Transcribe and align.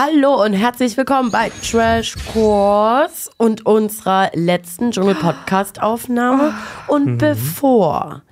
Hallo 0.00 0.44
und 0.44 0.52
herzlich 0.52 0.96
willkommen 0.96 1.32
bei 1.32 1.50
Trash 1.68 2.14
Course 2.32 3.28
und 3.36 3.66
unserer 3.66 4.30
letzten 4.32 4.92
Dschungel-Podcast-Aufnahme. 4.92 6.54
Und 6.86 7.06
Mhm. 7.06 7.18
bevor 7.18 8.22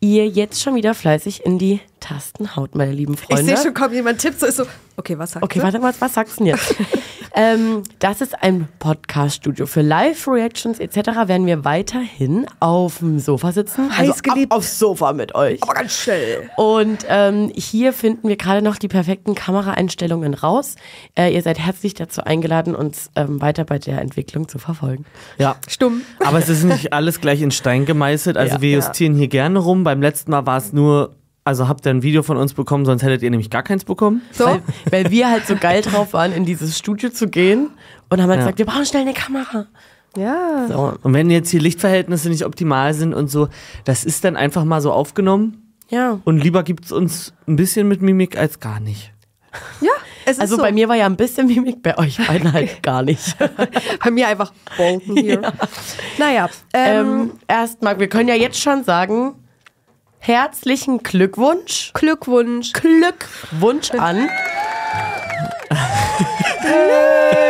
ihr 0.00 0.28
jetzt 0.28 0.60
schon 0.62 0.74
wieder 0.74 0.92
fleißig 0.92 1.46
in 1.46 1.58
die 1.58 1.80
Tasten 1.98 2.56
haut, 2.56 2.74
meine 2.74 2.92
lieben 2.92 3.14
Ich 3.14 3.20
Freunde. 3.20 3.44
sehe 3.44 3.56
schon, 3.56 3.72
kommt 3.72 3.94
jemand 3.94 4.18
tippt 4.20 4.38
so, 4.38 4.44
ist 4.44 4.56
so, 4.58 4.66
okay, 4.98 5.18
was 5.18 5.30
sagt 5.32 5.42
Okay, 5.46 5.60
sie? 5.60 5.64
warte 5.64 5.78
mal, 5.78 5.94
was 5.98 6.12
sagst 6.12 6.34
du 6.40 6.44
denn 6.44 6.54
jetzt? 6.54 6.74
ähm, 7.34 7.82
das 7.98 8.20
ist 8.20 8.42
ein 8.42 8.68
Podcast-Studio. 8.78 9.66
Für 9.66 9.82
Live-Reactions 9.82 10.78
etc. 10.78 10.96
werden 11.26 11.46
wir 11.46 11.64
weiterhin 11.64 12.46
auf 12.60 12.98
dem 12.98 13.18
Sofa 13.18 13.52
sitzen. 13.52 13.90
Heiß 13.96 14.08
also 14.10 14.22
geliebt. 14.22 14.52
Ab, 14.52 14.58
aufs 14.58 14.78
Sofa 14.78 15.12
mit 15.12 15.34
euch. 15.34 15.62
Aber 15.62 15.74
ganz 15.74 15.92
schnell. 15.92 16.50
Und 16.56 17.04
ähm, 17.08 17.50
hier 17.54 17.92
finden 17.92 18.28
wir 18.28 18.36
gerade 18.36 18.62
noch 18.62 18.76
die 18.76 18.88
perfekten 18.88 19.34
Kameraeinstellungen 19.34 20.34
raus. 20.34 20.76
Äh, 21.16 21.34
ihr 21.34 21.42
seid 21.42 21.58
herzlich 21.58 21.94
dazu 21.94 22.22
eingeladen, 22.24 22.74
uns 22.74 23.10
ähm, 23.16 23.40
weiter 23.40 23.64
bei 23.64 23.78
der 23.78 24.00
Entwicklung 24.00 24.48
zu 24.48 24.58
verfolgen. 24.58 25.04
Ja. 25.38 25.56
Stumm. 25.68 26.02
Aber 26.24 26.38
es 26.38 26.48
ist 26.48 26.64
nicht 26.64 26.92
alles 26.92 27.20
gleich 27.20 27.42
in 27.42 27.50
Stein 27.50 27.84
gemeißelt. 27.84 28.36
Also 28.36 28.56
Ja. 28.56 28.60
wir 28.60 28.70
justieren 28.72 29.14
hier 29.16 29.28
gerne 29.28 29.58
rum. 29.58 29.84
Beim 29.84 30.00
letzten 30.00 30.30
Mal 30.30 30.46
war 30.46 30.58
es 30.58 30.72
nur, 30.72 31.14
also 31.44 31.68
habt 31.68 31.86
ihr 31.86 31.90
ein 31.90 32.02
Video 32.02 32.22
von 32.22 32.36
uns 32.36 32.54
bekommen, 32.54 32.84
sonst 32.86 33.02
hättet 33.02 33.22
ihr 33.22 33.30
nämlich 33.30 33.50
gar 33.50 33.62
keins 33.62 33.84
bekommen. 33.84 34.22
So, 34.32 34.46
Weil, 34.46 34.62
weil 34.90 35.10
wir 35.10 35.30
halt 35.30 35.46
so 35.46 35.56
geil 35.56 35.82
drauf 35.82 36.12
waren, 36.14 36.32
in 36.32 36.44
dieses 36.44 36.78
Studio 36.78 37.10
zu 37.10 37.28
gehen 37.28 37.70
und 38.08 38.20
haben 38.22 38.28
halt 38.30 38.38
Ja. 38.40 38.44
gesagt, 38.46 38.58
wir 38.58 38.66
brauchen 38.66 38.86
schnell 38.86 39.02
eine 39.02 39.12
Kamera. 39.14 39.66
ja. 40.16 40.66
So, 40.68 40.94
Und 41.02 41.12
wenn 41.12 41.30
jetzt 41.30 41.50
hier 41.50 41.60
Lichtverhältnisse 41.60 42.28
nicht 42.28 42.44
optimal 42.46 42.94
sind 42.94 43.12
und 43.14 43.30
so, 43.30 43.48
das 43.84 44.04
ist 44.04 44.24
dann 44.24 44.36
einfach 44.36 44.64
mal 44.64 44.80
so 44.80 44.92
aufgenommen. 44.92 45.60
ja. 45.90 46.18
Und 46.24 46.38
lieber 46.38 46.62
gibt 46.62 46.86
es 46.86 46.92
uns 46.92 47.34
ein 47.46 47.56
bisschen 47.56 47.88
mit 47.88 48.00
Mimik 48.00 48.38
als 48.38 48.58
gar 48.60 48.80
nicht. 48.80 49.12
Ja, 49.80 49.90
es 50.24 50.32
ist 50.32 50.40
Also 50.40 50.56
so. 50.56 50.62
bei 50.62 50.72
mir 50.72 50.88
war 50.88 50.96
ja 50.96 51.06
ein 51.06 51.16
bisschen 51.16 51.46
Mimik, 51.46 51.80
bei 51.82 51.96
euch 51.98 52.16
beiden 52.26 52.52
halt 52.52 52.82
gar 52.82 53.02
nicht. 53.02 53.36
bei 54.02 54.10
mir 54.10 54.26
einfach 54.28 54.52
Bolton 54.76 55.16
hier. 55.16 55.42
Naja, 56.18 56.48
ähm, 56.72 57.06
ähm, 57.06 57.30
Erstmal, 57.46 58.00
wir 58.00 58.08
können 58.08 58.28
ja 58.28 58.34
jetzt 58.34 58.58
schon 58.60 58.82
sagen, 58.82 59.34
herzlichen 60.26 61.02
Glückwunsch. 61.02 61.90
Glückwunsch. 61.92 62.72
Glückwunsch 62.72 63.90
an 63.90 64.30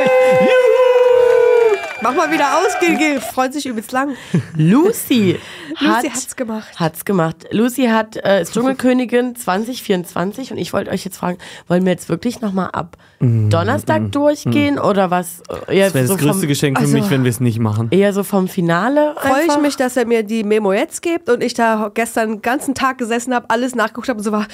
Mach 2.05 2.15
mal 2.15 2.31
wieder 2.31 2.59
aus, 2.59 2.79
Gil, 2.81 3.19
freut 3.19 3.55
sich 3.55 3.65
übelst 3.65 3.91
lang. 3.91 4.15
Lucy. 4.59 5.39
Lucy 5.81 6.09
hat's 6.11 6.37
gemacht. 6.37 6.69
Hat's 6.79 7.07
gemacht. 7.07 7.47
Lucy 7.51 7.87
hat 7.87 8.17
äh, 8.17 8.43
ist 8.43 8.53
Dschungelkönigin 8.53 9.35
2024 9.35 10.53
und 10.53 10.59
ich 10.59 10.75
wollte 10.75 10.91
euch 10.91 11.03
jetzt 11.07 11.17
fragen, 11.17 11.39
wollen 11.67 11.83
wir 11.87 11.93
jetzt 11.93 12.11
wirklich 12.11 12.43
nochmal 12.43 12.69
ab 12.73 12.99
Donnerstag 13.21 14.13
durchgehen 14.13 14.79
oder 14.79 15.11
was? 15.11 15.41
Eher 15.67 15.87
Das 15.87 15.95
wäre 15.95 16.07
so 16.07 16.15
das 16.17 16.23
größte 16.23 16.41
vom, 16.41 16.49
Geschenk 16.49 16.77
für 16.79 16.85
also- 16.85 16.99
mich, 16.99 17.09
wenn 17.09 17.25
wir 17.25 17.31
es 17.31 17.41
nicht 17.41 17.59
machen. 17.59 17.89
eher 17.91 18.13
so 18.13 18.23
vom 18.23 18.49
Finale. 18.49 19.15
Freue 19.19 19.47
ich 19.47 19.59
mich, 19.63 19.77
dass 19.77 19.97
er 19.97 20.07
mir 20.07 20.23
die 20.25 20.45
Memo 20.45 20.75
jetzt 20.75 21.01
gibt 21.01 21.31
und 21.31 21.43
ich 21.43 21.55
da 21.55 21.91
gestern 21.95 22.33
den 22.33 22.43
ganzen 22.43 22.75
Tag 22.75 22.99
gesessen 22.99 23.35
habe, 23.35 23.49
alles 23.49 23.75
nachgeguckt 23.75 24.11
habe 24.11 24.19
und 24.19 24.25
so 24.25 24.33
war, 24.33 24.47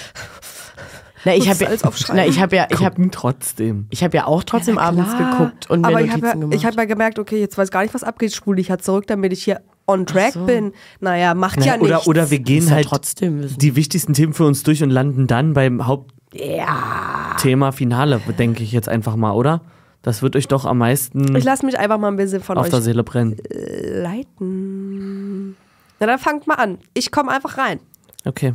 Na, 1.25 1.35
ich 1.35 1.49
habe 1.49 1.65
ja, 1.65 1.71
na, 2.15 2.27
ich 2.27 2.41
habe 2.41 2.57
ja, 2.57 2.67
ich 2.71 2.83
habe, 2.85 3.11
trotzdem. 3.11 3.87
ich 3.91 4.03
habe 4.03 4.17
ja 4.17 4.27
auch 4.27 4.43
trotzdem 4.43 4.77
Na 4.77 4.83
abends 4.83 5.11
geguckt 5.17 5.69
und 5.71 5.83
mir 5.83 5.89
Aber 5.89 6.01
ich 6.01 6.07
Notizen 6.07 6.27
habe 6.27 6.27
ja, 6.27 6.35
gemacht. 6.41 6.55
ich 6.55 6.65
hab 6.65 6.77
ja 6.77 6.85
gemerkt, 6.87 7.19
okay, 7.19 7.41
jetzt 7.41 7.59
weiß 7.59 7.71
gar 7.71 7.83
nicht, 7.83 7.93
was 7.93 8.05
abgeht, 8.05 8.35
spule 8.35 8.61
ich 8.61 8.71
halt 8.71 8.83
zurück, 8.83 9.07
damit 9.07 9.33
ich 9.33 9.45
hier 9.45 9.61
on 9.87 10.07
track 10.07 10.33
so. 10.33 10.47
bin. 10.47 10.73
Naja, 11.01 11.35
macht 11.35 11.59
Ja, 11.61 11.67
ja 11.67 11.73
nichts. 11.77 11.85
oder, 11.85 12.07
oder 12.07 12.31
wir 12.31 12.39
gehen 12.39 12.67
ja 12.67 12.77
halt 12.77 12.87
trotzdem 12.87 13.43
wissen. 13.43 13.59
die 13.59 13.77
wichtigsten 13.77 14.15
Themen 14.15 14.33
für 14.33 14.47
uns 14.47 14.63
durch 14.63 14.83
und 14.83 14.91
landen 14.91 15.27
dann 15.27 15.53
beim 15.53 15.87
Hauptthema 15.87 17.67
ja. 17.67 17.73
Finale, 17.73 18.21
denke 18.39 18.63
ich 18.63 18.73
jetzt 18.73 18.89
einfach 18.89 19.17
mal, 19.17 19.33
oder? 19.33 19.61
Das 20.03 20.23
wird 20.23 20.35
euch 20.37 20.49
doch 20.49 20.65
am 20.65 20.79
meisten 20.79 21.37
Ich 21.37 21.45
lasse 21.45 21.67
mich 21.67 21.79
einfach 21.79 21.99
mal 21.99 22.09
ein 22.09 22.17
bisschen 22.17 22.43
von 22.43 22.57
auf 22.57 22.65
euch 22.65 22.71
der 22.71 22.81
Seele 22.81 23.05
brennen. 23.05 23.37
leiten. 23.51 25.57
Na, 25.99 26.07
dann 26.07 26.19
fangt 26.19 26.47
mal 26.47 26.55
an. 26.55 26.79
Ich 26.95 27.13
komme 27.13 27.31
einfach 27.31 27.59
rein. 27.59 27.81
Okay. 28.25 28.55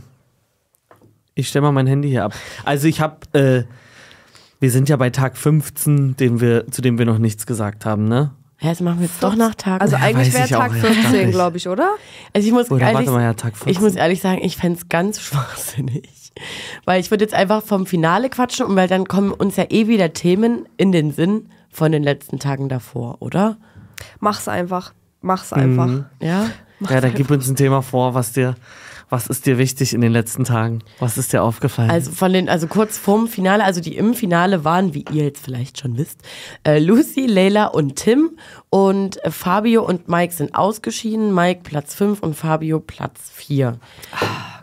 Ich 1.37 1.49
stelle 1.49 1.63
mal 1.63 1.71
mein 1.73 1.85
Handy 1.85 2.09
hier 2.09 2.23
ab. 2.23 2.33
Also 2.63 2.87
ich 2.87 3.01
habe, 3.01 3.17
äh, 3.33 3.63
wir 4.61 4.71
sind 4.71 4.87
ja 4.87 4.95
bei 4.95 5.09
Tag 5.09 5.37
15, 5.37 6.15
dem 6.15 6.39
wir, 6.39 6.65
zu 6.71 6.81
dem 6.81 6.97
wir 6.97 7.05
noch 7.05 7.17
nichts 7.17 7.45
gesagt 7.45 7.85
haben, 7.85 8.07
ne? 8.07 8.31
Ja, 8.61 8.69
das 8.69 8.79
machen 8.79 8.99
wir 8.99 9.07
jetzt 9.07 9.21
doch 9.21 9.35
nach 9.35 9.53
Tagen. 9.53 9.81
Also 9.81 9.97
Ja, 9.97 10.01
eigentlich 10.01 10.33
wäre 10.33 10.47
Tag 10.47 10.71
auch, 10.71 10.75
ja, 10.75 10.81
15, 10.81 11.03
dachte 11.03 11.17
ich. 11.21 11.31
glaube 11.31 11.57
ich, 11.57 11.67
oder? 11.67 11.89
Also 12.33 12.47
ich 12.47 12.53
muss 12.53 12.71
Oder 12.71 12.83
ehrlich, 12.83 12.95
warte 12.95 13.11
mal, 13.11 13.21
ja, 13.21 13.33
Tag 13.33 13.57
14. 13.57 13.69
ich 13.69 13.81
muss 13.81 13.95
ehrlich 13.95 14.21
sagen, 14.21 14.39
ich 14.41 14.55
fände 14.55 14.79
es 14.79 14.87
ganz 14.87 15.19
schwachsinnig. 15.21 16.31
Weil 16.85 17.01
ich 17.01 17.11
würde 17.11 17.25
jetzt 17.25 17.33
einfach 17.33 17.63
vom 17.63 17.85
Finale 17.85 18.29
quatschen 18.29 18.65
und 18.65 18.75
weil 18.77 18.87
dann 18.87 19.05
kommen 19.05 19.31
uns 19.31 19.57
ja 19.57 19.65
eh 19.69 19.87
wieder 19.87 20.13
Themen 20.13 20.65
in 20.77 20.93
den 20.93 21.11
Sinn 21.11 21.49
von 21.69 21.91
den 21.91 22.01
letzten 22.03 22.39
Tagen 22.39 22.69
davor, 22.69 23.21
oder? 23.21 23.57
Mach's 24.21 24.47
einfach. 24.47 24.93
Mach's 25.21 25.51
einfach. 25.51 25.87
Mhm. 25.87 26.05
Ja. 26.21 26.49
Ja, 26.89 27.01
dann 27.01 27.13
gib 27.13 27.29
uns 27.31 27.49
ein 27.49 27.55
Thema 27.57 27.81
vor, 27.81 28.13
was 28.13 28.31
dir, 28.31 28.55
was 29.09 29.27
ist 29.27 29.45
dir 29.45 29.57
wichtig 29.57 29.93
in 29.93 30.01
den 30.01 30.11
letzten 30.11 30.43
Tagen? 30.43 30.79
Was 30.99 31.17
ist 31.17 31.33
dir 31.33 31.43
aufgefallen? 31.43 31.89
Also 31.89 32.11
von 32.11 32.33
den, 32.33 32.49
also 32.49 32.67
kurz 32.67 32.97
vorm 32.97 33.27
Finale, 33.27 33.63
also 33.63 33.81
die 33.81 33.95
im 33.95 34.13
Finale 34.13 34.63
waren, 34.63 34.93
wie 34.93 35.05
ihr 35.11 35.25
jetzt 35.25 35.43
vielleicht 35.43 35.79
schon 35.79 35.97
wisst, 35.97 36.21
äh, 36.63 36.79
Lucy, 36.79 37.25
Leila 37.25 37.67
und 37.67 37.95
Tim 37.97 38.37
und 38.69 39.23
äh, 39.23 39.31
Fabio 39.31 39.83
und 39.83 40.07
Mike 40.07 40.33
sind 40.33 40.55
ausgeschieden. 40.55 41.33
Mike 41.33 41.61
Platz 41.63 41.93
5 41.95 42.21
und 42.21 42.35
Fabio 42.35 42.79
Platz 42.79 43.29
4. 43.33 43.77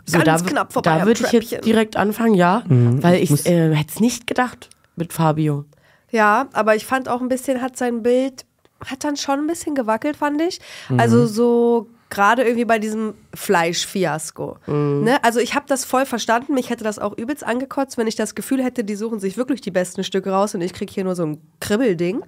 So, 0.05 0.19
ganz 0.19 0.43
da, 0.43 0.49
knapp 0.49 0.73
vorbei 0.73 0.99
Da 0.99 1.05
würde 1.05 1.23
ich 1.25 1.31
jetzt 1.31 1.65
direkt 1.65 1.95
anfangen, 1.95 2.35
ja, 2.35 2.63
weil 2.67 3.21
ich 3.23 3.45
äh, 3.45 3.73
hätte 3.73 3.93
es 3.93 3.99
nicht 3.99 4.27
gedacht 4.27 4.69
mit 4.95 5.13
Fabio. 5.13 5.65
Ja, 6.11 6.47
aber 6.53 6.75
ich 6.75 6.85
fand 6.85 7.09
auch 7.09 7.21
ein 7.21 7.29
bisschen, 7.29 7.61
hat 7.61 7.77
sein 7.77 8.03
Bild, 8.03 8.45
hat 8.85 9.03
dann 9.03 9.15
schon 9.15 9.39
ein 9.39 9.47
bisschen 9.47 9.75
gewackelt, 9.75 10.17
fand 10.17 10.41
ich. 10.41 10.59
Also 10.97 11.25
so 11.25 11.87
gerade 12.13 12.43
irgendwie 12.43 12.65
bei 12.65 12.77
diesem 12.77 13.15
Fleischfiasko. 13.33 14.57
Ne? 14.67 15.17
Also 15.23 15.39
ich 15.39 15.55
habe 15.55 15.65
das 15.67 15.83
voll 15.83 16.05
verstanden. 16.05 16.53
Mich 16.53 16.69
hätte 16.69 16.83
das 16.83 16.99
auch 16.99 17.17
übelst 17.17 17.43
angekotzt, 17.43 17.97
wenn 17.97 18.05
ich 18.07 18.15
das 18.15 18.35
Gefühl 18.35 18.63
hätte, 18.63 18.83
die 18.83 18.95
suchen 18.95 19.19
sich 19.19 19.35
wirklich 19.35 19.61
die 19.61 19.71
besten 19.71 20.03
Stücke 20.03 20.29
raus 20.29 20.53
und 20.53 20.61
ich 20.61 20.73
kriege 20.73 20.93
hier 20.93 21.03
nur 21.03 21.15
so 21.15 21.25
ein 21.25 21.41
Kribbelding. 21.59 22.21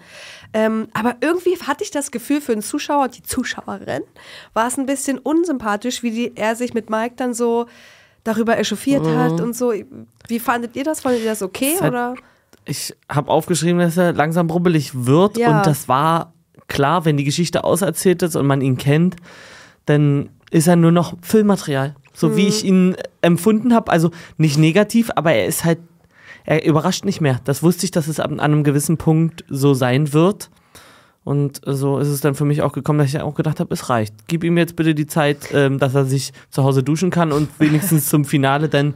Ähm, 0.54 0.88
aber 0.94 1.16
irgendwie 1.22 1.56
hatte 1.68 1.84
ich 1.84 1.92
das 1.92 2.10
Gefühl 2.12 2.42
für 2.42 2.54
den 2.54 2.64
Zuschauer 2.64 3.04
und 3.04 3.18
die 3.18 3.24
Zuschauerin 3.24 4.02
war 4.54 4.68
es 4.68 4.78
ein 4.78 4.88
bisschen 4.88 5.20
unsympathisch, 5.20 6.02
wie 6.02 6.12
die, 6.12 6.32
er 6.36 6.56
sich 6.56 6.74
mit 6.74 6.90
Mike 6.90 7.14
dann 7.18 7.34
so 7.34 7.68
darüber 8.24 8.58
echauffiert 8.58 9.06
hat 9.08 9.40
und 9.40 9.56
so. 9.56 9.72
Wie 10.28 10.40
fandet 10.40 10.76
ihr 10.76 10.84
das? 10.84 11.02
Fandet 11.02 11.22
ihr 11.22 11.30
das 11.30 11.44
okay? 11.44 11.76
Hat- 11.80 11.90
oder? 11.90 12.16
ich 12.66 12.96
habe 13.08 13.30
aufgeschrieben, 13.30 13.80
dass 13.80 13.96
er 13.98 14.14
langsam 14.14 14.48
brubbelig 14.48 15.06
wird 15.06 15.38
Ja. 15.38 15.58
und 15.60 15.68
das 15.68 15.88
war 15.88 16.34
klar, 16.68 17.06
wenn 17.06 17.16
die 17.18 17.24
Geschichte 17.24 17.64
auserzählt 17.64 18.24
ist 18.24 18.36
und 18.36 18.48
man 18.48 18.62
ihn 18.62 18.78
kennt, 18.78 19.18
dann 19.86 20.30
ist 20.52 20.68
er 20.68 20.76
nur 20.76 20.92
noch 20.92 21.16
Filmmaterial. 21.22 21.96
So 22.14 22.38
wie 22.38 22.48
ich 22.48 22.64
ihn 22.64 22.96
empfunden 23.22 23.74
habe, 23.74 23.92
also 23.92 24.10
nicht 24.38 24.58
negativ, 24.58 25.12
aber 25.16 25.34
er 25.34 25.48
ist 25.48 25.66
halt, 25.66 25.80
er 26.46 26.66
überrascht 26.66 27.04
nicht 27.04 27.20
mehr. 27.20 27.42
Das 27.44 27.62
wusste 27.62 27.86
ich, 27.86 27.92
dass 27.92 28.08
es 28.08 28.22
an 28.22 28.40
einem 28.40 28.64
gewissen 28.64 28.98
Punkt 28.98 29.44
so 29.50 29.74
sein 29.74 30.14
wird. 30.14 30.50
Und 31.26 31.60
so 31.66 31.98
ist 31.98 32.08
es 32.08 32.22
dann 32.22 32.36
für 32.36 32.46
mich 32.46 32.62
auch 32.62 32.72
gekommen, 32.72 33.00
dass 33.00 33.10
ich 33.10 33.20
auch 33.20 33.36
gedacht 33.36 33.60
habe, 33.60 33.74
es 33.74 33.90
reicht. 33.90 34.14
Gib 34.28 34.44
ihm 34.44 34.58
jetzt 34.58 34.76
bitte 34.76 34.96
die 34.96 35.08
Zeit, 35.08 35.50
ähm, 35.54 35.80
dass 35.80 35.96
er 35.96 36.06
sich 36.06 36.32
zu 36.52 36.64
Hause 36.64 36.84
duschen 36.84 37.10
kann 37.10 37.32
und 37.32 37.50
wenigstens 37.60 38.08
zum 38.10 38.24
Finale 38.26 38.70
dann 38.70 38.94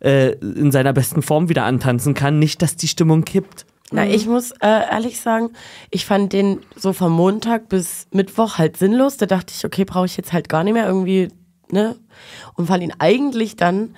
äh, 0.00 0.32
in 0.32 0.70
seiner 0.70 0.92
besten 0.92 1.22
Form 1.22 1.48
wieder 1.48 1.64
antanzen 1.64 2.14
kann. 2.14 2.38
Nicht, 2.38 2.60
dass 2.62 2.76
die 2.76 2.86
Stimmung 2.86 3.24
kippt. 3.24 3.64
Na, 3.94 4.06
ich 4.06 4.26
muss 4.26 4.50
äh, 4.52 4.56
ehrlich 4.90 5.20
sagen, 5.20 5.50
ich 5.90 6.04
fand 6.06 6.32
den 6.32 6.60
so 6.76 6.92
vom 6.92 7.12
Montag 7.12 7.68
bis 7.68 8.06
Mittwoch 8.10 8.58
halt 8.58 8.76
sinnlos. 8.76 9.16
Da 9.16 9.26
dachte 9.26 9.52
ich, 9.56 9.64
okay, 9.64 9.84
brauche 9.84 10.06
ich 10.06 10.16
jetzt 10.16 10.32
halt 10.32 10.48
gar 10.48 10.64
nicht 10.64 10.74
mehr 10.74 10.86
irgendwie, 10.86 11.28
ne? 11.70 11.96
Und 12.54 12.66
fand 12.66 12.82
ihn 12.82 12.92
eigentlich 12.98 13.56
dann 13.56 13.94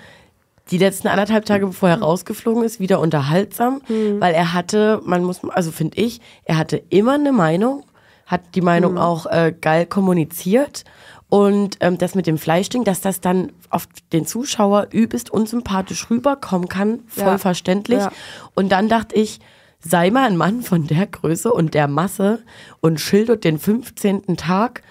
die 0.70 0.78
letzten 0.78 1.08
anderthalb 1.08 1.44
Tage, 1.44 1.66
bevor 1.66 1.88
er 1.88 2.00
rausgeflogen 2.00 2.64
ist, 2.64 2.80
wieder 2.80 2.98
unterhaltsam, 3.00 3.82
weil 3.88 4.34
er 4.34 4.52
hatte, 4.52 5.00
man 5.04 5.22
muss, 5.22 5.40
also 5.50 5.70
finde 5.70 5.98
ich, 5.98 6.20
er 6.44 6.58
hatte 6.58 6.82
immer 6.90 7.14
eine 7.14 7.30
Meinung, 7.30 7.84
hat 8.26 8.40
die 8.56 8.62
Meinung 8.62 8.98
auch 8.98 9.26
äh, 9.26 9.54
geil 9.60 9.86
kommuniziert 9.86 10.82
und 11.28 11.76
ähm, 11.80 11.98
das 11.98 12.16
mit 12.16 12.26
dem 12.26 12.36
Fleischding, 12.36 12.82
dass 12.82 13.00
das 13.00 13.20
dann 13.20 13.52
auf 13.70 13.86
den 14.12 14.26
Zuschauer 14.26 14.88
übelst 14.90 15.30
unsympathisch 15.30 16.10
rüberkommen 16.10 16.68
kann, 16.68 17.00
voll 17.06 17.24
Ja. 17.26 17.38
verständlich. 17.38 18.00
Ja. 18.00 18.10
Und 18.54 18.70
dann 18.72 18.88
dachte 18.88 19.14
ich, 19.14 19.38
sei 19.80 20.10
mal 20.10 20.26
ein 20.26 20.36
Mann 20.36 20.62
von 20.62 20.86
der 20.86 21.06
Größe 21.06 21.52
und 21.52 21.74
der 21.74 21.88
Masse 21.88 22.42
und 22.80 23.00
schildert 23.00 23.44
den 23.44 23.58
15. 23.58 24.36
Tag, 24.36 24.82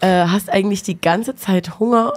äh, 0.00 0.26
hast 0.26 0.50
eigentlich 0.50 0.82
die 0.82 1.00
ganze 1.00 1.34
Zeit 1.36 1.78
Hunger. 1.78 2.12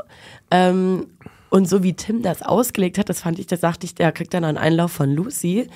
Ähm, 0.51 1.07
und 1.49 1.67
so 1.69 1.81
wie 1.81 1.93
Tim 1.93 2.23
das 2.23 2.41
ausgelegt 2.41 2.97
hat, 2.97 3.07
das 3.07 3.21
fand 3.21 3.39
ich, 3.39 3.47
da 3.47 3.55
sagte 3.55 3.85
ich, 3.85 3.95
der 3.95 4.11
kriegt 4.11 4.33
dann 4.33 4.43
einen 4.43 4.57
Einlauf 4.57 4.91
von 4.91 5.09
Lucy, 5.09 5.69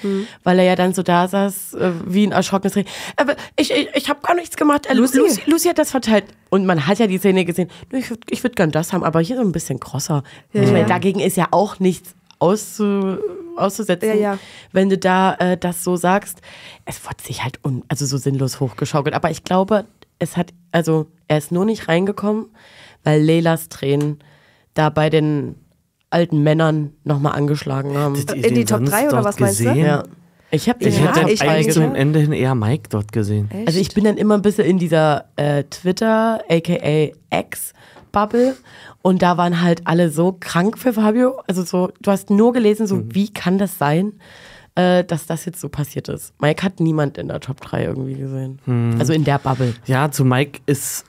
weil 0.44 0.60
er 0.60 0.66
ja 0.66 0.76
dann 0.76 0.94
so 0.94 1.02
da 1.02 1.30
saß, 1.30 1.76
äh, 1.76 1.92
wie 2.06 2.28
ein 2.28 2.34
erschrockenes 2.34 2.76
Reh. 2.76 2.84
Aber 3.16 3.38
ich, 3.56 3.72
ich, 3.72 3.88
ich 3.94 4.10
habe 4.10 4.20
gar 4.22 4.36
nichts 4.36 4.58
gemacht. 4.58 4.86
Äh, 4.88 4.94
Lucy? 4.96 5.20
Lucy? 5.20 5.42
Lucy, 5.46 5.70
hat 5.70 5.78
das 5.78 5.92
verteilt. 5.92 6.26
Und 6.50 6.66
man 6.66 6.88
hat 6.88 7.00
ja 7.00 7.08
die 7.08 7.18
Szene 7.20 7.46
gesehen, 7.46 7.70
"Nö, 7.90 8.00
ich 8.00 8.10
würde 8.10 8.22
ich 8.30 8.44
würd 8.44 8.58
gern 8.58 8.72
das 8.72 8.92
haben, 8.92 9.06
aber 9.06 9.22
hier 9.22 9.38
so 9.38 9.42
ein 9.44 9.54
bisschen 9.54 9.80
krosser. 9.80 10.24
Ich 10.52 10.70
meine, 10.74 10.86
dagegen 10.88 11.22
ist 11.22 11.38
ja 11.38 11.48
auch 11.52 11.80
nichts 11.80 12.16
auszu, 12.42 13.18
auszusetzen, 13.56 14.10
Ja, 14.10 14.16
ja. 14.16 14.40
wenn 14.72 14.90
du 14.90 14.98
da 14.98 15.36
äh, 15.36 15.58
das 15.58 15.84
so 15.84 15.96
sagst. 15.96 16.42
Es 16.86 17.06
wurde 17.06 17.24
sich 17.24 17.44
halt 17.44 17.60
un, 17.64 17.84
also 17.88 18.06
so 18.06 18.18
sinnlos 18.18 18.60
hochgeschaukelt. 18.60 19.16
Aber 19.16 19.30
ich 19.30 19.44
glaube, 19.44 19.86
es 20.20 20.38
hat, 20.38 20.54
also 20.72 21.08
er 21.28 21.38
ist 21.38 21.52
nur 21.52 21.66
nicht 21.66 21.88
reingekommen, 21.88 22.48
weil 23.04 23.22
Leilas 23.22 23.70
Tränen 23.70 24.20
da 24.74 24.90
bei 24.90 25.10
den 25.10 25.56
alten 26.10 26.44
Männern 26.44 26.94
nochmal 27.04 27.34
angeschlagen 27.34 27.96
haben. 27.98 28.16
In 28.16 28.56
die 28.56 28.66
Top 28.66 28.80
sonst 28.80 28.92
drei 28.92 29.04
oder 29.04 29.12
dort 29.12 29.26
was 29.26 29.40
meinst 29.40 29.60
du? 29.60 29.66
gesehen? 29.66 29.86
Ja. 29.86 30.04
Ich 30.54 30.68
habe 30.68 30.84
Ich 30.84 30.98
Ja, 30.98 31.16
hätte 31.16 31.32
ich 31.32 31.42
eigentlich 31.42 31.50
eigentlich 31.50 31.74
zum. 31.74 31.96
Ende 31.96 32.20
hin 32.20 32.34
eher 32.34 32.56
Mike 32.56 32.90
dort 32.90 33.12
gesehen. 33.14 33.50
Also 33.66 33.80
ich 33.80 33.94
bin 33.94 34.04
dann 34.04 34.18
immer 34.18 34.36
ein 34.36 34.42
bisschen 34.42 34.66
in 34.66 34.78
dieser 34.78 35.26
äh, 35.38 35.64
Twitter, 35.64 36.44
aka 36.50 37.12
X-Bubble 38.12 38.56
und 39.02 39.22
da 39.22 39.38
waren 39.38 39.62
halt 39.62 39.82
alle 39.86 40.10
so 40.10 40.36
krank 40.40 40.78
für 40.78 40.94
Fabio. 40.94 41.42
Also 41.48 41.64
so, 41.64 41.92
du 42.02 42.12
hast 42.12 42.30
nur 42.30 42.54
gelesen, 42.54 42.88
so 42.88 43.04
wie 43.14 43.30
kann 43.30 43.58
das 43.58 43.78
sein, 43.78 44.14
äh, 44.76 45.04
dass 45.04 45.26
das 45.26 45.46
jetzt 45.46 45.60
so 45.60 45.70
passiert 45.70 46.10
ist. 46.10 46.34
Mike 46.40 46.64
hat 46.64 46.80
niemand 46.80 47.18
in 47.18 47.30
der 47.30 47.40
Top 47.40 47.62
3 47.62 47.86
irgendwie 47.86 48.16
gesehen. 48.16 48.60
Also 49.00 49.14
in 49.14 49.24
der 49.24 49.40
Bubble. 49.40 49.74
Ja, 49.86 50.12
zu 50.12 50.26
Mike 50.26 50.62
ist 50.66 51.06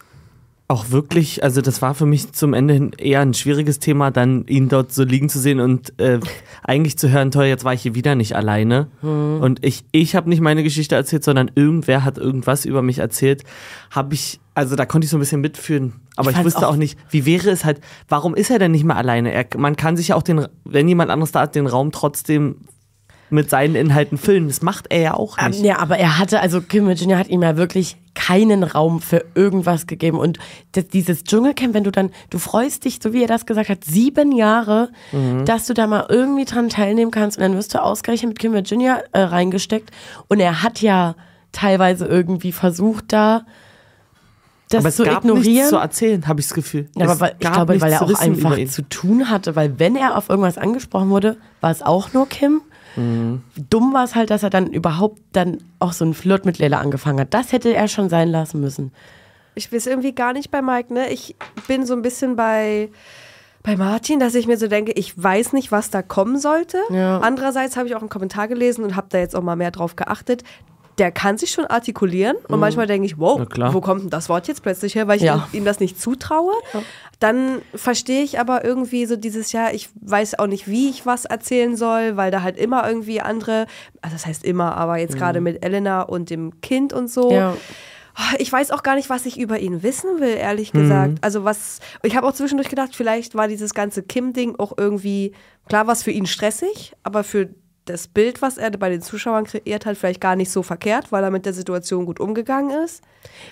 auch 0.73 0.91
wirklich, 0.91 1.45
also 1.45 1.61
das 1.61 1.83
war 1.83 1.95
für 1.95 2.07
mich 2.07 2.33
zum 2.33 2.55
Ende 2.55 2.75
hin 2.75 2.91
eher 2.97 3.21
ein 3.21 3.35
schwieriges 3.35 3.79
Thema, 3.79 4.11
dann 4.11 4.47
ihn 4.47 4.69
dort 4.69 4.93
so 4.93 5.05
liegen 5.05 5.29
zu 5.29 5.39
sehen 5.39 5.61
und 5.61 5.99
äh, 6.01 6.19
eigentlich 6.65 6.97
zu 6.99 7.11
hören, 7.11 7.31
toll, 7.31 7.45
jetzt 7.45 7.65
war 7.65 7.75
ich 7.75 7.83
hier 7.83 7.95
wieder 7.95 8.15
nicht 8.15 8.35
alleine. 8.35 8.89
Und 9.03 9.65
ich, 9.65 9.85
ich 9.93 10.17
habe 10.17 10.29
nicht 10.31 10.41
meine 10.41 10.63
Geschichte 10.63 10.95
erzählt, 10.95 11.25
sondern 11.25 11.51
irgendwer 11.55 12.05
hat 12.05 12.17
irgendwas 12.19 12.65
über 12.65 12.81
mich 12.83 12.99
erzählt. 12.99 13.45
Habe 13.91 14.15
ich, 14.15 14.41
also 14.55 14.75
da 14.75 14.87
konnte 14.87 15.05
ich 15.05 15.11
so 15.11 15.19
ein 15.19 15.21
bisschen 15.21 15.41
mitfühlen. 15.43 15.93
Aber 16.17 16.31
Ich 16.31 16.39
ich, 16.39 16.45
wusste 16.45 16.67
auch- 16.67 16.73
auch 16.73 16.77
nicht, 16.77 16.99
wie 17.11 17.27
wäre 17.27 17.51
es 17.51 17.65
halt, 17.65 17.81
warum 18.09 18.35
ist 18.35 18.51
er 18.51 18.59
denn 18.59 18.73
nicht 18.73 18.85
mehr 18.85 18.97
alleine? 18.97 19.33
Er, 19.33 19.47
man 19.59 19.77
kann 19.77 19.97
sich 19.97 20.09
ja 20.09 20.17
auch 20.17 20.23
den, 20.23 20.47
wenn 20.65 20.89
jemand 20.89 21.11
anderes 21.11 21.33
da 21.33 21.45
ist, 21.45 21.55
den 21.55 21.67
Raum 21.67 21.93
trotzdem 21.93 22.57
mit 23.33 23.51
seinen 23.51 23.75
Inhalten 23.75 24.19
füllen. 24.19 24.49
Das 24.49 24.63
macht 24.63 24.87
er 24.91 25.01
ja 25.01 25.15
auch 25.15 25.37
nicht. 25.39 25.61
Ähm, 25.61 25.65
ja, 25.65 25.79
aber 25.79 25.99
er 25.99 26.19
hatte, 26.19 26.41
also 26.41 26.61
Kim 26.61 26.87
Virginia 26.87 27.19
hat 27.19 27.29
ihm 27.29 27.43
ja 27.43 27.57
wirklich 27.57 27.97
keinen 28.15 28.63
Raum 28.63 29.01
für 29.01 29.25
irgendwas 29.35 29.87
gegeben. 29.87 30.19
Und 30.19 30.39
das, 30.73 30.89
dieses 30.89 31.25
Dschungelcamp, 31.25 31.75
wenn 31.75 31.85
du 31.85 31.91
dann, 31.91 32.11
du 32.31 32.39
freust 32.39 32.85
dich, 32.85 32.99
so 33.03 33.13
wie 33.13 33.23
er 33.23 33.29
das 33.29 33.47
gesagt 33.47 33.69
hat, 33.69 33.85
sieben 33.85 34.33
Jahre, 34.33 34.91
dass 35.45 35.67
du 35.67 35.75
da 35.75 35.87
mal 35.87 36.07
irgendwie 36.09 36.45
dran 36.45 36.69
teilnehmen 36.69 37.11
kannst 37.11 37.39
und 37.39 37.43
dann 37.43 37.57
wirst 37.57 37.75
du 37.75 37.83
ausgerechnet 37.83 38.31
mit 38.31 38.39
Kim 38.39 38.53
Virginia 38.53 39.03
äh, 39.13 39.21
reingesteckt. 39.21 39.91
Und 40.29 40.41
er 40.41 40.63
hat 40.63 40.83
ja 40.83 41.15
teilweise 41.53 42.07
irgendwie 42.07 42.53
versucht, 42.53 43.13
da 43.13 43.45
das 44.73 44.81
aber 44.81 44.89
es 44.89 44.97
zu 44.97 45.05
gab 45.05 45.25
ignorieren. 45.25 45.55
nichts 45.55 45.69
zu 45.69 45.77
erzählen, 45.77 46.27
habe 46.27 46.41
ich 46.41 46.47
das 46.47 46.55
Gefühl. 46.55 46.89
Ja, 46.97 47.05
aber 47.05 47.21
weil, 47.21 47.35
ich 47.39 47.51
glaube, 47.51 47.81
weil 47.81 47.93
er 47.93 48.03
auch 48.03 48.21
einfach 48.21 48.57
zu 48.67 48.83
tun 48.89 49.29
hatte, 49.29 49.55
weil 49.55 49.79
wenn 49.79 49.97
er 49.97 50.17
auf 50.17 50.29
irgendwas 50.29 50.59
angesprochen 50.59 51.11
wurde, 51.11 51.37
war 51.61 51.71
es 51.71 51.83
auch 51.83 52.13
nur 52.13 52.29
Kim. 52.29 52.63
Mhm. 52.97 53.43
Dumm 53.71 53.93
war 53.93 54.05
es 54.05 54.15
halt, 54.15 54.31
dass 54.31 54.43
er 54.43 54.51
dann 54.51 54.67
überhaupt 54.69 55.21
dann 55.33 55.59
auch 55.79 55.93
so 55.93 56.05
einen 56.05 56.15
Flirt 56.15 56.45
mit 56.45 56.59
Leila 56.59 56.79
angefangen 56.79 57.21
hat. 57.21 57.35
Das 57.35 57.53
hätte 57.53 57.75
er 57.75 57.89
schon 57.89 58.09
sein 58.09 58.29
lassen 58.29 58.61
müssen. 58.61 58.93
Ich 59.55 59.73
weiß 59.73 59.87
irgendwie 59.87 60.15
gar 60.15 60.33
nicht 60.33 60.51
bei 60.51 60.63
Mike, 60.63 60.93
ne? 60.93 61.11
Ich 61.11 61.37
bin 61.69 61.85
so 61.85 61.95
ein 61.95 62.03
bisschen 62.03 62.37
bei, 62.37 62.89
bei 63.63 63.77
Martin, 63.77 64.19
dass 64.19 64.35
ich 64.35 64.47
mir 64.47 64.57
so 64.57 64.67
denke, 64.67 64.93
ich 64.93 65.21
weiß 65.23 65.53
nicht, 65.53 65.71
was 65.71 65.91
da 65.91 66.03
kommen 66.03 66.39
sollte. 66.39 66.79
Ja. 66.91 67.19
Andererseits 67.19 67.77
habe 67.77 67.87
ich 67.89 67.95
auch 67.95 68.01
einen 68.01 68.09
Kommentar 68.09 68.49
gelesen 68.49 68.83
und 68.85 68.97
habe 68.97 69.09
da 69.11 69.19
jetzt 69.19 69.37
auch 69.37 69.43
mal 69.43 69.57
mehr 69.57 69.71
drauf 69.71 69.97
geachtet. 69.97 70.43
Der 70.99 71.11
kann 71.11 71.39
sich 71.39 71.51
schon 71.51 71.65
artikulieren 71.67 72.37
und 72.49 72.61
manchmal 72.61 72.87
denke 72.87 73.07
ich, 73.07 73.19
wow, 73.19 73.41
wo 73.73 73.81
kommt 73.81 74.03
denn 74.03 74.11
das 74.11 74.29
Wort 74.29 74.47
jetzt 74.47 74.63
plötzlich 74.63 74.95
her, 74.95 75.09
weil 75.09 75.17
ich 75.17 75.23
Ja. 75.23 75.49
ihm, 75.53 75.61
ihm 75.61 75.65
das 75.65 75.81
nicht 75.81 75.99
zutraue. 76.01 76.53
Dann 77.19 77.63
verstehe 77.75 78.23
ich 78.23 78.39
aber 78.41 78.65
irgendwie 78.65 79.07
so 79.07 79.17
dieses 79.17 79.53
Jahr, 79.53 79.73
ich 79.73 79.89
weiß 80.01 80.39
auch 80.39 80.49
nicht, 80.49 80.67
wie 80.69 80.91
ich 80.91 81.07
was 81.07 81.25
erzählen 81.25 81.77
soll, 81.77 82.17
weil 82.17 82.31
da 82.31 82.43
halt 82.43 82.59
immer 82.59 82.87
irgendwie 82.87 83.21
andere, 83.21 83.67
also 84.03 84.15
das 84.15 84.27
heißt 84.27 84.45
immer, 84.45 84.77
aber 84.77 84.99
jetzt 84.99 85.17
gerade 85.17 85.41
mit 85.41 85.65
Elena 85.65 86.03
und 86.03 86.31
dem 86.31 86.61
Kind 86.61 86.93
und 86.93 87.09
so. 87.09 87.31
Ja. 87.31 87.57
Oh, 88.15 88.37
Ich 88.39 88.53
weiß 88.53 88.73
auch 88.73 88.83
gar 88.83 88.97
nicht, 88.97 89.09
was 89.09 89.25
ich 89.25 89.39
über 89.39 89.59
ihn 89.61 89.83
wissen 89.83 90.21
will, 90.21 90.35
ehrlich 90.37 90.73
gesagt. 90.73 91.19
Also 91.23 91.45
was, 91.45 91.79
ich 92.03 92.15
habe 92.17 92.27
auch 92.27 92.35
zwischendurch 92.35 92.69
gedacht, 92.69 92.95
vielleicht 92.95 93.35
war 93.35 93.49
dieses 93.49 93.73
ganze 93.73 94.03
Kim-Ding 94.03 94.57
auch 94.59 94.73
irgendwie, 94.77 95.33
klar 95.69 95.87
was 95.87 96.03
für 96.03 96.11
ihn 96.11 96.27
stressig, 96.27 96.93
aber 97.05 97.25
für 97.25 97.49
das 97.85 98.07
Bild, 98.07 98.43
was 98.43 98.59
er 98.59 98.71
bei 98.71 98.91
den 98.91 99.03
Zuschauern 99.03 99.45
kreiert 99.45 99.87
hat, 99.87 99.97
vielleicht 99.97 100.21
gar 100.21 100.37
nicht 100.37 100.51
so 100.51 100.63
verkehrt, 100.63 101.11
weil 101.11 101.25
er 101.25 101.31
mit 101.31 101.47
der 101.47 101.53
Situation 101.53 102.07
gut 102.07 102.21
umgegangen 102.21 102.71
ist. 102.85 103.03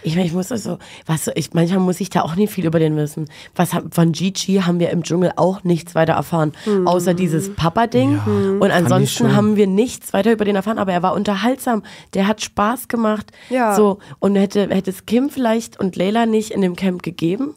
Ich 0.03 0.15
meine, 0.15 0.27
ich 0.27 0.32
muss 0.32 0.53
also, 0.53 0.79
was, 1.06 1.31
ich, 1.35 1.53
manchmal 1.53 1.81
muss 1.81 2.00
ich 2.00 2.11
da 2.11 2.23
auch 2.23 2.37
nicht 2.37 2.53
viel 2.53 2.67
über 2.67 2.79
den 2.79 2.97
wissen. 2.97 3.29
Was 3.56 3.71
von 3.91 4.12
Gigi 4.12 4.62
haben 4.65 4.79
wir 4.79 4.91
im 4.91 5.03
Dschungel 5.03 5.32
auch 5.37 5.65
nichts 5.65 5.94
weiter 5.94 6.12
erfahren, 6.15 6.53
außer 6.85 7.15
dieses 7.15 7.55
Papa-Ding. 7.55 8.21
Und 8.61 8.69
ich 8.69 8.73
ansonsten 8.73 9.25
schon. 9.25 9.37
haben 9.37 9.56
wir 9.56 9.67
nichts 9.67 10.12
weiter 10.12 10.32
über 10.32 10.44
den 10.44 10.56
erfahren, 10.56 10.79
aber 10.79 10.93
er 10.93 11.03
war 11.03 11.15
unterhaltsam. 11.15 11.82
Der 12.15 12.27
hat 12.27 12.41
Spaß 12.41 12.88
gemacht. 12.88 13.32
Ja. 13.49 13.75
So, 13.75 13.99
und 14.19 14.37
hätte, 14.37 14.69
hätte 14.69 14.91
es 14.91 15.06
Kim 15.06 15.31
vielleicht 15.31 15.79
und 15.79 15.97
Leila 15.97 16.27
nicht 16.27 16.50
in 16.50 16.61
dem 16.61 16.77
Camp 16.77 17.03
gegeben, 17.03 17.55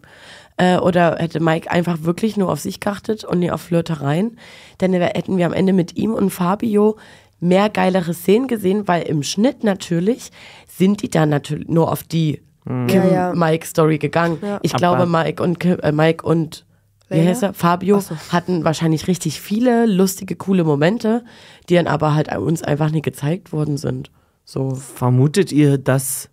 äh, 0.57 0.77
oder 0.77 1.17
hätte 1.19 1.39
Mike 1.39 1.69
einfach 1.71 2.03
wirklich 2.03 2.37
nur 2.37 2.51
auf 2.51 2.59
sich 2.59 2.79
geachtet 2.79 3.23
und 3.23 3.39
nicht 3.39 3.51
auf 3.51 3.61
Flirtereien, 3.61 4.37
dann 4.77 4.93
hätten 4.93 5.37
wir 5.37 5.45
am 5.45 5.53
Ende 5.53 5.73
mit 5.73 5.95
ihm 5.97 6.13
und 6.13 6.29
Fabio 6.29 6.97
mehr 7.39 7.69
geilere 7.69 8.13
Szenen 8.13 8.47
gesehen, 8.47 8.87
weil 8.87 9.03
im 9.03 9.21
Schnitt 9.23 9.63
natürlich 9.63 10.31
sind 10.67 11.01
die 11.01 11.09
dann 11.09 11.29
natürlich 11.29 11.67
nur 11.67 11.91
auf 11.91 12.03
die 12.03 12.41
Mhm. 12.65 12.87
Kim 12.87 13.03
Ja, 13.03 13.11
ja. 13.11 13.33
Mike 13.35 13.67
Story 13.67 13.97
gegangen. 13.97 14.37
Ja. 14.41 14.59
Ich 14.61 14.71
Aber- 14.73 14.79
glaube 14.79 15.05
Mike 15.05 15.43
und 15.43 15.59
Kim, 15.59 15.79
äh, 15.79 15.91
Mike 15.91 16.25
und 16.25 16.65
wie 17.09 17.27
heißt 17.27 17.43
er? 17.43 17.53
Fabio 17.53 18.01
hatten 18.29 18.63
wahrscheinlich 18.63 19.07
richtig 19.07 19.39
viele 19.41 19.85
lustige 19.85 20.35
coole 20.37 20.63
Momente, 20.63 21.23
die 21.69 21.75
dann 21.75 21.85
aber 21.87 22.15
halt 22.15 22.35
uns 22.37 22.63
einfach 22.63 22.89
nie 22.89 23.01
gezeigt 23.03 23.51
worden 23.51 23.75
sind. 23.77 24.09
So 24.45 24.73
Vermutet 24.75 25.51
ihr, 25.51 25.77
dass 25.77 26.29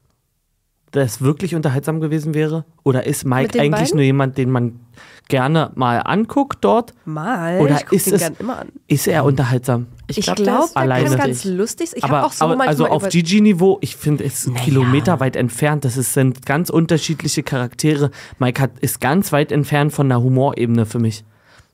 das 0.93 1.21
wirklich 1.23 1.55
unterhaltsam 1.55 2.01
gewesen 2.01 2.35
wäre? 2.35 2.65
Oder 2.83 3.07
ist 3.07 3.25
Mike 3.25 3.59
eigentlich 3.61 3.71
beiden? 3.91 3.97
nur 3.97 4.05
jemand, 4.05 4.37
den 4.39 4.51
man 4.51 4.81
gerne 5.29 5.71
mal 5.77 5.99
anguckt 5.99 6.59
dort? 6.63 6.93
Mal. 7.05 7.61
Oder 7.61 7.81
ich 7.93 8.07
ist 8.07 8.13
es- 8.13 8.31
immer 8.41 8.59
an. 8.61 8.69
Ist 8.89 9.07
er 9.07 9.25
unterhaltsam? 9.25 9.87
Ich 10.09 10.21
glaub, 10.23 10.37
glaube, 10.37 10.51
glaub, 10.51 10.65
ist 10.65 10.75
der 10.75 10.83
alleine. 10.83 11.09
kann 11.11 11.19
ganz 11.19 11.45
lustig. 11.45 11.91
Ich 11.95 12.03
aber 12.03 12.25
auch 12.27 12.33
so 12.33 12.45
aber 12.47 12.61
also 12.67 12.87
auf 12.87 13.09
Gigi-Niveau, 13.09 13.79
ich 13.81 13.95
finde, 13.97 14.25
es 14.25 14.47
ist 14.47 14.57
kilometerweit 14.57 15.37
entfernt. 15.37 15.85
Das 15.85 15.97
ist, 15.97 16.15
sind 16.15 16.45
ganz 16.47 16.69
unterschiedliche 16.71 17.45
Charaktere. 17.45 18.11
Mike 18.41 18.61
hat, 18.61 18.79
ist 18.81 19.01
ganz 19.01 19.31
weit 19.33 19.53
entfernt 19.53 19.93
von 19.93 20.09
der 20.09 20.21
Humorebene 20.21 20.87
für 20.87 20.99
mich. 20.99 21.25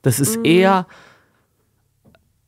Das 0.02 0.18
Mhm. 0.18 0.22
ist 0.24 0.36
eher, 0.44 0.86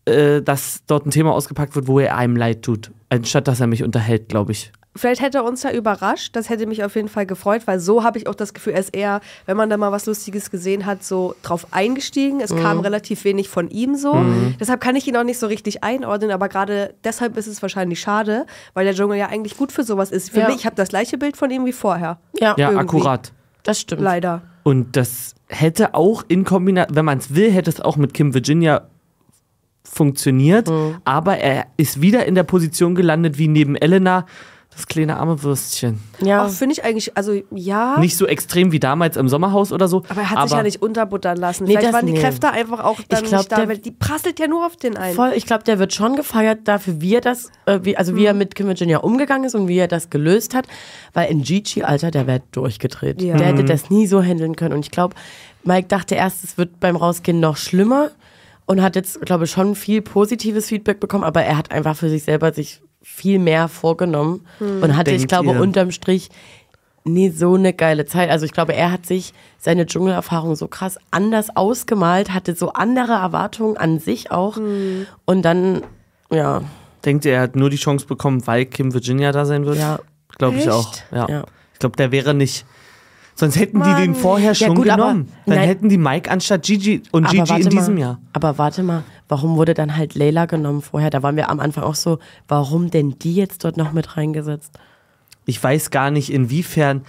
äh, 0.08 0.42
dass 0.42 0.80
dort 0.86 1.06
ein 1.06 1.10
Thema 1.10 1.32
ausgepackt 1.32 1.74
wird, 1.76 1.86
wo 1.86 2.00
er 2.00 2.16
einem 2.16 2.36
leid 2.36 2.62
tut, 2.62 2.90
anstatt 3.10 3.46
dass 3.48 3.60
er 3.60 3.66
mich 3.66 3.82
unterhält, 3.84 4.28
glaube 4.28 4.52
ich. 4.52 4.72
Vielleicht 4.96 5.22
hätte 5.22 5.38
er 5.38 5.44
uns 5.44 5.62
ja 5.62 5.70
überrascht. 5.70 6.34
Das 6.34 6.48
hätte 6.48 6.66
mich 6.66 6.82
auf 6.82 6.96
jeden 6.96 7.06
Fall 7.06 7.24
gefreut, 7.24 7.62
weil 7.66 7.78
so 7.78 8.02
habe 8.02 8.18
ich 8.18 8.26
auch 8.26 8.34
das 8.34 8.52
Gefühl, 8.52 8.72
er 8.72 8.80
ist 8.80 8.96
eher, 8.96 9.20
wenn 9.46 9.56
man 9.56 9.70
da 9.70 9.76
mal 9.76 9.92
was 9.92 10.06
Lustiges 10.06 10.50
gesehen 10.50 10.86
hat, 10.86 11.04
so 11.04 11.36
drauf 11.44 11.68
eingestiegen. 11.70 12.40
Es 12.40 12.52
kam 12.56 12.80
relativ 12.80 13.22
wenig 13.24 13.48
von 13.48 13.68
ihm 13.70 13.94
so. 13.94 14.20
Deshalb 14.58 14.80
kann 14.80 14.96
ich 14.96 15.06
ihn 15.06 15.16
auch 15.16 15.22
nicht 15.22 15.38
so 15.38 15.46
richtig 15.46 15.84
einordnen, 15.84 16.32
aber 16.32 16.48
gerade 16.48 16.94
deshalb 17.04 17.36
ist 17.36 17.46
es 17.46 17.62
wahrscheinlich 17.62 18.00
schade, 18.00 18.44
weil 18.74 18.86
der 18.86 18.94
Dschungel 18.94 19.18
ja 19.18 19.26
eigentlich 19.28 19.56
gut 19.56 19.70
für 19.70 19.84
sowas 19.84 20.10
ist. 20.10 20.30
Für 20.30 20.40
Ja. 20.40 20.46
mich, 20.48 20.56
ich 20.56 20.66
habe 20.66 20.74
das 20.74 20.88
gleiche 20.88 21.16
Bild 21.16 21.36
von 21.36 21.48
ihm 21.50 21.64
wie 21.64 21.72
vorher. 21.72 22.18
ja, 22.40 22.54
Ja, 22.58 22.70
Irgendwie. 22.70 22.80
akkurat. 22.80 23.32
das 23.62 23.78
stimmt. 23.80 24.02
Leider. 24.02 24.42
Und 24.64 24.96
das 24.96 25.36
hätte 25.46 25.94
auch 25.94 26.24
in 26.26 26.44
Kombination, 26.44 26.96
wenn 26.96 27.04
man 27.04 27.18
es 27.18 27.34
will, 27.36 27.52
hätte 27.52 27.70
es 27.70 27.80
auch 27.80 27.96
mit 27.96 28.14
Kim 28.14 28.34
Virginia 28.34 28.88
funktioniert. 29.98 30.70
Aber 31.04 31.36
er 31.38 31.66
ist 31.76 32.00
wieder 32.00 32.24
in 32.24 32.34
der 32.34 32.44
Position 32.44 32.94
gelandet 32.94 33.36
wie 33.36 33.48
neben 33.48 33.76
Elena, 33.76 34.24
das 34.70 34.86
kleine 34.86 35.16
arme 35.16 35.42
Würstchen. 35.42 35.98
Ja, 36.20 36.46
finde 36.46 36.74
ich 36.74 36.84
eigentlich, 36.84 37.16
also 37.16 37.32
ja. 37.50 37.98
Nicht 37.98 38.16
so 38.16 38.26
extrem 38.28 38.70
wie 38.70 38.78
damals 38.78 39.16
im 39.16 39.28
Sommerhaus 39.28 39.72
oder 39.72 39.88
so. 39.88 40.04
aber 40.08 40.20
er 40.20 40.30
hat 40.30 40.48
sich 40.48 40.56
ja 40.56 40.62
nicht 40.62 40.80
unterbuttern 40.80 41.36
lassen. 41.36 41.64
Nee, 41.64 41.76
Vielleicht 41.76 41.92
waren 41.92 42.06
die 42.06 42.12
nee. 42.12 42.20
Kräfte 42.20 42.50
einfach 42.50 42.84
auch 42.84 43.00
dann 43.08 43.24
glaub, 43.24 43.40
nicht 43.40 43.50
da, 43.52 43.56
der- 43.56 43.68
weil 43.68 43.78
die 43.78 43.90
prasselt 43.90 44.38
ja 44.38 44.46
nur 44.46 44.64
auf 44.64 44.76
den 44.76 44.96
einen. 44.96 45.16
Voll, 45.16 45.32
ich 45.34 45.46
glaube, 45.46 45.64
der 45.64 45.80
wird 45.80 45.94
schon 45.94 46.14
gefeiert 46.14 46.60
dafür, 46.68 47.00
wie 47.00 47.16
er 47.16 47.20
das, 47.20 47.50
äh, 47.66 47.80
wie, 47.82 47.96
also 47.96 48.14
wie 48.14 48.24
er 48.24 48.34
mit 48.34 48.54
Kim 48.54 48.68
Virginia 48.68 48.98
umgegangen 48.98 49.44
ist 49.46 49.56
und 49.56 49.66
wie 49.66 49.78
er 49.78 49.88
das 49.88 50.10
gelöst 50.10 50.54
hat. 50.54 50.68
Weil 51.12 51.28
in 51.32 51.42
Gigi, 51.42 51.82
Alter, 51.82 52.12
der 52.12 52.28
wäre 52.28 52.42
durchgedreht. 52.52 53.20
Ja. 53.20 53.36
Der 53.36 53.48
hätte 53.48 53.64
das 53.64 53.90
nie 53.90 54.06
so 54.06 54.22
handeln 54.22 54.54
können. 54.54 54.74
Und 54.74 54.80
ich 54.84 54.92
glaube, 54.92 55.16
Mike 55.64 55.88
dachte 55.88 56.14
erst, 56.14 56.44
es 56.44 56.56
wird 56.56 56.78
beim 56.78 56.94
Rausgehen 56.94 57.40
noch 57.40 57.56
schlimmer 57.56 58.10
und 58.68 58.82
hat 58.82 58.94
jetzt, 58.96 59.20
glaube 59.22 59.44
ich, 59.44 59.50
schon 59.50 59.74
viel 59.74 60.02
positives 60.02 60.68
Feedback 60.68 61.00
bekommen, 61.00 61.24
aber 61.24 61.42
er 61.42 61.56
hat 61.56 61.72
einfach 61.72 61.96
für 61.96 62.08
sich 62.08 62.22
selber 62.22 62.52
sich 62.52 62.80
viel 63.02 63.38
mehr 63.38 63.68
vorgenommen 63.68 64.46
und 64.60 64.96
hatte, 64.96 65.10
ich 65.10 65.18
Denkt 65.22 65.30
glaube, 65.30 65.52
ihr? 65.52 65.60
unterm 65.60 65.90
Strich 65.90 66.28
nie 67.04 67.30
so 67.30 67.54
eine 67.54 67.72
geile 67.72 68.04
Zeit. 68.04 68.28
Also 68.28 68.44
ich 68.44 68.52
glaube, 68.52 68.74
er 68.74 68.92
hat 68.92 69.06
sich 69.06 69.32
seine 69.56 69.86
Dschungelerfahrung 69.86 70.54
so 70.56 70.68
krass 70.68 70.98
anders 71.10 71.56
ausgemalt, 71.56 72.34
hatte 72.34 72.54
so 72.54 72.72
andere 72.74 73.12
Erwartungen 73.12 73.78
an 73.78 73.98
sich 73.98 74.30
auch. 74.30 74.58
Und 74.58 75.42
dann, 75.42 75.82
ja, 76.30 76.62
Denkt 77.04 77.24
ihr, 77.24 77.34
er 77.34 77.42
hat 77.42 77.56
nur 77.56 77.70
die 77.70 77.76
Chance 77.76 78.06
bekommen, 78.06 78.46
weil 78.46 78.66
Kim 78.66 78.92
Virginia 78.92 79.32
da 79.32 79.46
sein 79.46 79.64
wird? 79.64 79.78
Ja. 79.78 80.00
Glaube 80.36 80.58
ich 80.58 80.68
auch. 80.68 80.92
Ja. 81.10 81.26
Ja. 81.28 81.44
Ich 81.72 81.78
glaube, 81.78 81.96
der 81.96 82.12
wäre 82.12 82.34
nicht. 82.34 82.66
Sonst 83.38 83.56
hätten 83.56 83.78
die 83.82 83.88
Mann. 83.88 84.00
den 84.02 84.14
vorher 84.16 84.52
schon 84.54 84.74
gut, 84.74 84.88
aber- 84.90 85.02
genommen. 85.12 85.28
Dann 85.46 85.56
nein. 85.56 85.68
hätten 85.68 85.88
die 85.88 85.96
Mike 85.98 86.28
anstatt 86.30 86.64
Gigi 86.64 87.02
und 87.12 87.24
Aber 87.24 87.34
Gigi 87.44 87.62
in 87.62 87.70
diesem 87.70 87.94
mal, 87.94 88.00
Jahr. 88.00 88.18
Aber 88.32 88.58
warte 88.58 88.82
mal, 88.82 89.04
warum 89.28 89.56
wurde 89.56 89.74
dann 89.74 89.96
halt 89.96 90.14
Layla 90.16 90.46
genommen 90.46 90.82
vorher? 90.82 91.10
Da 91.10 91.22
waren 91.22 91.36
wir 91.36 91.48
am 91.48 91.60
Anfang 91.60 91.84
auch 91.84 91.94
so, 91.94 92.18
warum 92.48 92.90
denn 92.90 93.16
die 93.20 93.34
jetzt 93.36 93.64
dort 93.64 93.76
noch 93.76 93.92
mit 93.92 94.16
reingesetzt? 94.16 94.72
Ich 95.46 95.62
weiß 95.62 95.90
gar 95.90 96.10
nicht, 96.10 96.32
inwiefern 96.32 97.02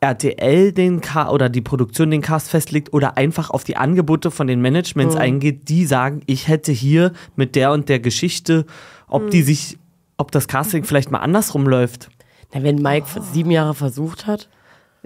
RTL 0.00 0.72
den 0.72 1.00
Cast 1.00 1.32
oder 1.32 1.48
die 1.48 1.62
Produktion 1.62 2.10
den 2.10 2.20
Cast 2.20 2.50
festlegt 2.50 2.92
oder 2.92 3.16
einfach 3.16 3.48
auf 3.50 3.64
die 3.64 3.76
Angebote 3.78 4.30
von 4.30 4.46
den 4.46 4.60
Managements 4.60 5.14
Mhm. 5.14 5.20
eingeht, 5.20 5.68
die 5.70 5.86
sagen, 5.86 6.20
ich 6.26 6.48
hätte 6.48 6.70
hier 6.70 7.12
mit 7.34 7.56
der 7.56 7.72
und 7.72 7.88
der 7.88 7.98
Geschichte, 7.98 8.66
ob 9.08 9.24
Mhm. 9.24 9.30
die 9.30 9.42
sich, 9.42 9.78
ob 10.18 10.30
das 10.32 10.48
Casting 10.48 10.84
vielleicht 10.84 11.10
mal 11.10 11.20
andersrum 11.20 11.66
läuft. 11.66 12.10
Na, 12.52 12.62
wenn 12.62 12.76
Mike 12.76 13.06
für 13.06 13.22
sieben 13.22 13.50
Jahre 13.50 13.74
versucht 13.74 14.26
hat, 14.26 14.48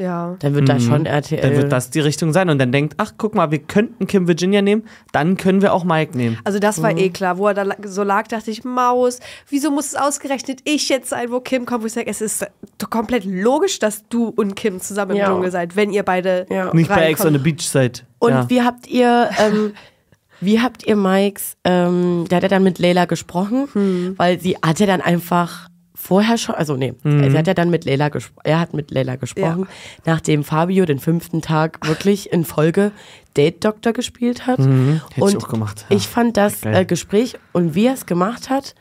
Ja. 0.00 0.36
dann 0.38 0.54
wird 0.54 0.68
da 0.68 0.80
schon 0.80 1.06
RTL. 1.06 1.40
Dann 1.40 1.56
wird 1.56 1.72
das 1.72 1.90
die 1.90 2.00
Richtung 2.00 2.32
sein 2.32 2.48
und 2.48 2.58
dann 2.58 2.72
denkt, 2.72 2.94
ach 2.96 3.12
guck 3.18 3.34
mal, 3.34 3.50
wir 3.50 3.58
könnten 3.58 4.06
Kim 4.06 4.26
Virginia 4.26 4.62
nehmen, 4.62 4.84
dann 5.12 5.36
können 5.36 5.60
wir 5.62 5.72
auch 5.74 5.84
Mike 5.84 6.16
nehmen. 6.16 6.38
Also 6.44 6.58
das 6.58 6.80
war 6.82 6.96
eh 6.96 7.10
klar, 7.10 7.38
wo 7.38 7.46
er 7.48 7.54
da 7.54 7.64
so 7.84 8.02
lag, 8.02 8.26
dachte 8.28 8.50
ich, 8.50 8.64
Maus, 8.64 9.20
wieso 9.48 9.70
muss 9.70 9.86
es 9.88 9.94
ausgerechnet 9.96 10.60
ich 10.64 10.88
jetzt 10.88 11.10
sein, 11.10 11.30
wo 11.30 11.40
Kim 11.40 11.66
kommt? 11.66 11.82
Wo 11.82 11.86
ich 11.86 11.92
sage, 11.92 12.08
es 12.10 12.20
ist 12.20 12.46
doch 12.78 12.90
komplett 12.90 13.24
logisch, 13.24 13.78
dass 13.78 14.08
du 14.08 14.28
und 14.28 14.56
Kim 14.56 14.80
zusammen 14.80 15.12
im 15.12 15.16
Ja. 15.18 15.26
Dschungel 15.26 15.50
seid, 15.50 15.76
wenn 15.76 15.90
ihr 15.92 16.02
beide 16.02 16.46
Ja. 16.50 16.72
Nicht 16.74 16.88
bei 16.88 17.06
Ex 17.10 17.24
on 17.24 17.32
the 17.32 17.38
Beach 17.38 17.62
seid. 17.68 18.04
Und 18.18 18.32
ja. 18.32 18.50
wie 18.50 18.62
habt 18.62 18.86
ihr, 18.86 19.30
ähm, 19.38 19.72
wie 20.40 20.60
habt 20.60 20.86
ihr 20.86 20.96
Mikes, 20.96 21.56
ähm, 21.64 22.26
der 22.30 22.36
hat 22.36 22.42
ja 22.44 22.48
dann 22.48 22.62
mit 22.62 22.78
Leila 22.78 23.04
gesprochen, 23.06 23.68
Hm. 23.72 24.14
weil 24.16 24.40
sie 24.40 24.56
hat 24.64 24.78
ja 24.80 24.86
dann 24.86 25.00
einfach 25.00 25.68
vorher 26.00 26.38
schon, 26.38 26.54
also 26.54 26.76
nee, 26.76 26.94
sie 27.04 27.36
hat 27.36 27.46
ja 27.46 27.52
dann 27.52 27.68
mit 27.68 27.84
Leila 27.84 28.08
gesprochen, 28.08 28.42
er 28.44 28.58
hat 28.58 28.72
mit 28.72 28.90
Leila 28.90 29.16
gesprochen, 29.16 29.68
nachdem 30.06 30.44
Fabio 30.44 30.86
den 30.86 30.98
fünften 30.98 31.42
Tag 31.42 31.86
wirklich 31.86 32.32
in 32.32 32.44
Folge 32.44 32.92
Date 33.36 33.62
Doctor 33.64 33.92
gespielt 33.92 34.46
hat. 34.46 34.60
Hätte 34.60 35.00
ich 35.16 35.22
und 35.22 35.36
auch 35.44 35.48
gemacht. 35.48 35.84
Ja. 35.88 35.96
ich 35.96 36.08
fand 36.08 36.38
das 36.38 36.64
äh, 36.64 36.86
Gespräch 36.86 37.38
und 37.52 37.74
wie 37.74 37.86
er 37.86 37.94
es 37.94 38.06
gemacht 38.06 38.48
hat, 38.48 38.74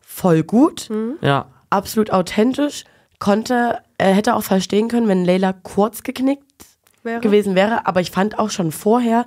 voll 0.00 0.42
gut, 0.42 0.90
ja. 1.20 1.46
absolut 1.70 2.10
authentisch, 2.10 2.84
konnte, 3.20 3.78
er 3.96 4.14
hätte 4.14 4.34
auch 4.34 4.42
verstehen 4.42 4.88
können, 4.88 5.06
wenn 5.06 5.24
Leila 5.24 5.52
kurz 5.52 6.02
geknickt 6.02 6.42
Wäre? 7.04 7.20
gewesen 7.20 7.54
wäre, 7.54 7.86
aber 7.86 8.00
ich 8.00 8.10
fand 8.10 8.40
auch 8.40 8.50
schon 8.50 8.72
vorher, 8.72 9.26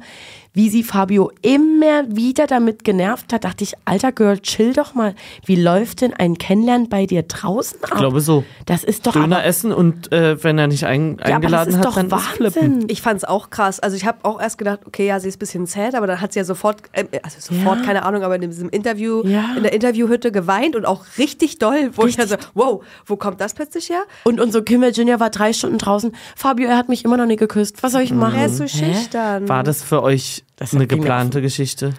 wie 0.59 0.67
sie 0.67 0.83
Fabio 0.83 1.31
immer 1.41 2.03
wieder 2.13 2.45
damit 2.45 2.83
genervt 2.83 3.31
hat, 3.31 3.45
dachte 3.45 3.63
ich, 3.63 3.75
alter 3.85 4.11
Girl, 4.11 4.39
chill 4.39 4.73
doch 4.73 4.93
mal. 4.93 5.15
Wie 5.45 5.55
läuft 5.55 6.01
denn 6.01 6.11
ein 6.13 6.37
Kennenlernen 6.37 6.89
bei 6.89 7.05
dir 7.05 7.23
draußen 7.23 7.81
ab? 7.81 7.91
Ich 7.93 7.97
glaube 7.97 8.19
so. 8.19 8.43
Das 8.65 8.83
ist 8.83 9.07
doch 9.07 9.13
Döner 9.13 9.37
aber, 9.37 9.45
essen 9.45 9.71
und 9.71 10.11
äh, 10.11 10.43
wenn 10.43 10.57
er 10.57 10.67
nicht 10.67 10.83
ein, 10.83 11.11
ja, 11.25 11.37
aber 11.37 11.47
das 11.47 11.61
eingeladen 11.61 11.69
ist 11.69 11.77
hat, 11.77 11.85
doch 11.85 11.95
dann 11.95 12.07
ist 12.07 12.25
flippen. 12.35 12.73
Wahnsinn. 12.73 12.89
Ich 12.89 13.01
fand 13.01 13.19
es 13.19 13.23
auch 13.23 13.51
krass. 13.51 13.79
Also 13.79 13.95
ich 13.95 14.05
habe 14.05 14.17
auch 14.23 14.41
erst 14.41 14.57
gedacht, 14.57 14.81
okay, 14.85 15.07
ja, 15.07 15.21
sie 15.21 15.29
ist 15.29 15.37
ein 15.37 15.39
bisschen 15.39 15.65
sad, 15.65 15.95
aber 15.95 16.07
dann 16.07 16.19
hat 16.19 16.33
sie 16.33 16.39
ja 16.39 16.43
sofort, 16.43 16.81
äh, 16.91 17.05
also 17.23 17.37
sofort, 17.39 17.79
Ja. 17.79 17.85
keine 17.85 18.03
Ahnung, 18.03 18.23
aber 18.23 18.35
in 18.35 18.41
diesem 18.41 18.67
Interview, 18.67 19.23
Ja. 19.25 19.53
in 19.55 19.63
der 19.63 19.71
Interviewhütte 19.71 20.33
geweint 20.33 20.75
und 20.75 20.85
auch 20.85 21.05
richtig 21.17 21.59
doll, 21.59 21.91
wo 21.93 22.05
ich 22.05 22.17
dann 22.17 22.27
so, 22.27 22.35
wow, 22.53 22.83
wo 23.05 23.15
kommt 23.15 23.39
das 23.39 23.53
plötzlich 23.53 23.89
her? 23.89 24.01
Und 24.25 24.41
unser 24.41 24.61
Kim 24.61 24.81
Virginia 24.81 25.21
war 25.21 25.29
drei 25.29 25.53
Stunden 25.53 25.77
draußen. 25.77 26.11
Fabio, 26.35 26.67
er 26.67 26.75
hat 26.75 26.89
mich 26.89 27.05
immer 27.05 27.15
noch 27.15 27.27
nie 27.27 27.37
geküsst. 27.37 27.81
Was 27.81 27.93
soll 27.93 28.01
ich 28.01 28.11
machen? 28.11 28.37
Er 28.39 28.47
ist 28.47 28.57
so 28.57 28.65
Hä? 28.65 28.67
schüchtern. 28.93 29.47
War 29.47 29.63
das 29.63 29.81
für 29.83 30.03
euch 30.03 30.43
Das 30.59 30.73
eine 30.73 30.87
geplante 30.87 31.41
Geschichte 31.41 31.93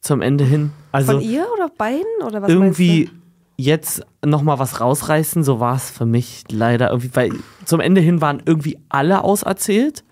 zum 0.00 0.20
Ende 0.22 0.44
hin? 0.44 0.70
Also 0.92 1.12
Von 1.14 1.20
ihr 1.22 1.46
oder 1.54 1.68
beiden? 1.76 2.04
Oder 2.24 2.42
was 2.42 2.50
irgendwie 2.50 3.10
jetzt 3.56 4.02
nochmal 4.24 4.58
was 4.58 4.80
rausreißen, 4.80 5.42
so 5.44 5.60
war 5.60 5.76
es 5.76 5.90
für 5.90 6.06
mich 6.06 6.44
leider 6.50 6.90
irgendwie, 6.90 7.10
weil 7.14 7.30
zum 7.64 7.80
Ende 7.80 8.00
hin 8.00 8.20
waren 8.20 8.42
irgendwie 8.44 8.78
alle 8.88 9.22
auserzählt. 9.24 10.04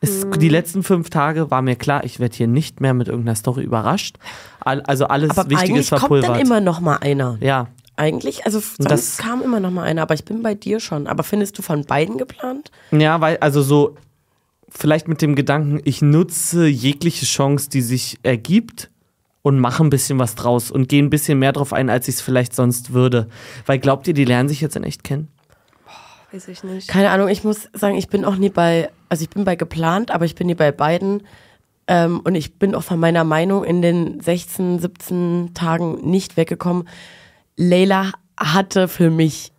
Es, 0.00 0.24
Mhm. 0.26 0.32
Die 0.38 0.48
letzten 0.50 0.82
fünf 0.82 1.08
Tage 1.10 1.50
war 1.50 1.62
mir 1.62 1.76
klar, 1.76 2.04
ich 2.04 2.20
werde 2.20 2.36
hier 2.36 2.46
nicht 2.46 2.80
mehr 2.80 2.92
mit 2.94 3.08
irgendeiner 3.08 3.36
Story 3.36 3.62
überrascht. 3.62 4.16
Also 4.60 5.06
alles 5.06 5.30
Aber 5.30 5.48
Wichtige 5.50 5.72
eigentlich 5.72 5.80
ist 5.86 5.90
kommt 5.90 6.00
verpulvert. 6.00 6.30
dann 6.30 6.40
immer 6.40 6.60
noch 6.60 6.80
mal 6.80 6.96
einer. 6.98 7.38
ja, 7.40 7.68
Eigentlich, 7.96 8.44
also 8.44 8.58
sonst 8.58 8.90
das- 8.90 9.16
kam 9.18 9.40
immer 9.40 9.60
noch 9.60 9.70
mal 9.70 9.84
einer, 9.84 10.02
aber 10.02 10.14
ich 10.14 10.24
bin 10.24 10.42
bei 10.42 10.54
dir 10.56 10.80
schon. 10.80 11.06
Aber 11.06 11.22
findest 11.22 11.56
du 11.58 11.62
von 11.62 11.84
beiden 11.84 12.18
geplant? 12.18 12.72
Ja, 12.90 13.20
weil, 13.20 13.36
also 13.38 13.62
so, 13.62 13.94
vielleicht 14.76 15.08
mit 15.08 15.22
dem 15.22 15.34
Gedanken, 15.34 15.80
ich 15.84 16.02
nutze 16.02 16.66
jegliche 16.66 17.26
Chance, 17.26 17.70
die 17.70 17.80
sich 17.80 18.18
ergibt 18.22 18.90
und 19.42 19.58
mache 19.58 19.84
ein 19.84 19.90
bisschen 19.90 20.18
was 20.18 20.34
draus 20.34 20.70
und 20.70 20.88
gehe 20.88 21.02
ein 21.02 21.10
bisschen 21.10 21.38
mehr 21.38 21.52
drauf 21.52 21.72
ein, 21.72 21.90
als 21.90 22.08
ich 22.08 22.16
es 22.16 22.20
vielleicht 22.20 22.54
sonst 22.54 22.92
würde. 22.92 23.28
Weil 23.66 23.78
glaubt 23.78 24.08
ihr, 24.08 24.14
die 24.14 24.24
lernen 24.24 24.48
sich 24.48 24.60
jetzt 24.60 24.76
in 24.76 24.84
echt 24.84 25.04
kennen? 25.04 25.28
Weiß 26.32 26.48
ich 26.48 26.64
nicht. 26.64 26.88
Keine 26.88 27.10
Ahnung, 27.10 27.28
ich 27.28 27.44
muss 27.44 27.68
sagen, 27.72 27.96
ich 27.96 28.08
bin 28.08 28.24
auch 28.24 28.36
nie 28.36 28.48
bei, 28.48 28.90
also 29.08 29.22
ich 29.22 29.30
bin 29.30 29.44
bei 29.44 29.54
geplant, 29.54 30.10
aber 30.10 30.24
ich 30.24 30.34
bin 30.34 30.48
nie 30.48 30.54
bei 30.54 30.72
beiden. 30.72 31.22
Ähm, 31.86 32.20
und 32.20 32.34
ich 32.34 32.58
bin 32.58 32.74
auch 32.74 32.82
von 32.82 32.98
meiner 32.98 33.24
Meinung 33.24 33.62
in 33.62 33.82
den 33.82 34.20
16, 34.20 34.80
17 34.80 35.50
Tagen 35.54 36.10
nicht 36.10 36.36
weggekommen. 36.36 36.88
Leila 37.56 38.12
hatte 38.36 38.88
für 38.88 39.10
mich 39.10 39.52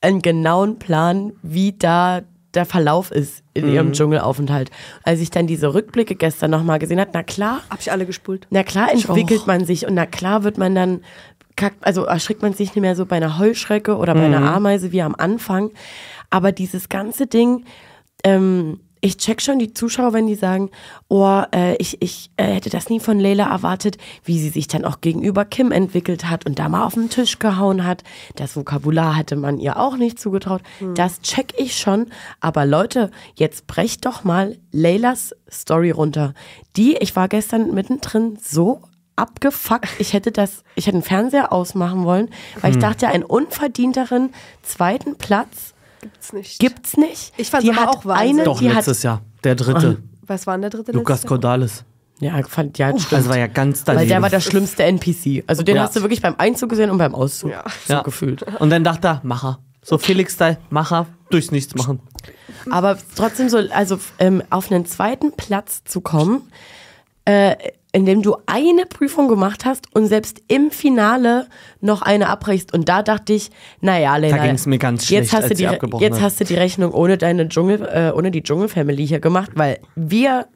einen 0.00 0.20
genauen 0.20 0.78
Plan, 0.78 1.32
wie 1.42 1.72
da 1.72 2.22
der 2.54 2.64
Verlauf 2.64 3.10
ist 3.10 3.42
in 3.54 3.70
ihrem 3.72 3.92
Dschungelaufenthalt. 3.92 4.70
Als 5.02 5.20
ich 5.20 5.30
dann 5.30 5.46
diese 5.46 5.74
Rückblicke 5.74 6.14
gestern 6.14 6.50
nochmal 6.50 6.78
gesehen 6.78 6.98
habe, 7.00 7.10
na 7.12 7.22
klar, 7.22 7.60
Hab 7.70 7.80
ich 7.80 7.92
alle 7.92 8.06
gespult. 8.06 8.46
na 8.50 8.62
klar 8.62 8.90
entwickelt 8.92 9.46
man 9.46 9.64
sich 9.64 9.86
und 9.86 9.94
na 9.94 10.06
klar 10.06 10.44
wird 10.44 10.58
man 10.58 10.74
dann, 10.74 11.02
kackt, 11.56 11.84
also 11.84 12.04
erschrickt 12.04 12.40
man 12.42 12.52
sich 12.54 12.74
nicht 12.74 12.80
mehr 12.80 12.96
so 12.96 13.04
bei 13.04 13.16
einer 13.16 13.38
Heuschrecke 13.38 13.96
oder 13.96 14.14
bei 14.14 14.24
einer 14.24 14.42
Ameise 14.42 14.92
wie 14.92 15.02
am 15.02 15.14
Anfang. 15.14 15.70
Aber 16.30 16.52
dieses 16.52 16.88
ganze 16.88 17.26
Ding, 17.26 17.64
ähm, 18.24 18.80
ich 19.00 19.16
check 19.16 19.40
schon 19.40 19.58
die 19.58 19.72
Zuschauer, 19.72 20.12
wenn 20.12 20.26
die 20.26 20.34
sagen, 20.34 20.70
oh, 21.08 21.42
äh, 21.54 21.76
ich, 21.76 22.00
ich 22.00 22.30
äh, 22.36 22.44
hätte 22.44 22.70
das 22.70 22.88
nie 22.90 23.00
von 23.00 23.18
Leila 23.18 23.50
erwartet, 23.50 23.98
wie 24.24 24.38
sie 24.38 24.50
sich 24.50 24.68
dann 24.68 24.84
auch 24.84 25.00
gegenüber 25.00 25.44
Kim 25.44 25.72
entwickelt 25.72 26.28
hat 26.28 26.46
und 26.46 26.58
da 26.58 26.68
mal 26.68 26.84
auf 26.84 26.94
den 26.94 27.10
Tisch 27.10 27.38
gehauen 27.38 27.84
hat. 27.84 28.02
Das 28.36 28.56
Vokabular 28.56 29.16
hatte 29.16 29.36
man 29.36 29.58
ihr 29.58 29.78
auch 29.78 29.96
nicht 29.96 30.18
zugetraut. 30.18 30.62
Das 30.94 31.20
check 31.20 31.54
ich 31.58 31.76
schon. 31.76 32.06
Aber 32.40 32.66
Leute, 32.66 33.10
jetzt 33.34 33.66
brecht 33.66 34.06
doch 34.06 34.24
mal 34.24 34.58
Leilas 34.72 35.34
Story 35.50 35.90
runter. 35.90 36.34
Die, 36.76 36.96
ich 36.96 37.16
war 37.16 37.28
gestern 37.28 37.74
mittendrin 37.74 38.38
so 38.42 38.82
abgefuckt. 39.16 39.88
Ich 39.98 40.12
hätte 40.12 40.30
das, 40.30 40.62
ich 40.74 40.86
hätte 40.86 40.98
den 40.98 41.02
Fernseher 41.02 41.52
ausmachen 41.52 42.04
wollen, 42.04 42.30
weil 42.60 42.72
ich 42.72 42.78
dachte, 42.78 43.08
einen 43.08 43.24
unverdienteren 43.24 44.30
zweiten 44.62 45.16
Platz 45.16 45.74
Gibt's 46.00 46.32
nicht. 46.32 46.58
gibt's 46.60 46.96
nicht. 46.96 47.32
Ich 47.36 47.50
fand's 47.50 47.64
die 47.64 47.72
aber 47.72 47.82
hat 47.82 47.88
auch 47.88 48.04
Wahnsinn. 48.04 48.36
eine, 48.36 48.44
Doch, 48.44 48.58
die 48.58 48.68
hat, 48.68 48.76
letztes 48.76 49.02
Jahr. 49.02 49.22
Der 49.44 49.54
dritte. 49.54 49.98
Was 50.26 50.46
war 50.46 50.54
denn 50.54 50.62
der 50.62 50.70
dritte 50.70 50.92
Lukas? 50.92 51.24
Cordalis. 51.26 51.84
ja, 52.20 52.40
fand, 52.42 52.78
ja, 52.78 52.90
stimmt. 52.98 53.12
Also 53.14 53.30
war 53.30 53.38
ja 53.38 53.46
ganz 53.46 53.84
daneben. 53.84 54.02
Weil 54.02 54.08
der 54.08 54.22
war 54.22 54.30
der 54.30 54.40
schlimmste 54.40 54.84
NPC. 54.84 55.44
Also 55.46 55.62
den 55.62 55.76
Ja. 55.76 55.82
hast 55.82 55.96
du 55.96 56.00
wirklich 56.02 56.20
beim 56.22 56.34
Einzug 56.38 56.70
gesehen 56.70 56.90
und 56.90 56.98
beim 56.98 57.14
Auszug. 57.14 57.50
Ja. 57.50 57.64
So 57.86 57.94
ja. 57.94 58.02
gefühlt. 58.02 58.42
Und 58.60 58.70
dann 58.70 58.84
dachte 58.84 59.08
er, 59.08 59.20
Macher. 59.24 59.58
So 59.82 59.96
Felix-Style, 59.96 60.58
Macher, 60.70 61.06
durchs 61.30 61.50
Nichts 61.50 61.74
machen. 61.74 62.00
Aber 62.70 62.98
trotzdem 63.16 63.48
so, 63.48 63.56
also 63.56 63.98
ähm, 64.18 64.42
auf 64.50 64.70
einen 64.70 64.84
zweiten 64.84 65.32
Platz 65.32 65.82
zu 65.84 66.00
kommen, 66.02 66.42
äh, 67.24 67.56
in 67.92 68.04
dem 68.04 68.22
du 68.22 68.36
eine 68.46 68.84
Prüfung 68.84 69.28
gemacht 69.28 69.64
hast 69.64 69.94
und 69.94 70.06
selbst 70.06 70.42
im 70.48 70.70
Finale 70.70 71.48
noch 71.80 72.02
eine 72.02 72.28
abbrichst. 72.28 72.74
Und 72.74 72.88
da 72.88 73.02
dachte 73.02 73.32
ich, 73.32 73.50
naja, 73.80 74.16
Leila, 74.16 74.44
ging's 74.46 74.66
mir 74.66 74.78
ganz 74.78 75.08
jetzt 75.08 75.30
schlecht, 75.30 75.32
hast 75.32 75.50
du 75.50 75.54
die, 75.54 75.56
sie 75.56 75.68
abgebrochen 75.68 76.02
Jetzt 76.02 76.20
hast 76.20 76.40
du 76.40 76.44
die 76.44 76.54
Rechnung 76.54 76.92
ohne 76.92 77.16
deine 77.16 77.48
Dschungel, 77.48 77.82
äh, 77.82 78.12
ohne 78.14 78.30
die 78.30 78.42
Dschungelfamily 78.42 79.06
hier 79.06 79.20
gemacht, 79.20 79.52
weil 79.54 79.80
wir 79.94 80.46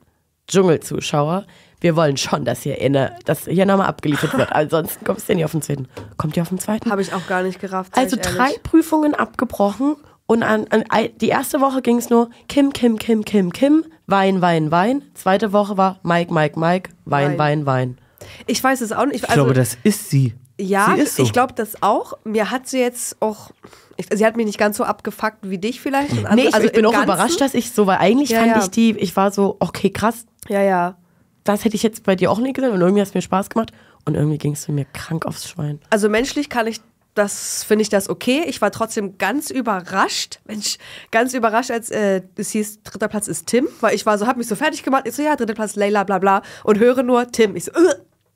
Dschungelzuschauer, 0.49 1.47
wir 1.81 1.97
wollen 1.97 2.17
schon, 2.17 2.45
dass 2.45 2.63
hier, 2.63 2.79
inne, 2.79 3.17
dass 3.25 3.47
hier 3.47 3.67
nochmal 3.67 3.87
abgeliefert 3.87 4.37
wird. 4.37 4.53
Ansonsten 4.53 5.05
kommst 5.05 5.29
du 5.29 5.33
ja 5.33 5.37
nicht 5.37 5.45
auf 5.45 5.53
den 5.53 5.63
zweiten. 5.63 5.89
Kommt 6.17 6.37
ihr 6.37 6.43
auf 6.43 6.51
den 6.51 6.59
zweiten? 6.59 6.91
Habe 6.91 7.03
ich 7.03 7.13
auch 7.13 7.27
gar 7.27 7.43
nicht 7.43 7.61
gerafft. 7.61 7.97
Also 7.97 8.17
ich 8.17 8.23
drei 8.23 8.49
ehrlich. 8.49 8.63
Prüfungen 8.63 9.15
abgebrochen 9.15 9.97
und 10.27 10.43
an, 10.43 10.67
an 10.71 10.85
die 11.21 11.29
erste 11.29 11.61
Woche 11.61 11.83
ging 11.83 11.99
es 11.99 12.09
nur 12.11 12.31
Kim, 12.49 12.73
Kim, 12.73 12.99
Kim, 12.99 13.25
Kim, 13.25 13.53
Kim, 13.53 13.85
Wein, 14.07 14.41
Wein, 14.41 14.71
Wein. 14.71 15.03
Zweite 15.15 15.53
Woche 15.53 15.77
war 15.77 15.99
Mike, 16.03 16.33
Mike, 16.33 16.59
Mike, 16.59 16.91
Wein, 17.05 17.33
Wein. 17.33 17.39
Wein, 17.39 17.67
Wein. 17.67 17.99
Ich 18.47 18.63
weiß 18.63 18.81
es 18.81 18.93
auch 18.93 19.07
nicht. 19.07 19.25
Ich 19.25 19.29
glaube, 19.31 19.53
das 19.53 19.77
ist 19.83 20.11
sie. 20.11 20.35
Ja, 20.61 20.93
sie 20.95 21.03
ist 21.03 21.17
so. 21.17 21.23
ich 21.23 21.33
glaube 21.33 21.55
das 21.55 21.83
auch. 21.83 22.15
Mir 22.25 22.51
hat 22.51 22.69
sie 22.69 22.79
jetzt 22.79 23.17
auch, 23.21 23.51
ich, 23.97 24.07
sie 24.13 24.25
hat 24.25 24.37
mich 24.37 24.47
nicht 24.47 24.59
ganz 24.59 24.77
so 24.77 24.85
abgefuckt 24.85 25.39
wie 25.43 25.59
dich 25.59 25.81
vielleicht. 25.81 26.13
Und 26.13 26.35
Nee, 26.35 26.43
ich, 26.49 26.55
also 26.55 26.67
ich 26.67 26.73
bin 26.73 26.87
auch 26.87 26.93
Ganzen- 26.93 27.09
überrascht, 27.09 27.41
dass 27.41 27.55
ich 27.55 27.73
so, 27.73 27.87
weil 27.87 27.99
eigentlich 27.99 28.31
Ja, 28.31 28.41
fand 28.41 28.53
ja. 28.57 28.63
ich 28.63 28.71
die, 28.71 28.91
ich 28.99 29.17
war 29.17 29.33
so, 29.33 29.57
okay, 29.59 29.91
krass, 29.91 30.25
Ja, 30.49 30.63
ja. 30.63 30.97
das 31.45 31.65
hätte 31.65 31.75
ich 31.75 31.83
jetzt 31.83 32.05
bei 32.05 32.15
dir 32.15 32.31
auch 32.31 32.39
nicht 32.39 32.55
gesehen 32.55 32.71
und 32.73 32.81
irgendwie 32.81 33.01
hat 33.01 33.09
es 33.09 33.15
mir 33.15 33.23
Spaß 33.23 33.51
gemacht 33.51 33.73
und 34.05 34.15
irgendwie 34.15 34.39
ging 34.39 34.53
es 34.53 34.69
mir 34.69 34.85
krank 34.93 35.27
aufs 35.27 35.49
Schwein. 35.49 35.81
Also 35.91 36.09
menschlich 36.09 36.49
kann 36.49 36.67
ich 36.69 36.81
das, 37.15 37.65
finde 37.65 37.83
ich 37.83 37.89
das 37.89 38.09
okay. 38.09 38.45
Ich 38.47 38.61
war 38.63 38.71
trotzdem 38.71 39.19
ganz 39.19 39.51
überrascht, 39.51 40.41
Mensch, 40.47 40.79
ganz 41.11 41.35
überrascht, 41.35 41.71
als 41.71 41.91
äh, 41.91 42.23
es 42.37 42.51
hieß, 42.51 42.83
dritter 42.85 43.09
Platz 43.09 43.29
ist 43.29 43.47
Tim, 43.47 43.69
weil 43.81 43.95
ich 43.95 44.07
war 44.07 44.17
so, 44.19 44.27
hab 44.27 44.37
mich 44.37 44.47
so 44.47 44.57
fertig 44.57 44.83
gemacht. 44.83 45.05
Ich 45.07 45.15
so, 45.15 45.23
ja, 45.23 45.37
dritter 45.37 45.55
Platz 45.55 45.77
Leila, 45.77 46.05
bla 46.05 46.19
bla 46.19 46.43
und 46.65 46.79
höre 46.79 47.03
nur 47.03 47.31
Tim. 47.31 47.55
Ich 47.57 47.65
so, 47.65 47.73
äh, 47.73 47.95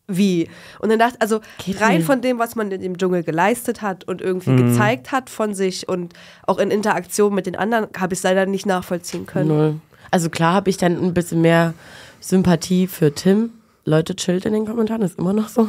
wie? 0.09 0.49
Und 0.79 0.91
dann 0.91 0.99
dachte 0.99 1.21
also 1.21 1.41
Geht 1.65 1.81
rein 1.81 1.97
nicht. 1.99 2.07
von 2.07 2.21
dem, 2.21 2.39
was 2.39 2.55
man 2.55 2.71
in 2.71 2.81
dem 2.81 2.97
Dschungel 2.97 3.25
geleistet 3.25 3.83
hat 3.83 4.05
und 4.05 4.21
irgendwie 4.21 4.55
gezeigt 4.55 5.11
hat 5.11 5.31
von 5.31 5.53
sich 5.55 5.89
und 5.89 6.13
auch 6.47 6.59
in 6.59 6.71
Interaktion 6.71 7.35
mit 7.35 7.47
den 7.47 7.57
anderen, 7.57 7.89
habe 7.99 8.15
ich 8.15 8.21
es 8.21 8.23
leider 8.23 8.47
nicht 8.47 8.67
nachvollziehen 8.67 9.27
können. 9.27 9.49
Null. 9.49 9.81
Also 10.11 10.31
klar 10.31 10.55
habe 10.55 10.71
ich 10.71 10.77
dann 10.77 11.03
ein 11.03 11.13
bisschen 11.15 11.41
mehr 11.41 11.75
Sympathie 12.21 12.87
für 12.87 13.13
Tim. 13.15 13.51
Leute, 13.85 14.15
chillt 14.17 14.45
in 14.45 14.53
den 14.53 14.67
Kommentaren, 14.67 15.03
ist 15.03 15.19
immer 15.19 15.33
noch 15.33 15.49
so. 15.49 15.67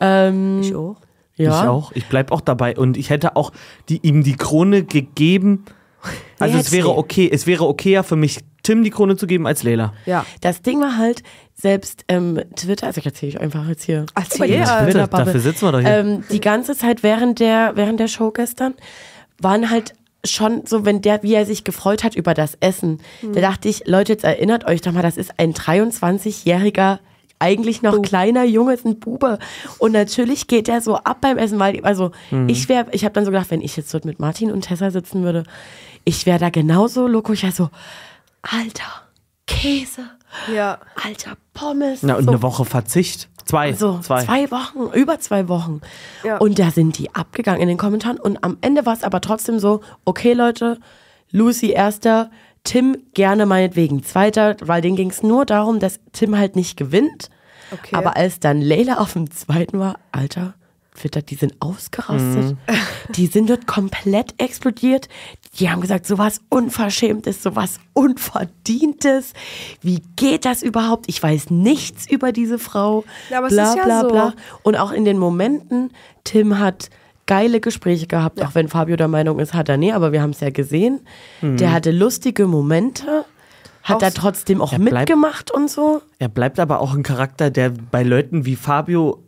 Ähm, 0.00 0.60
Ich 0.62 0.74
auch. 0.74 0.96
Ja. 1.42 1.62
Ich 1.62 1.68
auch. 1.68 1.92
Ich 1.92 2.06
bleib 2.06 2.32
auch 2.32 2.40
dabei. 2.40 2.76
Und 2.76 2.96
ich 2.96 3.10
hätte 3.10 3.36
auch 3.36 3.52
die, 3.88 4.00
ihm 4.02 4.22
die 4.22 4.36
Krone 4.36 4.84
gegeben. 4.84 5.64
Also 6.38 6.58
es 6.58 6.72
wäre 6.72 6.96
okay, 6.96 7.30
es 7.32 7.46
wäre 7.46 7.66
okayer 7.66 8.02
für 8.02 8.16
mich, 8.16 8.40
Tim 8.64 8.82
die 8.82 8.90
Krone 8.90 9.16
zu 9.16 9.26
geben 9.26 9.46
als 9.46 9.62
Leila. 9.62 9.92
Ja. 10.06 10.26
Das 10.40 10.62
Ding 10.62 10.80
war 10.80 10.96
halt, 10.96 11.22
selbst 11.54 12.04
ähm, 12.08 12.40
Twitter, 12.56 12.88
also 12.88 12.98
ich 12.98 13.06
erzähle 13.06 13.30
ich 13.30 13.40
einfach 13.40 13.68
jetzt 13.68 13.84
hier. 13.84 14.06
Erzähl. 14.14 14.50
Ja, 14.50 14.84
Twitter-Bubble. 14.84 15.26
dafür 15.26 15.40
sitzen 15.40 15.66
wir 15.66 15.72
doch 15.72 15.80
hier. 15.80 15.90
Ähm, 15.90 16.24
die 16.30 16.40
ganze 16.40 16.76
Zeit 16.76 17.02
während 17.02 17.38
der, 17.38 17.72
während 17.76 18.00
der 18.00 18.08
Show 18.08 18.32
gestern 18.32 18.74
waren 19.38 19.70
halt 19.70 19.94
schon 20.24 20.62
so, 20.66 20.84
wenn 20.84 21.02
der, 21.02 21.22
wie 21.22 21.34
er 21.34 21.46
sich 21.46 21.64
gefreut 21.64 22.04
hat 22.04 22.14
über 22.14 22.34
das 22.34 22.56
Essen, 22.60 23.00
da 23.34 23.40
dachte 23.40 23.68
ich, 23.68 23.86
Leute, 23.86 24.12
jetzt 24.12 24.24
erinnert 24.24 24.66
euch 24.66 24.80
doch 24.80 24.92
mal, 24.92 25.02
das 25.02 25.16
ist 25.16 25.32
ein 25.38 25.52
23-jähriger 25.52 26.98
eigentlich 27.42 27.82
noch 27.82 28.00
kleiner 28.00 28.44
Junge, 28.44 28.72
ist 28.74 28.86
ein 28.86 28.98
Bube. 29.00 29.38
Und 29.78 29.92
natürlich 29.92 30.46
geht 30.46 30.68
er 30.68 30.80
so 30.80 30.96
ab 30.96 31.18
beim 31.20 31.36
Essen, 31.36 31.58
weil, 31.58 31.84
also 31.84 32.12
ich 32.46 32.68
wäre, 32.68 32.86
ich 32.92 33.04
habe 33.04 33.12
dann 33.12 33.24
so 33.24 33.30
gedacht, 33.30 33.50
wenn 33.50 33.60
ich 33.60 33.76
jetzt 33.76 33.92
dort 33.92 34.04
mit 34.04 34.20
Martin 34.20 34.52
und 34.52 34.62
Tessa 34.62 34.90
sitzen 34.90 35.24
würde, 35.24 35.42
ich 36.04 36.24
wäre 36.26 36.38
da 36.38 36.50
genauso 36.50 37.06
loco. 37.06 37.32
Ich 37.32 37.42
wäre 37.42 37.52
so, 37.52 37.68
Alter, 38.42 39.02
Käse, 39.46 40.02
Ja. 40.54 40.78
alter 41.04 41.32
Pommes. 41.54 42.02
Na, 42.02 42.14
und 42.16 42.24
so. 42.24 42.30
eine 42.30 42.42
Woche 42.42 42.64
Verzicht. 42.64 43.28
Zwei. 43.44 43.72
So, 43.72 43.98
zwei. 43.98 44.24
zwei. 44.24 44.50
Wochen, 44.50 44.92
über 44.96 45.18
zwei 45.20 45.48
Wochen. 45.48 45.80
Ja. 46.24 46.38
Und 46.38 46.58
da 46.58 46.70
sind 46.70 46.96
die 46.98 47.12
abgegangen 47.14 47.60
in 47.60 47.68
den 47.68 47.76
Kommentaren. 47.76 48.18
Und 48.18 48.42
am 48.44 48.56
Ende 48.60 48.86
war 48.86 48.94
es 48.94 49.02
aber 49.02 49.20
trotzdem 49.20 49.58
so, 49.58 49.80
okay 50.04 50.32
Leute, 50.32 50.78
Lucy 51.32 51.70
erster, 51.70 52.30
Tim 52.64 52.96
gerne 53.14 53.46
meinetwegen 53.46 54.02
zweiter, 54.04 54.56
weil 54.60 54.82
denen 54.82 54.96
ging 54.96 55.10
es 55.10 55.22
nur 55.22 55.44
darum, 55.44 55.80
dass 55.80 56.00
Tim 56.12 56.36
halt 56.36 56.56
nicht 56.56 56.76
gewinnt. 56.76 57.28
Okay. 57.72 57.96
Aber 57.96 58.16
als 58.16 58.38
dann 58.38 58.60
Leila 58.60 58.98
auf 58.98 59.14
dem 59.14 59.30
zweiten 59.30 59.78
war, 59.78 59.98
Alter, 60.12 60.54
Twitter, 60.94 61.22
die 61.22 61.36
sind 61.36 61.54
ausgerastet. 61.60 62.56
Die 63.16 63.26
sind 63.26 63.48
dort 63.48 63.66
komplett 63.66 64.34
explodiert. 64.38 65.08
Die 65.58 65.70
haben 65.70 65.80
gesagt, 65.80 66.06
sowas 66.06 66.40
Unverschämtes, 66.50 67.42
sowas 67.42 67.78
Unverdientes. 67.94 69.32
Wie 69.80 70.02
geht 70.16 70.44
das 70.44 70.62
überhaupt? 70.62 71.06
Ich 71.08 71.22
weiß 71.22 71.50
nichts 71.50 72.08
über 72.10 72.32
diese 72.32 72.58
Frau. 72.58 73.04
Ja, 73.30 73.38
aber 73.38 73.46
es 73.48 73.54
bla, 73.54 73.70
ist 73.70 73.76
ja 73.76 73.84
bla, 73.84 74.00
so. 74.02 74.08
bla. 74.08 74.34
Und 74.62 74.76
auch 74.76 74.92
in 74.92 75.04
den 75.04 75.18
Momenten, 75.18 75.92
Tim 76.24 76.58
hat 76.58 76.90
geile 77.32 77.60
Gespräche 77.60 78.06
gehabt, 78.06 78.42
auch 78.44 78.54
wenn 78.54 78.68
Fabio 78.68 78.96
der 78.96 79.08
Meinung 79.08 79.38
ist, 79.38 79.54
hat 79.54 79.68
er 79.70 79.78
nie, 79.78 79.92
aber 79.92 80.12
wir 80.12 80.20
haben 80.20 80.30
es 80.30 80.40
ja 80.40 80.50
gesehen. 80.50 81.00
Der 81.40 81.72
hatte 81.72 81.90
lustige 81.90 82.46
Momente, 82.46 83.24
hat 83.82 84.00
so- 84.02 84.10
trotzdem 84.14 84.60
auch 84.60 84.72
Er 84.74 84.78
bleibt- 84.78 85.08
mitgemacht 85.08 85.50
und 85.50 85.70
so. 85.70 86.02
Er 86.18 86.28
bleibt 86.28 86.60
aber 86.60 86.80
auch 86.80 86.92
ein 86.94 87.02
Charakter, 87.02 87.50
der 87.50 87.70
bei 87.90 88.02
Leuten 88.02 88.44
wie 88.44 88.54
Fabio 88.56 89.22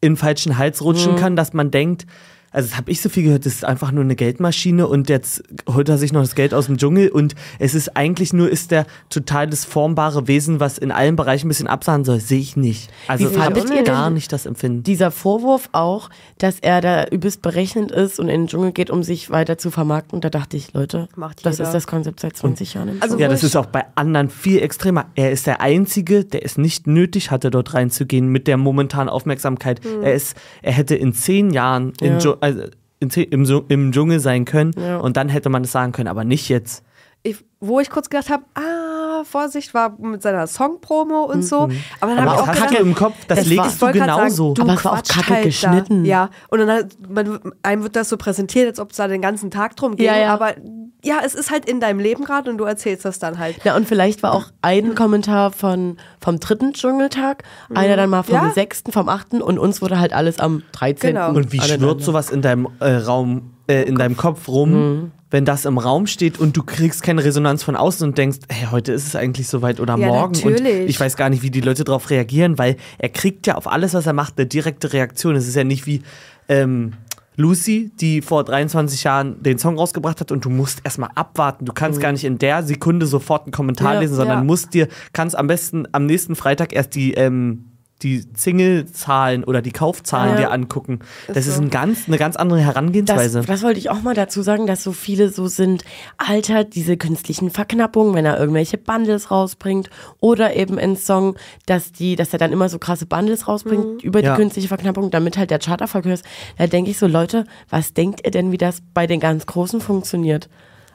in 0.00 0.16
falschen 0.16 0.58
Hals 0.58 0.82
rutschen 0.82 1.14
kann, 1.16 1.36
dass 1.36 1.52
man 1.52 1.70
denkt, 1.70 2.04
also 2.52 2.68
das 2.68 2.76
habe 2.76 2.90
ich 2.90 3.00
so 3.00 3.08
viel 3.08 3.22
gehört, 3.22 3.46
das 3.46 3.54
ist 3.54 3.64
einfach 3.64 3.92
nur 3.92 4.02
eine 4.02 4.16
Geldmaschine 4.16 4.86
und 4.86 5.08
jetzt 5.08 5.42
holt 5.68 5.88
er 5.88 5.98
sich 5.98 6.12
noch 6.12 6.22
das 6.22 6.34
Geld 6.34 6.52
aus 6.52 6.66
dem 6.66 6.78
Dschungel 6.78 7.08
und 7.08 7.34
es 7.58 7.74
ist 7.74 7.96
eigentlich 7.96 8.32
nur, 8.32 8.50
ist 8.50 8.70
der 8.70 8.86
total 9.08 9.46
das 9.48 9.64
formbare 9.64 10.26
Wesen, 10.26 10.58
was 10.58 10.78
in 10.78 10.90
allen 10.90 11.16
Bereichen 11.16 11.46
ein 11.46 11.48
bisschen 11.48 11.68
absahen 11.68 12.04
soll, 12.04 12.20
sehe 12.20 12.40
ich 12.40 12.56
nicht. 12.56 12.90
Also 13.06 13.38
habe 13.38 13.60
ihr 13.60 13.80
ich 13.80 13.84
gar 13.84 14.10
nicht 14.10 14.32
das 14.32 14.46
Empfinden. 14.46 14.82
dieser 14.82 15.10
Vorwurf 15.10 15.68
auch, 15.72 16.10
dass 16.38 16.58
er 16.60 16.80
da 16.80 17.04
übelst 17.04 17.42
berechnend 17.42 17.92
ist 17.92 18.18
und 18.18 18.28
in 18.28 18.42
den 18.42 18.46
Dschungel 18.48 18.72
geht, 18.72 18.90
um 18.90 19.02
sich 19.02 19.30
weiter 19.30 19.58
zu 19.58 19.70
vermarkten. 19.70 20.20
Da 20.20 20.30
dachte 20.30 20.56
ich, 20.56 20.72
Leute, 20.72 21.08
Macht 21.16 21.46
das 21.46 21.60
ist 21.60 21.72
das 21.72 21.86
Konzept 21.86 22.20
seit 22.20 22.36
20 22.36 22.74
Jahren. 22.74 22.88
Im 22.88 22.94
Also 22.94 23.14
Dschungel. 23.14 23.22
Ja, 23.22 23.28
das 23.28 23.44
ist 23.44 23.56
auch 23.56 23.66
bei 23.66 23.84
anderen 23.94 24.28
viel 24.30 24.60
extremer. 24.60 25.06
Er 25.14 25.30
ist 25.30 25.46
der 25.46 25.60
Einzige, 25.60 26.24
der 26.24 26.44
es 26.44 26.58
nicht 26.58 26.86
nötig 26.86 27.30
hatte, 27.30 27.50
dort 27.50 27.74
reinzugehen 27.74 28.28
mit 28.28 28.46
der 28.48 28.56
momentanen 28.56 29.08
Aufmerksamkeit. 29.08 29.80
Er, 30.02 30.14
ist, 30.14 30.36
er 30.62 30.72
hätte 30.72 30.96
in 30.96 31.12
zehn 31.12 31.50
Jahren 31.50 31.92
in 32.00 32.14
Ja. 32.14 32.18
Also 32.40 32.64
im, 33.00 33.44
im 33.68 33.92
Dschungel 33.92 34.20
sein 34.20 34.44
können 34.44 34.72
Ja. 34.78 34.98
und 34.98 35.16
dann 35.16 35.28
hätte 35.28 35.48
man 35.48 35.64
es 35.64 35.72
sagen 35.72 35.92
können, 35.92 36.08
aber 36.08 36.24
nicht 36.24 36.48
jetzt. 36.48 36.82
ich, 37.22 37.36
wo 37.60 37.80
ich 37.80 37.90
kurz 37.90 38.08
gedacht 38.10 38.30
habe, 38.30 38.44
ah, 38.54 38.89
Vorsicht, 39.24 39.74
war 39.74 39.96
mit 39.98 40.22
seiner 40.22 40.46
Song-Promo 40.46 41.24
und 41.24 41.42
so. 41.42 41.68
Aber 42.00 42.14
dann 42.14 42.18
Aber 42.26 42.30
habe 42.30 42.34
ich 42.34 42.40
auch 42.42 42.48
auch 42.48 42.52
Kacke 42.54 42.68
gedacht, 42.68 42.80
im 42.86 42.94
Kopf, 42.94 43.14
das 43.28 43.38
das 43.40 43.56
war- 43.56 43.64
legst 43.64 43.82
du 43.82 43.92
genauso. 43.92 44.48
Sagen, 44.48 44.54
du 44.54 44.62
Aber 44.62 44.74
es 44.74 44.84
war 44.84 44.92
auch 44.92 45.02
kacke 45.02 45.34
halt 45.34 45.44
geschnitten. 45.44 46.04
Da. 46.04 46.08
Ja, 46.10 46.30
und 46.48 46.58
dann 46.60 46.70
hat, 46.70 46.86
man, 47.08 47.40
einem 47.62 47.82
wird 47.82 47.96
das 47.96 48.08
so 48.08 48.16
präsentiert, 48.16 48.66
als 48.68 48.80
ob 48.80 48.90
es 48.90 48.96
da 48.96 49.08
den 49.08 49.22
ganzen 49.22 49.50
Tag 49.50 49.76
drum 49.76 49.96
geht. 49.96 50.06
Ja, 50.06 50.16
ja. 50.16 50.32
Aber 50.34 50.54
ja, 51.02 51.20
es 51.24 51.34
ist 51.34 51.50
halt 51.50 51.64
in 51.66 51.80
deinem 51.80 51.98
Leben 51.98 52.24
gerade 52.24 52.50
und 52.50 52.58
du 52.58 52.64
erzählst 52.64 53.04
das 53.06 53.18
dann 53.18 53.38
halt. 53.38 53.56
Ja, 53.64 53.74
und 53.74 53.88
vielleicht 53.88 54.22
war 54.22 54.34
auch 54.34 54.46
ein 54.60 54.94
Kommentar 54.94 55.50
von, 55.50 55.96
vom 56.20 56.38
dritten 56.40 56.74
Dschungeltag, 56.74 57.42
einer 57.74 57.96
dann 57.96 58.10
mal 58.10 58.22
vom 58.22 58.34
Ja. 58.34 58.50
sechsten, 58.50 58.92
vom 58.92 59.08
achten 59.08 59.40
und 59.40 59.58
uns 59.58 59.80
wurde 59.80 59.98
halt 59.98 60.12
alles 60.12 60.38
am 60.38 60.62
13. 60.72 61.14
Genau. 61.14 61.30
Und 61.30 61.52
wie 61.52 61.60
schwirrt 61.60 62.02
sowas 62.02 62.28
in 62.30 62.42
deinem 62.42 62.68
äh, 62.80 62.96
Raum, 62.96 63.50
äh, 63.66 63.82
in 63.84 63.94
deinem 63.96 64.16
Kopf 64.18 64.46
rum, 64.48 64.70
Mhm. 64.72 65.12
Wenn 65.30 65.44
das 65.44 65.64
im 65.64 65.78
Raum 65.78 66.06
steht 66.06 66.38
und 66.38 66.56
du 66.56 66.62
kriegst 66.62 67.02
keine 67.02 67.24
Resonanz 67.24 67.62
von 67.62 67.76
außen 67.76 68.08
und 68.08 68.18
denkst, 68.18 68.38
hey, 68.48 68.66
heute 68.70 68.92
ist 68.92 69.06
es 69.06 69.14
eigentlich 69.16 69.46
soweit 69.48 69.78
oder 69.80 69.96
Ja, 69.96 70.06
morgen. 70.08 70.32
natürlich. 70.32 70.82
Und 70.82 70.88
ich 70.88 70.98
weiß 70.98 71.16
gar 71.16 71.30
nicht, 71.30 71.42
wie 71.42 71.50
die 71.50 71.60
Leute 71.60 71.84
darauf 71.84 72.10
reagieren, 72.10 72.58
weil 72.58 72.76
er 72.98 73.08
kriegt 73.10 73.46
ja 73.46 73.54
auf 73.54 73.70
alles, 73.70 73.94
was 73.94 74.06
er 74.06 74.12
macht, 74.12 74.34
eine 74.38 74.46
direkte 74.46 74.92
Reaktion. 74.92 75.36
Es 75.36 75.46
ist 75.46 75.54
ja 75.54 75.64
nicht 75.64 75.86
wie 75.86 76.02
ähm, 76.48 76.94
Lucy, 77.36 77.90
die 78.00 78.22
vor 78.22 78.44
23 78.44 79.04
Jahren 79.04 79.42
den 79.42 79.58
Song 79.58 79.78
rausgebracht 79.78 80.20
hat 80.20 80.32
und 80.32 80.44
du 80.44 80.50
musst 80.50 80.80
erstmal 80.84 81.10
abwarten. 81.14 81.64
Du 81.64 81.72
kannst 81.72 82.00
gar 82.00 82.12
nicht 82.12 82.24
in 82.24 82.38
der 82.38 82.62
Sekunde 82.64 83.06
sofort 83.06 83.44
einen 83.44 83.52
Kommentar 83.52 83.94
Ja, 83.94 84.00
lesen, 84.00 84.16
sondern 84.16 84.38
ja. 84.38 84.44
musst 84.44 84.74
dir, 84.74 84.88
kannst 85.12 85.36
am 85.38 85.46
besten 85.46 85.86
am 85.92 86.06
nächsten 86.06 86.34
Freitag 86.34 86.72
erst 86.72 86.94
die 86.96 87.14
ähm, 87.14 87.66
die 88.02 88.24
Single-Zahlen 88.34 89.44
oder 89.44 89.62
die 89.62 89.72
Kaufzahlen 89.72 90.32
Ja. 90.34 90.36
dir 90.40 90.50
angucken. 90.52 91.00
Das 91.28 91.46
ist, 91.46 91.56
so. 91.56 91.62
ein 91.62 91.70
ganz, 91.70 92.06
eine 92.08 92.18
ganz 92.18 92.36
andere 92.36 92.58
Das, 92.60 92.66
Herangehensweise. 92.68 93.42
das 93.46 93.62
wollte 93.62 93.78
ich 93.78 93.90
auch 93.90 94.02
mal 94.02 94.14
dazu 94.14 94.42
sagen, 94.42 94.66
dass 94.66 94.82
so 94.82 94.92
viele 94.92 95.28
so 95.30 95.46
sind, 95.48 95.84
Alter, 96.16 96.64
diese 96.64 96.96
künstlichen 96.96 97.50
Verknappungen, 97.50 98.14
wenn 98.14 98.24
er 98.26 98.38
irgendwelche 98.38 98.78
Bundles 98.78 99.30
rausbringt 99.30 99.90
oder 100.20 100.56
eben 100.56 100.78
in 100.78 100.96
Song, 100.96 101.36
dass 101.66 101.92
die, 101.92 102.16
dass 102.16 102.32
er 102.32 102.38
dann 102.38 102.52
immer 102.52 102.68
so 102.68 102.78
krasse 102.78 103.06
Bundles 103.06 103.48
rausbringt 103.48 104.02
über 104.02 104.20
die 104.22 104.26
Ja. 104.28 104.36
künstliche 104.36 104.68
Verknappung, 104.68 105.10
damit 105.10 105.36
halt 105.36 105.50
der 105.50 105.58
Charterfolg 105.58 106.06
ist. 106.06 106.24
Da 106.58 106.66
denke 106.66 106.90
ich 106.90 106.98
so, 106.98 107.06
Leute, 107.06 107.44
was 107.68 107.92
denkt 107.94 108.20
ihr 108.24 108.30
denn, 108.30 108.52
wie 108.52 108.58
das 108.58 108.82
bei 108.94 109.06
den 109.06 109.20
ganz 109.20 109.46
Großen 109.46 109.80
funktioniert? 109.80 110.48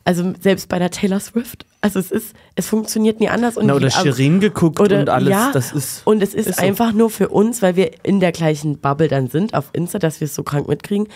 Also 0.07 0.33
selbst 0.39 0.69
bei 0.69 0.77
der 0.77 0.91
Taylor 0.91 1.19
Swift. 1.19 1.65
Also 1.81 1.99
es 1.99 2.11
ist, 2.11 2.35
es 2.55 2.67
funktioniert 2.67 3.19
nie 3.19 3.27
anders. 3.27 3.57
Und 3.57 3.65
Na, 3.65 3.73
oder 3.73 3.87
die- 3.87 3.91
Shirin 3.93 4.39
geguckt 4.39 4.79
oder, 4.79 4.99
und 4.99 5.09
alles. 5.09 5.29
Ja, 5.29 5.49
das 5.51 5.71
ist, 5.71 6.05
und 6.05 6.21
es 6.21 6.35
ist, 6.35 6.47
ist 6.47 6.59
so. 6.59 6.65
einfach 6.65 6.93
nur 6.93 7.09
für 7.09 7.29
uns, 7.29 7.63
weil 7.63 7.75
wir 7.75 7.91
in 8.03 8.19
der 8.19 8.31
gleichen 8.31 8.77
Bubble 8.77 9.07
dann 9.07 9.29
sind 9.29 9.55
auf 9.55 9.65
Insta, 9.73 9.97
dass 9.97 10.21
wir 10.21 10.25
es 10.25 10.35
so 10.35 10.43
krank 10.43 10.67
mitkriegen. 10.67 11.07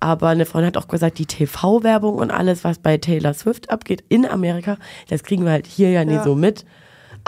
Aber 0.00 0.28
eine 0.28 0.46
Freundin 0.46 0.68
hat 0.68 0.78
auch 0.78 0.88
gesagt, 0.88 1.18
die 1.18 1.26
TV-Werbung 1.26 2.14
und 2.16 2.30
alles, 2.30 2.64
was 2.64 2.78
bei 2.78 2.96
Taylor 2.96 3.34
Swift 3.34 3.68
abgeht 3.70 4.02
in 4.08 4.24
Amerika, 4.26 4.78
das 5.10 5.22
kriegen 5.22 5.44
wir 5.44 5.52
halt 5.52 5.66
hier 5.66 5.90
ja 5.90 6.04
nie 6.06 6.14
Ja. 6.14 6.24
so 6.24 6.34
mit. 6.34 6.64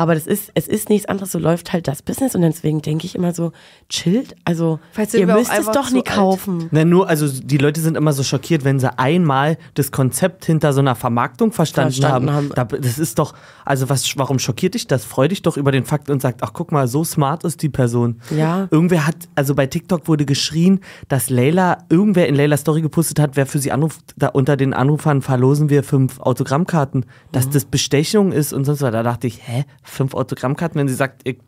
Aber 0.00 0.14
das 0.14 0.26
ist, 0.26 0.50
es 0.54 0.66
ist 0.66 0.88
nichts 0.88 1.06
anderes, 1.10 1.30
so 1.32 1.38
läuft 1.38 1.74
halt 1.74 1.86
das 1.86 2.00
Business 2.00 2.34
und 2.34 2.40
deswegen 2.40 2.80
denke 2.80 3.04
ich 3.04 3.14
immer 3.14 3.34
so, 3.34 3.52
chillt, 3.90 4.34
also 4.46 4.78
ihr 5.12 5.26
müsst 5.26 5.52
es 5.52 5.66
doch 5.66 5.90
nie 5.90 6.00
kaufen. 6.02 6.68
Na, 6.70 6.86
nur, 6.86 7.06
also 7.06 7.28
die 7.28 7.58
Leute 7.58 7.82
sind 7.82 7.98
immer 7.98 8.14
so 8.14 8.22
schockiert, 8.22 8.64
wenn 8.64 8.80
sie 8.80 8.98
einmal 8.98 9.58
das 9.74 9.92
Konzept 9.92 10.46
hinter 10.46 10.72
so 10.72 10.80
einer 10.80 10.94
Vermarktung 10.94 11.52
verstanden, 11.52 11.92
Verstanden 11.92 12.32
haben. 12.32 12.50
haben. 12.56 12.68
Da, 12.70 12.78
das 12.78 12.98
ist 12.98 13.18
doch, 13.18 13.34
also 13.66 13.90
was, 13.90 14.16
warum 14.16 14.38
schockiert 14.38 14.72
dich 14.72 14.86
das? 14.86 15.04
Freu 15.04 15.28
dich 15.28 15.42
doch 15.42 15.58
über 15.58 15.70
den 15.70 15.84
Fakt 15.84 16.08
und 16.08 16.22
sagt, 16.22 16.42
ach 16.42 16.54
guck 16.54 16.72
mal, 16.72 16.88
so 16.88 17.04
smart 17.04 17.44
ist 17.44 17.60
die 17.60 17.68
Person. 17.68 18.22
Ja. 18.34 18.68
Irgendwer 18.70 19.06
hat, 19.06 19.16
also 19.34 19.54
bei 19.54 19.66
TikTok 19.66 20.08
wurde 20.08 20.24
geschrien, 20.24 20.80
dass 21.08 21.28
Leila, 21.28 21.84
irgendwer 21.90 22.26
in 22.26 22.36
Leilas 22.36 22.60
Story 22.62 22.80
gepostet 22.80 23.18
hat, 23.20 23.36
wer 23.36 23.44
für 23.44 23.58
sie 23.58 23.70
anruft, 23.70 24.00
da 24.16 24.28
unter 24.28 24.56
den 24.56 24.72
Anrufern 24.72 25.20
verlosen 25.20 25.68
wir 25.68 25.82
fünf 25.84 26.20
Autogrammkarten, 26.20 27.04
dass 27.32 27.48
Mhm. 27.48 27.50
das 27.52 27.64
Bestechung 27.66 28.32
ist 28.32 28.54
und 28.54 28.64
sonst 28.64 28.80
was. 28.80 28.92
Da 28.92 29.02
dachte 29.02 29.26
ich, 29.26 29.40
hä, 29.46 29.64
fünf 29.90 30.14
Autogrammkarten, 30.14 30.78
wenn 30.80 30.88
sie 30.88 30.94
sagt, 30.94 31.22
ich 31.24 31.38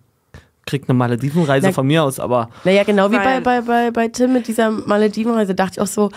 krieg 0.67 0.85
eine 0.89 0.95
Maledivenreise 0.95 1.69
Na- 1.69 1.73
von 1.73 1.87
mir 1.87 2.05
aus, 2.05 2.21
aber 2.21 2.49
Naja, 2.65 2.85
genau 2.85 3.11
wie 3.11 3.17
bei, 3.17 3.41
bei, 3.41 3.61
bei, 3.63 3.91
bei 3.91 4.09
Tim 4.09 4.33
mit 4.33 4.47
dieser 4.47 4.71
Maledivenreise 4.71 5.55
dachte 5.55 5.75
ich 5.75 5.81
auch 5.81 5.87
so, 5.87 6.11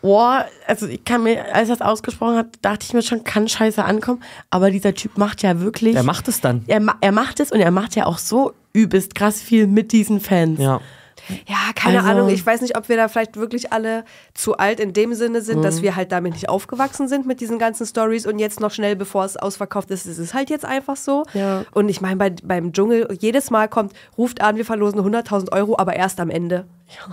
boah, 0.00 0.44
also 0.66 0.86
ich 0.86 1.04
kann 1.04 1.22
mir, 1.22 1.54
als 1.54 1.70
er 1.70 1.76
das 1.76 1.86
ausgesprochen 1.86 2.36
hat, 2.36 2.46
dachte 2.62 2.84
ich 2.86 2.92
mir 2.92 3.02
schon, 3.02 3.24
kann 3.24 3.48
scheiße 3.48 3.82
ankommen. 3.84 4.22
Aber 4.50 4.70
dieser 4.70 4.94
Typ 4.94 5.16
macht 5.16 5.42
ja 5.42 5.60
wirklich. 5.60 5.96
er 5.96 6.02
macht 6.02 6.28
es 6.28 6.40
dann. 6.40 6.62
er, 6.66 6.80
er 7.00 7.12
macht 7.12 7.40
es 7.40 7.50
und 7.50 7.60
er 7.60 7.70
macht 7.70 7.96
ja 7.96 8.06
auch 8.06 8.18
so 8.18 8.52
übelst 8.74 9.14
krass 9.14 9.40
viel 9.40 9.66
mit 9.66 9.92
diesen 9.92 10.20
Fans. 10.20 10.60
Ja. 10.60 10.80
Ja, 11.46 11.56
keine 11.74 11.98
Also- 11.98 12.10
Ahnung. 12.10 12.28
Ich 12.28 12.44
weiß 12.44 12.60
nicht, 12.60 12.76
ob 12.76 12.88
wir 12.88 12.96
da 12.96 13.08
vielleicht 13.08 13.36
wirklich 13.36 13.72
alle 13.72 14.04
zu 14.34 14.56
alt 14.56 14.80
in 14.80 14.92
dem 14.92 15.14
Sinne 15.14 15.40
sind, 15.40 15.62
dass 15.64 15.76
Mhm. 15.78 15.82
wir 15.82 15.96
halt 15.96 16.12
damit 16.12 16.34
nicht 16.34 16.48
aufgewachsen 16.48 17.08
sind 17.08 17.26
mit 17.26 17.40
diesen 17.40 17.58
ganzen 17.58 17.86
Stories 17.86 18.26
und 18.26 18.38
jetzt 18.38 18.60
noch 18.60 18.70
schnell, 18.70 18.96
bevor 18.96 19.24
es 19.24 19.36
ausverkauft 19.36 19.90
ist, 19.90 20.06
ist 20.06 20.18
es 20.18 20.34
halt 20.34 20.50
jetzt 20.50 20.64
einfach 20.64 20.96
so. 20.96 21.24
Ja. 21.34 21.64
Und 21.72 21.88
ich 21.88 22.00
meine, 22.00 22.16
bei, 22.16 22.30
beim 22.42 22.72
Dschungel, 22.72 23.16
jedes 23.20 23.50
Mal 23.50 23.68
kommt, 23.68 23.92
ruft 24.18 24.40
an, 24.42 24.56
wir 24.56 24.64
verlosen 24.64 25.00
100.000 25.00 25.52
Euro, 25.52 25.78
aber 25.78 25.94
erst 25.96 26.20
am 26.20 26.30
Ende. 26.30 26.66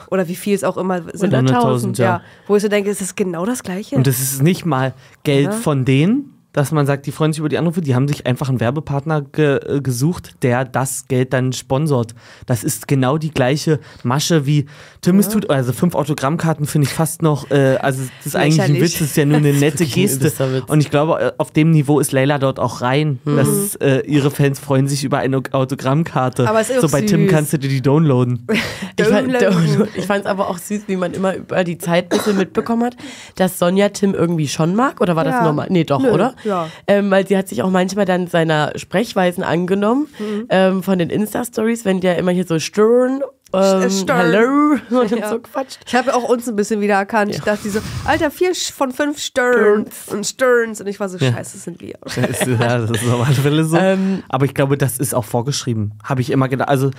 Oder 0.10 0.28
wie 0.28 0.36
viel 0.36 0.54
es 0.54 0.64
auch 0.64 0.78
immer 0.78 1.02
sind. 1.14 1.34
100.000, 1.34 1.98
ja. 1.98 2.06
Ja. 2.06 2.22
Wo 2.48 2.56
ich 2.56 2.62
so 2.62 2.68
denke, 2.68 2.90
es 2.90 3.00
ist 3.02 3.16
genau 3.16 3.46
das 3.46 3.64
Gleiche. 3.64 3.96
Und 3.96 4.06
das 4.08 4.20
ist 4.20 4.42
nicht 4.42 4.66
mal 4.66 4.94
Geld 5.24 5.54
von 5.54 5.86
denen, 5.86 6.34
dass 6.54 6.72
man 6.72 6.86
sagt, 6.86 7.06
die 7.06 7.12
freuen 7.12 7.32
sich 7.34 7.40
über 7.40 7.50
die 7.50 7.58
Anrufe, 7.58 7.82
die 7.82 7.96
haben 7.96 8.08
sich 8.08 8.26
einfach 8.26 8.50
einen 8.50 8.60
Werbepartner 8.60 9.22
ge 9.22 9.58
äh, 9.58 9.82
gesucht, 9.82 10.36
der 10.42 10.66
das 10.66 11.08
Geld 11.08 11.34
dann 11.34 11.54
sponsort. 11.54 12.14
Das 12.46 12.64
ist 12.64 12.88
genau 12.88 13.18
die 13.18 13.32
gleiche 13.32 13.80
Masche 14.04 14.46
wie 14.46 14.66
Tim 15.02 15.20
es 15.20 15.30
tut, 15.30 15.50
also 15.50 15.74
fünf 15.74 15.96
Autogrammkarten 15.96 16.66
finde 16.68 16.88
ich 16.88 16.94
fast 16.94 17.22
noch, 17.22 17.50
äh, 17.52 17.78
also 17.78 18.04
das 18.20 18.26
ist 18.28 18.36
eigentlich 18.36 18.62
ein. 18.62 18.76
Witz, 18.76 18.94
das 18.94 19.02
ist 19.02 19.18
ja 19.18 19.26
nur 19.26 19.38
eine 19.38 19.54
nette 19.60 19.84
ein 19.84 19.90
Geste. 19.90 20.26
Witz. 20.26 20.70
Und 20.70 20.80
ich 20.82 20.90
glaube, 20.90 21.20
äh, 21.20 21.32
auf 21.38 21.52
dem 21.52 21.72
Niveau 21.72 22.00
ist 22.00 22.12
Leila 22.12 22.38
dort 22.38 22.60
auch 22.60 22.82
rein, 22.82 23.20
dass 23.26 23.76
äh, 23.76 24.02
ihre 24.06 24.30
Fans 24.32 24.60
freuen 24.60 24.88
sich 24.88 25.04
über 25.04 25.20
eine 25.20 25.42
Autogrammkarte. 25.52 26.48
Aber 26.48 26.60
es 26.60 26.70
ist 26.70 26.82
so 26.82 26.88
auch 26.88 26.92
bei 26.92 27.02
Tim 27.02 27.24
süß. 27.24 27.32
kannst 27.32 27.54
du 27.54 27.60
dir 27.60 27.70
die 27.70 27.82
downloaden. 27.82 28.46
Ich 28.98 29.08
fand 29.08 30.06
fand's 30.06 30.28
aber 30.28 30.50
auch 30.50 30.58
süß, 30.58 30.84
wie 30.88 30.96
man 30.96 31.14
immer 31.14 31.36
über 31.36 31.64
die 31.64 31.78
Zeit 31.78 32.06
ein 32.12 32.18
bisschen 32.18 32.38
mitbekommen 32.38 32.84
hat, 32.84 32.96
dass 33.36 33.58
Sonja 33.58 33.90
Tim 33.90 34.14
irgendwie 34.14 34.48
schon 34.48 34.76
mag. 34.76 35.02
Oder 35.02 35.16
war 35.16 35.24
das 35.24 35.36
Ja. 35.36 35.44
normal? 35.44 35.68
Nee, 35.70 35.84
doch, 35.86 36.02
Nö, 36.02 36.12
oder? 36.12 36.36
Ja. 36.44 36.70
Ähm, 36.88 37.10
weil 37.12 37.28
sie 37.28 37.38
hat 37.38 37.48
sich 37.48 37.62
auch 37.64 37.70
manchmal 37.70 38.06
dann 38.06 38.28
seiner 38.28 38.72
Sprechweisen 38.76 39.44
angenommen 39.44 40.08
Mhm. 40.20 40.46
ähm, 40.50 40.84
von 40.84 41.00
den 41.00 41.10
Insta-Stories, 41.10 41.86
wenn 41.86 42.02
der 42.02 42.18
immer 42.18 42.32
hier 42.32 42.46
so 42.46 42.60
stirn, 42.60 43.22
ähm, 43.54 43.90
Stern. 43.90 44.18
hallo 44.18 44.78
und 45.02 45.12
Ja. 45.12 45.30
so 45.30 45.40
quatscht. 45.40 45.80
Ich 45.86 45.94
habe 45.96 46.14
auch 46.16 46.24
uns 46.30 46.48
ein 46.48 46.56
bisschen 46.56 46.80
wieder 46.80 46.94
erkannt. 46.96 47.36
Ich 47.36 47.42
dachte, 47.42 47.70
so, 47.70 47.80
Alter, 48.06 48.32
vier 48.32 48.54
von 48.56 48.92
fünf 48.92 49.20
Sterns 49.20 50.08
und 50.10 50.26
Sterns. 50.26 50.80
Und 50.80 50.88
ich 50.88 51.00
war 51.00 51.10
so, 51.10 51.18
scheiße, 51.20 51.36
das 51.36 51.64
sind 51.64 51.82
wir. 51.82 51.96
Das 52.04 52.18
ist, 52.18 52.48
ja, 52.48 52.78
das 52.78 52.92
ist 52.92 53.40
Fälle 53.42 53.66
so. 53.66 53.76
Ähm, 53.78 54.24
Aber 54.30 54.46
ich 54.46 54.54
glaube, 54.54 54.78
das 54.78 54.98
ist 55.00 55.14
auch 55.14 55.26
vorgeschrieben. 55.26 55.94
Habe 56.04 56.22
ich 56.22 56.30
immer 56.30 56.48
gedacht. 56.48 56.70
Also, 56.70 56.92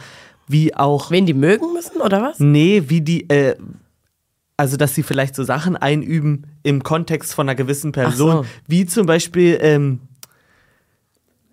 wie 0.48 0.74
auch. 0.74 1.11
Wen 1.11 1.24
die 1.24 1.35
mögen 1.35 1.72
müssen, 1.72 2.00
oder 2.02 2.20
was? 2.22 2.38
Nee, 2.38 2.83
wie 2.88 3.00
die. 3.00 3.28
Äh, 3.31 3.57
also, 4.62 4.77
dass 4.77 4.94
sie 4.94 5.03
vielleicht 5.03 5.35
so 5.35 5.42
Sachen 5.42 5.77
einüben 5.77 6.46
im 6.62 6.85
Kontext 6.85 7.35
von 7.35 7.48
einer 7.48 7.57
gewissen 7.57 7.90
Person. 7.90 8.44
So. 8.44 8.46
Wie 8.68 8.87
zum 8.87 9.07
Beispiel. 9.07 9.59
Ähm, 9.61 10.01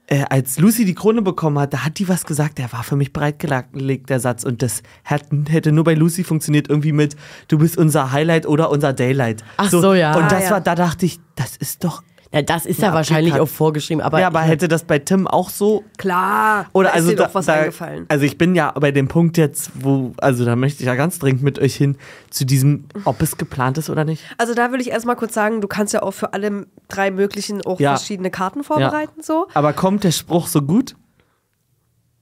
äh, 0.05 0.25
als 0.29 0.59
Lucy 0.59 0.85
die 0.85 0.93
Krone 0.93 1.23
bekommen 1.23 1.57
hat, 1.57 1.73
da 1.73 1.85
hat 1.85 1.97
die 1.97 2.07
was 2.07 2.23
gesagt, 2.25 2.59
der 2.59 2.71
war 2.71 2.83
für 2.83 2.95
mich 2.95 3.11
bereitgelegt, 3.11 4.09
der 4.11 4.19
Satz. 4.19 4.43
Und 4.43 4.61
das 4.61 4.83
hat, 5.03 5.23
hätte 5.49 5.71
nur 5.71 5.83
bei 5.83 5.95
Lucy 5.95 6.23
funktioniert, 6.23 6.67
irgendwie 6.69 6.91
mit, 6.91 7.15
du 7.47 7.57
bist 7.57 7.77
unser 7.79 8.11
Highlight 8.11 8.45
oder 8.47 8.69
unser 8.69 8.93
Daylight. 8.93 9.43
Ach 9.57 9.69
so, 9.69 9.93
ja. 9.95 10.15
Und 10.15 10.23
Ah, 10.25 10.27
das 10.29 10.43
ja. 10.45 10.51
war, 10.51 10.61
da 10.61 10.75
dachte 10.75 11.05
ich, 11.07 11.19
das 11.35 11.57
ist 11.57 11.83
doch. 11.83 12.03
Ja, 12.31 12.43
das 12.43 12.67
ist 12.67 12.79
Ja, 12.79 12.89
ja 12.89 12.93
wahrscheinlich 12.93 13.33
auch 13.39 13.47
vorgeschrieben. 13.47 14.01
Aber, 14.03 14.19
ja, 14.19 14.27
aber 14.27 14.41
hätte 14.41 14.67
das 14.67 14.83
bei 14.83 14.99
Tim 14.99 15.25
auch 15.25 15.49
so 15.49 15.83
Klar. 15.97 16.67
oder 16.73 16.89
da 16.89 16.93
also 16.93 17.09
ist 17.09 17.17
dir 17.19 17.23
doch 17.25 17.33
was 17.33 17.47
da, 17.47 17.53
eingefallen. 17.53 18.05
Also 18.07 18.23
ich 18.25 18.37
bin 18.37 18.53
ja 18.53 18.71
bei 18.79 18.91
dem 18.91 19.07
Punkt 19.07 19.35
jetzt, 19.37 19.71
wo, 19.73 20.13
also 20.17 20.45
da 20.45 20.55
möchte 20.55 20.83
ich 20.83 20.87
ja 20.87 20.93
ganz 20.93 21.17
dringend 21.17 21.41
mit 21.41 21.57
euch 21.57 21.75
hin 21.75 21.97
zu 22.29 22.45
diesem, 22.45 22.85
ob 23.05 23.19
es 23.23 23.37
geplant 23.37 23.79
ist 23.79 23.89
oder 23.89 24.05
nicht. 24.05 24.23
Also 24.37 24.53
da 24.53 24.71
will 24.71 24.79
ich 24.79 24.91
erstmal 24.91 25.15
kurz 25.15 25.33
sagen, 25.33 25.59
du 25.59 25.67
kannst 25.67 25.91
ja 25.95 26.03
auch 26.03 26.11
für 26.11 26.33
alle 26.33 26.67
drei 26.87 27.09
möglichen 27.09 27.63
auch 27.65 27.79
Ja. 27.79 27.95
verschiedene 27.95 28.29
Karten 28.29 28.63
vorbereiten. 28.63 29.23
So. 29.23 29.47
Aber 29.55 29.73
kommt 29.73 30.03
der 30.03 30.11
Spruch 30.11 30.45
so 30.45 30.61
gut? 30.61 30.95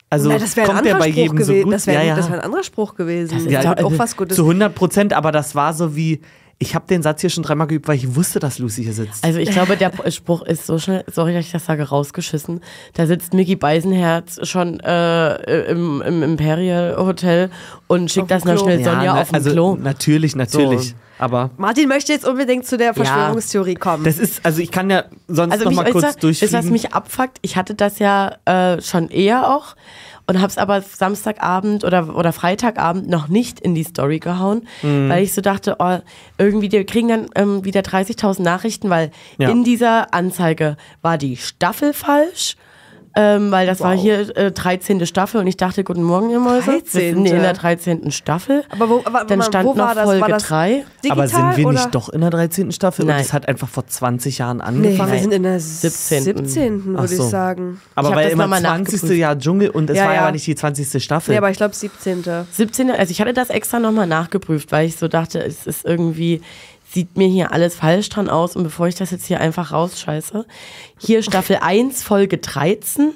Also 0.09 0.29
Na, 0.29 0.37
das 0.37 0.55
wäre 0.55 0.69
ein 0.69 0.73
kommt 0.75 0.85
der 0.85 0.93
anderer 0.95 1.05
bei 1.05 1.11
Spruch 1.11 1.21
jedem 1.23 1.37
so 1.43 1.51
gewesen. 1.51 1.63
gut? 1.65 1.73
Das 1.73 1.85
wäre 1.87 2.05
ja, 2.05 2.15
ja. 2.17 2.25
ein 2.25 2.39
anderer 2.39 2.63
Spruch 2.63 2.95
gewesen. 2.95 3.33
Das 3.33 3.43
ist 3.43 3.51
ja- 3.51 3.77
auch 3.83 3.91
was 3.97 4.15
Gutes. 4.15 4.37
zu 4.37 4.43
100 4.45 4.73
Prozent, 4.73 5.11
aber 5.11 5.33
das 5.33 5.53
war 5.53 5.73
so 5.73 5.97
wie, 5.97 6.21
ich 6.59 6.73
habe 6.73 6.87
den 6.87 7.03
Satz 7.03 7.21
hier 7.21 7.29
schon 7.29 7.43
dreimal 7.43 7.67
geübt, 7.67 7.87
weil 7.87 7.97
ich 7.97 8.15
wusste, 8.15 8.39
dass 8.39 8.57
Lucy 8.57 8.83
hier 8.83 8.93
sitzt. 8.93 9.23
Also 9.23 9.37
ich 9.37 9.51
glaube, 9.51 9.77
der 9.77 9.91
Spruch 10.09 10.41
ist 10.41 10.65
so 10.65 10.79
schnell, 10.79 11.03
sorry, 11.11 11.33
dass 11.33 11.45
ich 11.45 11.51
das 11.51 11.65
sage, 11.65 11.83
rausgeschissen. 11.83 12.61
Da 12.93 13.05
sitzt 13.05 13.33
Mickey 13.33 13.55
Beisenherz 13.55 14.39
schon 14.47 14.79
äh, 14.79 15.69
im, 15.69 16.01
im 16.01 16.23
Imperial 16.23 16.97
Hotel 16.97 17.51
und 17.85 18.11
schickt 18.11 18.31
das 18.31 18.43
noch 18.43 18.57
schnell 18.57 18.83
Sonja 18.83 19.13
na, 19.13 19.21
auf 19.21 19.29
dem 19.29 19.35
also 19.35 19.51
Klo. 19.51 19.75
natürlich, 19.75 20.35
natürlich. 20.35 20.89
So. 20.89 20.95
Aber 21.19 21.51
Martin 21.57 21.87
möchte 21.89 22.11
jetzt 22.11 22.27
unbedingt 22.27 22.65
zu 22.65 22.77
der 22.77 22.93
Verschwörungstheorie 22.93 23.75
kommen. 23.75 24.03
das 24.03 24.19
ist, 24.19 24.45
also 24.45 24.61
ich 24.61 24.71
kann 24.71 24.89
ja 24.89 25.05
sonst 25.27 25.53
Also 25.53 25.65
noch 25.65 25.73
mal 25.73 25.91
kurz 25.91 26.15
du, 26.15 26.27
durchfliegen. 26.27 26.55
ist, 26.55 26.65
was 26.65 26.71
mich 26.71 26.93
abfuckt, 26.93 27.37
ich 27.41 27.55
hatte 27.55 27.75
das 27.75 27.99
ja 27.99 28.35
äh, 28.45 28.81
schon 28.81 29.09
eher 29.09 29.55
auch 29.55 29.75
und 30.27 30.41
hab's 30.41 30.57
aber 30.57 30.81
Samstagabend 30.81 31.83
oder, 31.85 32.15
oder 32.15 32.33
Freitagabend 32.33 33.07
noch 33.09 33.27
nicht 33.29 33.59
in 33.59 33.73
die 33.75 33.83
Story 33.83 34.19
gehauen, 34.19 34.67
Mhm. 34.83 35.09
weil 35.09 35.23
ich 35.23 35.33
so 35.33 35.41
dachte, 35.41 35.77
oh, 35.79 35.97
irgendwie, 36.37 36.71
wir 36.71 36.85
kriegen 36.85 37.07
dann 37.07 37.29
ähm, 37.35 37.63
wieder 37.65 37.79
30.000 37.81 38.41
Nachrichten, 38.43 38.89
weil 38.89 39.11
Ja. 39.37 39.49
in 39.49 39.63
dieser 39.63 40.13
Anzeige 40.13 40.75
war 41.01 41.17
die 41.17 41.37
Staffel 41.37 41.93
falsch. 41.93 42.55
Ähm, 43.19 43.49
weil 43.49 43.65
das 43.65 43.80
war 43.80 43.95
hier 43.97 44.36
äh, 44.38 44.51
13. 44.51 45.03
Staffel 45.08 45.41
und 45.41 45.47
ich 45.47 45.58
dachte, 45.58 45.84
guten 45.84 46.03
Morgen, 46.03 46.30
ihr 46.30 46.39
Mäuse. 46.39 46.67
Wir 46.67 46.82
sind 46.86 47.25
13.. 47.25 47.36
in 47.36 47.41
der 47.41 47.53
13. 47.53 48.12
Staffel. 48.12 48.63
aber 48.69 48.89
wo, 48.89 49.01
aber, 49.06 49.25
Dann 49.25 49.41
stand 49.41 49.65
wo 49.67 49.73
noch 49.73 49.88
war 49.88 49.95
das? 49.95 50.03
Folge 50.03 50.27
das 50.30 50.43
3. 50.43 50.86
Digital, 51.03 51.12
aber 51.12 51.27
sind 51.27 51.58
wir 51.58 51.65
oder? 51.65 51.73
nicht 51.80 51.95
doch 51.95 52.10
in 52.10 52.21
der 52.21 52.30
13. 52.30 52.71
Staffel? 52.71 53.01
Und 53.01 53.08
Nein. 53.08 53.17
das 53.23 53.34
hat 53.34 53.47
einfach 53.47 53.67
vor 53.67 53.88
20 53.88 54.38
Jahren 54.38 54.58
Nee, 54.58 54.63
angefangen. 54.63 55.12
wir 55.13 55.19
sind 55.19 55.34
in 55.34 55.43
der 55.43 55.60
17.. 55.60 56.23
17. 56.23 56.82
Ach 56.95 57.01
würde 57.01 57.08
so. 57.15 57.23
ich 57.23 57.30
sagen. 57.30 57.82
Aber 57.95 58.10
Ich 58.10 58.15
weil 58.15 58.23
das 58.25 58.34
immer 58.34 58.43
nochmal 58.43 58.62
20. 58.62 58.93
nachgeprüft. 58.93 59.19
Jahr 59.19 59.38
Dschungel 59.39 59.69
und 59.71 59.89
es 59.89 59.97
Ja, 59.97 60.03
war 60.03 60.10
ja 60.12 60.15
ja. 60.17 60.21
aber 60.21 60.32
nicht 60.34 60.45
die 60.45 60.56
20. 60.56 61.03
Staffel. 61.03 61.32
Nee, 61.32 61.38
aber 61.39 61.49
ich 61.49 61.58
glaube 61.58 61.73
17. 61.73 62.23
17. 62.51 62.91
Also 62.91 63.10
ich 63.10 63.19
hatte 63.19 63.34
das 63.34 63.49
extra 63.49 63.80
nochmal 63.80 64.06
nachgeprüft, 64.06 64.71
weil 64.71 64.86
ich 64.86 64.95
so 64.95 65.08
dachte, 65.08 65.39
es 65.43 65.65
ist 65.65 65.86
irgendwie, 65.86 66.41
sieht 66.91 67.17
mir 67.17 67.28
hier 67.28 67.52
alles 67.52 67.76
falsch 67.76 68.10
dran 68.10 68.30
aus 68.30 68.56
und 68.56 68.63
bevor 68.63 68.88
ich 68.88 68.95
das 68.95 69.12
jetzt 69.12 69.26
hier 69.26 69.39
einfach 69.39 69.71
rausscheiße. 69.71 70.45
Hier 71.00 71.23
Staffel 71.23 71.58
1, 71.62 72.04
Folge 72.04 72.38
13. 72.38 73.13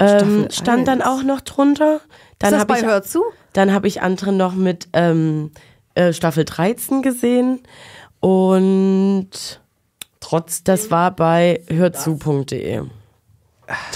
Ähm, 0.00 0.48
stand 0.50 0.86
dann 0.86 1.00
1. 1.00 1.08
auch 1.08 1.22
noch 1.22 1.40
drunter. 1.40 2.00
Dann 2.38 2.48
Ist 2.48 2.52
das 2.52 2.60
habe 2.60 2.72
bei 2.74 2.78
ich, 2.80 2.84
Hör 2.84 3.02
zu? 3.02 3.22
dann 3.52 3.72
hab 3.72 3.84
ich 3.84 4.02
andere 4.02 4.32
noch 4.32 4.54
mit 4.54 4.88
ähm, 4.92 5.50
äh, 5.94 6.12
Staffel 6.12 6.44
13 6.44 7.02
gesehen 7.02 7.60
und 8.20 9.60
Trotz 10.20 10.62
das 10.62 10.90
war 10.90 11.10
bei 11.12 11.62
hörzu.de. 11.68 12.82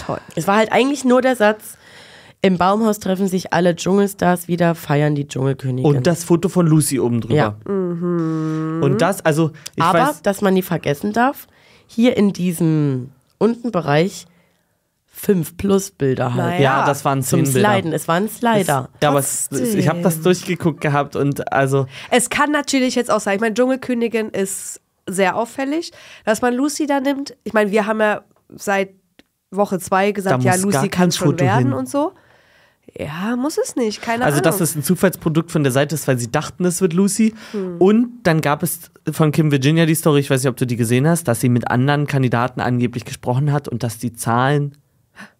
Toll. 0.07 0.21
Es 0.35 0.47
war 0.47 0.57
halt 0.57 0.73
eigentlich 0.73 1.05
nur 1.05 1.21
der 1.21 1.37
Satz, 1.37 1.77
im 2.45 2.59
Baumhaus 2.59 2.99
treffen 2.99 3.29
sich 3.29 3.53
alle 3.53 3.77
Dschungelstars 3.77 4.49
wieder, 4.49 4.75
feiern 4.75 5.15
die 5.15 5.29
Dschungelkönigin. 5.29 5.87
und 5.87 6.07
das 6.07 6.25
Foto 6.25 6.49
von 6.49 6.67
Lucy 6.67 6.99
oben 6.99 7.21
drüber. 7.21 7.35
Ja. 7.35 7.57
Und 7.67 8.97
das, 8.99 9.25
also 9.25 9.53
ich 9.77 9.83
Aber, 9.83 10.01
weiß, 10.01 10.23
dass 10.23 10.41
man 10.41 10.55
nie 10.55 10.63
vergessen 10.63 11.13
darf, 11.13 11.47
hier 11.87 12.17
in 12.17 12.33
diesem 12.33 13.13
unten 13.39 13.71
Bereich 13.71 14.27
fünf 15.07 15.57
plus 15.57 15.93
Bilder 15.93 16.35
halt. 16.35 16.55
Naja. 16.55 16.61
ja, 16.61 16.87
das 16.87 17.05
waren 17.05 17.23
Zum 17.23 17.45
zehn 17.45 17.55
Bilder. 17.55 17.73
Sliden. 17.75 17.93
Es 17.93 18.09
waren 18.09 18.29
Slider. 18.29 18.89
Ja, 19.01 19.09
aber 19.11 19.21
es, 19.21 19.49
es, 19.53 19.75
ich 19.75 19.89
habe 19.89 20.01
das 20.03 20.21
durchgeguckt 20.21 20.81
gehabt 20.81 21.15
und 21.15 21.53
also 21.53 21.87
Es 22.11 22.29
kann 22.29 22.51
natürlich 22.51 22.97
jetzt 22.97 23.11
auch 23.11 23.21
sein, 23.21 23.37
ich 23.37 23.41
meine, 23.41 23.55
Dschungelkönigin 23.55 24.31
ist 24.31 24.81
sehr 25.07 25.37
auffällig, 25.37 25.93
dass 26.25 26.43
man 26.43 26.55
Lucy 26.55 26.89
da 26.89 26.99
nimmt. 26.99 27.37
Ich 27.45 27.53
meine, 27.53 27.71
wir 27.71 27.87
haben 27.87 28.01
ja 28.01 28.23
seit 28.49 28.91
Woche 29.53 29.79
zwei 29.79 30.11
gesagt, 30.11 30.43
ja, 30.43 30.57
Lucy 30.57 30.89
kann 30.89 31.13
schon 31.13 31.29
Foto 31.29 31.45
werden 31.45 31.69
hin. 31.69 31.73
und 31.73 31.89
so. 31.89 32.13
Ja, 32.99 33.37
muss 33.37 33.57
es 33.59 33.75
nicht, 33.75 34.03
keine 34.03 34.25
Also, 34.25 34.37
Ahnung. 34.37 34.45
dass 34.45 34.61
es 34.61 34.75
ein 34.77 34.83
Zufallsprodukt 34.83 35.51
von 35.51 35.63
der 35.63 35.73
Seite 35.73 35.95
ist, 35.95 36.07
weil 36.09 36.19
sie 36.19 36.31
dachten, 36.31 36.65
es 36.67 36.81
wird 36.83 36.93
Lucy. 36.93 37.35
Hm. 37.53 37.77
Und 37.79 38.09
dann 38.25 38.41
gab 38.43 38.63
es 38.63 38.91
von 39.11 39.33
Kim 39.33 39.51
Virginia 39.51 39.87
die 39.87 39.95
Story, 39.95 40.21
ich 40.21 40.29
weiß 40.31 40.43
nicht, 40.43 40.51
ob 40.51 40.57
du 40.57 40.67
die 40.67 40.77
gesehen 40.77 41.09
hast, 41.09 41.27
dass 41.27 41.41
sie 41.41 41.49
mit 41.49 41.71
anderen 41.71 42.07
Kandidaten 42.07 42.61
angeblich 42.61 43.05
gesprochen 43.07 43.51
hat 43.53 43.67
und 43.67 43.83
dass 43.83 43.97
die 43.99 44.13
Zahlen 44.13 44.77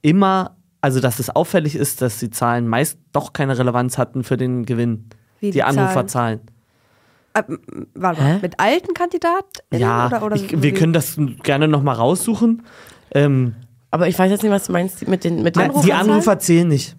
immer, 0.01 0.57
also 0.81 1.01
dass 1.01 1.19
es 1.19 1.29
auffällig 1.31 1.77
ist, 1.77 2.01
dass 2.01 2.19
die 2.19 2.31
Zahlen 2.31 2.69
meist 2.69 2.99
doch 3.13 3.33
keine 3.35 3.59
Relevanz 3.59 3.99
hatten 3.99 4.25
für 4.25 4.37
den 4.39 4.65
Gewinn. 4.65 5.07
Wie 5.41 5.47
die, 5.47 5.53
die 5.53 5.63
Anruferzahlen. 5.63 6.41
Ah, 7.35 7.41
m- 7.49 7.61
Warte 7.95 8.21
mal, 8.23 8.35
Hä? 8.35 8.39
mit 8.43 8.61
alten 8.61 8.95
Kandidaten? 8.95 9.47
Ja, 9.73 10.07
oder, 10.07 10.23
oder 10.23 10.37
ich, 10.37 10.51
wir 10.53 10.63
wie- 10.63 10.73
können 10.73 10.93
das 10.93 11.17
gerne 11.43 11.69
nochmal 11.69 11.97
raussuchen. 11.97 12.63
Ähm, 13.15 13.55
Aber 13.91 14.09
ich 14.09 14.19
weiß 14.19 14.31
jetzt 14.31 14.43
nicht, 14.43 14.53
was 14.53 14.67
du 14.67 14.73
meinst 14.73 15.07
mit 15.09 15.25
den, 15.25 15.43
mit 15.43 15.57
den 15.57 15.71
Na, 15.75 15.83
die 15.83 15.93
Anrufer 15.93 16.39
zählen 16.39 16.69
nicht, 16.69 16.97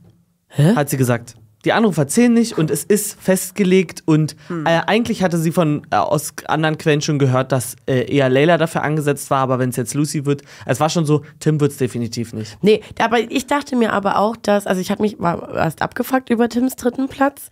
Hä? 0.56 0.76
hat 0.76 0.90
sie 0.90 0.98
gesagt. 0.98 1.36
Die 1.66 1.72
Anrufer 1.72 2.08
zählen 2.10 2.34
nicht 2.34 2.58
und 2.58 2.70
es 2.70 2.84
ist 2.84 3.18
festgelegt 3.22 4.04
und 4.06 4.36
Hm. 4.50 4.66
äh, 4.66 4.82
eigentlich 4.86 5.24
hatte 5.24 5.38
sie 5.38 5.54
von 5.54 5.88
äh, 5.92 5.96
aus 5.96 6.34
anderen 6.48 6.78
Quellen 6.78 7.02
schon 7.02 7.20
gehört, 7.20 7.54
dass 7.54 7.78
äh, 7.88 8.14
eher 8.14 8.28
Layla 8.28 8.58
dafür 8.58 8.84
angesetzt 8.84 9.30
war, 9.32 9.40
aber 9.40 9.60
wenn 9.60 9.70
es 9.70 9.78
jetzt 9.78 9.94
Lucy 9.94 10.26
wird, 10.26 10.42
es 10.66 10.82
war 10.82 10.90
schon 10.90 11.06
so, 11.06 11.22
Tim 11.40 11.62
wird 11.62 11.72
es 11.72 11.78
definitiv 11.78 12.34
nicht. 12.34 12.58
Nee, 12.62 12.82
aber 13.00 13.20
ich 13.32 13.48
dachte 13.48 13.78
mir 13.78 13.94
aber 13.94 14.18
auch, 14.20 14.36
dass, 14.36 14.68
also 14.68 14.82
ich 14.82 14.92
habe 14.92 15.02
mich 15.02 15.20
war 15.20 15.56
erst 15.56 15.82
abgefuckt 15.82 16.30
über 16.30 16.50
Tims 16.50 16.76
dritten 16.76 17.08
Platz 17.08 17.50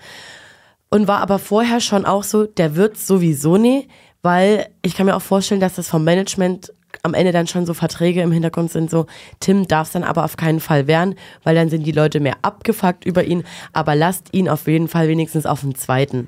und 0.90 1.08
war 1.08 1.22
aber 1.22 1.40
vorher 1.40 1.80
schon 1.80 2.06
auch 2.06 2.24
so, 2.24 2.46
der 2.46 2.76
wird 2.76 2.98
sowieso 2.98 3.56
nie, 3.56 3.88
weil 4.24 4.68
ich 4.82 4.96
kann 4.98 5.06
mir 5.06 5.16
auch 5.16 5.22
vorstellen, 5.22 5.62
dass 5.62 5.76
das 5.76 5.88
vom 5.88 6.04
Management 6.04 6.74
am 7.04 7.14
Ende 7.14 7.32
dann 7.32 7.48
schon 7.48 7.66
so 7.66 7.74
Verträge 7.74 8.22
im 8.22 8.32
Hintergrund 8.32 8.72
sind, 8.72 8.90
so 8.90 9.06
Tim 9.40 9.68
darf 9.68 9.88
es 9.88 9.94
dann 9.94 10.04
aber 10.04 10.24
auf 10.24 10.38
keinen 10.38 10.60
Fall 10.60 10.88
werden, 10.88 11.16
weil 11.44 11.56
dann 11.56 11.70
sind 11.70 11.84
die 11.84 11.92
Leute 11.92 12.20
mehr 12.20 12.36
abgefuckt 12.42 13.06
über 13.06 13.24
ihn, 13.24 13.44
aber 13.74 13.96
lasst 13.96 14.34
ihn 14.34 14.50
auf 14.50 14.68
jeden 14.68 14.88
Fall 14.88 15.08
wenigstens 15.08 15.46
auf 15.46 15.62
den 15.62 15.76
zweiten. 15.76 16.28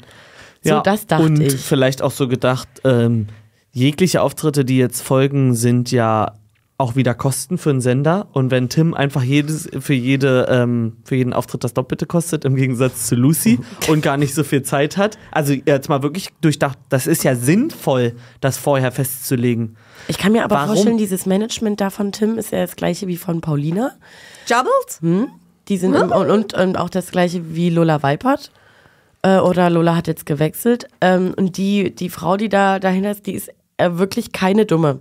So, 0.61 0.79
das 0.79 1.07
dachte 1.07 1.25
und 1.25 1.41
ich. 1.41 1.55
vielleicht 1.55 2.01
auch 2.01 2.11
so 2.11 2.27
gedacht, 2.27 2.69
ähm, 2.85 3.27
jegliche 3.71 4.21
Auftritte, 4.21 4.63
die 4.63 4.77
jetzt 4.77 5.01
folgen, 5.01 5.55
sind 5.55 5.91
ja 5.91 6.33
auch 6.77 6.95
wieder 6.95 7.13
Kosten 7.13 7.57
für 7.57 7.69
einen 7.69 7.81
Sender. 7.81 8.27
Und 8.33 8.51
wenn 8.51 8.67
Tim 8.67 8.93
einfach 8.93 9.23
jedes, 9.23 9.69
für, 9.79 9.93
jede, 9.93 10.47
ähm, 10.49 10.97
für 11.03 11.15
jeden 11.15 11.31
Auftritt 11.31 11.63
das 11.63 11.73
Doppelte 11.73 12.05
kostet, 12.05 12.45
im 12.45 12.55
Gegensatz 12.55 13.07
zu 13.07 13.15
Lucy, 13.15 13.59
und 13.87 14.01
gar 14.01 14.17
nicht 14.17 14.33
so 14.33 14.43
viel 14.43 14.63
Zeit 14.63 14.97
hat, 14.97 15.17
also 15.31 15.53
jetzt 15.53 15.89
mal 15.89 16.01
wirklich 16.01 16.29
durchdacht, 16.41 16.77
das 16.89 17.07
ist 17.07 17.23
ja 17.23 17.35
sinnvoll, 17.35 18.13
das 18.41 18.57
vorher 18.57 18.91
festzulegen. 18.91 19.77
Ich 20.07 20.17
kann 20.17 20.31
mir 20.31 20.43
aber 20.43 20.55
Warum? 20.55 20.69
vorstellen, 20.69 20.97
dieses 20.97 21.25
Management 21.25 21.79
da 21.79 21.89
von 21.89 22.11
Tim 22.11 22.37
ist 22.37 22.51
ja 22.51 22.61
das 22.61 22.75
gleiche 22.75 23.07
wie 23.07 23.17
von 23.17 23.41
Paulina. 23.41 23.91
Jubbles? 24.47 25.29
Die 25.67 25.77
sind 25.77 25.93
im, 25.93 26.11
und, 26.11 26.29
und, 26.29 26.53
und 26.53 26.77
auch 26.77 26.89
das 26.89 27.11
gleiche 27.11 27.55
wie 27.55 27.69
Lola 27.69 28.03
Weipert. 28.03 28.51
Äh, 29.21 29.37
oder 29.37 29.69
Lola 29.69 29.95
hat 29.95 30.07
jetzt 30.07 30.25
gewechselt. 30.25 30.87
Ähm, 31.01 31.33
und 31.37 31.57
die, 31.57 31.95
die 31.95 32.09
Frau, 32.09 32.35
die 32.35 32.49
da 32.49 32.79
dahinter 32.79 33.11
ist, 33.11 33.25
die 33.27 33.33
ist 33.33 33.51
äh, 33.77 33.91
wirklich 33.93 34.31
keine 34.31 34.65
dumme. 34.65 34.99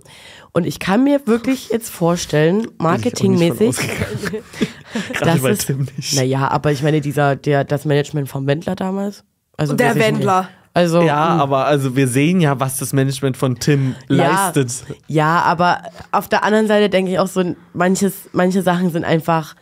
Und 0.51 0.65
ich 0.65 0.79
kann 0.79 1.03
mir 1.03 1.25
wirklich 1.25 1.69
jetzt 1.69 1.89
vorstellen, 1.89 2.67
marketingmäßig, 2.79 3.75
Gerade 5.13 5.31
Das 5.31 5.41
bei 5.41 5.49
ist- 5.51 5.65
Tim 5.67 5.87
nicht. 5.97 6.15
naja, 6.15 6.47
aber 6.49 6.71
ich 6.71 6.83
meine, 6.83 7.01
dieser, 7.01 7.35
der, 7.35 7.63
das 7.63 7.85
Management 7.85 8.29
vom 8.29 8.45
Wendler 8.47 8.75
damals. 8.75 9.23
Also 9.57 9.73
Der. 9.75 9.95
Wendler. 9.95 10.49
Also, 10.75 11.01
Ja, 11.03 11.35
mh. 11.35 11.43
aber 11.43 11.65
also 11.65 11.95
wir 11.95 12.07
sehen 12.07 12.41
ja, 12.41 12.59
was 12.59 12.77
das 12.77 12.93
Management 12.93 13.37
von 13.37 13.59
Tim 13.59 13.95
Ja. 14.09 14.15
leistet. 14.53 14.71
Ja, 15.07 15.41
aber 15.43 15.83
auf 16.11 16.27
der 16.29 16.43
anderen 16.43 16.67
Seite 16.67 16.89
denke 16.89 17.11
ich 17.11 17.19
auch 17.19 17.27
so, 17.27 17.55
manches, 17.73 18.13
manche 18.31 18.63
Sachen 18.63 18.89
sind 18.91 19.05
einfach 19.05 19.53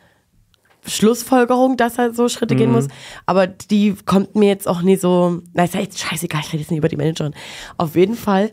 Schlussfolgerung, 0.86 1.78
dass 1.78 1.98
er 1.98 2.14
so 2.14 2.28
Schritte 2.30 2.54
Mhm. 2.56 2.58
gehen 2.60 2.72
muss. 2.72 2.88
Aber 3.26 3.48
die 3.48 3.96
kommt 4.06 4.36
mir 4.36 4.48
jetzt 4.50 4.68
auch 4.68 4.82
nie 4.82 4.96
so, 4.96 5.42
na, 5.54 5.64
ist 5.66 5.74
ja 5.76 5.82
jetzt 5.82 6.00
scheißegal, 6.00 6.42
ich 6.42 6.48
rede 6.54 6.62
jetzt 6.62 6.72
nicht 6.72 6.80
über 6.80 6.90
die 6.90 6.98
Managerin. 6.98 7.34
Auf 7.78 7.96
jeden 7.96 8.16
Fall 8.16 8.52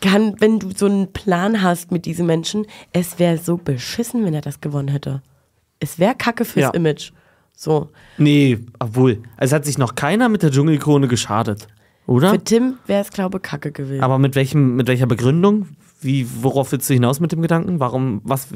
kann, 0.00 0.34
wenn 0.40 0.58
du 0.58 0.70
so 0.76 0.86
einen 0.86 1.12
Plan 1.12 1.62
hast 1.62 1.90
mit 1.92 2.06
diesen 2.06 2.26
Menschen, 2.26 2.66
es 2.92 3.18
wäre 3.18 3.38
so 3.38 3.56
beschissen, 3.56 4.24
wenn 4.24 4.34
er 4.34 4.40
das 4.40 4.60
gewonnen 4.60 4.88
hätte. 4.88 5.22
Es 5.80 5.98
wäre 5.98 6.14
Kacke 6.16 6.44
fürs 6.44 6.64
Ja. 6.64 6.70
Image. 6.70 7.12
So. 7.56 7.88
Nee, 8.18 8.58
obwohl. 8.78 9.22
Es 9.36 9.52
hat 9.52 9.64
sich 9.64 9.78
noch 9.78 9.94
keiner 9.96 10.28
mit 10.28 10.42
der 10.42 10.50
Dschungelkrone 10.50 11.08
geschadet. 11.08 11.66
Oder? 12.06 12.30
Für 12.30 12.42
Tim 12.42 12.74
wäre 12.86 13.02
es, 13.02 13.10
glaube 13.10 13.38
ich, 13.38 13.42
Kacke 13.42 13.70
gewesen. 13.72 14.02
Aber 14.02 14.18
mit 14.18 14.34
welchem, 14.34 14.76
mit 14.76 14.86
welcher 14.86 15.06
Begründung? 15.06 15.66
Wie, 16.00 16.26
worauf 16.42 16.70
willst 16.72 16.88
du 16.88 16.94
hinaus 16.94 17.18
mit 17.20 17.32
dem 17.32 17.42
Gedanken? 17.42 17.80
Warum, 17.80 18.20
was? 18.24 18.46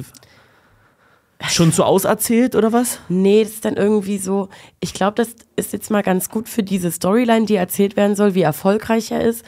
Schon 1.48 1.72
zu 1.72 1.84
auserzählt 1.84 2.54
oder 2.54 2.72
was? 2.72 2.98
Nee, 3.08 3.42
das 3.42 3.54
ist 3.54 3.64
dann 3.64 3.76
irgendwie 3.76 4.18
so, 4.18 4.48
ich 4.80 4.94
glaube, 4.94 5.14
das 5.16 5.34
ist 5.56 5.72
jetzt 5.72 5.90
mal 5.90 6.02
ganz 6.02 6.28
gut 6.28 6.48
für 6.48 6.62
diese 6.62 6.90
Storyline, 6.90 7.46
die 7.46 7.56
erzählt 7.56 7.96
werden 7.96 8.16
soll, 8.16 8.34
wie 8.34 8.42
erfolgreich 8.42 9.10
er 9.10 9.22
ist. 9.22 9.44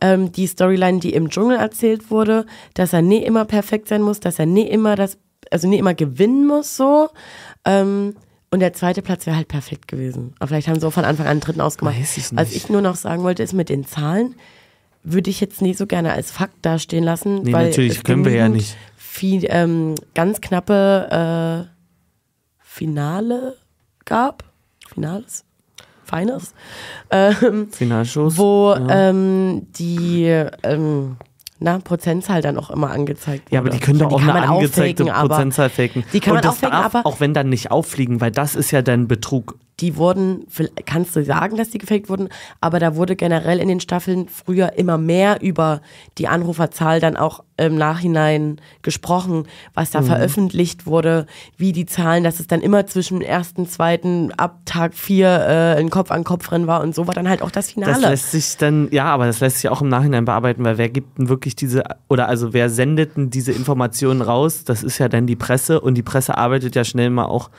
Ähm, 0.00 0.32
die 0.32 0.46
Storyline, 0.46 1.00
die 1.00 1.12
im 1.14 1.30
Dschungel 1.30 1.56
erzählt 1.56 2.10
wurde, 2.10 2.46
dass 2.74 2.92
er 2.92 3.02
nie 3.02 3.22
immer 3.22 3.44
perfekt 3.44 3.88
sein 3.88 4.02
muss, 4.02 4.20
dass 4.20 4.38
er 4.38 4.46
nie 4.46 4.68
immer 4.68 4.96
das, 4.96 5.18
also 5.50 5.68
nie 5.68 5.78
immer 5.78 5.94
gewinnen 5.94 6.46
muss, 6.46 6.76
so. 6.76 7.08
Ähm, 7.64 8.14
und 8.50 8.60
der 8.60 8.74
zweite 8.74 9.00
Platz 9.00 9.24
wäre 9.26 9.36
halt 9.36 9.48
perfekt 9.48 9.88
gewesen. 9.88 10.34
Aber 10.38 10.48
vielleicht 10.48 10.68
haben 10.68 10.78
sie 10.78 10.86
auch 10.86 10.92
von 10.92 11.06
Anfang 11.06 11.26
an 11.26 11.32
einen 11.32 11.40
dritten 11.40 11.62
ausgemacht. 11.62 11.98
Weiß 11.98 12.18
ich 12.18 12.36
Was 12.36 12.48
nicht. 12.48 12.56
ich 12.56 12.68
nur 12.68 12.82
noch 12.82 12.96
sagen 12.96 13.22
wollte, 13.22 13.42
ist 13.42 13.54
mit 13.54 13.70
den 13.70 13.86
Zahlen, 13.86 14.34
würde 15.04 15.30
ich 15.30 15.40
jetzt 15.40 15.62
nie 15.62 15.74
so 15.74 15.86
gerne 15.86 16.12
als 16.12 16.30
Fakt 16.30 16.56
dastehen 16.62 17.02
lassen. 17.02 17.42
Nee, 17.42 17.52
weil 17.52 17.68
natürlich 17.68 18.04
können 18.04 18.24
wir 18.24 18.34
ja 18.34 18.48
nicht. 18.48 18.76
Viel, 19.14 19.44
ähm, 19.50 19.94
ganz 20.14 20.40
knappe 20.40 21.68
äh, 21.68 22.56
Finale 22.58 23.58
gab. 24.06 24.42
Finales? 24.88 25.44
Finals? 26.02 26.54
Ähm, 27.10 27.68
Finalshows? 27.70 28.38
wo 28.38 28.74
ähm, 28.88 29.66
die 29.72 30.24
ähm, 30.62 31.16
na, 31.58 31.78
Prozentzahl 31.80 32.40
dann 32.40 32.56
auch 32.56 32.70
immer 32.70 32.90
angezeigt 32.90 33.48
wurde. 33.48 33.54
ja, 33.54 33.60
aber 33.60 33.68
die 33.68 33.80
können 33.80 33.98
doch 33.98 34.12
auch 34.12 34.22
eine 34.22 34.48
angezeigte 34.48 35.04
faken, 35.04 35.28
Prozentzahl 35.28 35.68
faken. 35.68 36.04
Die 36.14 36.20
kann 36.20 36.30
Und 36.32 36.36
man 36.36 36.42
das 36.44 36.54
auch 36.54 36.60
faken, 36.60 36.72
darf 36.72 36.94
aber 36.94 37.06
auch 37.06 37.20
wenn 37.20 37.34
dann 37.34 37.50
nicht 37.50 37.70
auffliegen, 37.70 38.22
weil 38.22 38.30
das 38.30 38.54
ist 38.54 38.70
ja 38.70 38.80
dann 38.80 39.08
Betrug. 39.08 39.58
Die 39.82 39.96
wurden, 39.96 40.46
kannst 40.86 41.14
du 41.16 41.24
sagen, 41.24 41.56
dass 41.56 41.70
die 41.70 41.78
gefaked 41.78 42.08
wurden, 42.08 42.28
aber 42.60 42.78
da 42.78 42.96
wurde 42.96 43.16
generell 43.16 43.58
in 43.58 43.68
den 43.68 43.80
Staffeln 43.80 44.28
früher 44.28 44.78
immer 44.78 44.96
mehr 44.96 45.42
über 45.42 45.82
die 46.16 46.28
Anruferzahl 46.28 47.00
dann 47.00 47.16
auch 47.16 47.42
im 47.56 47.76
Nachhinein 47.76 48.60
gesprochen, 48.80 49.44
was 49.74 49.90
Mhm. 49.90 49.98
da 49.98 50.02
veröffentlicht 50.02 50.86
wurde, 50.86 51.26
wie 51.56 51.72
die 51.72 51.84
Zahlen, 51.86 52.24
dass 52.24 52.40
es 52.40 52.46
dann 52.46 52.60
immer 52.62 52.86
zwischen 52.86 53.18
dem 53.20 53.28
ersten, 53.28 53.68
zweiten, 53.68 54.32
ab 54.38 54.60
Tag 54.64 54.94
vier 54.94 55.26
äh, 55.28 55.78
ein 55.80 55.90
Kopf-an-Kopf-Rennen 55.90 56.66
war 56.66 56.80
und 56.80 56.94
so 56.94 57.06
war 57.06 57.14
dann 57.14 57.28
halt 57.28 57.42
auch 57.42 57.50
das 57.50 57.72
Finale. 57.72 57.92
Das 57.92 58.02
lässt 58.02 58.30
sich 58.30 58.56
dann, 58.56 58.88
ja, 58.92 59.06
aber 59.06 59.26
das 59.26 59.40
lässt 59.40 59.58
sich 59.58 59.68
auch 59.68 59.82
im 59.82 59.88
Nachhinein 59.88 60.24
bearbeiten, 60.24 60.64
weil 60.64 60.78
wer 60.78 60.88
gibt 60.88 61.18
denn 61.18 61.28
wirklich 61.28 61.56
diese, 61.56 61.82
oder 62.08 62.28
also 62.28 62.52
wer 62.52 62.70
sendet 62.70 63.16
denn 63.16 63.30
diese 63.30 63.52
Informationen 63.52 64.22
raus? 64.22 64.64
Das 64.64 64.82
ist 64.82 64.98
ja 64.98 65.08
dann 65.08 65.26
die 65.26 65.36
Presse 65.36 65.80
und 65.80 65.94
die 65.94 66.02
Presse 66.02 66.38
arbeitet 66.38 66.76
ja 66.76 66.84
schnell 66.84 67.10
mal 67.10 67.24
auch. 67.26 67.50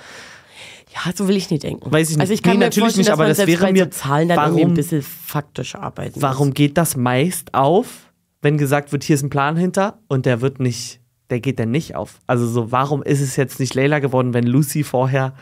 Ja, 0.94 1.12
so 1.16 1.28
will 1.28 1.36
ich 1.36 1.50
nicht 1.50 1.64
denken. 1.64 1.92
Weiß 1.92 2.10
ich 2.10 2.16
nicht. 2.18 2.22
Also 2.22 2.34
ich 2.34 2.44
kann 2.44 2.54
Nee, 2.54 2.60
mir 2.60 2.66
natürlich 2.66 2.98
nicht, 2.98 3.10
aber 3.10 3.28
das 3.28 3.40
wäre 3.46 3.72
mir- 3.72 3.90
Zahlen 3.92 4.30
dann 4.30 4.38
irgendwie 4.38 4.62
ein 4.62 4.64
warum- 4.68 4.74
bisschen 4.76 5.02
faktisch 5.02 5.76
arbeiten 5.76 6.22
Warum 6.22 6.48
muss. 6.50 6.56
geht 6.56 6.78
das 6.78 6.96
meist 6.96 7.54
auf, 7.54 8.12
wenn 8.42 8.58
gesagt 8.58 8.92
wird, 8.92 9.04
hier 9.04 9.16
ist 9.16 9.24
ein 9.24 9.30
Plan 9.30 9.56
hinter 9.58 10.00
und 10.08 10.26
der 10.26 10.42
wird 10.42 10.60
nicht, 10.60 11.00
der 11.30 11.40
geht 11.40 11.60
dann 11.60 11.72
nicht 11.72 11.96
auf? 11.96 12.20
Also 12.28 12.48
so, 12.48 12.72
warum 12.72 13.02
ist 13.04 13.22
es 13.22 13.36
jetzt 13.36 13.60
nicht 13.60 13.74
Layla 13.74 14.00
geworden, 14.00 14.34
wenn 14.34 14.46
Lucy 14.46 14.84
vorher 14.84 15.34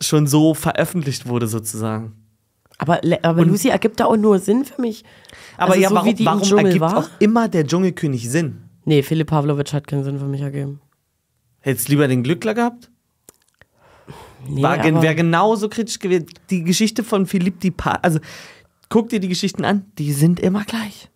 schon 0.00 0.26
so 0.26 0.54
veröffentlicht 0.54 1.26
wurde 1.28 1.46
sozusagen? 1.46 2.12
Aber, 2.78 3.00
aber 3.22 3.44
Lucy 3.44 3.68
ergibt 3.68 4.00
da 4.00 4.04
auch 4.06 4.16
nur 4.18 4.38
Sinn 4.38 4.64
für 4.66 4.80
mich. 4.82 5.02
Aber 5.56 5.70
Also 5.72 5.82
ja, 5.82 5.88
so 5.88 5.94
warum, 5.94 6.14
warum 6.24 6.58
ergibt 6.58 6.80
war? 6.80 6.98
auch 6.98 7.08
immer 7.20 7.48
der 7.48 7.66
Dschungelkönig 7.66 8.28
Sinn? 8.28 8.62
Nee, 8.84 9.02
Philipp 9.02 9.28
Pavlovic 9.28 9.72
hat 9.72 9.86
keinen 9.86 10.04
Sinn 10.04 10.18
für 10.18 10.26
mich 10.26 10.42
ergeben. 10.42 10.80
Hättest 11.60 11.88
du 11.88 11.92
lieber 11.92 12.06
den 12.06 12.22
Glückler 12.22 12.52
gehabt? 12.54 12.90
Nee, 14.48 14.62
War, 14.62 14.82
Wäre 14.82 15.14
genauso 15.14 15.68
kritisch 15.68 15.98
gewesen. 15.98 16.26
Die 16.50 16.64
Geschichte 16.64 17.04
von 17.04 17.26
Philipp, 17.26 17.60
die 17.60 17.70
pa 17.70 17.98
also 18.02 18.18
guck 18.88 19.08
dir 19.08 19.20
die 19.20 19.28
Geschichten 19.28 19.64
an, 19.64 19.84
die 19.98 20.12
sind 20.12 20.40
immer 20.40 20.64
gleich. 20.64 21.10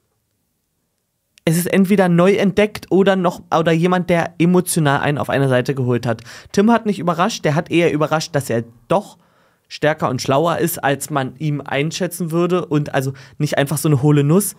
Es 1.44 1.56
ist 1.56 1.66
entweder 1.66 2.08
neu 2.08 2.34
entdeckt 2.34 2.86
oder 2.90 3.16
noch 3.16 3.42
oder 3.56 3.72
jemand, 3.72 4.10
der 4.10 4.34
emotional 4.38 5.00
einen 5.00 5.18
auf 5.18 5.30
eine 5.30 5.48
Seite 5.48 5.74
geholt 5.74 6.06
hat. 6.06 6.22
Tim 6.52 6.70
hat 6.70 6.86
nicht 6.86 6.98
überrascht, 6.98 7.44
der 7.44 7.54
hat 7.54 7.70
eher 7.70 7.92
überrascht, 7.92 8.34
dass 8.34 8.50
er 8.50 8.64
doch 8.88 9.18
stärker 9.66 10.10
und 10.10 10.20
schlauer 10.20 10.58
ist, 10.58 10.82
als 10.82 11.10
man 11.10 11.36
ihm 11.38 11.60
einschätzen 11.60 12.30
würde 12.30 12.66
und 12.66 12.92
also 12.94 13.12
nicht 13.38 13.56
einfach 13.56 13.78
so 13.78 13.88
eine 13.88 14.02
hohle 14.02 14.24
Nuss. 14.24 14.54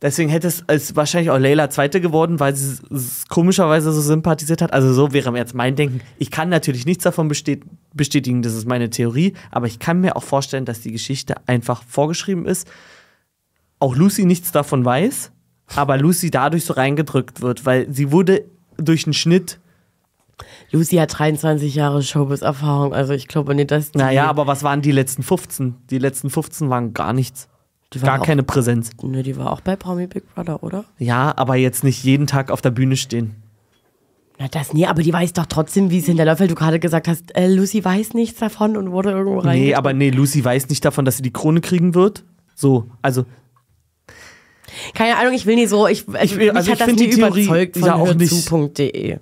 Deswegen 0.00 0.30
hätte 0.30 0.46
es, 0.46 0.62
es 0.68 0.94
wahrscheinlich 0.94 1.30
auch 1.30 1.38
Leila 1.38 1.70
Zweite 1.70 2.00
geworden, 2.00 2.38
weil 2.38 2.54
sie 2.54 2.78
komischerweise 3.28 3.92
so 3.92 4.00
sympathisiert 4.00 4.62
hat. 4.62 4.72
Also 4.72 4.92
so 4.92 5.12
wäre 5.12 5.36
jetzt 5.36 5.54
mein 5.54 5.74
Denken. 5.74 6.00
Ich 6.18 6.30
kann 6.30 6.48
natürlich 6.48 6.86
nichts 6.86 7.02
davon 7.02 7.28
bestät- 7.28 7.64
bestätigen, 7.94 8.42
das 8.42 8.54
ist 8.54 8.66
meine 8.66 8.90
Theorie, 8.90 9.34
aber 9.50 9.66
ich 9.66 9.80
kann 9.80 10.00
mir 10.00 10.16
auch 10.16 10.22
vorstellen, 10.22 10.64
dass 10.64 10.80
die 10.80 10.92
Geschichte 10.92 11.34
einfach 11.46 11.82
vorgeschrieben 11.82 12.46
ist. 12.46 12.68
Auch 13.80 13.96
Lucy 13.96 14.24
nichts 14.24 14.52
davon 14.52 14.84
weiß, 14.84 15.32
aber 15.74 15.96
Lucy 15.98 16.30
dadurch 16.30 16.64
so 16.64 16.74
reingedrückt 16.74 17.40
wird, 17.40 17.66
weil 17.66 17.92
sie 17.92 18.12
wurde 18.12 18.44
durch 18.76 19.04
einen 19.06 19.14
Schnitt, 19.14 19.58
Lucy 20.70 20.96
hat 20.96 21.18
23 21.18 21.74
Jahre 21.74 22.02
Showbiz-Erfahrung, 22.02 22.94
also 22.94 23.12
ich 23.12 23.26
glaube 23.26 23.54
nicht, 23.56 23.72
dass 23.72 23.90
die, 23.90 23.98
naja, 23.98 24.26
aber 24.26 24.46
was 24.46 24.62
waren 24.62 24.82
die 24.82 24.92
letzten 24.92 25.24
15? 25.24 25.74
Die 25.90 25.98
letzten 25.98 26.30
15 26.30 26.70
waren 26.70 26.94
gar 26.94 27.12
nichts. 27.12 27.48
Die 27.94 28.02
war 28.02 28.08
Gar 28.10 28.20
auch, 28.20 28.26
keine 28.26 28.42
Präsenz. 28.42 28.90
Ne, 29.02 29.22
die 29.22 29.36
war 29.36 29.50
auch 29.52 29.60
bei 29.62 29.74
Promi 29.76 30.06
Big 30.06 30.34
Brother, 30.34 30.62
oder? 30.62 30.84
Ja, 30.98 31.32
aber 31.36 31.56
jetzt 31.56 31.84
nicht 31.84 32.04
jeden 32.04 32.26
Tag 32.26 32.50
auf 32.50 32.60
der 32.60 32.70
Bühne 32.70 32.96
stehen. 32.96 33.36
Na, 34.38 34.46
das 34.48 34.72
nie, 34.72 34.86
aber 34.86 35.02
die 35.02 35.12
weiß 35.12 35.32
doch 35.32 35.46
trotzdem, 35.46 35.90
wie 35.90 35.98
es 35.98 36.06
hinterläuft, 36.06 36.40
weil 36.40 36.48
du 36.48 36.54
gerade 36.54 36.78
gesagt 36.78 37.08
hast, 37.08 37.34
äh, 37.36 37.48
Lucy 37.48 37.84
weiß 37.84 38.14
nichts 38.14 38.38
davon 38.38 38.76
und 38.76 38.90
wurde 38.92 39.10
irgendwo 39.10 39.40
rein. 39.40 39.58
Nee, 39.58 39.74
aber 39.74 39.92
nee, 39.94 40.10
Lucy 40.10 40.44
weiß 40.44 40.68
nicht 40.68 40.84
davon, 40.84 41.04
dass 41.04 41.16
sie 41.16 41.22
die 41.22 41.32
Krone 41.32 41.60
kriegen 41.60 41.94
wird. 41.94 42.24
So, 42.54 42.90
also 43.02 43.24
Keine 44.94 45.16
Ahnung, 45.16 45.32
ich 45.32 45.46
will 45.46 45.56
nicht 45.56 45.70
so, 45.70 45.88
ich, 45.88 46.06
ich, 46.08 46.54
also 46.54 46.72
ich 46.72 46.78
das 46.78 46.86
find 46.86 47.00
nie 47.00 47.08
die 47.10 47.16
Theorie 47.16 47.42
überzeugt 47.44 47.76
von 47.78 47.86
ja 47.86 47.94
auch 47.94 48.14
nicht- 48.14 48.30
hörzu.de. 48.30 49.18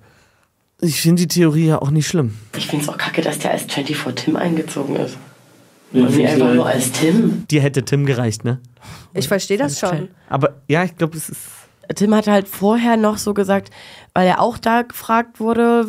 ich 0.81 1.01
finde 1.01 1.23
die 1.23 1.29
Theorie 1.29 1.67
ja 1.69 1.81
auch 1.81 1.91
nicht 1.91 2.09
schlimm. 2.09 2.35
Ich 2.57 2.67
finde 2.67 2.85
es 2.85 2.89
auch 2.91 2.99
kacke, 2.99 3.23
dass 3.23 3.39
der 3.39 3.53
als 3.53 3.63
24 3.63 4.25
Tim 4.25 4.37
eingezogen 4.37 4.97
ist. 4.97 5.17
Und 5.93 6.17
nicht 6.17 6.29
einfach 6.29 6.53
nur 6.53 6.67
als 6.67 6.93
Tim. 6.93 7.47
Dir 7.51 7.63
hätte 7.63 7.85
Tim 7.85 8.07
gereicht, 8.07 8.45
ne? 8.45 8.61
Ich 9.15 9.29
verstehe 9.29 9.57
das 9.57 9.79
schon. 9.79 10.09
Aber 10.29 10.55
ja, 10.69 10.85
ich 10.85 10.97
glaube, 10.97 11.17
es 11.17 11.29
ist. 11.29 11.41
Tim 11.95 12.15
hat 12.15 12.27
halt 12.27 12.49
vorher 12.49 12.97
noch 12.97 13.17
so 13.17 13.33
gesagt, 13.33 13.71
weil 14.13 14.27
er 14.27 14.41
auch 14.41 14.59
da 14.59 14.83
gefragt 14.83 15.39
wurde, 15.39 15.87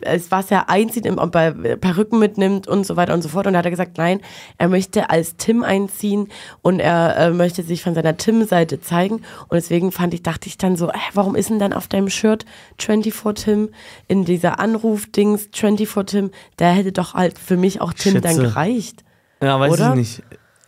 es, 0.00 0.30
was 0.30 0.50
er 0.50 0.68
einzieht, 0.68 1.08
ob 1.10 1.34
er 1.34 1.52
Perücken 1.52 2.18
mitnimmt 2.18 2.68
und 2.68 2.86
so 2.86 2.96
weiter 2.96 3.14
und 3.14 3.22
so 3.22 3.28
fort. 3.28 3.46
Und 3.46 3.54
da 3.54 3.58
hat 3.58 3.64
er 3.64 3.70
gesagt, 3.70 3.98
nein, 3.98 4.20
er 4.58 4.68
möchte 4.68 5.10
als 5.10 5.36
Tim 5.36 5.62
einziehen 5.62 6.28
und 6.62 6.80
er 6.80 7.16
äh, 7.16 7.30
möchte 7.30 7.62
sich 7.62 7.82
von 7.82 7.94
seiner 7.94 8.16
Tim-Seite 8.16 8.80
zeigen. 8.80 9.16
Und 9.16 9.54
deswegen 9.54 9.92
fand 9.92 10.14
ich, 10.14 10.22
dachte 10.22 10.48
ich 10.48 10.58
dann 10.58 10.76
so, 10.76 10.88
äh, 10.88 10.94
warum 11.14 11.34
ist 11.34 11.50
denn 11.50 11.58
dann 11.58 11.72
auf 11.72 11.88
deinem 11.88 12.08
Shirt 12.08 12.44
24 12.78 13.44
Tim 13.44 13.70
in 14.08 14.24
dieser 14.24 14.60
Anruf-Dings 14.60 15.48
24 15.52 16.06
Tim? 16.06 16.30
Da 16.56 16.70
hätte 16.70 16.92
doch 16.92 17.14
halt 17.14 17.38
für 17.38 17.56
mich 17.56 17.80
auch 17.80 17.92
Tim 17.92 18.20
dann 18.20 18.36
Schätze. 18.36 18.42
gereicht. 18.42 19.04
Ja, 19.42 19.58
weiß 19.60 19.72
Oder? 19.72 19.90
ich 19.90 19.94
nicht. 19.96 20.22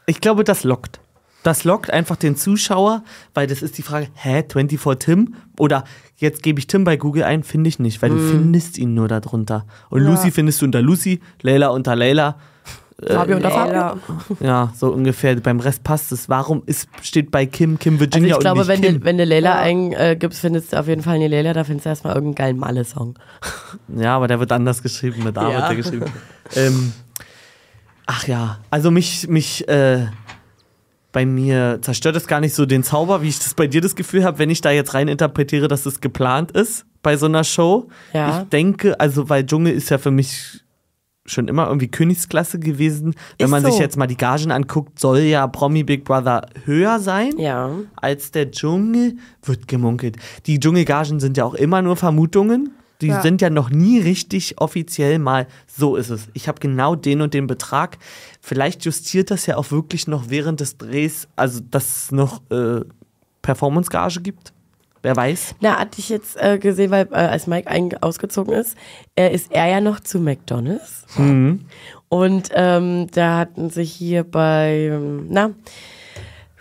Ich 0.07 0.21
glaube, 0.21 0.45
das 0.45 0.65
lockt. 0.65 1.01
Das 1.45 1.65
lockt 1.65 1.91
einfach 1.91 2.17
den 2.17 2.37
Zuschauer, 2.37 3.03
weil 3.35 3.47
das 3.47 3.63
ist 3.63 3.77
die 3.79 3.83
Frage, 3.83 4.09
hä, 4.15 4.43
24 4.51 4.99
Tim? 4.99 5.35
Oder 5.59 5.85
jetzt 6.17 6.43
gebe 6.43 6.59
ich 6.59 6.67
Tim 6.67 6.85
bei 6.85 6.97
Google 6.97 7.23
ein, 7.25 7.43
finde 7.43 7.69
ich 7.69 7.79
nicht, 7.79 8.01
weil 8.03 8.11
du 8.11 8.19
findest 8.19 8.79
ihn 8.79 8.95
nur 8.95 9.09
darunter. 9.09 9.67
Und 9.91 10.03
Lucy 10.03 10.31
findest 10.31 10.61
du 10.63 10.67
unter 10.67 10.81
Lucy, 10.83 11.21
Leila 11.43 11.69
unter 11.69 11.95
Leila. 11.97 12.37
Fabio 13.07 13.37
unter 13.37 13.51
Fabio. 13.51 13.99
Ja, 14.41 14.73
so 14.77 14.89
ungefähr. 14.93 15.35
Beim 15.37 15.61
Rest 15.61 15.83
passt 15.85 16.13
es. 16.13 16.29
Warum 16.29 16.63
ist, 16.65 16.89
steht 17.03 17.31
bei 17.31 17.45
Kim, 17.45 17.79
Kim 17.79 17.95
Also 17.95 18.01
Virginia 18.05 18.35
ich 18.37 18.41
glaube, 18.41 18.61
und 18.63 18.69
wenn 18.69 18.81
nicht 18.81 19.01
du, 19.01 19.05
wenn 19.05 19.19
du 19.19 19.25
Leila 19.25 19.57
Ja. 19.57 19.59
eingibst, 19.61 20.41
findest 20.41 20.73
du 20.73 20.79
auf 20.79 20.87
jeden 20.87 21.03
Fall 21.03 21.17
eine 21.17 21.29
Leila, 21.29 21.53
da 21.53 21.65
findest 21.65 21.87
du 21.87 21.91
erstmal 21.91 22.15
irgendeinen 22.15 22.47
geilen 22.47 22.59
Malle-Song. 22.59 23.19
Ja, 23.97 24.17
aber 24.17 24.29
der 24.29 24.39
wird 24.41 24.53
anders 24.53 24.83
geschrieben, 24.83 25.25
mit 25.25 25.37
A 25.37 25.51
Ja. 25.51 25.57
wird 25.57 25.69
der 25.71 25.77
geschrieben. 25.77 26.07
ähm, 26.57 26.93
ach 28.07 28.27
ja, 28.27 28.59
also 28.71 28.90
mich, 28.90 29.29
mich, 29.29 29.67
äh, 29.69 30.07
bei 31.12 31.25
mir 31.27 31.79
zerstört 31.81 32.17
es 32.17 32.27
gar 32.27 32.40
nicht 32.40 32.55
so 32.55 32.67
den 32.67 32.83
Zauber, 32.83 33.23
wie 33.23 33.29
ich 33.29 33.38
das 33.38 33.55
bei 33.55 33.67
dir 33.67 33.81
das 33.81 33.95
Gefühl 33.95 34.25
habe, 34.25 34.38
wenn 34.38 34.51
ich 34.51 34.61
da 34.61 34.71
jetzt 34.71 34.95
rein 34.95 35.09
interpretiere, 35.09 35.69
dass 35.69 35.87
es 35.87 36.01
geplant 36.01 36.51
ist 36.53 36.87
bei 37.03 37.17
so 37.17 37.27
einer 37.27 37.45
Show. 37.45 37.88
Ja. 38.12 38.43
Ich 38.43 38.49
denke, 38.49 38.99
also 38.99 39.29
weil 39.29 39.47
Dschungel 39.47 39.73
ist 39.75 39.90
ja 39.90 39.99
für 39.99 40.11
mich 40.11 40.61
schon 41.27 41.49
immer 41.49 41.69
irgendwie 41.69 41.88
Königsklasse 41.88 42.59
gewesen. 42.59 43.14
Wenn 43.38 43.47
Ist 43.47 43.51
man 43.51 43.64
sich 43.64 43.75
so. 43.75 43.81
jetzt 43.81 43.97
mal 43.97 44.07
die 44.07 44.17
Gagen 44.17 44.51
anguckt, 44.51 44.99
soll 44.99 45.21
ja 45.21 45.47
Promi 45.47 45.83
Big 45.83 46.05
Brother 46.05 46.47
höher 46.64 46.99
sein 47.01 47.33
Ja. 47.38 47.71
als 47.97 48.31
der 48.31 48.51
Dschungel, 48.51 49.17
wird 49.43 49.67
gemunkelt. 49.69 50.17
Die 50.47 50.61
Dschungelgagen 50.61 51.21
sind 51.21 51.37
ja 51.38 51.45
auch 51.45 51.55
immer 51.55 51.81
nur 51.81 51.97
Vermutungen. 51.97 52.73
Die 53.05 53.11
Ja. 53.11 53.21
sind 53.21 53.43
ja 53.43 53.51
noch 53.51 53.69
nie 53.69 54.01
richtig 54.01 54.59
offiziell 54.62 55.19
mal, 55.19 55.47
so 55.67 55.97
ist 55.97 56.09
es. 56.09 56.29
Ich 56.33 56.49
habe 56.49 56.59
genau 56.59 56.95
den 56.95 57.21
und 57.21 57.35
den 57.35 57.47
Betrag. 57.47 57.99
Vielleicht 58.40 58.87
justiert 58.87 59.31
das 59.31 59.45
ja 59.45 59.59
auch 59.59 59.71
wirklich 59.71 60.07
noch 60.09 60.31
während 60.31 60.61
des 60.61 60.79
Drehs, 60.79 61.29
also 61.37 61.61
dass 61.71 62.05
es 62.05 62.12
noch 62.12 62.40
äh, 62.51 62.81
Performance-Gage 63.43 64.23
gibt. 64.23 64.55
Wer 65.03 65.14
weiß. 65.17 65.57
Na, 65.61 65.79
hatte 65.79 65.99
ich 65.99 66.09
jetzt 66.09 66.38
äh, 66.40 66.59
gesehen, 66.59 66.90
weil 66.90 67.07
äh, 67.12 67.17
als 67.17 67.47
Mike 67.47 67.69
ein, 67.69 67.90
ausgezogen 68.01 68.55
ist, 68.55 68.75
äh, 69.17 69.35
ist 69.35 69.53
er 69.53 69.67
ja 69.67 69.83
noch 69.83 70.01
zu 70.01 70.19
McDonalds. 70.19 71.05
Und 72.09 72.49
ähm, 72.55 73.09
da 73.12 73.37
hatten 73.40 73.69
sich 73.69 73.93
hier 73.93 74.25
bei, 74.25 74.88
ähm, 74.93 75.27
na, 75.29 75.51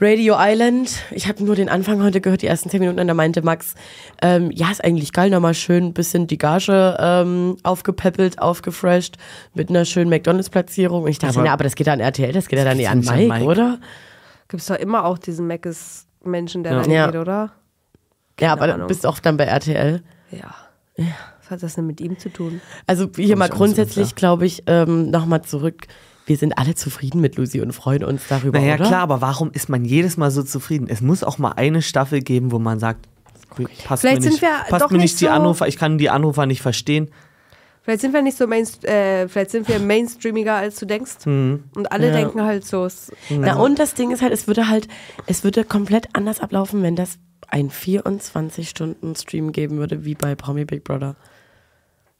Radio 0.01 0.35
Island, 0.37 0.91
ich 1.11 1.27
habe 1.27 1.43
nur 1.43 1.55
den 1.55 1.69
Anfang 1.69 2.01
heute 2.03 2.19
gehört, 2.19 2.41
die 2.41 2.47
ersten 2.47 2.69
zehn 2.69 2.79
Minuten, 2.79 2.99
und 2.99 3.07
da 3.07 3.13
meinte 3.13 3.43
Max, 3.43 3.75
ähm, 4.21 4.49
ja, 4.51 4.71
ist 4.71 4.83
eigentlich 4.83 5.13
geil, 5.13 5.29
nochmal 5.29 5.53
schön 5.53 5.85
ein 5.85 5.93
bisschen 5.93 6.25
die 6.25 6.39
Gage 6.39 6.97
ähm, 6.99 7.57
aufgepäppelt, 7.63 8.39
aufgefresht, 8.39 9.17
mit 9.53 9.69
einer 9.69 9.85
schönen 9.85 10.09
McDonalds-Platzierung. 10.09 11.03
Und 11.03 11.09
ich 11.09 11.19
dachte, 11.19 11.35
Aber- 11.39 11.47
na, 11.47 11.53
aber 11.53 11.63
das 11.63 11.75
geht 11.75 11.87
an 11.87 11.99
RTL, 11.99 12.31
das 12.33 12.47
geht 12.47 12.57
ja 12.59 12.65
dann 12.65 12.77
nicht 12.77 12.85
ja 12.85 12.91
an 12.91 12.99
Mike, 13.01 13.27
Mike. 13.27 13.45
oder? 13.45 13.79
Gibt 14.47 14.61
es 14.61 14.67
doch 14.67 14.75
immer 14.77 15.05
auch 15.05 15.19
diesen 15.19 15.45
Meckes-Menschen, 15.47 16.63
der 16.63 16.73
Ja. 16.73 16.81
da 16.83 16.91
Ja. 16.91 17.05
geht, 17.11 17.21
oder? 17.21 17.51
ja, 18.39 18.51
aber 18.53 18.73
Ahnung. 18.73 18.87
bist 18.87 19.05
auch 19.05 19.19
dann 19.19 19.37
bei 19.37 19.45
RTL. 19.45 20.01
Ja. 20.31 20.55
Was 20.97 21.51
hat 21.51 21.61
das 21.63 21.75
denn 21.75 21.85
mit 21.85 22.01
ihm 22.01 22.17
zu 22.17 22.29
tun? 22.29 22.61
Also 22.87 23.09
hier 23.15 23.37
mal 23.37 23.47
grundsätzlich, 23.49 24.09
ja. 24.09 24.15
glaube 24.15 24.47
ich, 24.47 24.63
ähm, 24.65 25.11
nochmal 25.11 25.43
zurück. 25.43 25.85
Wir 26.25 26.37
sind 26.37 26.57
alle 26.57 26.73
zufrieden 26.75 27.19
mit 27.21 27.35
Lucy 27.35 27.59
und 27.61 27.73
freuen 27.73 28.03
uns 28.03 28.23
darüber, 28.29 28.59
Naja, 28.59 28.75
oder? 28.75 28.85
klar, 28.87 29.01
aber 29.01 29.19
warum 29.21 29.51
ist 29.51 29.67
man 29.69 29.83
jedes 29.83 30.15
Mal 30.17 30.31
so 30.31 30.41
zufrieden? 30.43 30.87
Es 30.89 31.01
muss 31.01 31.23
auch 31.23 31.37
mal 31.37 31.51
eine 31.53 31.81
Staffel 31.81 32.21
geben, 32.21 32.51
wo 32.51 32.59
man 32.59 32.79
sagt, 32.79 33.07
passt 33.83 34.01
Vielleicht 34.01 34.21
mir 34.21 34.29
nicht, 34.29 34.41
passt 34.69 34.91
mir 34.91 34.97
nicht 34.99 35.19
die 35.19 35.25
so- 35.25 35.31
Anrufer, 35.31 35.67
ich 35.67 35.77
kann 35.77 35.97
die 35.97 36.09
Anrufer 36.09 36.45
nicht 36.45 36.61
verstehen. 36.61 37.09
Vielleicht 37.81 37.99
sind 37.99 38.13
wir 38.13 38.21
nicht 38.21 38.37
so 38.37 38.47
main, 38.47 38.65
äh, 38.83 39.27
vielleicht 39.27 39.51
sind 39.51 39.67
wir 39.67 39.77
mainstreamiger, 39.79 40.55
als 40.55 40.79
du 40.79 40.85
denkst. 40.85 41.25
Mhm. 41.25 41.65
Und 41.75 41.91
alle 41.91 42.07
Ja. 42.07 42.13
denken 42.13 42.41
halt 42.41 42.65
so. 42.65 42.85
es- 42.85 43.11
Na 43.29 43.55
und 43.55 43.77
das 43.77 43.93
Ding 43.93 44.11
ist 44.11 44.21
halt, 44.21 44.31
es 44.31 44.47
würde 44.47 44.69
halt, 44.69 44.87
es 45.27 45.43
würde 45.43 45.65
komplett 45.65 46.07
anders 46.13 46.39
ablaufen, 46.39 46.81
wenn 46.81 46.95
das 46.95 47.17
ein 47.49 47.69
24-Stunden-Stream 47.69 49.51
geben 49.51 49.77
würde, 49.77 50.05
wie 50.05 50.15
bei 50.15 50.35
Promi 50.35 50.65
Big 50.65 50.83
Brother. 50.85 51.15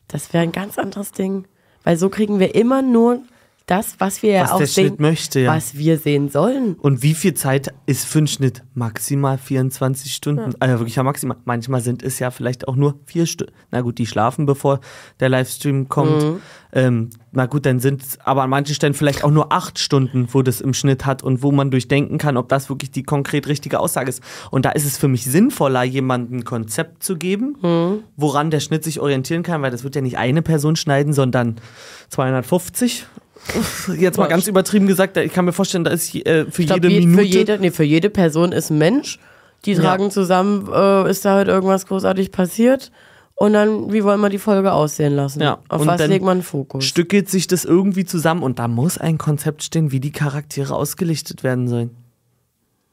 Das 0.09 0.33
wäre 0.33 0.43
ein 0.43 0.51
ganz 0.51 0.77
anderes 0.77 1.11
Ding. 1.13 1.45
Weil 1.85 1.97
so 1.97 2.09
kriegen 2.09 2.39
wir 2.39 2.55
immer 2.55 2.81
nur 2.81 3.19
das, 3.65 3.95
was 3.99 4.21
wir 4.21 4.31
ja 4.31 4.43
Was 4.43 4.51
auch 4.51 4.57
der 4.57 4.67
sehen, 4.67 4.87
Schnitt 4.87 4.99
möchte, 4.99 5.39
ja. 5.39 5.55
was 5.55 5.77
wir 5.77 5.97
sehen 5.97 6.29
sollen. 6.29 6.75
Und 6.75 7.01
wie 7.01 7.13
viel 7.13 7.33
Zeit 7.33 7.73
ist 7.85 8.05
für 8.05 8.17
einen 8.17 8.27
Schnitt? 8.27 8.61
Maximal 8.73 9.37
24 9.37 10.13
Stunden. 10.13 10.53
Also 10.59 10.79
wirklich 10.79 10.95
ja 10.97 11.03
maximal. 11.03 11.37
Manchmal 11.45 11.79
sind 11.79 12.03
es 12.03 12.19
ja 12.19 12.29
vielleicht 12.31 12.67
auch 12.67 12.75
nur 12.75 12.99
vier 13.05 13.25
Stunden. 13.25 13.53
Na 13.71 13.79
gut, 13.81 13.99
die 13.99 14.05
schlafen, 14.05 14.45
bevor 14.45 14.81
der 15.21 15.29
Livestream 15.29 15.87
kommt. 15.87 16.23
Mhm. 16.23 16.41
Ähm, 16.75 17.09
na 17.31 17.45
gut, 17.45 17.65
dann 17.65 17.79
sind 17.79 18.01
es 18.01 18.19
aber 18.19 18.43
an 18.43 18.49
manchen 18.49 18.75
Stellen 18.75 18.95
vielleicht 18.95 19.23
auch 19.23 19.31
nur 19.31 19.53
acht 19.53 19.79
Stunden, 19.79 20.27
wo 20.31 20.41
das 20.41 20.59
im 20.59 20.73
Schnitt 20.73 21.05
hat 21.05 21.23
und 21.23 21.41
wo 21.41 21.51
man 21.51 21.71
durchdenken 21.71 22.17
kann, 22.17 22.35
ob 22.35 22.49
das 22.49 22.67
wirklich 22.69 22.91
die 22.91 23.03
konkret 23.03 23.47
richtige 23.47 23.79
Aussage 23.79 24.09
ist. 24.09 24.21
Und 24.51 24.65
da 24.65 24.71
ist 24.71 24.85
es 24.85 24.97
für 24.97 25.07
mich 25.07 25.23
sinnvoller, 25.23 25.83
jemandem 25.83 26.39
ein 26.39 26.43
Konzept 26.43 27.03
zu 27.03 27.15
geben, 27.15 27.55
Mhm. 27.61 28.03
woran 28.17 28.49
der 28.51 28.59
Schnitt 28.59 28.83
sich 28.83 28.99
orientieren 28.99 29.43
kann, 29.43 29.61
weil 29.61 29.71
das 29.71 29.83
wird 29.83 29.95
ja 29.95 30.01
nicht 30.01 30.17
eine 30.17 30.41
Person 30.41 30.75
schneiden, 30.75 31.13
sondern 31.13 31.55
250. 32.09 33.05
Jetzt 33.97 34.17
mal 34.17 34.23
Ja, 34.25 34.29
ganz 34.29 34.47
übertrieben 34.47 34.87
gesagt, 34.87 35.17
ich 35.17 35.33
kann 35.33 35.45
mir 35.45 35.51
vorstellen, 35.53 35.83
da 35.83 35.91
ist 35.91 36.13
äh, 36.15 36.45
für 36.49 36.63
glaub, 36.65 36.77
jede 36.77 36.89
je- 36.89 36.99
Minute. 37.01 37.17
Für 37.21 37.27
jede, 37.27 37.59
nee, 37.59 37.71
für 37.71 37.83
jede 37.83 38.09
Person 38.09 38.51
ist 38.51 38.69
ein 38.69 38.77
Mensch. 38.77 39.19
Die 39.65 39.73
Ja. 39.73 39.81
tragen 39.81 40.11
zusammen, 40.11 40.67
äh, 40.73 41.09
ist 41.09 41.23
da 41.25 41.35
halt 41.35 41.47
irgendwas 41.47 41.85
großartig 41.85 42.31
passiert. 42.31 42.91
Und 43.35 43.53
dann, 43.53 43.91
wie 43.91 44.03
wollen 44.03 44.19
wir 44.21 44.29
die 44.29 44.37
Folge 44.37 44.71
aussehen 44.73 45.13
lassen? 45.15 45.41
Ja, 45.41 45.59
Auf 45.67 45.81
und 45.81 45.87
was 45.87 45.97
dann 45.97 46.09
legt 46.11 46.23
man 46.23 46.37
einen 46.37 46.43
Fokus? 46.43 46.85
stückelt 46.85 47.29
sich 47.29 47.47
das 47.47 47.65
irgendwie 47.65 48.05
zusammen 48.05 48.43
und 48.43 48.59
da 48.59 48.67
muss 48.67 48.97
ein 48.97 49.17
Konzept 49.17 49.63
stehen, 49.63 49.91
wie 49.91 49.99
die 49.99 50.11
Charaktere 50.11 50.75
ausgelichtet 50.75 51.43
werden 51.43 51.67
sollen. 51.67 51.89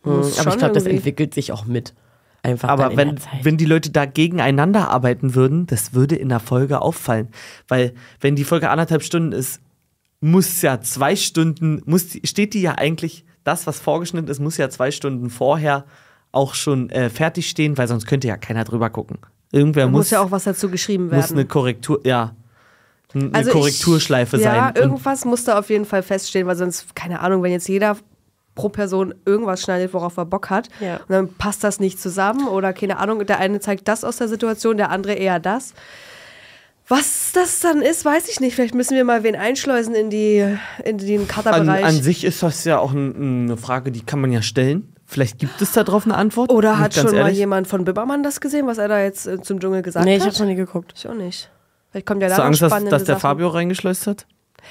Hm, 0.03 0.17
Muss 0.17 0.39
aber 0.39 0.51
ich 0.53 0.59
glaube, 0.59 0.75
das 0.75 0.87
entwickelt 0.87 1.35
sich 1.35 1.53
auch 1.53 1.67
mit. 1.67 1.95
Einfach 2.43 2.71
Aber 2.71 2.97
wenn, 2.97 3.17
wenn 3.43 3.59
die 3.59 3.67
Leute 3.67 3.91
da 3.91 4.07
gegeneinander 4.07 4.89
arbeiten 4.91 5.35
würden, 5.35 5.67
das 5.67 5.93
würde 5.93 6.17
in 6.17 6.31
der 6.31 6.41
Folge 6.41 6.81
auffallen. 6.81 7.29
Weil 7.69 7.93
wenn 8.21 8.35
die 8.35 8.45
Folge 8.45 8.71
anderthalb 8.71 9.03
Stunden 9.03 9.33
ist, 9.33 9.61
muss 10.21 10.61
ja 10.63 10.81
zwei 10.81 11.17
Stunden, 11.17 11.83
muss, 11.87 12.09
die- 12.09 12.27
steht 12.27 12.55
die 12.55 12.63
ja 12.63 12.73
eigentlich, 12.77 13.25
das, 13.45 13.67
was 13.67 13.81
vorgeschnitten 13.81 14.29
ist, 14.29 14.39
muss 14.41 14.57
ja 14.59 14.69
zwei 14.69 14.91
Stunden 14.91 15.31
vorher 15.31 15.85
auch 16.33 16.55
schon 16.55 16.91
äh, 16.91 17.09
fertig 17.11 17.49
stehen, 17.49 17.79
weil 17.79 17.89
sonst 17.89 18.07
könnte 18.07 18.29
ja 18.29 18.37
keiner 18.37 18.65
drüber 18.65 18.91
gucken. 18.91 19.19
Irgendwer 19.51 19.87
muss, 19.89 19.99
muss 19.99 20.11
ja 20.11 20.21
auch 20.21 20.31
was 20.31 20.45
dazu 20.45 20.69
geschrieben 20.71 21.05
muss 21.05 21.13
werden. 21.15 21.39
eine 21.39 21.47
Korrektur, 21.47 22.01
ja, 22.05 22.35
eine 23.15 23.31
Also 23.33 23.49
ich- 23.51 23.55
Korrekturschleife 23.57 24.39
sein. 24.39 24.55
Ja, 24.55 24.69
Und- 24.69 24.79
irgendwas 24.79 25.25
muss 25.25 25.45
da 25.45 25.59
auf 25.59 25.71
jeden 25.71 25.87
Fall 25.87 26.03
feststehen, 26.03 26.47
weil 26.47 26.55
sonst, 26.57 26.95
keine 26.95 27.21
Ahnung, 27.21 27.43
wenn 27.43 27.51
jetzt 27.53 27.69
jeder 27.69 27.97
pro 28.55 28.69
Person 28.69 29.15
irgendwas 29.25 29.63
schneidet, 29.63 29.95
worauf 29.95 30.17
er 30.19 30.27
Bock 30.27 30.51
hat, 30.51 30.69
Ja. 30.81 30.97
und 30.99 31.11
dann 31.11 31.33
passt 31.35 31.65
das 31.65 31.81
nicht 31.81 31.99
zusammen 32.01 32.47
oder 32.47 32.73
keine 32.75 32.99
Ahnung, 32.99 33.25
der 33.27 33.39
eine 33.39 33.59
zeigt 33.61 33.89
das 33.89 34.05
aus 34.05 34.19
der 34.19 34.29
Situation, 34.29 34.77
der 34.77 34.91
andere 34.91 35.15
eher 35.15 35.41
das. 35.41 35.73
Was 36.91 37.31
das 37.33 37.61
dann 37.61 37.83
ist, 37.83 38.05
weiß 38.05 38.29
ich 38.29 38.41
nicht. 38.41 38.57
Vielleicht 38.57 38.75
müssen 38.75 38.97
wir 38.97 39.05
mal 39.05 39.23
wen 39.23 39.37
einschleusen 39.37 39.95
in, 39.95 40.11
die, 40.11 40.45
in 40.85 40.99
den 40.99 41.21
An, 41.21 41.29
Cutter-Bereich. 41.29 41.85
an 41.85 42.03
sich 42.03 42.25
ist 42.25 42.43
das 42.43 42.65
ja 42.65 42.81
auch 42.81 42.91
ein, 42.91 43.45
eine 43.45 43.57
Frage, 43.57 43.93
die 43.93 44.01
kann 44.01 44.21
man 44.21 44.33
ja 44.33 44.43
stellen. 44.43 44.93
Vielleicht 45.07 45.39
gibt 45.39 45.63
es 45.63 45.71
da 45.71 45.85
drauf 45.85 46.05
eine 46.05 46.17
Antwort. 46.17 46.51
Oder 46.51 46.81
hat 46.81 46.97
ich 46.97 47.01
schon 47.01 47.13
mal 47.13 47.19
ehrlich. 47.19 47.39
jemand 47.39 47.69
von 47.69 47.85
Bibbermann 47.85 48.25
das 48.25 48.41
gesehen, 48.41 48.67
was 48.67 48.79
er 48.79 48.89
da 48.89 49.01
jetzt 49.01 49.29
äh, 49.29 49.41
zum 49.41 49.61
Dschungel 49.61 49.83
gesagt 49.83 50.05
nee, 50.05 50.17
ich 50.17 50.21
hat? 50.23 50.31
hab's 50.31 50.41
noch 50.41 50.47
nie 50.47 50.57
geguckt. 50.57 50.93
Ich 50.97 51.07
auch 51.07 51.15
nicht. 51.15 51.49
Vielleicht 51.93 52.07
kommt 52.07 52.23
ja 52.23 52.29
da 52.29 52.35
Hast 52.35 52.61
du 52.61 52.67
noch 52.67 52.73
Angst, 52.73 52.85
dass, 52.85 52.91
dass 52.91 53.05
der 53.05 53.15
Sachen. 53.15 53.21
Fabio 53.21 53.49
reingeschleust 53.49 54.09
hat? 54.09 54.27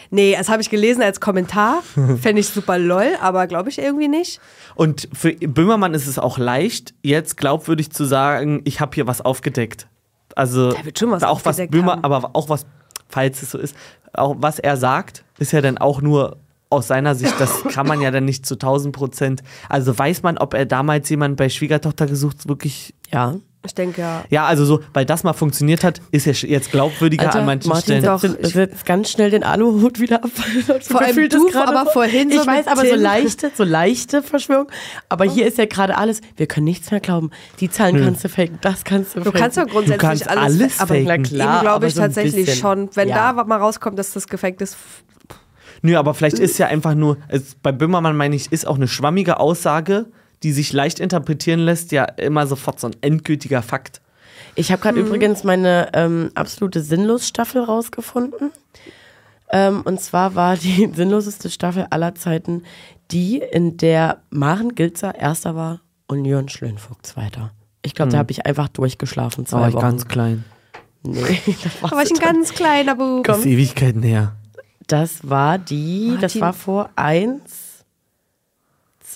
Nee, 0.10 0.36
das 0.38 0.50
habe 0.50 0.62
ich 0.62 0.70
gelesen 0.70 1.02
als 1.02 1.22
Kommentar. 1.22 1.84
Fände 2.22 2.42
ich 2.42 2.50
super 2.50 2.78
lol, 2.78 3.16
aber 3.22 3.48
glaube 3.48 3.70
ich 3.70 3.80
irgendwie 3.80 4.10
nicht. 4.10 4.42
Und 4.76 5.08
für 5.14 5.32
Böhmermann 5.32 5.94
ist 5.94 6.06
es 6.06 6.20
auch 6.20 6.38
leicht, 6.38 6.94
jetzt 7.02 7.38
glaubwürdig 7.38 7.92
zu 7.92 8.04
sagen, 8.04 8.60
ich 8.66 8.82
habe 8.82 8.94
hier 8.96 9.08
was 9.08 9.22
aufgedeckt. 9.22 9.88
Also 10.36 10.72
Der 10.72 10.86
wird 10.86 11.00
schon 11.00 11.12
was 11.12 11.24
auch 11.24 11.42
was 11.46 11.58
Böhmer, 11.68 11.94
haben. 11.94 12.04
aber 12.04 12.32
auch 12.34 12.50
was, 12.50 12.66
falls 13.08 13.42
es 13.42 13.52
so 13.52 13.58
ist, 13.58 13.76
auch 14.14 14.36
was 14.40 14.60
er 14.60 14.78
sagt, 14.78 15.24
ist 15.38 15.52
ja 15.52 15.62
dann 15.62 15.78
auch 15.78 16.02
nur 16.02 16.38
aus 16.70 16.88
seiner 16.88 17.16
Sicht, 17.16 17.34
das 17.40 17.64
kann 17.72 17.88
man 17.88 18.00
ja 18.02 18.12
dann 18.12 18.26
nicht 18.26 18.46
zu 18.46 18.54
1000 18.56 18.96
Prozent. 18.96 19.44
Also 19.70 19.98
weiß 19.98 20.22
man, 20.24 20.38
ob 20.38 20.54
er 20.54 20.66
damals 20.66 21.10
jemanden 21.10 21.36
bei 21.36 21.50
Schwiegertochter 21.50 22.06
gesucht 22.06 22.48
wirklich 22.48 22.94
Ja. 23.12 23.36
Ich 23.66 23.76
denke 23.76 24.00
ja. 24.00 24.24
Ja, 24.30 24.46
also 24.46 24.64
so, 24.64 24.80
weil 24.94 25.06
das 25.06 25.24
mal 25.26 25.34
funktioniert 25.34 25.84
hat, 25.84 26.00
ist 26.12 26.26
ja 26.26 26.32
jetzt 26.32 26.72
glaubwürdiger 26.72 27.26
Alter, 27.26 27.40
an 27.40 27.46
manchen 27.46 27.68
Martin 27.68 27.84
Stellen. 27.98 28.04
doch- 28.06 28.20
setzt, 28.22 28.54
setzt 28.54 28.86
ganz 28.86 29.10
schnell 29.12 29.32
den 29.32 29.44
Aluhut 29.44 30.00
wieder 30.00 30.24
ab. 30.24 30.30
Vor 30.82 31.02
allem 31.02 31.28
du, 31.30 31.50
aber 31.54 31.92
vorhin 31.92 32.30
Ich 32.30 32.40
so 32.40 32.48
weiß, 32.48 32.66
mit 32.66 32.68
aber 32.70 32.86
so 32.88 32.96
leichte, 32.96 33.52
so 33.54 33.66
leichte 33.66 34.24
Verschwörung. 34.24 34.68
Aber 35.10 35.26
hier 35.26 35.46
ist 35.46 35.58
ja 35.58 35.66
gerade 35.66 35.98
alles, 35.98 36.22
wir 36.38 36.48
können 36.48 36.64
nichts 36.64 36.90
mehr 36.90 37.02
glauben. 37.02 37.32
Die 37.60 37.70
Zahlen 37.70 38.02
kannst 38.02 38.24
du 38.24 38.30
faken, 38.30 38.60
das 38.62 38.86
kannst 38.86 39.16
du 39.16 39.20
Du 39.20 39.26
faken. 39.26 39.40
kannst 39.42 39.58
ja 39.58 39.64
grundsätzlich 39.66 39.98
Du 40.00 40.08
kannst 40.08 40.30
alles, 40.30 40.62
alles 40.62 40.80
aber 40.80 40.88
faken. 40.96 41.06
Na 41.06 41.16
ihm 41.16 41.24
klar, 41.24 41.62
glaube 41.62 41.76
aber 41.76 41.88
ich 41.88 41.96
so 41.96 42.02
tatsächlich 42.02 42.46
bisschen. 42.46 42.62
schon. 42.62 42.90
Wenn 42.96 43.10
Ja. 43.10 43.34
da 43.34 43.44
mal 43.44 43.58
rauskommt, 43.58 44.00
dass 44.00 44.14
das 44.14 44.28
gefaked 44.28 44.62
ist, 44.62 44.78
Nö, 45.82 45.98
aber 45.98 46.14
vielleicht 46.14 46.40
ist 46.40 46.58
ja 46.58 46.68
einfach 46.68 46.94
nur, 46.94 47.18
es, 47.30 47.56
bei 47.56 47.72
Böhmermann 47.72 48.16
meine 48.16 48.36
ich, 48.36 48.52
ist 48.52 48.66
auch 48.68 48.76
eine 48.76 48.88
schwammige 48.88 49.40
Aussage, 49.40 50.08
die 50.44 50.52
sich 50.52 50.74
leicht 50.74 51.00
interpretieren 51.00 51.60
lässt, 51.60 51.92
ja 51.92 52.04
immer 52.06 52.48
sofort 52.48 52.80
so 52.80 52.88
ein 52.88 52.96
endgültiger 53.02 53.62
Fakt. 53.62 54.02
Ich 54.56 54.72
habe 54.72 54.82
gerade 54.82 55.00
übrigens 55.00 55.44
meine 55.44 55.90
ähm, 55.94 56.32
absolute 56.36 56.82
Sinnlos-Staffel 56.82 57.64
rausgefunden. 57.64 58.52
Ähm, 59.52 59.82
und 59.82 60.00
zwar 60.02 60.36
war 60.36 60.58
die 60.58 60.90
sinnloseste 60.96 61.50
Staffel 61.50 61.88
aller 61.90 62.16
Zeiten 62.16 62.64
die, 63.12 63.38
in 63.40 63.78
der 63.78 64.22
Maren 64.30 64.76
Gilzer 64.76 65.16
erster 65.16 65.56
war 65.56 65.82
und 66.08 66.26
Jörn 66.26 66.50
Schlönvogt 66.50 67.08
zweiter. 67.08 67.52
Ich 67.82 67.96
glaube, 67.96 68.12
da 68.12 68.18
habe 68.20 68.32
ich 68.32 68.46
einfach 68.46 68.68
durchgeschlafen 68.68 69.46
Da 69.46 69.50
zwei 69.50 69.62
war 69.62 69.70
ich 69.70 69.74
Wochen. 69.76 69.82
ganz 69.82 70.08
klein. 70.08 70.44
nee, 71.04 71.22
das 71.64 71.80
da 71.82 71.92
war 71.92 72.04
ich 72.04 72.12
ein 72.12 72.20
ganz 72.20 72.54
kleiner 72.54 72.96
Bub. 72.96 73.24
Das 73.24 73.40
ist 73.40 73.46
Ewigkeiten 73.46 74.04
her. 74.04 74.36
Das 74.88 75.28
war 75.28 75.58
die, 75.58 76.18
das 76.20 76.36
Martin. 76.36 76.42
war 76.42 76.54
vor 76.54 76.90
eins, 76.96 77.69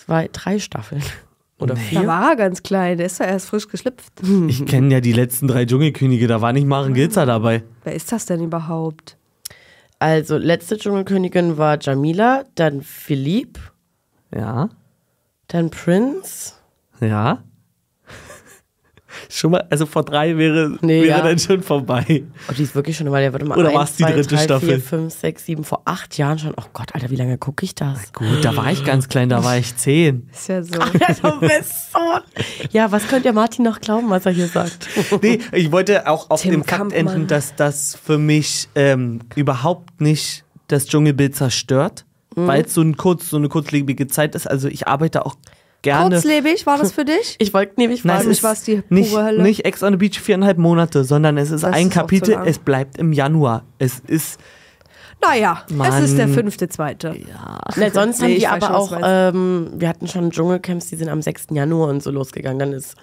zwei, 0.06 0.30
drei 0.32 0.60
Staffeln. 0.60 1.04
Oder 1.60 1.76
Da 1.76 1.82
vier. 1.82 2.08
war 2.08 2.32
er 2.32 2.36
ganz 2.36 2.64
klein, 2.64 2.97
der 2.97 3.06
ist 3.06 3.20
ja 3.20 3.26
erst 3.26 3.47
frisch 3.47 3.68
geschlüpft. 3.68 4.12
Ich 4.47 4.66
kenne 4.66 4.91
ja 4.93 4.99
die 5.01 5.14
letzten 5.14 5.47
drei 5.47 5.66
Dschungelkönige, 5.66 6.28
da 6.28 6.41
war 6.41 6.51
nicht 6.51 6.68
Maren 6.68 6.93
Gilzer 6.93 7.26
dabei. 7.26 7.64
Wer 7.84 7.93
ist 7.95 8.12
das 8.12 8.26
denn 8.26 8.43
überhaupt? 8.43 9.18
Also, 9.99 10.38
letzte 10.38 10.78
Dschungelkönigin 10.78 11.58
war 11.58 11.78
Jamila, 11.80 12.43
dann 12.56 12.82
Philipp, 12.82 13.60
Ja, 14.36 14.70
dann 15.47 15.70
Prince. 15.70 16.54
ja. 16.99 17.43
Schon 19.30 19.51
mal, 19.51 19.66
also 19.70 19.86
vor 19.86 20.03
drei 20.03 20.38
wäre, 20.38 20.78
Nee, 20.82 21.03
wäre 21.03 21.20
ja. 21.20 21.22
dann 21.22 21.39
schon 21.39 21.61
vorbei. 21.64 22.24
Oh, 22.49 22.53
die 22.57 22.64
ist 22.64 22.76
wirklich 22.76 22.97
schon, 22.97 23.09
weil 23.11 23.24
der 23.24 23.34
wird 23.34 23.45
mal 23.45 23.57
Oder 23.57 23.70
eins, 23.70 23.78
war's 23.78 23.95
die 23.95 24.03
dritte 24.03 24.36
drei, 24.36 24.43
Staffel? 24.43 24.70
Vier, 24.70 24.80
fünf, 24.82 25.14
sechs, 25.14 25.45
sieben, 25.45 25.64
vor 25.64 25.82
acht 25.86 26.18
Jahren 26.18 26.39
schon. 26.39 26.53
Oh 26.57 26.64
Gott, 26.74 26.93
Alter, 26.93 27.09
wie 27.09 27.16
lange 27.16 27.38
gucke 27.38 27.66
ich 27.66 27.76
das? 27.76 28.14
Gut, 28.14 28.43
da 28.43 28.55
war 28.55 28.72
ich 28.72 28.84
ganz 28.84 29.07
klein, 29.09 29.30
da 29.30 29.43
war 29.43 29.57
ich 29.57 29.76
zehn. 29.78 30.28
Ist 30.32 30.49
ja 30.49 30.64
so. 30.64 30.74
du 30.74 31.39
bist 31.39 31.91
so. 31.93 31.99
Ja, 32.72 32.91
was 32.91 33.07
könnt 33.07 33.26
ihr 33.26 33.34
Martin 33.34 33.66
noch 33.66 33.80
glauben, 33.82 34.09
was 34.09 34.26
er 34.26 34.32
hier 34.32 34.47
sagt? 34.47 34.88
Nee, 35.22 35.39
ich 35.51 35.72
wollte 35.72 36.07
auch 36.07 36.30
auf 36.30 36.41
Tim 36.41 36.51
dem 36.51 36.64
Fakt 36.64 36.91
enden, 36.93 37.28
dass 37.28 37.55
das 37.55 37.95
für 38.03 38.18
mich 38.18 38.68
ähm, 38.76 39.20
überhaupt 39.36 40.01
nicht 40.01 40.43
das 40.68 40.86
Dschungelbild 40.88 41.36
zerstört, 41.36 42.05
Mhm. 42.36 42.47
weil 42.47 42.64
es 42.66 42.74
so, 42.74 42.82
ein 42.82 42.97
kurz, 42.97 43.30
so 43.30 43.38
eine 43.38 43.47
kurzlebige 43.47 44.07
Zeit 44.07 44.34
ist. 44.34 44.47
Also 44.47 44.68
ich 44.68 44.88
arbeite 44.88 45.24
auch 45.26 45.36
gerne. 45.84 46.16
Kurzlebig, 46.16 46.66
war 46.66 46.80
das 46.80 46.92
für 46.92 47.06
dich? 47.06 47.36
Ich 47.40 47.54
wollte 47.54 47.74
nämlich 47.78 48.04
Nein, 48.04 48.16
fragen, 48.18 48.32
es 48.32 48.38
mich 48.38 48.44
war's 48.44 48.64
die 48.64 48.82
nicht, 48.90 49.12
pure 49.12 49.26
Hölle. 49.26 49.44
nicht 49.44 49.64
Ex 49.66 49.84
on 49.84 49.92
the 49.94 49.98
Beach 49.98 50.20
viereinhalb 50.20 50.58
Monate, 50.58 51.04
sondern 51.04 51.38
es 51.38 51.52
ist 51.52 51.64
Das 51.64 51.74
ein 51.74 51.88
ist 51.90 51.94
Kapitel, 51.94 52.36
es 52.46 52.58
bleibt 52.58 52.98
im 52.98 53.14
Januar. 53.14 53.64
Es 53.78 54.00
ist, 54.00 54.40
Naja, 55.22 55.64
es 55.70 55.74
Mann. 55.74 56.04
ist 56.04 56.18
der 56.18 56.28
fünfte, 56.28 56.68
zweite. 56.68 57.16
Ne, 57.76 57.92
sonst 57.94 58.20
Nee, 58.20 58.26
haben 58.26 58.32
ich 58.34 58.38
die 58.40 58.48
aber 58.48 58.66
schon, 58.66 58.76
auch, 58.76 59.00
ähm, 59.04 59.72
wir 59.76 59.88
hatten 59.90 60.08
schon 60.08 60.32
Dschungelcamps, 60.32 60.88
die 60.88 60.96
sind 60.96 61.10
am 61.10 61.22
6. 61.22 61.48
Januar 61.52 61.90
und 61.90 62.04
so 62.04 62.12
losgegangen. 62.12 62.60
Dann 62.60 62.74
ist, 62.74 62.96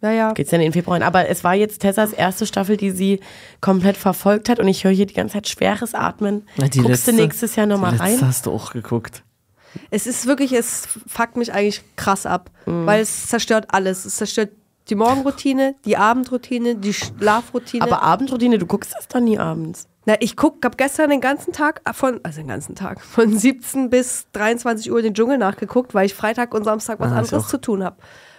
Ja, 0.00 0.10
ja. 0.10 0.32
geht's 0.32 0.50
dann 0.50 0.60
in 0.60 0.66
den 0.68 0.72
Februar 0.72 0.94
rein. 0.96 1.02
Aber 1.02 1.28
es 1.28 1.42
war 1.44 1.54
jetzt 1.54 1.80
Tessas 1.82 2.12
erste 2.12 2.46
Staffel, 2.46 2.76
die 2.76 2.90
sie 2.92 3.20
komplett 3.60 3.96
verfolgt 3.96 4.48
hat 4.48 4.60
und 4.60 4.68
ich 4.68 4.84
höre 4.84 4.92
hier 4.92 5.06
die 5.06 5.14
ganze 5.14 5.34
Zeit 5.34 5.48
schweres 5.48 5.94
Atmen. 5.94 6.44
Na, 6.56 6.68
die 6.68 6.78
Guckst 6.78 7.06
letzte- 7.06 7.10
du 7.12 7.16
nächstes 7.22 7.56
Jahr 7.56 7.66
nochmal 7.66 7.96
rein? 7.96 8.18
hast 8.22 8.46
du 8.46 8.52
auch 8.52 8.72
geguckt. 8.72 9.22
Es 9.90 10.06
ist 10.06 10.26
wirklich, 10.26 10.52
es 10.52 10.86
fuckt 11.06 11.36
mich 11.36 11.52
eigentlich 11.52 11.82
krass 11.96 12.26
ab, 12.26 12.50
Mhm. 12.66 12.86
weil 12.86 13.00
es 13.02 13.28
zerstört 13.28 13.66
alles. 13.70 14.04
Es 14.04 14.16
zerstört 14.16 14.50
die 14.88 14.94
Morgenroutine, 14.94 15.74
die 15.84 15.96
Abendroutine, 15.96 16.76
die 16.76 16.92
Schlafroutine. 16.94 17.82
Aber 17.82 18.02
Abendroutine, 18.02 18.58
du 18.58 18.66
guckst 18.66 18.94
das 18.96 19.08
doch 19.08 19.20
nie 19.20 19.38
abends. 19.38 19.88
Na, 20.04 20.14
ich 20.20 20.36
guck, 20.36 20.64
hab 20.64 20.78
gestern 20.78 21.10
den 21.10 21.20
ganzen 21.20 21.52
Tag 21.52 21.80
von, 21.92 22.20
also 22.22 22.38
den 22.40 22.46
ganzen 22.48 22.76
Tag, 22.76 23.00
von 23.02 23.36
17 23.38 23.90
bis 23.90 24.26
23 24.32 24.92
Uhr 24.92 25.02
den 25.02 25.14
Dschungel 25.14 25.38
nachgeguckt, 25.38 25.94
weil 25.94 26.06
ich 26.06 26.14
Freitag 26.14 26.54
und 26.54 26.62
Samstag 26.64 27.00
was 27.00 27.10
Ah, 27.10 27.16
anderes 27.18 27.48
zu 27.48 27.58
tun 27.60 27.82
habe. 27.82 27.96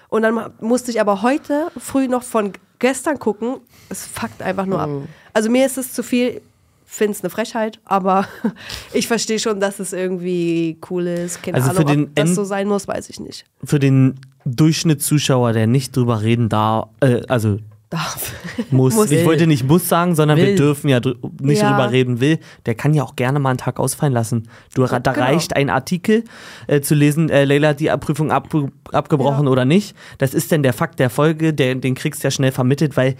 Und 0.09 0.21
dann 0.21 0.53
musste 0.61 0.89
ich 0.91 1.01
aber 1.01 1.21
heute 1.21 1.67
früh 1.77 2.07
noch 2.07 2.23
von 2.23 2.53
gestern 2.79 3.19
gucken. 3.19 3.57
Es 3.89 4.05
fuckt 4.05 4.41
einfach 4.41 4.65
nur 4.65 4.79
ab. 4.79 4.89
Also 5.33 5.49
mir 5.49 5.65
ist 5.65 5.77
es 5.77 5.91
zu 5.91 6.01
viel. 6.03 6.41
Finde 6.89 7.11
es 7.13 7.21
eine 7.21 7.29
Frechheit, 7.29 7.79
aber 7.83 8.25
ich 8.93 9.07
verstehe 9.07 9.39
schon, 9.39 9.59
dass 9.59 9.79
es 9.79 9.91
irgendwie 9.93 10.77
cool 10.89 11.05
ist. 11.07 11.43
Keine 11.43 11.57
Also 11.57 11.71
für 11.71 11.79
Ahnung, 11.81 11.87
den 11.95 12.03
ob 12.05 12.15
das 12.15 12.33
so 12.33 12.45
sein 12.45 12.67
muss, 12.67 12.87
weiß 12.87 13.09
ich 13.09 13.19
nicht. 13.19 13.43
Für 13.63 13.77
den 13.77 14.15
Durchschnittszuschauer, 14.45 15.53
der 15.53 15.67
nicht 15.67 15.95
drüber 15.95 16.21
reden 16.21 16.49
darf, 16.49 16.89
äh, 17.01 17.21
also 17.27 17.59
Darf. 17.89 18.33
muss. 18.71 18.95
Muss. 18.95 19.11
Ich 19.11 19.23
wollte 19.25 19.47
nicht 19.47 19.65
muss 19.65 19.87
sagen, 19.87 20.13
sondern 20.13 20.35
wir 20.37 20.47
Will. 20.47 20.55
dürfen 20.55 20.89
ja 20.89 20.99
nicht 21.39 21.61
Ja. 21.61 21.69
drüber 21.71 21.89
reden 21.91 22.19
will. 22.19 22.37
Der 22.65 22.75
kann 22.75 22.93
ja 22.93 23.01
auch 23.03 23.15
gerne 23.15 23.39
mal 23.39 23.49
einen 23.51 23.57
Tag 23.59 23.79
ausfallen 23.79 24.11
lassen. 24.11 24.49
Du, 24.75 24.85
da 24.85 24.97
Genau. 24.99 25.25
reicht 25.25 25.55
ein 25.55 25.69
Artikel 25.69 26.25
äh, 26.67 26.81
zu 26.81 26.95
lesen, 26.95 27.29
äh, 27.29 27.45
Leila 27.45 27.69
hat 27.69 27.79
die 27.79 27.87
Prüfung 27.99 28.29
ab, 28.31 28.49
abgebrochen 28.91 29.45
Ja. 29.45 29.51
oder 29.51 29.63
nicht. 29.63 29.95
Das 30.17 30.33
ist 30.33 30.51
denn 30.51 30.63
der 30.63 30.73
Fakt 30.73 30.99
der 30.99 31.09
Folge, 31.09 31.53
der, 31.53 31.75
den 31.75 31.95
kriegst 31.95 32.23
du 32.23 32.27
ja 32.27 32.31
schnell 32.31 32.51
vermittelt, 32.51 32.97
weil 32.97 33.15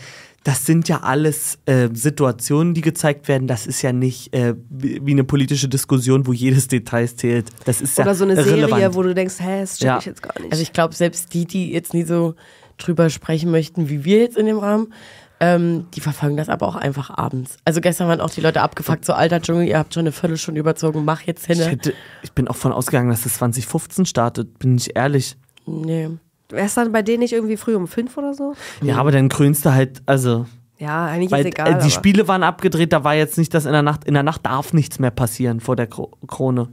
das 0.47 0.65
sind 0.65 0.87
ja 0.87 1.01
alles 1.01 1.59
äh, 1.65 1.89
Situationen, 1.91 2.73
die 2.73 2.79
gezeigt 2.79 3.27
werden. 3.27 3.49
Das 3.49 3.67
ist 3.67 3.81
ja 3.81 3.91
nicht 3.91 4.33
äh, 4.33 4.55
wie 4.69 5.11
eine 5.11 5.25
politische 5.25 5.67
Diskussion, 5.67 6.25
wo 6.25 6.31
jedes 6.31 6.69
Detail 6.69 7.05
zählt. 7.13 7.49
Das 7.65 7.81
ist 7.81 7.97
ja 7.97 8.05
Oder 8.05 8.15
so 8.15 8.23
eine 8.23 8.35
irrelevant. 8.35 8.69
Serie, 8.81 8.95
wo 8.95 9.03
du 9.03 9.13
denkst, 9.13 9.35
hä, 9.39 9.59
das 9.59 9.77
check 9.77 9.85
Ja. 9.87 9.97
ich 9.99 10.05
jetzt 10.05 10.21
gar 10.21 10.39
nicht. 10.39 10.49
Also 10.49 10.61
ich 10.63 10.71
glaube, 10.71 10.95
selbst 10.95 11.33
die, 11.33 11.43
die 11.45 11.73
jetzt 11.73 11.93
nie 11.93 12.03
so 12.03 12.35
drüber 12.77 13.09
sprechen 13.09 13.51
möchten, 13.51 13.89
wie 13.89 14.05
wir 14.05 14.19
jetzt 14.19 14.37
in 14.37 14.45
dem 14.45 14.57
Rahmen, 14.59 14.93
ähm, 15.41 15.87
die 15.93 15.99
verfolgen 15.99 16.37
das 16.37 16.47
aber 16.47 16.65
auch 16.65 16.77
einfach 16.77 17.09
abends. 17.09 17.57
Also 17.65 17.81
gestern 17.81 18.07
waren 18.07 18.21
auch 18.21 18.29
die 18.29 18.39
Leute 18.39 18.61
abgefuckt, 18.61 19.03
so 19.03 19.11
alter 19.11 19.41
Dschungel, 19.41 19.67
ihr 19.67 19.77
habt 19.77 19.93
schon 19.95 20.03
eine 20.03 20.13
Viertelstunde 20.13 20.61
überzogen, 20.61 21.03
mach 21.03 21.23
jetzt 21.23 21.49
ich, 21.49 21.59
hin. 21.59 21.67
hätte, 21.67 21.93
ich 22.23 22.31
bin 22.31 22.47
auch 22.47 22.55
von 22.55 22.71
ausgegangen, 22.71 23.09
dass 23.09 23.23
das 23.23 23.33
2015 23.33 24.05
startet, 24.05 24.59
bin 24.59 24.77
ich 24.77 24.95
ehrlich. 24.95 25.35
Nee. 25.65 26.07
Wär's 26.49 26.75
dann 26.75 26.91
bei 26.91 27.01
denen 27.01 27.19
nicht 27.19 27.33
irgendwie 27.33 27.57
früh 27.57 27.75
um 27.75 27.87
fünf 27.87 28.17
oder 28.17 28.33
so? 28.33 28.53
Ja, 28.81 28.97
aber 28.97 29.11
dann 29.11 29.29
krönst 29.29 29.65
du 29.65 29.73
halt, 29.73 30.01
also 30.05 30.45
Ja, 30.79 31.07
eigentlich 31.07 31.31
Weil 31.31 31.41
ist 31.41 31.47
egal. 31.53 31.67
äh, 31.67 31.73
die 31.75 31.79
aber- 31.81 31.89
Spiele 31.89 32.27
waren 32.27 32.43
abgedreht, 32.43 32.93
da 32.93 33.03
war 33.03 33.15
jetzt 33.15 33.37
nicht 33.37 33.53
das 33.53 33.65
in 33.65 33.71
der 33.71 33.81
Nacht. 33.81 34.03
In 34.05 34.13
der 34.13 34.23
Nacht 34.23 34.45
darf 34.45 34.73
nichts 34.73 34.99
mehr 34.99 35.11
passieren 35.11 35.59
vor 35.59 35.75
der 35.75 35.87
Kro 35.87 36.11
Krone. 36.27 36.69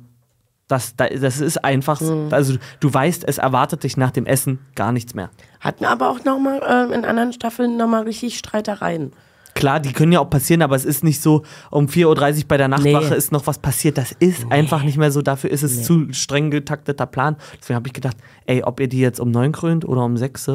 Das, 0.69 0.95
da- 0.97 1.09
das 1.09 1.41
ist 1.41 1.63
einfach, 1.65 2.01
Mhm. 2.01 2.29
also 2.31 2.55
du 2.81 2.93
weißt, 2.95 3.27
es 3.27 3.39
erwartet 3.39 3.83
dich 3.83 3.97
nach 3.97 4.11
dem 4.11 4.27
Essen 4.27 4.61
gar 4.75 4.93
nichts 4.93 5.15
mehr. 5.15 5.31
Hatten 5.61 5.85
aber 5.85 6.09
auch 6.11 6.23
nochmal 6.25 6.61
äh, 6.91 6.95
in 6.95 7.05
anderen 7.05 7.33
Staffeln 7.33 7.77
nochmal 7.77 8.03
richtig 8.05 8.39
Streitereien. 8.39 9.13
Klar, 9.55 9.79
die 9.81 9.93
können 9.93 10.11
ja 10.13 10.21
auch 10.21 10.29
passieren, 10.31 10.63
aber 10.63 10.75
es 10.77 10.85
ist 10.85 11.05
nicht 11.05 11.23
so, 11.23 11.43
um 11.71 11.87
4.30 11.87 12.39
Uhr 12.39 12.49
bei 12.49 12.57
der 12.57 12.69
Nachtwache 12.69 13.11
Nee. 13.11 13.17
ist 13.17 13.31
noch 13.33 13.47
was 13.47 13.59
passiert. 13.59 13.97
Das 13.99 14.13
ist 14.13 14.51
einfach 14.51 14.83
nicht 14.83 14.99
mehr 14.99 15.11
so. 15.13 15.23
Dafür 15.23 15.51
ist 15.51 15.63
es 15.63 15.85
zu 15.85 16.13
streng 16.13 16.51
getakteter 16.51 17.07
Plan. 17.07 17.37
Deswegen 17.61 17.77
habe 17.77 17.87
ich 17.87 17.93
gedacht, 17.93 18.17
ey, 18.47 18.63
ob 18.65 18.81
ihr 18.81 18.89
die 18.89 18.99
jetzt 18.99 19.21
um 19.21 19.31
9 19.31 19.53
krönt 19.53 19.85
oder 19.85 20.05
um 20.05 20.17
6, 20.17 20.51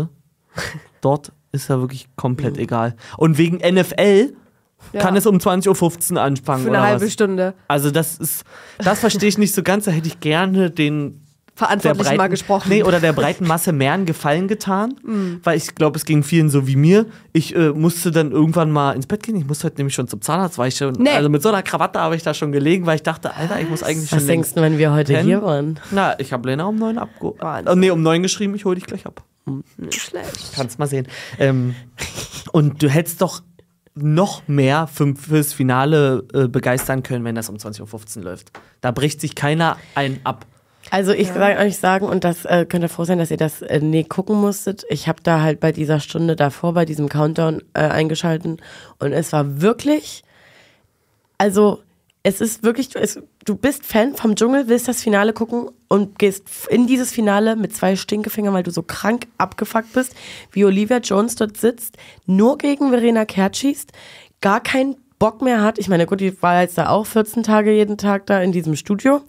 dort 1.02 1.32
ist 1.52 1.70
ja 1.70 1.80
wirklich 1.80 2.08
komplett 2.16 2.56
Mhm. 2.58 2.62
egal. 2.64 2.96
Und 3.18 3.38
wegen 3.38 3.58
NFL 3.58 4.34
Ja. 4.94 5.00
kann 5.02 5.16
es 5.16 5.26
um 5.26 5.38
20.15 5.38 6.14
Uhr 6.16 6.22
anfangen. 6.22 6.64
Für 6.64 6.70
eine 6.70 6.82
halbe 6.82 7.06
was? 7.06 7.12
Stunde. 7.14 7.54
Also 7.68 7.92
das 7.92 8.18
ist, 8.18 8.44
das 8.78 9.00
verstehe 9.00 9.28
ich 9.30 9.38
nicht 9.38 9.54
so 9.54 9.64
ganz. 9.64 9.86
Da 9.86 9.92
hätte 9.92 10.08
ich 10.08 10.20
gerne 10.20 10.70
den 10.72 11.22
Verantwortlichen 11.60 12.04
breiten, 12.06 12.18
mal 12.18 12.28
gesprochen. 12.28 12.70
Nee, 12.70 12.84
oder 12.84 13.00
der 13.00 13.14
breiten 13.14 13.46
Masse 13.46 13.72
mehr 13.72 13.94
einen 13.94 14.06
Gefallen 14.06 14.48
getan, 14.48 14.96
Mhm. 15.04 15.42
weil 15.44 15.58
ich 15.58 15.76
glaube, 15.76 15.98
es 15.98 16.06
ging 16.06 16.24
vielen 16.24 16.50
so 16.50 16.66
wie 16.68 16.76
mir. 16.76 17.06
Ich 17.34 17.56
äh, 17.56 17.70
musste 17.70 18.12
dann 18.12 18.32
irgendwann 18.32 18.72
mal 18.72 18.94
ins 18.94 19.06
Bett 19.08 19.24
gehen. 19.24 19.36
Ich 19.36 19.46
musste 19.46 19.66
heute 19.66 19.78
nämlich 19.78 19.94
schon 19.94 20.08
zum 20.08 20.22
Zahnarzt, 20.22 20.58
weil 20.58 20.70
ich 20.70 20.76
schon, 20.76 20.94
Nee. 20.94 21.10
also 21.12 21.30
mit 21.30 21.42
so 21.44 21.50
einer 21.50 21.62
Krawatte 21.62 22.00
habe 22.00 22.16
ich 22.16 22.24
da 22.24 22.34
schon 22.34 22.52
gelegen, 22.52 22.86
weil 22.86 22.96
ich 22.96 23.04
dachte, 23.04 23.36
Alter, 23.36 23.60
ich 23.60 23.70
muss 23.70 23.84
eigentlich 23.84 24.12
Was 24.12 24.20
schon 24.20 24.28
denkst 24.28 24.48
längst. 24.50 24.58
du, 24.58 24.62
wenn 24.62 24.78
wir 24.78 24.92
heute 24.94 25.14
pennen? 25.14 25.28
hier 25.28 25.42
waren? 25.42 25.80
Na, 25.92 26.20
ich 26.20 26.34
habe 26.34 26.48
Lena 26.50 26.66
um 26.66 26.78
neun 26.78 26.98
abge... 26.98 27.34
Wahnsinn. 27.40 27.72
Oh, 27.72 27.76
nee, 27.76 27.92
um 27.92 28.02
neun 28.02 28.24
geschrieben, 28.24 28.56
ich 28.56 28.66
hole 28.66 28.76
dich 28.76 28.86
gleich 28.86 29.06
ab. 29.06 29.24
Nicht 29.78 30.02
schlecht. 30.02 30.54
Kannst 30.56 30.80
mal 30.80 30.88
sehen. 30.88 31.08
Ähm, 31.40 31.76
und 32.52 32.82
du 32.82 32.90
hättest 32.90 33.22
doch 33.22 33.42
noch 33.96 34.48
mehr 34.48 34.88
für, 34.88 35.14
fürs 35.16 35.52
Finale 35.54 36.24
äh, 36.34 36.48
begeistern 36.48 37.04
können, 37.04 37.26
wenn 37.26 37.36
das 37.36 37.50
um 37.50 37.56
20.15 37.58 38.18
Uhr 38.20 38.24
läuft. 38.24 38.52
Da 38.82 38.92
bricht 38.92 39.20
sich 39.20 39.36
keiner 39.36 39.76
ein 39.96 40.20
ab. 40.24 40.46
Also 40.92 41.12
ich 41.12 41.34
kann 41.34 41.58
euch 41.58 41.78
sagen, 41.78 42.08
und 42.08 42.24
das 42.24 42.46
äh, 42.46 42.66
könnt 42.66 42.84
ihr 42.84 42.90
froh 42.90 43.04
sein, 43.04 43.20
dass 43.20 43.32
ihr 43.32 43.38
das 43.38 43.62
äh, 43.62 43.80
nie 43.80 44.04
gucken 44.04 44.40
musstet. 44.40 44.86
Ich 44.90 45.08
habe 45.08 45.22
da 45.22 45.42
halt 45.42 45.60
bei 45.60 45.72
dieser 45.72 46.00
Stunde 46.00 46.36
davor, 46.36 46.74
bei 46.74 46.86
diesem 46.86 47.10
Countdown 47.10 47.62
äh, 47.74 47.82
eingeschalten 47.82 48.58
und 48.98 49.12
es 49.12 49.32
war 49.32 49.62
wirklich, 49.62 50.24
also 51.38 51.82
es 52.24 52.42
ist 52.42 52.64
wirklich, 52.64 52.96
es, 52.96 53.22
du 53.46 53.56
bist 53.56 53.86
Fan 53.86 54.16
vom 54.16 54.36
Dschungel, 54.36 54.68
willst 54.68 54.88
das 54.88 55.02
Finale 55.02 55.32
gucken 55.34 55.70
und 55.88 56.20
gehst 56.20 56.44
in 56.70 56.86
dieses 56.86 57.12
Finale 57.12 57.56
mit 57.56 57.76
zwei 57.76 57.96
Stinkefingern, 57.96 58.54
weil 58.54 58.64
du 58.64 58.72
so 58.72 58.84
krank 58.84 59.28
abgefuckt 59.38 59.94
bist, 59.94 60.16
wie 60.52 60.66
Olivia 60.66 60.98
Jones 60.98 61.36
dort 61.36 61.58
sitzt, 61.58 61.98
nur 62.26 62.58
gegen 62.58 62.90
Verena 62.90 63.26
Kehrt 63.26 63.58
schießt, 63.58 63.92
gar 64.42 64.62
keinen 64.62 64.98
Bock 65.18 65.42
mehr 65.42 65.62
hat. 65.62 65.78
Ich 65.78 65.90
meine, 65.90 66.06
gut, 66.06 66.22
die 66.22 66.42
war 66.42 66.62
jetzt 66.62 66.78
da 66.78 66.90
auch 66.90 67.06
14 67.06 67.44
Tage 67.44 67.72
jeden 67.72 67.98
Tag 67.98 68.26
da 68.26 68.42
in 68.42 68.52
diesem 68.52 68.76
Studio. 68.76 69.22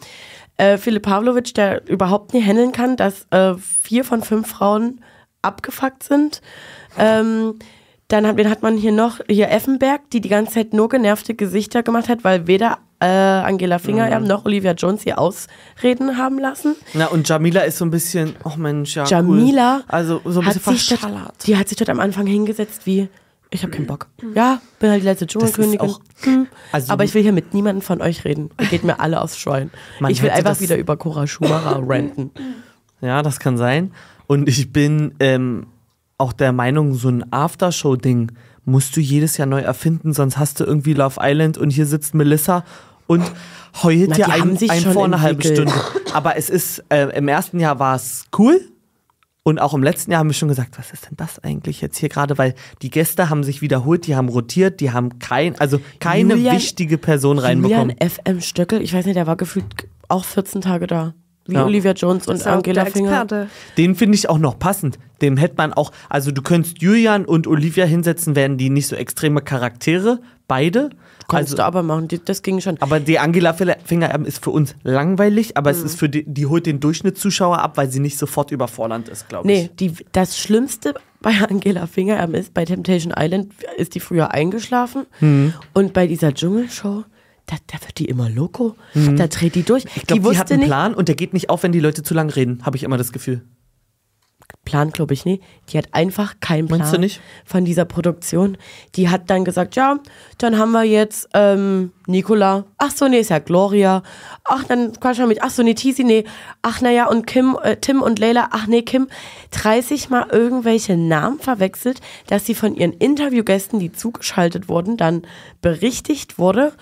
Äh, 0.60 0.76
Philipp 0.76 1.04
Pavlovic, 1.04 1.54
der 1.54 1.88
überhaupt 1.88 2.34
nicht 2.34 2.46
handeln 2.46 2.72
kann, 2.72 2.96
dass 2.96 3.26
äh, 3.30 3.54
vier 3.54 4.04
von 4.04 4.22
fünf 4.22 4.46
Frauen 4.48 5.00
abgefuckt 5.40 6.02
sind. 6.02 6.42
Ähm, 6.98 7.54
dann 8.08 8.26
hat, 8.26 8.36
wen 8.36 8.50
hat 8.50 8.62
man 8.62 8.76
hier 8.76 8.92
noch? 8.92 9.20
Hier 9.26 9.50
Effenberg, 9.50 10.10
die 10.10 10.20
die 10.20 10.28
ganze 10.28 10.54
Zeit 10.54 10.74
nur 10.74 10.90
genervte 10.90 11.34
Gesichter 11.34 11.82
gemacht 11.82 12.10
hat, 12.10 12.24
weil 12.24 12.46
weder 12.46 12.78
äh, 13.00 13.06
Angela 13.06 13.78
Fingererben 13.78 14.28
noch 14.28 14.44
Olivia 14.44 14.72
Jones 14.72 15.06
ihr 15.06 15.18
Ausreden 15.18 16.18
haben 16.18 16.38
lassen. 16.38 16.76
Na, 16.92 17.06
und 17.06 17.26
Jamila 17.26 17.62
ist 17.62 17.78
so 17.78 17.86
ein 17.86 17.90
bisschen, 17.90 18.36
oh 18.44 18.56
Mensch, 18.58 18.96
ja, 18.96 19.06
Jamila 19.06 19.76
cool. 19.76 19.84
Also 19.88 20.20
so 20.26 20.40
ein 20.40 20.46
bisschen 20.46 20.74
sich 20.74 20.88
dort, 20.88 21.00
verschallert. 21.00 21.46
die 21.46 21.56
hat 21.56 21.68
sich 21.68 21.78
dort 21.78 21.88
am 21.88 22.00
Anfang 22.00 22.26
hingesetzt 22.26 22.82
wie, 22.84 23.08
ich 23.50 23.62
habe 23.62 23.72
keinen 23.72 23.86
Bock. 23.86 24.08
Ja, 24.34 24.60
bin 24.78 24.90
halt 24.90 25.02
die 25.02 25.06
letzte 25.06 25.26
Dschungelkönigin. 25.26 25.80
auch- 25.80 26.00
Hm. 26.22 26.46
also- 26.72 26.92
Aber 26.92 27.04
ich 27.04 27.12
will 27.14 27.22
hier 27.22 27.32
mit 27.32 27.52
niemandem 27.54 27.82
von 27.82 28.00
euch 28.00 28.24
reden. 28.24 28.50
Ihr 28.60 28.66
geht 28.68 28.84
mir 28.84 29.00
alle 29.00 29.20
aufs 29.20 29.38
Schwein. 29.38 29.70
Man 30.00 30.10
ich 30.12 30.22
will 30.22 30.30
einfach 30.30 30.60
wieder 30.60 30.76
über 30.76 30.96
Cora 30.96 31.26
Schumacher 31.26 31.80
ranten. 31.86 32.30
Ja, 33.00 33.22
das 33.22 33.40
kann 33.40 33.56
sein. 33.56 33.92
Und 34.26 34.48
ich 34.48 34.72
bin 34.72 35.14
ähm, 35.20 35.66
auch 36.18 36.32
der 36.32 36.52
Meinung, 36.52 36.94
so 36.94 37.08
ein 37.08 37.32
Aftershow-Ding 37.32 38.32
musst 38.64 38.94
du 38.96 39.00
jedes 39.00 39.36
Jahr 39.38 39.46
neu 39.46 39.60
erfinden, 39.62 40.12
sonst 40.12 40.36
hast 40.38 40.60
du 40.60 40.64
irgendwie 40.64 40.92
Love 40.94 41.16
Island 41.20 41.56
und 41.58 41.70
hier 41.70 41.86
sitzt 41.86 42.14
Melissa 42.14 42.64
und 43.06 43.24
heult 43.82 44.10
Na, 44.10 44.14
dir 44.16 44.28
ein, 44.30 44.56
sich 44.56 44.70
ein 44.70 44.82
schon 44.82 44.92
vor 44.92 45.04
eine 45.06 45.20
halbe. 45.22 45.42
Stunde. 45.42 45.72
Aber 46.12 46.36
es 46.36 46.50
ist, 46.50 46.84
äh, 46.90 47.08
im 47.16 47.26
ersten 47.26 47.58
Jahr 47.58 47.78
war 47.78 47.96
es 47.96 48.26
cool. 48.38 48.60
Und 49.42 49.58
auch 49.58 49.72
im 49.72 49.82
letzten 49.82 50.10
Jahr 50.10 50.20
haben 50.20 50.28
wir 50.28 50.34
schon 50.34 50.48
gesagt, 50.48 50.78
was 50.78 50.90
ist 50.92 51.06
denn 51.06 51.16
das 51.16 51.38
eigentlich 51.38 51.80
jetzt 51.80 51.96
hier 51.96 52.10
gerade? 52.10 52.36
Weil 52.36 52.54
die 52.82 52.90
Gäste 52.90 53.30
haben 53.30 53.42
sich 53.42 53.62
wiederholt, 53.62 54.06
die 54.06 54.14
haben 54.14 54.28
rotiert, 54.28 54.80
die 54.80 54.90
haben 54.92 55.18
kein, 55.18 55.58
also 55.58 55.80
keine 55.98 56.34
Julian- 56.34 56.56
wichtige 56.56 56.98
Person 56.98 57.38
reinbekommen. 57.38 57.96
Julian 57.98 58.10
FM 58.10 58.40
Stöckel, 58.42 58.82
ich 58.82 58.92
weiß 58.92 59.06
nicht, 59.06 59.16
der 59.16 59.26
war 59.26 59.36
gefühlt 59.36 59.88
auch 60.08 60.24
14 60.24 60.60
Tage 60.60 60.86
da. 60.86 61.14
Wie 61.50 61.54
Ja. 61.54 61.64
Olivia 61.66 61.92
Jones 61.92 62.26
und 62.28 62.46
Angela 62.46 62.84
Finger. 62.86 63.26
Den 63.76 63.94
finde 63.94 64.14
ich 64.16 64.28
auch 64.28 64.38
noch 64.38 64.58
passend. 64.58 64.98
Dem 65.22 65.36
hätte 65.36 65.54
man 65.58 65.72
auch, 65.72 65.92
also 66.08 66.30
du 66.30 66.40
könntest 66.42 66.80
Julian 66.80 67.24
und 67.26 67.46
Olivia 67.46 67.84
hinsetzen, 67.84 68.34
wären 68.36 68.56
die 68.56 68.70
nicht 68.70 68.86
so 68.86 68.96
extreme 68.96 69.42
Charaktere, 69.42 70.20
beide. 70.48 70.90
Konntest 71.28 71.52
Also, 71.52 71.56
du 71.58 71.64
aber 71.64 71.82
machen, 71.84 72.08
das 72.24 72.42
ging 72.42 72.60
schon. 72.60 72.76
aber 72.80 72.98
die 72.98 73.18
Angela 73.20 73.52
Fingererben 73.52 74.26
ist 74.26 74.42
für 74.42 74.50
uns 74.50 74.74
langweilig, 74.82 75.56
aber 75.56 75.70
Mhm. 75.72 75.76
es 75.78 75.84
ist 75.84 75.98
für 75.98 76.08
die, 76.08 76.24
die 76.26 76.46
holt 76.46 76.66
den 76.66 76.80
Durchschnittszuschauer 76.80 77.58
ab, 77.60 77.76
weil 77.76 77.88
sie 77.90 78.00
nicht 78.00 78.18
sofort 78.18 78.50
überfordernd 78.50 79.08
ist, 79.08 79.28
glaube 79.28 79.50
ich. 79.52 79.62
Nee, 79.62 79.70
die, 79.78 79.92
das 80.12 80.38
Schlimmste 80.38 80.94
bei 81.20 81.30
Angela 81.48 81.86
Fingererben 81.86 82.34
ist, 82.34 82.52
bei 82.54 82.64
Temptation 82.64 83.14
Island 83.16 83.52
ist 83.76 83.94
die 83.94 84.00
früher 84.00 84.32
eingeschlafen 84.32 85.06
Mhm. 85.20 85.52
und 85.74 85.92
bei 85.92 86.06
dieser 86.08 86.34
Dschungelshow, 86.34 87.04
da, 87.50 87.56
da 87.66 87.80
wird 87.84 87.98
die 87.98 88.04
immer 88.04 88.30
loco. 88.30 88.76
Da 88.94 89.26
dreht 89.26 89.56
die 89.56 89.64
durch. 89.64 89.84
Mhm. 89.84 89.90
Ich 89.96 90.06
glaube, 90.06 90.22
die 90.22 90.30
die, 90.30 90.38
hat 90.38 90.50
einen 90.50 90.60
nicht, 90.60 90.68
Plan 90.68 90.94
und 90.94 91.08
der 91.08 91.16
geht 91.16 91.32
nicht 91.32 91.50
auf, 91.50 91.64
wenn 91.64 91.72
die 91.72 91.80
Leute 91.80 92.02
zu 92.02 92.14
lang 92.14 92.30
reden, 92.30 92.64
habe 92.64 92.76
ich 92.76 92.84
immer 92.84 92.96
das 92.96 93.12
Gefühl. 93.12 93.42
Plan, 94.64 94.90
glaube 94.90 95.14
ich, 95.14 95.24
nee. 95.24 95.40
Die 95.68 95.78
hat 95.78 95.88
einfach 95.92 96.34
keinen 96.40 96.66
Plan 96.66 96.80
Meinst 96.80 96.94
du 96.94 96.98
nicht? 96.98 97.20
von 97.44 97.64
dieser 97.64 97.84
Produktion. 97.84 98.58
Die 98.94 99.08
hat 99.08 99.30
dann 99.30 99.44
gesagt, 99.44 99.74
ja, 99.74 99.98
dann 100.38 100.58
haben 100.58 100.72
wir 100.72 100.84
jetzt 100.84 101.28
ähm, 101.34 101.92
Nicola. 102.06 102.64
Ach 102.76 102.90
so, 102.90 103.08
nee, 103.08 103.20
ist 103.20 103.30
ja 103.30 103.38
Gloria. 103.38 104.02
Ach, 104.44 104.64
dann 104.64 104.92
quatsch 105.00 105.18
mal 105.18 105.26
mit. 105.26 105.42
Ach 105.42 105.50
so, 105.50 105.62
nee, 105.62 105.74
Tisi, 105.74 106.04
nee. 106.04 106.24
Ach, 106.62 106.80
naja, 106.80 107.06
und 107.06 107.26
Kim, 107.26 107.56
äh, 107.62 107.76
Tim 107.76 108.02
und 108.02 108.18
Leila. 108.18 108.48
Ach, 108.50 108.66
nee, 108.66 108.82
Kim. 108.82 109.08
30 109.52 110.10
Mal 110.10 110.28
irgendwelche 110.30 110.96
Namen 110.96 111.38
verwechselt, 111.40 112.00
dass 112.26 112.46
sie 112.46 112.54
von 112.54 112.74
ihren 112.74 112.92
Interviewgästen, 112.92 113.78
die 113.80 113.92
zugeschaltet 113.92 114.68
wurden, 114.68 114.96
dann 114.96 115.22
berichtigt 115.62 116.38
wurde. 116.38 116.72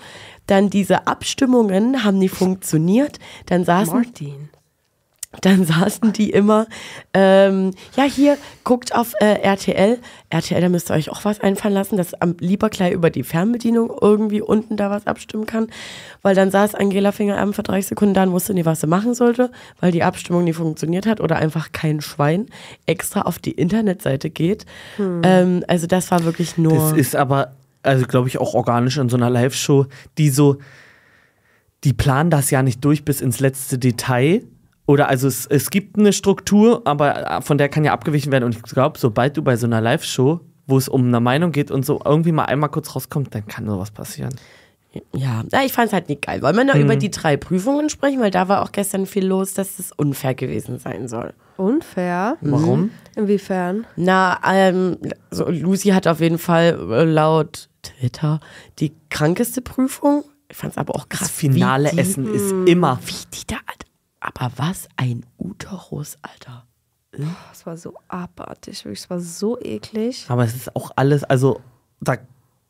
Dann 0.49 0.71
diese 0.71 1.05
Abstimmungen 1.05 2.03
haben 2.03 2.17
nicht 2.17 2.33
funktioniert. 2.33 3.19
Dann 3.45 3.63
saßen 3.65 3.93
Martin. 3.93 4.49
dann 5.41 5.63
saßen 5.63 6.11
die 6.11 6.31
immer, 6.31 6.65
ähm, 7.13 7.75
ja, 7.95 8.05
hier, 8.05 8.35
guckt 8.63 8.95
auf 8.95 9.13
äh, 9.19 9.43
RTL. 9.43 9.99
RTL, 10.31 10.59
da 10.59 10.69
müsst 10.69 10.89
ihr 10.89 10.95
euch 10.95 11.11
auch 11.11 11.23
was 11.23 11.39
einfallen 11.39 11.75
lassen, 11.75 11.97
dass 11.97 12.15
am 12.15 12.35
lieber 12.39 12.71
gleich 12.71 12.93
über 12.93 13.11
die 13.11 13.21
Fernbedienung 13.21 13.95
irgendwie 14.01 14.41
unten 14.41 14.75
da 14.75 14.89
was 14.89 15.05
abstimmen 15.05 15.45
kann. 15.45 15.67
Weil 16.23 16.33
dann 16.33 16.49
saß 16.49 16.73
Angela 16.73 17.11
Fingererben 17.11 17.53
für 17.53 17.61
30 17.61 17.89
Sekunden 17.89 18.15
da 18.15 18.23
und 18.23 18.31
wusste 18.31 18.55
nie, 18.55 18.65
was 18.65 18.81
sie 18.81 18.87
machen 18.87 19.13
sollte, 19.13 19.51
weil 19.79 19.91
die 19.91 20.01
Abstimmung 20.01 20.45
nie 20.45 20.53
funktioniert 20.53 21.05
hat 21.05 21.21
oder 21.21 21.35
einfach 21.35 21.73
kein 21.73 22.01
Schwein 22.01 22.47
extra 22.87 23.21
auf 23.21 23.37
die 23.37 23.51
Internetseite 23.51 24.31
geht. 24.31 24.65
Ähm, 25.23 25.63
also 25.67 25.85
das 25.85 26.09
war 26.09 26.23
wirklich 26.23 26.57
nur. 26.57 26.73
Das 26.73 26.93
ist 26.93 27.15
aber, 27.15 27.51
also 27.83 28.05
glaube 28.05 28.27
ich, 28.27 28.37
auch 28.39 28.53
organisch 28.53 28.97
in 28.97 29.09
so 29.09 29.17
einer 29.17 29.29
Live-Show, 29.29 29.85
die 30.17 30.29
so, 30.29 30.57
die 31.83 31.93
planen 31.93 32.29
das 32.29 32.51
ja 32.51 32.61
nicht 32.61 32.83
durch 32.83 33.05
bis 33.05 33.21
ins 33.21 33.39
letzte 33.39 33.77
Detail. 33.77 34.43
Oder 34.85 35.07
also 35.07 35.27
es, 35.27 35.45
es 35.45 35.69
gibt 35.69 35.97
eine 35.97 36.13
Struktur, 36.13 36.81
aber 36.85 37.37
äh, 37.37 37.41
von 37.41 37.57
der 37.57 37.69
kann 37.69 37.83
ja 37.83 37.93
abgewichen 37.93 38.31
werden. 38.31 38.43
Und 38.45 38.55
ich 38.55 38.63
glaube, 38.63 38.97
sobald 38.97 39.37
du 39.37 39.43
bei 39.43 39.55
so 39.55 39.67
einer 39.67 39.81
Live-Show, 39.81 40.41
wo 40.67 40.77
es 40.77 40.89
um 40.89 41.07
eine 41.07 41.19
Meinung 41.19 41.51
geht 41.51 41.71
und 41.71 41.85
so 41.85 42.01
irgendwie 42.03 42.31
mal 42.31 42.45
einmal 42.45 42.69
kurz 42.69 42.95
rauskommt, 42.95 43.33
dann 43.33 43.47
kann 43.47 43.65
sowas 43.65 43.91
passieren. 43.91 44.35
Ja, 45.13 45.43
ja 45.51 45.61
ich 45.63 45.71
fand 45.73 45.87
es 45.87 45.93
halt 45.93 46.09
nicht 46.09 46.21
geil. 46.23 46.41
Wollen 46.41 46.55
wir 46.55 46.63
noch 46.63 46.75
Mhm. 46.75 46.81
über 46.81 46.95
die 46.95 47.11
drei 47.11 47.37
Prüfungen 47.37 47.89
sprechen? 47.89 48.19
Weil 48.19 48.31
da 48.31 48.47
war 48.47 48.61
auch 48.63 48.71
gestern 48.71 49.05
viel 49.05 49.25
los, 49.25 49.53
dass 49.53 49.77
es 49.79 49.91
unfair 49.91 50.33
gewesen 50.33 50.79
sein 50.79 51.07
soll. 51.07 51.33
Unfair? 51.57 52.37
Warum? 52.41 52.91
Inwiefern? 53.15 53.85
Na, 53.95 54.39
ähm, 54.45 54.97
so 55.29 55.49
Lucy 55.49 55.89
hat 55.89 56.07
auf 56.07 56.21
jeden 56.21 56.37
Fall 56.37 56.79
äh, 56.91 57.03
laut 57.03 57.69
Twitter 57.83 58.39
die 58.79 58.93
krankeste 59.09 59.61
Prüfung. 59.61 60.23
Ich 60.49 60.57
fand 60.57 60.71
es 60.73 60.77
aber 60.77 60.95
auch 60.95 61.07
krass. 61.09 61.27
Das 61.27 61.31
finale 61.31 61.91
die, 61.91 61.99
Essen 61.99 62.33
ist 62.33 62.51
immer. 62.67 62.99
Wie 63.05 63.25
die 63.35 63.45
da. 63.45 63.57
Aber 64.21 64.51
was 64.57 64.87
ein 64.97 65.25
Uterus, 65.37 66.17
Alter. 66.21 66.65
Das 67.51 67.65
war 67.65 67.77
so 67.77 67.93
abartig, 68.07 68.83
wirklich. 68.85 69.01
Das 69.01 69.09
war 69.09 69.19
so 69.19 69.59
eklig. 69.59 70.25
Aber 70.29 70.43
es 70.43 70.55
ist 70.55 70.75
auch 70.75 70.91
alles, 70.95 71.23
also 71.23 71.59
da 72.01 72.17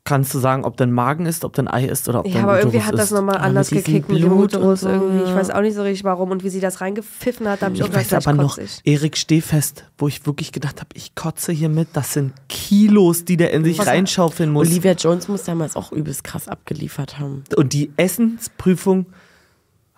kannst 0.10 0.34
du 0.34 0.40
sagen, 0.40 0.66
ob 0.66 0.76
dein 0.76 0.92
Magen 0.92 1.26
ist, 1.26 1.46
ob 1.46 1.54
dein 1.54 1.68
Ei 1.68 1.86
ist 1.86 2.10
oder 2.10 2.20
ob 2.20 2.28
Ja, 2.28 2.34
dein 2.34 2.44
aber 2.44 2.58
irgendwie 2.60 2.78
Uterus 2.78 2.88
hat 2.92 3.00
das 3.00 3.06
ist. 3.06 3.12
nochmal 3.12 3.36
Aber 3.38 3.46
anders 3.46 3.72
mit 3.72 3.86
gekickt 3.86 4.10
mit 4.10 4.22
dem 4.22 4.30
Blut 4.30 4.56
Uterus 4.56 4.84
und 4.84 4.90
so, 4.90 4.90
irgendwie. 4.90 5.24
Ich 5.24 5.30
ja. 5.30 5.36
weiß 5.36 5.50
auch 5.52 5.62
nicht 5.62 5.76
so 5.76 5.84
richtig 5.84 6.04
warum 6.04 6.32
und 6.32 6.44
wie 6.44 6.50
sie 6.50 6.60
das 6.60 6.82
reingepfiffen 6.82 7.48
hat, 7.48 7.62
da 7.62 7.68
habe 7.68 7.76
ich 7.76 7.82
Ich 7.82 7.94
weiß 7.94 8.14
aber 8.14 8.34
noch. 8.34 8.58
Erik 8.84 9.16
Stehfest, 9.18 9.86
wo 9.98 10.08
ich 10.08 10.26
wirklich 10.26 10.52
gedacht 10.52 10.80
habe, 10.82 10.90
ich 10.96 11.16
kotze 11.16 11.52
hier 11.52 11.70
mit, 11.70 11.90
das 11.94 12.14
sind 12.14 12.34
Kilos, 12.50 13.24
die 13.26 13.38
der 13.38 13.52
in 13.54 13.64
sich 13.64 13.78
Was- 13.80 13.88
reinschaufeln 13.88 14.52
muss. 14.52 14.68
Olivia 14.68 14.92
Jones 14.94 15.28
muss 15.28 15.44
damals 15.44 15.76
auch 15.76 15.92
übelst 15.92 16.24
krass 16.24 16.48
abgeliefert 16.48 17.20
haben. 17.20 17.44
Und 17.56 17.74
die 17.74 17.92
Essensprüfung 17.98 19.06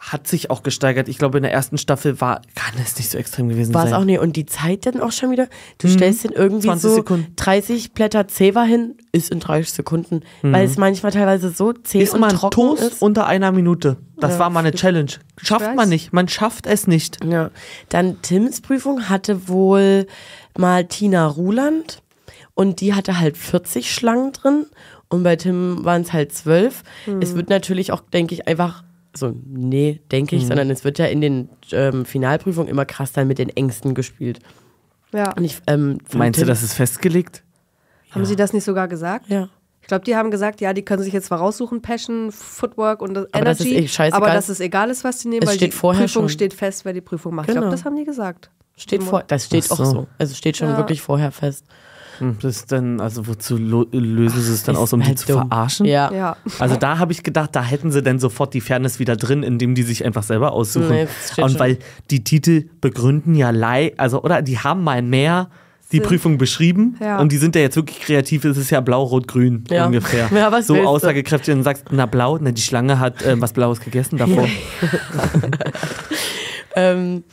hat 0.03 0.27
sich 0.27 0.49
auch 0.49 0.63
gesteigert. 0.63 1.07
Ich 1.07 1.19
glaube, 1.19 1.37
in 1.37 1.43
der 1.43 1.53
ersten 1.53 1.77
Staffel 1.77 2.19
war, 2.19 2.41
kann 2.55 2.73
es 2.83 2.97
nicht 2.97 3.11
so 3.11 3.19
extrem 3.19 3.49
gewesen 3.49 3.71
War 3.75 3.83
es 3.83 3.91
sein. 3.91 3.99
auch 4.01 4.03
nicht. 4.03 4.19
Und 4.19 4.35
die 4.35 4.47
Zeit 4.47 4.87
dann 4.87 4.99
auch 4.99 5.11
schon 5.11 5.29
wieder. 5.29 5.47
Du 5.77 5.87
stellst 5.87 6.23
den 6.23 6.31
irgendwie 6.31 6.67
20 6.67 6.81
so 6.89 6.95
Sekunden. 6.95 7.33
30 7.35 7.93
Blätter 7.93 8.27
Zewa 8.27 8.63
hin, 8.63 8.95
ist 9.11 9.29
in 9.29 9.39
30 9.39 9.71
Sekunden. 9.71 10.21
Weil 10.41 10.65
es 10.65 10.77
manchmal 10.77 11.11
teilweise 11.11 11.51
so 11.51 11.71
zäh 11.71 12.01
ist 12.01 12.15
und 12.15 12.19
man 12.21 12.31
trocken 12.31 12.49
Toast 12.55 12.81
ist. 12.83 13.01
unter 13.03 13.27
einer 13.27 13.51
Minute. 13.51 13.97
Das 14.17 14.39
war 14.39 14.49
mal 14.49 14.61
eine 14.61 14.71
Challenge. 14.73 15.11
Schafft 15.37 15.75
man 15.75 15.87
nicht. 15.89 16.11
Man 16.13 16.27
schafft 16.27 16.65
es 16.65 16.87
nicht. 16.87 17.23
Ja. 17.23 17.51
Dann 17.89 18.21
Tims 18.23 18.61
Prüfung 18.61 19.07
hatte 19.07 19.47
wohl 19.47 20.07
mal 20.57 20.85
Tina 20.85 21.27
Ruland 21.27 22.01
und 22.55 22.81
die 22.81 22.95
hatte 22.95 23.19
halt 23.19 23.37
40 23.37 23.93
Schlangen 23.93 24.31
drin 24.31 24.65
und 25.09 25.21
bei 25.21 25.35
Tim 25.35 25.85
waren 25.85 26.01
es 26.01 26.11
halt 26.11 26.33
12. 26.33 26.83
Es 27.19 27.35
wird 27.35 27.49
natürlich 27.49 27.91
auch, 27.91 28.01
denke 28.01 28.33
ich, 28.33 28.47
einfach 28.47 28.83
so, 29.15 29.33
nee, 29.45 30.01
denke 30.11 30.35
ich, 30.35 30.45
sondern 30.47 30.69
es 30.69 30.83
wird 30.83 30.97
ja 30.99 31.05
in 31.05 31.21
den 31.21 31.49
ähm, 31.71 32.05
Finalprüfungen 32.05 32.69
immer 32.69 32.85
krass 32.85 33.11
dann 33.11 33.27
mit 33.27 33.37
den 33.39 33.49
Ängsten 33.49 33.93
gespielt. 33.93 34.39
Ja. 35.13 35.33
Und 35.33 35.43
ich, 35.43 35.61
ähm, 35.67 35.97
Meinst 36.13 36.37
du, 36.39 36.43
Tim- 36.43 36.47
das 36.47 36.63
ist 36.63 36.73
festgelegt? 36.73 37.43
Haben 38.11 38.25
sie 38.25 38.35
das 38.35 38.53
nicht 38.53 38.63
sogar 38.63 38.87
gesagt? 38.87 39.27
Ja. 39.29 39.49
Ich 39.81 39.87
glaube, 39.87 40.05
die 40.05 40.15
haben 40.15 40.31
gesagt, 40.31 40.61
ja, 40.61 40.73
die 40.73 40.83
können 40.83 41.01
sich 41.03 41.11
jetzt 41.13 41.25
zwar 41.27 41.39
raussuchen, 41.39 41.81
Passion, 41.81 42.31
Footwork 42.31 43.01
und 43.01 43.13
das 43.15 43.33
Aber 43.33 43.45
das 43.45 43.59
ist 43.59 43.65
Energy, 43.67 44.03
eh 44.07 44.11
aber 44.11 44.27
dass 44.27 44.47
es 44.47 44.59
egal 44.59 44.89
ist, 44.89 45.03
was 45.03 45.19
die 45.19 45.27
nehmen, 45.29 45.43
Es 45.43 45.49
weil 45.49 45.55
steht 45.55 45.73
die 45.73 45.77
vorher 45.77 46.03
Prüfung 46.05 46.23
schon. 46.23 46.29
steht 46.29 46.53
fest, 46.53 46.85
wer 46.85 46.93
die 46.93 47.01
Prüfung 47.01 47.35
macht. 47.35 47.47
Ich 47.49 47.53
Genau. 47.55 47.61
glaube, 47.61 47.75
das 47.75 47.83
haben 47.83 47.95
die 47.95 48.05
gesagt. 48.05 48.49
Steht 48.77 49.03
vor, 49.03 49.23
das 49.27 49.45
steht 49.47 49.65
Ach 49.67 49.71
auch 49.71 49.77
so. 49.77 49.85
so. 49.85 50.07
Also 50.17 50.35
steht 50.35 50.55
schon 50.57 50.69
Ja. 50.69 50.77
wirklich 50.77 51.01
vorher 51.01 51.31
fest. 51.31 51.65
Hm, 52.21 52.37
Das 52.41 52.55
ist 52.57 52.71
dann, 52.71 52.99
also 53.01 53.27
wozu 53.27 53.57
lösen 53.57 54.41
sie 54.41 54.53
es 54.53 54.63
dann 54.63 54.75
aus, 54.75 54.93
um 54.93 55.01
Ist 55.01 55.05
die 55.05 55.09
halt 55.09 55.19
zu 55.19 55.27
dumm. 55.27 55.47
verarschen? 55.49 55.85
Ja. 55.85 56.11
Ja. 56.13 56.37
Also 56.59 56.75
da 56.75 56.97
habe 56.99 57.11
ich 57.11 57.23
gedacht, 57.23 57.49
da 57.53 57.63
hätten 57.63 57.91
sie 57.91 58.01
dann 58.01 58.19
sofort 58.19 58.53
die 58.53 58.61
Fairness 58.61 58.99
wieder 58.99 59.15
drin, 59.15 59.43
indem 59.43 59.75
die 59.75 59.83
sich 59.83 60.05
einfach 60.05 60.23
selber 60.23 60.53
aussuchen. 60.53 60.89
Nee, 60.89 61.07
Und 61.43 61.59
weil 61.59 61.77
die 62.09 62.23
Titel 62.23 62.65
begründen 62.79 63.35
ja 63.35 63.49
lei, 63.49 63.93
also 63.97 64.21
oder 64.23 64.41
die 64.41 64.57
haben 64.59 64.83
mal 64.83 65.01
mehr 65.01 65.49
die. 65.91 65.99
Prüfung 65.99 66.37
beschrieben 66.37 66.95
Ja. 67.01 67.19
und 67.19 67.33
die 67.33 67.37
sind 67.37 67.53
ja 67.53 67.61
jetzt 67.61 67.75
wirklich 67.75 67.99
kreativ. 67.99 68.45
Es 68.45 68.55
ist 68.55 68.69
ja 68.69 68.79
blau, 68.79 69.03
rot, 69.03 69.27
grün 69.27 69.65
Ja. 69.69 69.87
ungefähr. 69.87 70.29
Ja, 70.33 70.49
was 70.49 70.67
so 70.67 70.77
aussagekräftig 70.77 71.53
und 71.53 71.63
sagst, 71.63 71.83
na 71.91 72.05
blau, 72.05 72.37
na 72.39 72.51
die 72.51 72.61
Schlange 72.61 72.97
hat 72.97 73.21
äh, 73.23 73.35
was 73.41 73.51
Blaues 73.51 73.81
gegessen 73.81 74.17
davor. 74.17 74.47
Ähm, 76.75 77.23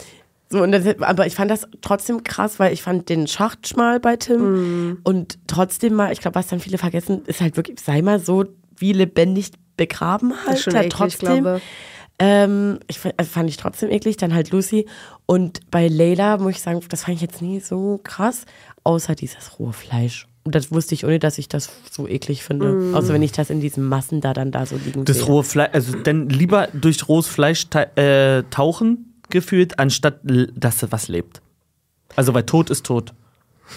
so, 0.51 0.63
und 0.63 0.73
das, 0.73 0.87
aber 1.01 1.27
ich 1.27 1.35
fand 1.35 1.51
das 1.51 1.67
trotzdem 1.83 2.25
krass, 2.25 2.59
weil 2.59 2.73
ich 2.73 2.83
fand 2.83 3.09
den 3.09 3.27
Schacht 3.27 3.69
schmal 3.69 4.01
bei 4.01 4.17
Tim 4.17 4.99
und 5.05 5.39
trotzdem 5.47 5.95
mal, 5.95 6.13
ich 6.13 6.21
glaube, 6.21 6.37
was 6.37 6.47
dann 6.47 6.61
viele 6.61 6.79
vergessen, 6.79 7.23
ist 7.27 7.41
halt 7.41 7.57
wirklich, 7.57 7.81
sei 7.81 8.01
mal 8.03 8.19
so 8.19 8.47
wie 8.77 8.93
lebendig 8.93 9.51
begraben 9.77 10.31
Das 10.31 10.47
halt, 10.47 10.57
ist 10.57 10.65
schon 10.65 10.75
halt 10.75 10.87
eklig, 10.87 10.99
trotzdem. 10.99 11.43
glaube 11.43 11.61
Ähm, 12.19 12.81
ich 12.89 12.99
fand, 12.99 13.15
also 13.17 13.31
fand 13.31 13.49
ich 13.49 13.57
trotzdem 13.57 13.91
eklig, 13.91 14.17
dann 14.17 14.35
halt 14.35 14.51
Lucy. 14.51 14.87
Und 15.27 15.71
bei 15.71 15.87
Layla 15.89 16.39
muss 16.39 16.53
ich 16.53 16.63
sagen, 16.63 16.81
das 16.89 17.05
fand 17.05 17.17
ich 17.17 17.23
jetzt 17.23 17.43
nie 17.43 17.61
so 17.61 18.01
krass, 18.03 18.45
außer 18.85 19.15
dieses 19.15 19.59
rohe 19.59 19.73
Fleisch. 19.73 20.27
Und 20.45 20.55
das 20.55 20.73
wusste 20.73 20.95
ich, 20.95 21.05
ohne 21.05 21.19
dass 21.19 21.39
ich 21.39 21.49
das 21.49 21.69
so 21.91 22.09
eklig 22.09 22.43
finde. 22.43 22.73
Mm. 22.73 22.95
Außer 22.95 23.13
wenn 23.13 23.23
ich 23.23 23.33
das 23.33 23.51
in 23.51 23.61
diesen 23.61 23.85
Massen 23.85 24.21
da 24.21 24.33
dann 24.33 24.51
da 24.51 24.65
so 24.67 24.77
liegen 24.83 25.05
Das 25.05 25.19
sehe. 25.19 25.27
rohe 25.27 25.45
Fleisch, 25.45 25.71
also 25.73 25.93
dann 25.97 26.29
lieber 26.29 26.69
durch 26.73 27.07
rohes 27.07 27.27
Fleisch 27.29 27.69
ta 27.69 27.83
äh, 27.97 28.43
tauchen 28.51 29.08
gefühlt, 29.31 29.79
anstatt 29.79 30.21
dass 30.23 30.91
was 30.91 31.09
lebt. 31.09 31.41
Also 32.17 32.35
weil 32.35 32.45
tot 32.45 32.71
ist 32.71 32.87
tot. 32.87 33.13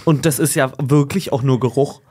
Und 0.05 0.25
das 0.25 0.39
ist 0.39 0.55
ja 0.55 0.71
wirklich 0.79 1.33
auch 1.33 1.43
nur 1.43 1.59
Geruch. 1.59 2.01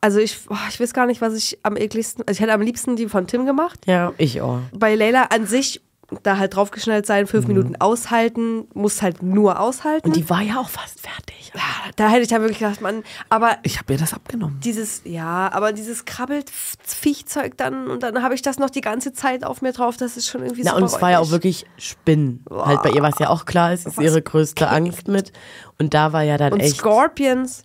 Also 0.00 0.18
ich, 0.18 0.44
boah, 0.44 0.58
ich 0.68 0.78
weiß 0.78 0.92
gar 0.92 1.06
nicht, 1.06 1.20
was 1.20 1.34
ich 1.34 1.58
am 1.62 1.76
ekligsten, 1.76 2.24
also 2.26 2.36
ich 2.36 2.40
hätte 2.40 2.52
am 2.52 2.60
liebsten 2.60 2.96
die 2.96 3.08
von 3.08 3.26
Tim 3.26 3.46
gemacht. 3.46 3.80
Ja, 3.86 4.12
ich 4.18 4.42
auch. 4.42 4.60
Bei 4.72 4.94
Leila 4.94 5.24
an 5.30 5.46
sich, 5.46 5.80
da 6.22 6.36
halt 6.38 6.54
draufgeschnallt 6.54 7.06
sein, 7.06 7.26
fünf 7.26 7.46
Minuten 7.46 7.76
aushalten, 7.76 8.66
muss 8.74 9.00
halt 9.02 9.22
nur 9.22 9.58
aushalten. 9.60 10.06
Und 10.08 10.16
die 10.16 10.28
war 10.28 10.42
ja 10.42 10.58
auch 10.60 10.68
fast 10.68 11.00
fertig. 11.00 11.52
da 11.96 12.08
hätte 12.08 12.22
ich 12.22 12.28
dann 12.28 12.42
wirklich 12.42 12.58
gedacht, 12.58 12.80
man, 12.80 13.02
aber 13.30 13.56
Ich 13.62 13.78
habe 13.78 13.92
ihr 13.92 13.98
das 13.98 14.12
abgenommen. 14.12 14.60
dieses, 14.62 15.02
ja, 15.04 15.50
aber 15.52 15.72
dieses 15.72 16.04
krabbelt 16.04 16.50
Viechzeug 16.50 17.56
dann 17.56 17.88
und 17.88 18.02
dann 18.02 18.22
habe 18.22 18.34
ich 18.34 18.42
das 18.42 18.58
noch 18.58 18.70
die 18.70 18.80
ganze 18.80 19.12
Zeit 19.12 19.44
auf 19.44 19.62
mir 19.62 19.72
drauf, 19.72 19.96
das 19.96 20.16
ist 20.16 20.26
schon 20.28 20.42
irgendwie 20.42 20.62
Na, 20.64 20.70
super 20.70 20.82
und 20.82 20.84
es 20.86 21.00
war 21.02 21.10
ja 21.12 21.18
auch 21.20 21.30
wirklich 21.30 21.64
Spinnen. 21.78 22.44
Halt 22.50 22.82
bei 22.82 22.90
ihr, 22.90 23.02
was 23.02 23.18
ja 23.18 23.28
auch 23.28 23.44
klar 23.46 23.72
ist, 23.72 23.86
ist 23.86 23.96
Was 23.96 24.04
ihre 24.04 24.20
größte 24.22 24.68
Angst 24.68 25.08
mit. 25.08 25.32
Und 25.78 25.94
da 25.94 26.12
war 26.12 26.22
ja 26.22 26.36
dann 26.36 26.52
Und 26.52 26.60
echt. 26.60 26.76
Scorpions. 26.78 27.64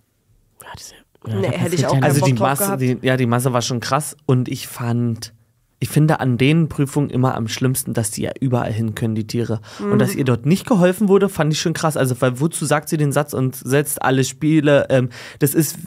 Ja, 0.61 0.67
diese- 0.77 0.93
ja, 1.27 1.35
Nee, 1.35 1.47
da 1.51 1.57
hätte 1.57 1.75
ich 1.75 1.85
auch 1.85 1.95
ja 1.95 2.01
Also 2.01 2.25
die 2.25 2.33
Masse, 2.33 2.77
die, 2.77 2.97
ja, 3.01 3.17
die 3.17 3.25
Masse 3.25 3.51
war 3.51 3.61
schon 3.61 3.79
krass 3.81 4.15
und 4.25 4.47
ich 4.47 4.67
fand, 4.67 5.33
ich 5.82 5.89
finde 5.89 6.19
an 6.19 6.38
den 6.38 6.67
Prüfungen 6.67 7.09
immer 7.09 7.36
am 7.36 7.47
schlimmsten, 7.47 7.93
dass 7.93 8.11
die 8.11 8.23
ja 8.23 8.32
überall 8.39 8.71
hin 8.73 8.95
können, 8.95 9.15
die 9.15 9.25
Tiere. 9.27 9.61
Und 9.80 9.93
Mhm. 9.93 9.99
dass 9.99 10.13
ihr 10.13 10.25
dort 10.25 10.45
nicht 10.45 10.67
geholfen 10.67 11.07
wurde, 11.07 11.30
fand 11.30 11.53
ich 11.53 11.61
schon 11.61 11.73
krass. 11.73 11.95
Also, 11.95 12.19
weil 12.19 12.39
wozu 12.41 12.65
sagt 12.65 12.89
sie 12.89 12.97
den 12.97 13.11
Satz 13.13 13.34
und 13.34 13.55
setzt 13.55 14.01
alle 14.01 14.23
Spiele, 14.25 14.88
ähm, 14.89 15.09
das 15.39 15.53
ist, 15.53 15.77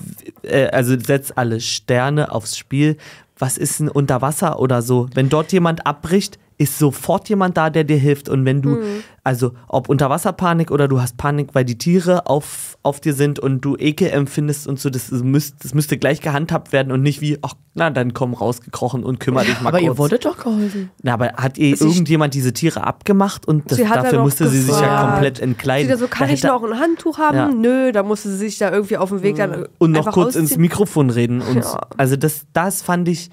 äh, 0.42 0.68
also 0.68 0.98
setzt 0.98 1.36
alle 1.36 1.60
Sterne 1.60 2.32
aufs 2.32 2.56
Spiel. 2.56 2.96
Was 3.38 3.58
ist 3.58 3.80
denn 3.80 3.88
unter 3.88 4.22
Wasser 4.22 4.60
oder 4.60 4.82
so? 4.82 5.08
Wenn 5.14 5.28
dort 5.28 5.52
jemand 5.52 5.86
abbricht, 5.86 6.38
ist 6.58 6.78
sofort 6.78 7.28
jemand 7.28 7.56
da, 7.56 7.70
der 7.70 7.84
dir 7.84 7.96
hilft. 7.96 8.28
Und 8.28 8.44
wenn 8.44 8.62
du, 8.62 8.70
Mhm. 8.76 9.02
Also 9.24 9.52
ob 9.68 9.88
Unterwasserpanik 9.88 10.72
oder 10.72 10.88
du 10.88 11.00
hast 11.00 11.16
Panik, 11.16 11.50
weil 11.52 11.64
die 11.64 11.78
Tiere 11.78 12.26
auf, 12.26 12.76
auf 12.82 13.00
dir 13.00 13.14
sind 13.14 13.38
und 13.38 13.60
du 13.60 13.76
Ekel 13.76 14.10
empfindest 14.10 14.66
und 14.66 14.80
so, 14.80 14.90
das, 14.90 15.12
müsst, 15.12 15.64
das 15.64 15.74
müsste 15.74 15.96
gleich 15.96 16.20
gehandhabt 16.20 16.72
werden 16.72 16.90
und 16.90 17.02
nicht 17.02 17.20
wie, 17.20 17.38
ach, 17.42 17.54
na, 17.74 17.90
dann 17.90 18.14
komm 18.14 18.34
rausgekrochen 18.34 19.04
und 19.04 19.20
kümmere 19.20 19.44
dich 19.44 19.60
mal 19.60 19.68
aber 19.68 19.78
kurz. 19.78 19.84
ihr 19.90 19.98
wurde 19.98 20.18
doch 20.18 20.36
geholfen. 20.38 20.90
na, 21.02 21.14
aber 21.14 21.34
hat 21.34 21.56
ihr 21.56 21.76
Sie- 21.76 21.84
irgendjemand 21.84 22.34
diese 22.34 22.52
Tiere 22.52 22.84
abgemacht 22.84 23.46
und 23.46 23.70
das, 23.70 23.78
Sie 23.78 23.84
dafür 23.84 24.22
musste 24.22 24.48
sie 24.48 24.60
sich 24.60 24.80
ja 24.80 25.10
komplett 25.12 25.36
Sie 25.36 25.44
entkleiden? 25.44 25.88
da 25.88 25.96
so, 25.96 26.08
kann 26.08 26.26
Da 26.26 26.34
ich 26.34 26.42
noch 26.42 26.64
ein 26.64 26.80
Handtuch 26.80 27.18
haben? 27.18 27.36
Ja. 27.36 27.48
Nö, 27.48 27.92
da 27.92 28.02
musste 28.02 28.28
sie 28.28 28.36
sich 28.38 28.58
da 28.58 28.72
irgendwie 28.72 28.96
auf 28.96 29.10
dem 29.10 29.22
Weg 29.22 29.36
dann 29.36 29.66
und 29.78 29.92
noch 29.92 30.10
kurz 30.10 30.34
ins 30.34 30.46
ausziehen. 30.46 30.62
Mikrofon 30.62 31.10
reden. 31.10 31.40
Und 31.42 31.58
Ja. 31.62 31.80
Also 31.96 32.16
das, 32.16 32.42
das 32.54 32.82
fand 32.82 33.08
ich, 33.08 33.30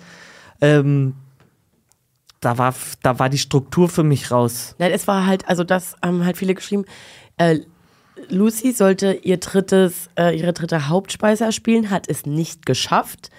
ähm, 0.61 1.15
da 2.41 2.57
war, 2.57 2.73
da 3.03 3.19
war 3.19 3.29
die 3.29 3.37
Struktur 3.37 3.89
für 3.89 4.03
mich 4.03 4.31
raus. 4.31 4.75
Nein, 4.79 4.91
es 4.91 5.07
war 5.07 5.25
halt, 5.25 5.47
also 5.47 5.63
das 5.63 5.95
haben 6.03 6.23
halt 6.25 6.37
viele 6.37 6.53
geschrieben. 6.55 6.85
Äh, 7.37 7.59
Lucy 8.29 8.71
sollte 8.73 9.13
ihr 9.13 9.37
drittes, 9.37 10.09
äh, 10.17 10.37
ihre 10.37 10.53
dritte 10.53 10.89
Hauptspeise 10.89 11.45
erspielen, 11.45 11.89
hat 11.89 12.07
es 12.09 12.25
nicht 12.25 12.65
geschafft. 12.65 13.29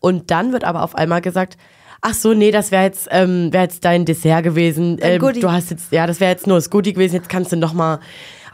Und 0.00 0.30
dann 0.30 0.52
wird 0.52 0.64
aber 0.64 0.82
auf 0.82 0.94
einmal 0.94 1.20
gesagt, 1.20 1.56
ach 2.00 2.14
so, 2.14 2.34
nee, 2.34 2.50
das 2.50 2.70
wäre 2.70 2.84
jetzt, 2.84 3.08
ähm, 3.10 3.52
wär 3.52 3.62
jetzt 3.62 3.84
dein 3.84 4.04
Dessert 4.04 4.42
gewesen. 4.42 4.98
Ähm, 5.00 5.20
du 5.20 5.52
hast 5.52 5.70
jetzt, 5.70 5.92
ja, 5.92 6.06
das 6.06 6.18
wäre 6.18 6.30
jetzt 6.32 6.46
nur 6.46 6.56
das 6.56 6.70
Goodie 6.70 6.92
gewesen, 6.92 7.16
jetzt 7.16 7.28
kannst 7.28 7.52
du 7.52 7.56
noch 7.56 7.72
mal. 7.74 8.00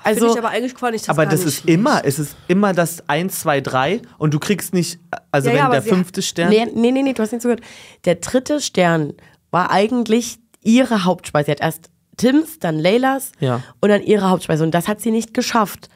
Finde 0.04 0.20
Also, 0.22 0.32
ich 0.32 0.38
aber 0.38 0.48
eigentlich 0.50 0.74
fand 0.74 0.94
ich 0.94 1.02
das 1.02 1.08
aber 1.10 1.24
gar 1.24 1.30
das 1.32 1.40
nicht 1.40 1.48
ist 1.48 1.62
schlecht. 1.62 1.78
immer, 1.78 2.02
es 2.04 2.18
ist 2.18 2.36
immer 2.48 2.72
das 2.72 3.08
1, 3.08 3.40
2, 3.40 3.60
3 3.62 4.02
und 4.18 4.32
du 4.34 4.38
kriegst 4.38 4.74
nicht, 4.74 5.00
also 5.32 5.48
Ja, 5.48 5.54
wenn 5.54 5.60
ja, 5.62 5.70
der 5.70 5.82
fünfte 5.82 6.22
Stern. 6.22 6.50
nee, 6.50 6.66
nee, 6.74 6.90
nee, 6.92 7.02
nee, 7.02 7.12
du 7.14 7.22
hast 7.22 7.32
nicht 7.32 7.42
zugehört. 7.42 7.62
Der 8.04 8.16
dritte 8.16 8.60
Stern 8.60 9.14
war 9.50 9.70
eigentlich 9.70 10.38
ihre 10.62 11.04
Hauptspeise. 11.04 11.46
Sie 11.46 11.52
hat 11.52 11.60
erst 11.60 11.90
Tims, 12.16 12.58
dann 12.58 12.78
Leylas 12.78 13.32
Ja. 13.40 13.62
und 13.80 13.88
dann 13.90 14.02
ihre 14.02 14.28
Hauptspeise. 14.28 14.64
Und 14.64 14.72
das 14.72 14.88
hat 14.88 15.00
sie 15.00 15.10
nicht 15.10 15.34
geschafft. 15.34 15.88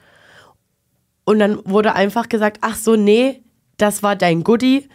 Und 1.24 1.38
dann 1.38 1.58
wurde 1.64 1.94
einfach 1.94 2.28
gesagt, 2.28 2.58
ach 2.62 2.76
so, 2.76 2.96
nee, 2.96 3.42
das 3.76 4.02
war 4.02 4.16
dein 4.16 4.44
Goodie. 4.44 4.88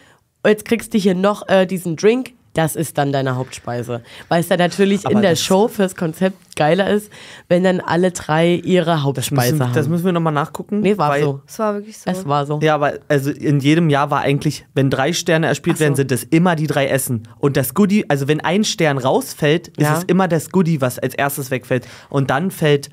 Jetzt 0.46 0.64
kriegst 0.64 0.94
du 0.94 0.98
hier 0.98 1.14
noch 1.14 1.46
äh, 1.48 1.66
diesen 1.66 1.96
Drink. 1.96 2.32
Das 2.58 2.74
ist 2.74 2.98
dann 2.98 3.12
deine 3.12 3.36
Hauptspeise. 3.36 4.02
Weil 4.28 4.40
es 4.40 4.48
dann 4.48 4.58
natürlich 4.58 5.06
Aber 5.06 5.14
in 5.14 5.22
der 5.22 5.30
das- 5.30 5.42
Show 5.42 5.68
fürs 5.68 5.94
Konzept 5.94 6.56
geiler 6.56 6.90
ist, 6.90 7.08
wenn 7.48 7.62
dann 7.62 7.78
alle 7.80 8.10
drei 8.10 8.54
ihre 8.54 8.86
das, 8.86 9.02
Hauptspeise 9.04 9.52
müssen, 9.52 9.64
haben. 9.64 9.74
das 9.74 9.86
müssen 9.86 10.04
wir 10.06 10.12
nochmal 10.12 10.32
nachgucken. 10.32 10.80
nee, 10.80 10.98
war 10.98 11.10
weil- 11.10 11.22
so. 11.22 11.40
Das 11.46 11.58
war 11.60 11.74
wirklich 11.74 11.96
so. 11.98 12.10
Es 12.10 12.26
war 12.26 12.46
so. 12.46 12.58
Ja, 12.60 12.74
aber 12.74 12.94
also 13.06 13.30
in 13.30 13.60
jedem 13.60 13.90
Jahr 13.90 14.10
war 14.10 14.22
eigentlich, 14.22 14.66
wenn 14.74 14.90
drei 14.90 15.12
Sterne 15.12 15.46
erspielt 15.46 15.76
so. 15.76 15.82
werden, 15.84 15.94
sind 15.94 16.10
es 16.10 16.24
immer 16.24 16.56
die 16.56 16.66
drei 16.66 16.88
Essen. 16.88 17.28
Und 17.38 17.56
das 17.56 17.74
Goodie, 17.74 18.04
also 18.10 18.26
wenn 18.26 18.40
ein 18.40 18.64
Stern 18.64 18.98
rausfällt, 18.98 19.68
ist 19.68 19.78
Ja. 19.86 19.96
es 19.98 20.02
immer 20.04 20.26
das 20.26 20.50
Goodie, 20.50 20.80
was 20.80 20.98
als 20.98 21.14
erstes 21.14 21.52
wegfällt. 21.52 21.86
Und 22.10 22.28
dann 22.30 22.50
fällt 22.50 22.88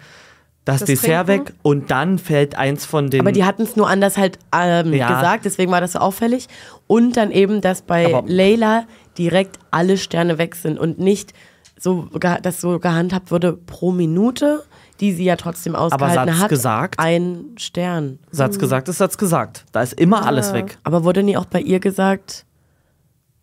das, 0.65 0.79
Das 0.81 0.87
Dessert 0.87 1.27
Trinken? 1.27 1.47
weg 1.47 1.53
und 1.63 1.91
dann 1.91 2.17
fällt 2.19 2.55
eins 2.55 2.85
von 2.85 3.09
den. 3.11 3.19
Aber 3.21 3.31
die 3.31 3.43
hatten 3.45 3.61
es 3.63 3.75
nur 3.75 3.87
anders 3.87 4.17
halt 4.17 4.37
ähm, 4.55 4.93
Ja. 4.93 5.07
gesagt, 5.15 5.45
deswegen 5.45 5.71
war 5.71 5.79
das 5.81 5.91
so 5.93 5.99
auffällig. 5.99 6.47
Und 6.87 7.17
dann 7.17 7.31
eben, 7.31 7.61
dass 7.61 7.81
bei 7.83 8.13
Aber- 8.13 8.23
Layla 8.27 8.85
direkt 9.17 9.59
alle 9.71 9.97
Sterne 9.97 10.37
weg 10.37 10.55
sind 10.55 10.79
und 10.79 10.99
nicht 10.99 11.33
so, 11.79 12.07
dass 12.41 12.61
so 12.61 12.79
gehandhabt 12.79 13.31
wurde 13.31 13.53
pro 13.53 13.91
Minute, 13.91 14.63
die 14.99 15.11
sie 15.11 15.25
ja 15.25 15.35
trotzdem 15.35 15.75
ausgehalten 15.75 16.33
Satz 16.33 16.41
hat. 16.43 16.49
gesagt? 16.49 16.99
Ein 16.99 17.55
Stern. 17.57 18.19
Satz 18.31 18.59
gesagt 18.59 18.87
ist 18.87 18.97
Satz 18.97 19.17
gesagt. 19.17 19.65
Da 19.71 19.81
ist 19.81 19.93
immer 19.93 20.25
alles 20.25 20.53
weg. 20.53 20.77
Aber 20.83 21.03
wurde 21.03 21.23
nie 21.23 21.37
auch 21.37 21.45
bei 21.45 21.59
ihr 21.59 21.79
gesagt, 21.79 22.45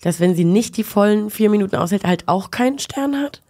dass 0.00 0.18
wenn 0.18 0.34
sie 0.34 0.44
nicht 0.44 0.76
die 0.76 0.84
vollen 0.84 1.30
vier 1.30 1.50
Minuten 1.50 1.76
aushält, 1.76 2.04
halt 2.04 2.26
auch 2.26 2.50
keinen 2.50 2.78
Stern 2.78 3.20
hat? 3.20 3.42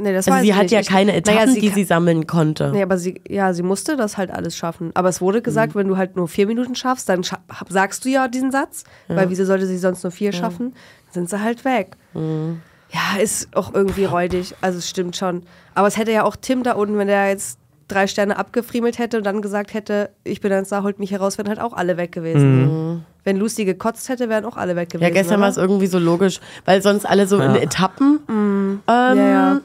nee, 0.00 0.12
das 0.12 0.28
Also 0.28 0.42
sie 0.42 0.54
hat 0.54 0.62
nicht. 0.62 0.72
ja 0.72 0.82
keine 0.82 1.14
Etappen, 1.14 1.40
naja, 1.40 1.52
sie 1.52 1.60
die 1.60 1.68
sie 1.68 1.84
sammeln 1.84 2.26
konnte. 2.26 2.70
Nee, 2.72 2.82
aber 2.82 2.98
sie, 2.98 3.20
ja, 3.28 3.52
sie 3.52 3.62
musste 3.62 3.96
das 3.96 4.16
halt 4.16 4.30
alles 4.30 4.56
schaffen. 4.56 4.90
Aber 4.94 5.08
es 5.08 5.20
wurde 5.20 5.42
gesagt, 5.42 5.74
wenn 5.74 5.86
du 5.86 5.96
halt 5.96 6.16
nur 6.16 6.26
vier 6.28 6.46
Minuten 6.46 6.74
schaffst, 6.74 7.08
dann 7.08 7.22
scha 7.22 7.38
sagst 7.68 8.04
du 8.04 8.08
ja 8.08 8.28
diesen 8.28 8.50
Satz, 8.50 8.84
weil 9.08 9.30
wieso 9.30 9.44
sollte 9.44 9.66
sie 9.66 9.78
sonst 9.78 10.02
nur 10.02 10.10
vier 10.10 10.32
schaffen? 10.32 10.74
Sind 11.10 11.28
sie 11.30 11.40
halt 11.42 11.64
weg. 11.64 11.96
Ja, 12.14 13.20
ist 13.20 13.54
auch 13.56 13.74
irgendwie 13.74 14.04
räudig. 14.04 14.54
Also 14.60 14.78
es 14.78 14.88
stimmt 14.88 15.16
schon. 15.16 15.42
Aber 15.74 15.88
es 15.88 15.96
hätte 15.96 16.12
ja 16.12 16.24
auch 16.24 16.36
Tim 16.36 16.62
da 16.62 16.72
unten, 16.72 16.98
wenn 16.98 17.06
der 17.06 17.28
jetzt 17.28 17.58
drei 17.88 18.06
Sterne 18.06 18.36
abgefriemelt 18.38 18.98
hätte 18.98 19.18
und 19.18 19.24
dann 19.24 19.42
gesagt 19.42 19.74
hätte, 19.74 20.10
ich 20.24 20.40
bin 20.40 20.52
jetzt 20.52 20.70
da, 20.72 20.82
holt 20.82 20.98
mich 20.98 21.10
heraus, 21.10 21.38
wären 21.38 21.48
halt 21.48 21.60
auch 21.60 21.72
alle 21.72 21.96
weg 21.96 22.12
gewesen. 22.12 23.04
Wenn 23.24 23.36
Lucy 23.36 23.64
gekotzt 23.64 24.08
hätte, 24.08 24.28
wären 24.28 24.44
auch 24.44 24.56
alle 24.56 24.76
weg 24.76 24.90
gewesen. 24.90 25.04
Ja, 25.04 25.10
gestern 25.12 25.40
war 25.40 25.48
es 25.48 25.56
irgendwie 25.56 25.86
so 25.86 25.98
logisch, 25.98 26.40
weil 26.64 26.82
sonst 26.82 27.04
alle 27.04 27.26
so 27.26 27.40
in 27.40 27.54
Etappen 27.56 28.20
ähm, 28.28 28.80
Ja, 28.88 29.14
ja. 29.14 29.60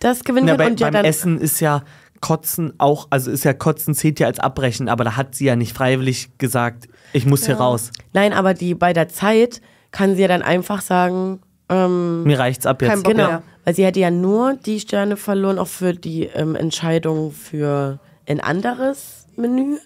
das 0.00 0.24
gewinnen 0.24 0.48
Ja, 0.48 0.56
bei, 0.56 0.66
Und 0.66 0.80
ja 0.80 0.86
beim 0.86 0.94
dann, 0.94 1.04
Essen 1.04 1.38
ist 1.40 1.60
ja 1.60 1.82
Kotzen 2.20 2.72
auch, 2.78 3.08
also 3.10 3.30
ist 3.30 3.44
ja 3.44 3.52
Kotzen 3.52 3.94
zählt 3.94 4.18
ja 4.20 4.26
als 4.28 4.38
Abbrechen, 4.38 4.88
aber 4.88 5.04
da 5.04 5.16
hat 5.16 5.34
sie 5.34 5.44
ja 5.44 5.56
nicht 5.56 5.76
freiwillig 5.76 6.30
gesagt, 6.38 6.88
ich 7.12 7.26
muss 7.26 7.44
hier 7.44 7.56
raus. 7.56 7.90
Nein, 8.12 8.32
aber 8.32 8.54
die 8.54 8.74
bei 8.74 8.92
der 8.92 9.08
Zeit 9.08 9.60
kann 9.94 10.16
sie 10.16 10.22
ja 10.22 10.28
dann 10.28 10.42
einfach 10.42 10.82
sagen, 10.82 11.40
ähm, 11.68 12.24
Mir 12.24 12.38
reicht's 12.38 12.66
ab 12.66 12.80
Kein 12.80 12.90
jetzt. 12.90 13.04
Bock 13.04 13.12
genau, 13.12 13.28
mehr. 13.28 13.42
weil 13.64 13.74
sie 13.74 13.84
hätte 13.84 14.00
ja 14.00 14.10
nur 14.10 14.54
die 14.54 14.80
Sterne 14.80 15.16
verloren, 15.16 15.58
auch 15.58 15.68
für 15.68 15.94
die 15.94 16.24
ähm, 16.24 16.56
Entscheidung 16.56 17.30
für 17.32 18.00
ein 18.28 18.40
anderes 18.40 19.26
Menü 19.36 19.78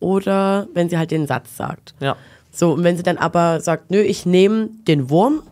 oder 0.00 0.66
wenn 0.72 0.88
sie 0.88 0.96
halt 0.96 1.10
den 1.10 1.26
Satz 1.26 1.56
sagt. 1.56 1.94
Ja. 2.00 2.16
So, 2.50 2.72
und 2.72 2.84
wenn 2.84 2.96
sie 2.96 3.02
dann 3.02 3.18
aber 3.18 3.60
sagt, 3.60 3.90
nö, 3.90 4.00
ich 4.00 4.24
nehme 4.24 4.70
den 4.88 5.10
Wurm 5.10 5.42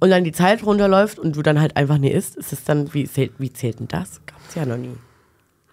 und 0.00 0.10
dann 0.10 0.24
die 0.24 0.32
Zeit 0.32 0.66
runterläuft 0.66 1.18
und 1.18 1.36
du 1.36 1.42
dann 1.42 1.60
halt 1.60 1.76
einfach 1.76 1.98
nie 1.98 2.10
isst, 2.10 2.36
ist 2.36 2.52
es 2.52 2.64
dann, 2.64 2.92
wie 2.92 3.06
zählt, 3.08 3.32
wie 3.38 3.52
zählt 3.52 3.78
denn 3.78 3.88
das? 3.88 4.20
Gab's 4.26 4.54
ja 4.56 4.66
noch 4.66 4.76
nie. 4.76 4.96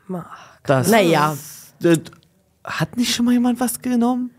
Ma. 0.08 0.26
Das, 0.64 0.90
Naja. 0.90 1.36
das, 1.82 2.00
hat 2.64 2.96
nicht 2.96 3.14
schon 3.16 3.26
mal 3.26 3.32
jemand 3.34 3.60
was 3.60 3.82
genommen? 3.82 4.30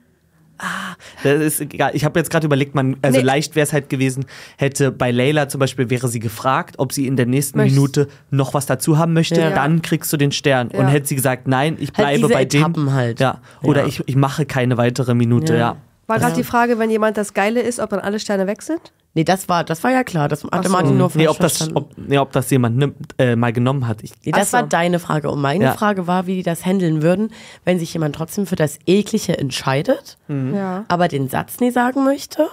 Das 1.22 1.40
ist 1.40 1.60
egal. 1.60 1.90
Ich 1.94 2.04
habe 2.04 2.18
jetzt 2.18 2.30
gerade 2.30 2.46
überlegt, 2.46 2.74
man, 2.74 2.96
also 3.02 3.18
Nee. 3.18 3.24
leicht 3.24 3.56
wäre 3.56 3.64
es 3.64 3.72
halt 3.72 3.88
gewesen, 3.88 4.24
hätte 4.58 4.90
bei 4.92 5.10
Layla 5.10 5.48
zum 5.48 5.58
Beispiel, 5.58 5.90
wäre 5.90 6.08
sie 6.08 6.20
gefragt, 6.20 6.76
ob 6.78 6.92
sie 6.92 7.06
in 7.06 7.16
der 7.16 7.26
nächsten 7.26 7.58
Möchtest- 7.58 7.76
Minute 7.76 8.08
noch 8.30 8.54
was 8.54 8.66
dazu 8.66 8.98
haben 8.98 9.12
möchte, 9.12 9.40
Ja. 9.40 9.50
dann 9.50 9.82
kriegst 9.82 10.12
du 10.12 10.16
den 10.16 10.32
Stern. 10.32 10.68
Und 10.68 10.80
Ja. 10.80 10.88
hätte 10.88 11.06
sie 11.08 11.16
gesagt, 11.16 11.48
nein, 11.48 11.76
ich 11.80 11.92
bleibe 11.92 12.18
diese 12.18 12.28
bei 12.32 12.44
dem. 12.44 12.60
Etappen 12.60 12.92
halt. 12.92 13.20
Ja. 13.20 13.40
Oder 13.62 13.82
Ja. 13.82 13.86
Ich, 13.88 14.02
ich 14.06 14.16
mache 14.16 14.44
keine 14.46 14.76
weitere 14.76 15.14
Minute, 15.14 15.54
ja. 15.54 15.58
Ja. 15.58 15.76
War 16.06 16.18
gerade 16.18 16.32
Ja. 16.32 16.36
die 16.38 16.44
Frage, 16.44 16.78
wenn 16.78 16.90
jemand 16.90 17.16
das 17.16 17.34
Geile 17.34 17.60
ist, 17.60 17.78
ob 17.78 17.90
dann 17.90 18.00
alle 18.00 18.18
Sterne 18.18 18.46
weg 18.46 18.62
sind? 18.62 18.80
Nee, 19.14 19.24
das 19.24 19.48
war, 19.48 19.64
das 19.64 19.82
war 19.82 19.90
ja 19.90 20.04
klar. 20.04 20.28
Das 20.28 20.44
hatte 20.44 20.68
so. 20.68 20.72
Martin 20.72 20.96
nur 20.96 21.10
Nee, 21.14 21.26
ob 21.26 21.38
das, 21.40 21.74
ob, 21.74 21.90
nee, 21.98 22.16
ob 22.18 22.30
das 22.30 22.48
jemand 22.50 22.76
nimmt, 22.76 22.94
äh, 23.18 23.34
mal 23.34 23.52
genommen 23.52 23.88
hat. 23.88 24.04
Ich, 24.04 24.12
Nee, 24.24 24.30
das 24.30 24.52
so. 24.52 24.58
war 24.58 24.62
deine 24.68 25.00
Frage. 25.00 25.30
Und 25.30 25.40
meine 25.40 25.64
Ja. 25.64 25.72
Frage 25.72 26.06
war, 26.06 26.26
wie 26.26 26.36
die 26.36 26.42
das 26.44 26.64
handeln 26.64 27.02
würden, 27.02 27.32
wenn 27.64 27.78
sich 27.80 27.92
jemand 27.92 28.14
trotzdem 28.14 28.46
für 28.46 28.54
das 28.56 28.78
Eklige 28.86 29.36
entscheidet, 29.36 30.16
Mhm. 30.28 30.54
Ja. 30.54 30.84
aber 30.86 31.08
den 31.08 31.28
Satz 31.28 31.58
nie 31.58 31.72
sagen 31.72 32.04
möchte, 32.04 32.46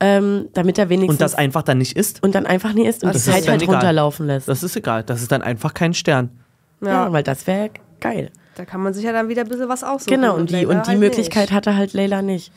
ähm, 0.00 0.48
damit 0.54 0.78
er 0.78 0.88
wenigstens 0.88 1.14
und 1.14 1.20
das 1.20 1.34
einfach 1.34 1.62
dann 1.62 1.78
nicht 1.78 1.96
ist, 1.96 2.22
und 2.22 2.34
dann 2.34 2.46
einfach 2.46 2.72
nie 2.72 2.86
isst 2.86 3.02
und 3.04 3.14
Das 3.14 3.24
die 3.24 3.30
ist 3.30 3.36
Zeit 3.36 3.48
halt 3.48 3.62
egal. 3.62 3.76
runterlaufen 3.76 4.26
lässt. 4.26 4.48
das 4.48 4.62
ist 4.62 4.76
egal. 4.76 5.02
Das 5.04 5.22
ist 5.22 5.30
dann 5.32 5.42
einfach 5.42 5.74
kein 5.74 5.94
Stern. 5.94 6.30
ja. 6.80 6.88
Ja. 7.06 7.12
weil 7.12 7.22
das 7.22 7.46
wäre 7.46 7.70
geil. 8.00 8.30
Da 8.56 8.64
kann 8.64 8.80
man 8.82 8.92
sich 8.94 9.04
ja 9.04 9.12
dann 9.12 9.28
wieder 9.28 9.42
ein 9.42 9.48
bisschen 9.48 9.68
was 9.68 9.84
aussuchen. 9.84 10.10
Genau, 10.14 10.34
und 10.34 10.50
die, 10.50 10.54
Layla 10.54 10.70
und 10.70 10.86
die 10.86 10.90
halt 10.90 10.98
Möglichkeit 10.98 11.52
hatte 11.52 11.76
halt 11.76 11.92
Leila 11.92 12.22
nicht. 12.22 12.52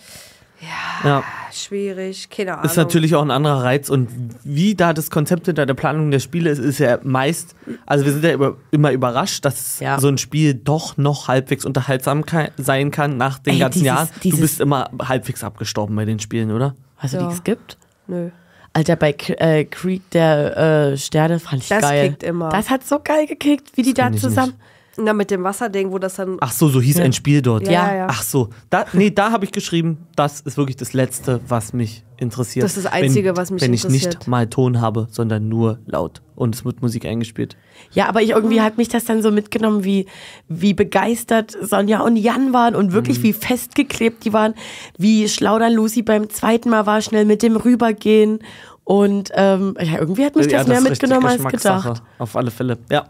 Ja. 1.04 1.18
Nicht. 1.18 1.26
Schwierig, 1.60 2.30
keine 2.30 2.54
Ahnung. 2.54 2.66
Ist 2.66 2.78
natürlich 2.78 3.16
auch 3.16 3.22
ein 3.22 3.32
anderer 3.32 3.64
Reiz 3.64 3.90
und 3.90 4.08
wie 4.44 4.76
da 4.76 4.94
das 4.94 5.10
Konzept 5.10 5.48
hinter 5.48 5.66
der 5.66 5.74
Planung 5.74 6.12
der 6.12 6.20
Spiele 6.20 6.50
ist, 6.50 6.60
ist 6.60 6.80
ja 6.80 7.00
meist, 7.04 7.56
also 7.86 8.06
wir 8.06 8.14
sind 8.14 8.24
ja 8.24 8.32
über, 8.34 8.56
immer 8.72 8.92
überrascht, 8.92 9.44
dass 9.44 9.80
Ja. 9.80 10.00
so 10.00 10.08
ein 10.08 10.18
Spiel 10.18 10.54
doch 10.54 10.96
noch 10.98 11.28
halbwegs 11.28 11.66
unterhaltsam 11.66 12.24
sein 12.58 12.92
kann 12.92 13.18
nach 13.18 13.40
den 13.40 13.54
Ey, 13.56 13.60
ganzen 13.60 13.80
dieses- 13.80 13.86
Jahren. 13.88 14.10
dieses- 14.24 14.38
du 14.38 14.42
bist 14.42 14.62
immer 14.62 14.90
halbwegs 15.02 15.44
abgestorben 15.44 15.96
bei 15.96 16.06
den 16.06 16.20
Spielen, 16.20 16.52
oder? 16.52 16.76
Weißt 17.02 17.16
du, 17.16 17.18
Ja. 17.18 17.28
die 17.28 17.34
es 17.34 17.44
gibt? 17.44 17.78
Nö. 18.08 18.30
Alter, 18.74 18.96
bei 18.96 19.12
K 19.12 19.34
äh, 19.34 19.66
Creed 19.66 20.02
der 20.14 20.92
äh, 20.94 20.98
Sterne 20.98 21.40
fand 21.40 21.64
ich 21.64 21.68
Das 21.68 21.82
geil. 21.82 22.10
kickt 22.12 22.24
immer. 22.24 22.48
Das 22.50 22.70
hat 22.70 22.86
so 22.88 23.00
geil 23.04 23.28
gekickt, 23.28 23.76
wie 23.76 23.82
die 23.82 23.94
da 23.94 24.06
kenn 24.06 24.14
ich 24.14 24.22
zusammen. 24.22 24.54
Na, 24.98 25.14
mit 25.14 25.32
dem 25.32 25.44
Wasserding, 25.44 25.92
wo 25.92 26.00
das 26.00 26.16
dann. 26.16 26.38
Ach 26.42 26.52
so, 26.52 26.68
so 26.68 26.82
hieß 26.82 27.00
ein 27.00 27.14
Spiel 27.14 27.42
dort. 27.42 27.66
Ja, 27.66 27.72
ja, 27.90 27.96
ja. 27.96 28.08
Ach 28.10 28.24
so, 28.24 28.50
da, 28.70 28.86
nee, 28.92 29.10
da 29.10 29.32
habe 29.32 29.46
ich 29.46 29.52
geschrieben, 29.54 30.06
das 30.18 30.42
ist 30.42 30.58
wirklich 30.58 30.76
das 30.76 30.92
Letzte, 30.92 31.40
was 31.48 31.72
mich 31.72 32.04
interessiert. 32.18 32.66
Das 32.66 32.76
ist 32.76 32.86
das 32.86 32.92
Einzige, 32.94 33.30
wenn, 33.30 33.38
was 33.38 33.52
mich 33.52 33.62
Wenn 33.62 33.74
ich 33.74 33.86
interessiert. 33.86 34.16
nicht 34.20 34.28
mal 34.28 34.48
Ton 34.48 34.82
habe, 34.82 35.08
sondern 35.10 35.48
nur 35.48 35.80
laut 35.86 36.22
und 36.36 36.54
es 36.56 36.66
wird 36.66 36.82
Musik 36.82 37.06
eingespielt. 37.06 37.56
Ja, 37.94 38.10
aber 38.10 38.22
ich 38.22 38.32
irgendwie 38.32 38.60
hat 38.62 38.78
mich 38.78 38.90
das 38.90 39.06
dann 39.06 39.22
so 39.24 39.32
mitgenommen, 39.32 39.84
wie, 39.86 40.08
wie 40.50 40.74
begeistert 40.74 41.56
Sonja 41.62 42.02
und 42.02 42.18
Jan 42.18 42.52
waren 42.54 42.76
und 42.76 42.92
wirklich 42.92 43.20
Mhm. 43.20 43.24
wie 43.24 43.34
festgeklebt 43.34 44.26
die 44.26 44.34
waren, 44.34 44.54
wie 44.98 45.28
schlau 45.30 45.58
dann 45.58 45.74
Lucy 45.74 46.02
beim 46.02 46.30
zweiten 46.30 46.70
Mal 46.70 46.86
war, 46.86 47.02
schnell 47.02 47.24
mit 47.26 47.44
dem 47.44 47.56
rübergehen. 47.56 48.40
Und 48.84 49.32
ähm, 49.36 49.76
ja, 49.80 50.00
irgendwie 50.00 50.26
hat 50.26 50.36
mich 50.36 50.48
das 50.48 50.68
Ja, 50.68 50.74
mehr 50.74 50.82
mitgenommen 50.82 51.26
als 51.28 51.44
gedacht. 51.46 52.04
Auf 52.18 52.36
alle 52.36 52.52
Fälle. 52.52 52.78
Ja, 52.92 53.06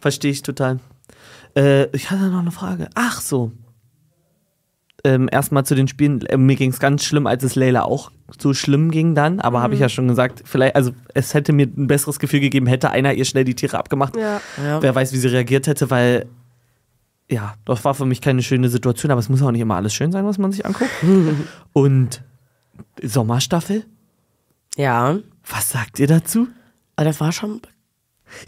verstehe 0.00 0.30
ich 0.30 0.42
total. 0.42 0.78
Äh, 1.58 1.88
ich 1.96 2.10
hatte 2.10 2.28
noch 2.28 2.40
eine 2.40 2.52
Frage. 2.52 2.88
Ach 2.94 3.20
so. 3.20 3.52
Ähm, 5.04 5.28
Erstmal 5.30 5.64
zu 5.64 5.74
den 5.74 5.88
Spielen. 5.88 6.22
Äh, 6.22 6.36
mir 6.36 6.56
ging 6.56 6.70
es 6.70 6.78
ganz 6.78 7.04
schlimm, 7.04 7.26
als 7.26 7.42
es 7.42 7.56
Layla 7.56 7.82
auch 7.82 8.12
so 8.38 8.54
schlimm 8.54 8.90
ging 8.90 9.14
dann. 9.14 9.40
Aber 9.40 9.60
habe 9.60 9.74
ich 9.74 9.80
ja 9.80 9.88
schon 9.88 10.06
gesagt, 10.06 10.42
vielleicht, 10.44 10.76
also 10.76 10.92
es 11.14 11.34
hätte 11.34 11.52
mir 11.52 11.66
ein 11.66 11.86
besseres 11.86 12.18
Gefühl 12.18 12.40
gegeben, 12.40 12.66
hätte 12.66 12.90
einer 12.90 13.14
ihr 13.14 13.24
schnell 13.24 13.44
die 13.44 13.54
Tiere 13.54 13.78
abgemacht. 13.78 14.16
Ja. 14.16 14.40
Ja. 14.62 14.82
Wer 14.82 14.94
weiß, 14.94 15.12
wie 15.12 15.16
sie 15.16 15.28
reagiert 15.28 15.66
hätte, 15.66 15.90
weil 15.90 16.26
ja, 17.30 17.54
das 17.64 17.84
war 17.84 17.94
für 17.94 18.06
mich 18.06 18.20
keine 18.20 18.42
schöne 18.42 18.68
Situation, 18.68 19.10
aber 19.10 19.18
es 19.18 19.28
muss 19.28 19.42
auch 19.42 19.50
nicht 19.50 19.60
immer 19.60 19.76
alles 19.76 19.92
schön 19.92 20.12
sein, 20.12 20.24
was 20.24 20.38
man 20.38 20.52
sich 20.52 20.64
anguckt. 20.64 20.90
Und 21.72 22.22
Sommerstaffel, 23.02 23.84
ja, 24.76 25.18
was 25.44 25.70
sagt 25.70 25.98
ihr 25.98 26.06
dazu? 26.06 26.48
aber 26.96 27.04
das 27.04 27.20
war 27.20 27.30
schon. 27.32 27.60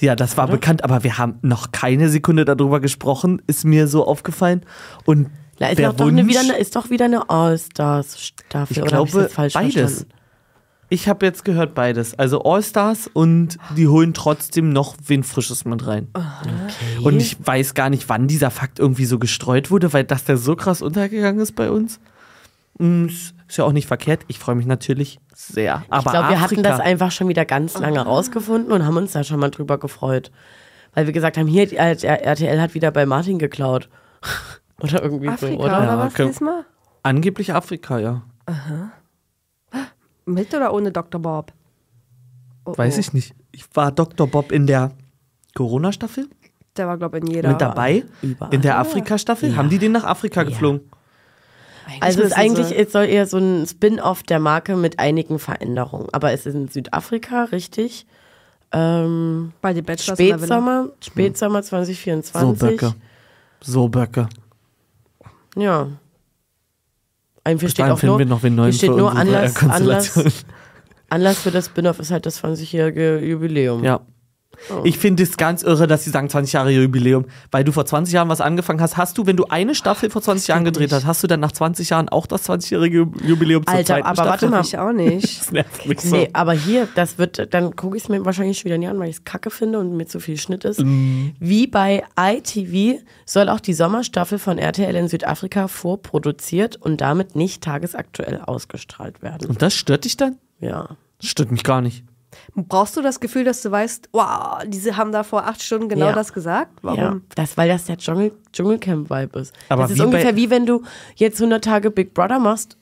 Ja, 0.00 0.16
das 0.16 0.36
war 0.36 0.46
bekannt, 0.48 0.84
aber 0.84 1.04
wir 1.04 1.18
haben 1.18 1.38
noch 1.42 1.72
keine 1.72 2.08
Sekunde 2.08 2.44
darüber 2.44 2.80
gesprochen, 2.80 3.42
ist 3.46 3.64
mir 3.64 3.86
so 3.88 4.06
aufgefallen. 4.06 4.62
Und 5.04 5.30
Da 5.58 5.68
ist, 5.68 5.78
der 5.78 5.90
doch, 5.90 5.96
doch 5.96 6.08
eine, 6.08 6.22
Wunsch, 6.22 6.30
wieder 6.30 6.40
eine, 6.40 6.58
ist 6.58 6.76
doch 6.76 6.90
wieder 6.90 7.04
eine 7.06 7.28
All-Stars-Staffel. 7.30 8.76
ich 8.76 8.82
oder 8.82 8.90
glaube 8.90 9.28
falsch 9.28 9.54
beides. 9.54 9.74
verstanden? 9.74 10.12
Ich 10.92 11.06
habe 11.08 11.24
jetzt 11.24 11.44
gehört 11.44 11.74
beides. 11.74 12.18
Also 12.18 12.42
All-Stars 12.42 13.08
und 13.12 13.58
die 13.76 13.86
holen 13.86 14.12
trotzdem 14.12 14.72
noch 14.72 14.96
wen 15.06 15.22
Frisches 15.22 15.64
mit 15.64 15.86
rein. 15.86 16.08
Und 17.02 17.20
ich 17.20 17.36
weiß 17.46 17.74
gar 17.74 17.90
nicht, 17.90 18.08
wann 18.08 18.26
dieser 18.26 18.50
Fakt 18.50 18.80
irgendwie 18.80 19.04
so 19.04 19.20
gestreut 19.20 19.70
wurde, 19.70 19.92
weil 19.92 20.02
das 20.02 20.24
der 20.24 20.36
so 20.36 20.56
krass 20.56 20.82
untergegangen 20.82 21.40
ist 21.40 21.54
bei 21.54 21.70
uns. 21.70 22.00
Mm, 22.78 23.06
Ist 23.50 23.54
ist 23.54 23.56
ja 23.56 23.64
auch 23.64 23.72
nicht 23.72 23.88
verkehrt. 23.88 24.20
Ich 24.28 24.38
freue 24.38 24.54
mich 24.54 24.66
natürlich 24.66 25.18
sehr. 25.34 25.82
Aber 25.88 25.98
Ich 25.98 26.12
glaube, 26.12 26.28
wir 26.28 26.40
hatten 26.40 26.62
das 26.62 26.78
einfach 26.78 27.10
schon 27.10 27.26
wieder 27.26 27.44
ganz 27.44 27.76
lange 27.76 27.98
rausgefunden 27.98 28.70
und 28.70 28.86
haben 28.86 28.96
uns 28.96 29.10
da 29.10 29.24
schon 29.24 29.40
mal 29.40 29.50
drüber 29.50 29.76
gefreut. 29.76 30.30
Weil 30.94 31.06
wir 31.06 31.12
gesagt 31.12 31.36
haben, 31.36 31.48
hier, 31.48 31.76
RTL 31.76 32.60
hat 32.60 32.74
wieder 32.74 32.92
bei 32.92 33.06
Martin 33.06 33.40
geklaut. 33.40 33.88
oder 34.80 35.02
irgendwie 35.02 35.30
Afrika, 35.30 35.52
so, 35.52 35.64
oder, 35.64 35.78
oder? 35.78 35.84
Ja, 35.84 35.98
was 35.98 36.12
okay. 36.12 36.26
diesmal? 36.28 36.64
Angeblich 37.02 37.52
Afrika, 37.52 37.98
ja. 37.98 38.22
Mit 40.26 40.54
oder 40.54 40.72
ohne 40.72 40.92
Dr. 40.92 41.20
Bob? 41.20 41.52
Oh, 42.64 42.78
Weiß 42.78 42.98
oh. 42.98 43.00
ich 43.00 43.12
nicht. 43.12 43.34
Ich 43.50 43.64
war 43.74 43.90
Dr. 43.90 44.28
Bob 44.28 44.52
in 44.52 44.68
der 44.68 44.92
Corona-Staffel 45.56 46.28
Der 46.76 46.86
war, 46.86 46.98
glaube 46.98 47.18
ich, 47.18 47.24
in 47.24 47.30
jeder. 47.32 47.48
mit 47.48 47.60
dabei. 47.60 48.04
Überall. 48.22 48.54
In 48.54 48.60
der 48.62 48.78
Afrika-Staffel. 48.78 49.56
Haben 49.56 49.70
die 49.70 49.78
den 49.78 49.90
nach 49.90 50.04
Afrika 50.04 50.44
geflogen? 50.44 50.82
Also 52.00 52.20
es 52.20 52.28
ist 52.28 52.36
eigentlich, 52.36 52.76
es 52.76 52.92
soll 52.92 53.06
eher 53.06 53.26
so 53.26 53.38
ein 53.38 53.66
Spin-off 53.66 54.22
der 54.22 54.38
Marke 54.38 54.76
mit 54.76 54.98
einigen 54.98 55.38
Veränderungen. 55.38 56.08
Aber 56.12 56.32
es 56.32 56.46
ist 56.46 56.54
in 56.54 56.68
Südafrika, 56.68 57.44
richtig. 57.44 58.06
Ähm, 58.72 59.52
bei 59.60 59.72
den 59.72 59.84
Bachelors 59.84 60.16
der 60.16 60.26
Villa. 60.26 60.38
Spätsommer, 60.38 60.88
Spätsommer 61.00 61.62
So 61.62 61.68
2024. 61.68 62.58
Böcke. 62.58 62.94
So 63.60 63.88
Böcke. 63.88 64.28
Ja. 65.56 65.88
Ein 67.42 67.58
hier 67.58 67.66
Bis 67.66 67.72
steht 67.72 67.86
auch 67.86 67.98
finden 67.98 68.12
nur, 68.12 68.18
wir 68.18 68.26
noch 68.26 68.42
wen 68.42 68.54
neuen 68.54 68.70
hier 68.70 68.78
steht 68.78 68.90
nur 68.90 69.14
Anlass, 69.14 69.56
Anlass. 69.62 70.44
Anlass 71.08 71.38
für 71.40 71.50
das 71.50 71.66
Spin-off 71.66 71.98
ist 71.98 72.10
halt 72.10 72.26
das 72.26 72.42
20-jährige 72.42 73.18
Jubiläum. 73.18 73.82
Ja. 73.82 74.00
Oh. 74.68 74.82
Ich 74.84 74.98
finde 74.98 75.22
es 75.22 75.36
ganz 75.36 75.62
irre, 75.62 75.86
dass 75.86 76.04
sie 76.04 76.10
sagen 76.10 76.28
20 76.28 76.52
Jahre 76.52 76.70
Jubiläum, 76.70 77.24
weil 77.50 77.64
du 77.64 77.72
vor 77.72 77.86
20 77.86 78.12
Jahren 78.12 78.28
was 78.28 78.40
angefangen 78.40 78.80
hast. 78.80 78.96
Hast 78.96 79.16
du, 79.18 79.26
wenn 79.26 79.36
du 79.36 79.46
eine 79.46 79.74
Staffel 79.74 80.10
vor 80.10 80.22
20 80.22 80.48
Jahren 80.48 80.64
gedreht 80.64 80.92
hast, 80.92 81.06
hast 81.06 81.22
du 81.22 81.26
dann 81.26 81.40
nach 81.40 81.52
20 81.52 81.90
Jahren 81.90 82.08
auch 82.08 82.26
das 82.26 82.48
20-jährige 82.48 83.08
Jubiläum 83.24 83.64
zur 83.66 83.74
Alter, 83.74 83.94
zweiten 83.94 84.06
aber 84.06 84.14
Staffel? 84.14 84.30
warte 84.30 84.48
mal. 84.48 84.60
Ich 84.62 84.78
auch 84.78 84.92
nicht. 84.92 85.40
Das 85.40 85.52
nervt 85.52 85.86
mich 85.86 86.00
so. 86.00 86.14
Nee, 86.14 86.28
aber 86.32 86.52
hier, 86.52 86.86
das 86.94 87.16
wird, 87.16 87.52
dann 87.54 87.74
gucke 87.74 87.96
ich 87.96 88.02
es 88.02 88.08
mir 88.08 88.24
wahrscheinlich 88.24 88.58
schon 88.58 88.66
wieder 88.66 88.78
nie 88.78 88.88
an, 88.88 88.98
weil 88.98 89.08
ich 89.08 89.16
es 89.16 89.24
kacke 89.24 89.50
finde 89.50 89.78
und 89.78 89.96
mir 89.96 90.06
zu 90.06 90.20
viel 90.20 90.36
Schnitt 90.36 90.64
ist. 90.64 90.80
Mm. 90.80 91.30
Wie 91.38 91.66
bei 91.66 92.04
ITV 92.18 93.00
soll 93.24 93.48
auch 93.48 93.60
die 93.60 93.72
Sommerstaffel 93.72 94.38
von 94.38 94.58
RTL 94.58 94.94
in 94.94 95.08
Südafrika 95.08 95.68
vorproduziert 95.68 96.76
und 96.76 97.00
damit 97.00 97.36
nicht 97.36 97.62
tagesaktuell 97.62 98.40
ausgestrahlt 98.44 99.22
werden. 99.22 99.48
Und 99.48 99.62
das 99.62 99.74
stört 99.74 100.04
dich 100.04 100.16
dann? 100.16 100.36
Ja. 100.60 100.96
Das 101.20 101.30
stört 101.30 101.50
mich 101.50 101.64
gar 101.64 101.80
nicht. 101.80 102.04
Brauchst 102.54 102.96
du 102.96 103.02
das 103.02 103.20
Gefühl, 103.20 103.44
dass 103.44 103.62
du 103.62 103.70
weißt, 103.70 104.08
wow, 104.12 104.58
diese 104.66 104.96
haben 104.96 105.12
da 105.12 105.22
vor 105.22 105.46
acht 105.46 105.62
Stunden 105.62 105.88
genau 105.88 106.06
Ja. 106.06 106.12
das 106.12 106.32
gesagt? 106.32 106.72
Warum? 106.82 106.98
Ja, 106.98 107.16
das, 107.34 107.56
weil 107.56 107.68
das 107.68 107.84
der 107.84 107.98
Dschungel, 107.98 108.32
Dschungelcamp-Vibe 108.52 109.38
ist. 109.40 109.54
Aber 109.68 109.82
das 109.82 109.92
ist 109.92 110.00
ungefähr 110.00 110.36
wie 110.36 110.50
wenn 110.50 110.66
du 110.66 110.82
jetzt 111.16 111.40
100 111.40 111.64
Tage 111.64 111.90
Big 111.90 112.14
Brother 112.14 112.38
machst, 112.38 112.76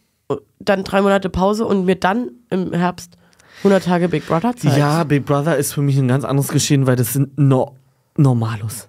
dann 0.58 0.84
drei 0.84 1.00
Monate 1.00 1.30
Pause 1.30 1.64
und 1.66 1.86
mir 1.86 1.96
dann 1.96 2.30
im 2.50 2.72
Herbst 2.72 3.16
100 3.58 3.84
Tage 3.84 4.08
Big 4.08 4.26
Brother 4.26 4.54
zeigst. 4.54 4.76
Ja, 4.76 5.02
Big 5.04 5.24
Brother 5.24 5.56
ist 5.56 5.72
für 5.72 5.82
mich 5.82 5.96
ein 5.98 6.08
ganz 6.08 6.24
anderes 6.24 6.48
Geschehen, 6.48 6.86
weil 6.86 6.96
das 6.96 7.12
sind 7.14 7.38
no 7.38 7.74
Normalos. 8.16 8.88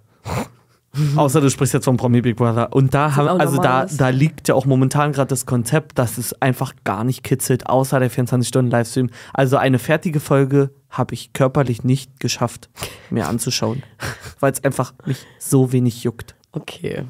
Außer 1.16 1.42
du 1.42 1.50
sprichst 1.50 1.74
jetzt 1.74 1.86
vom 1.86 1.98
Promi 1.98 2.22
Big 2.22 2.36
Brother. 2.38 2.74
Und 2.74 2.94
da 2.94 3.16
haben, 3.16 3.28
also 3.40 3.62
da, 3.62 3.86
da 3.86 4.10
liegt 4.10 4.48
ja 4.48 4.56
auch 4.56 4.66
momentan 4.66 5.12
gerade 5.12 5.28
das 5.30 5.46
Konzept, 5.46 5.98
dass 6.00 6.18
es 6.18 6.34
einfach 6.42 6.74
gar 6.84 7.04
nicht 7.04 7.24
kitzelt, 7.24 7.68
außer 7.68 8.00
der 8.00 8.10
24-Stunden-Livestream. 8.12 9.10
Also 9.34 9.58
eine 9.58 9.80
fertige 9.80 10.20
Folge 10.20 10.72
habe 10.90 11.14
ich 11.14 11.34
körperlich 11.34 11.84
nicht 11.84 12.20
geschafft, 12.20 12.70
mir 13.10 13.28
anzuschauen. 13.28 13.84
Weil 14.40 14.52
es 14.54 14.64
einfach 14.64 14.94
mich 15.06 15.26
so 15.40 15.72
wenig 15.72 16.04
juckt. 16.04 16.36
Okay. 16.52 17.04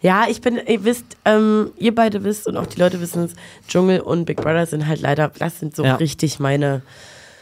Ja, 0.00 0.24
ich 0.28 0.40
bin, 0.40 0.58
ihr 0.66 0.84
wisst, 0.84 1.04
ähm, 1.24 1.70
ihr 1.78 1.94
beide 1.94 2.24
wisst 2.24 2.46
und 2.46 2.56
auch 2.56 2.66
die 2.66 2.80
Leute 2.80 3.00
wissen 3.00 3.24
es, 3.24 3.32
Dschungel 3.68 4.00
und 4.00 4.24
Big 4.24 4.38
Brother 4.38 4.66
sind 4.66 4.86
halt 4.86 5.00
leider, 5.02 5.30
das 5.38 5.60
sind 5.60 5.76
so 5.76 5.84
Ja. 5.84 5.96
richtig 5.96 6.40
meine. 6.40 6.82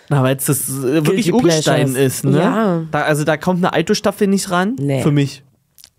Na, 0.09 0.23
weil 0.23 0.37
es 0.37 0.47
das 0.47 0.83
wirklich 0.83 1.27
Guilty 1.27 1.33
Urgestein 1.33 1.93
Pleasures. 1.93 2.14
ist, 2.18 2.25
ne? 2.25 2.39
Ja. 2.39 2.83
Da, 2.91 3.03
also 3.03 3.25
da 3.25 3.37
kommt 3.37 3.59
eine 3.64 3.73
Aito-Staffel 3.73 4.27
nicht 4.27 4.51
ran. 4.51 4.77
Nee. 4.79 5.03
Für 5.03 5.12
mich. 5.12 5.43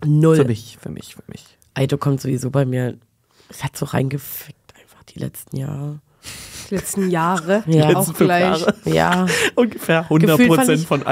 Null. 0.04 0.36
Für 0.36 0.44
mich, 0.44 0.78
für 0.80 0.90
mich, 0.90 1.14
für 1.14 1.22
mich. 1.28 1.44
Aito 1.74 1.98
kommt 1.98 2.20
sowieso 2.20 2.50
bei 2.50 2.64
mir. 2.64 2.96
Es 3.48 3.62
hat 3.64 3.76
so 3.76 3.86
reingefickt, 3.86 4.74
einfach 4.80 5.02
die 5.04 5.18
letzten 5.18 5.56
Jahre. 5.56 6.00
Die 6.70 6.76
letzten 6.76 7.10
Jahre. 7.10 7.62
Ja. 7.66 7.88
Letzten 7.88 7.96
auch 7.96 8.04
fünf 8.06 8.18
gleich. 8.18 8.60
Jahre. 8.60 8.74
Ja, 8.84 9.26
Ungefähr 9.54 10.06
Gefühlt 10.08 10.30
100 10.30 10.38
fand 10.38 10.48
Prozent 10.48 10.86
von 10.86 11.02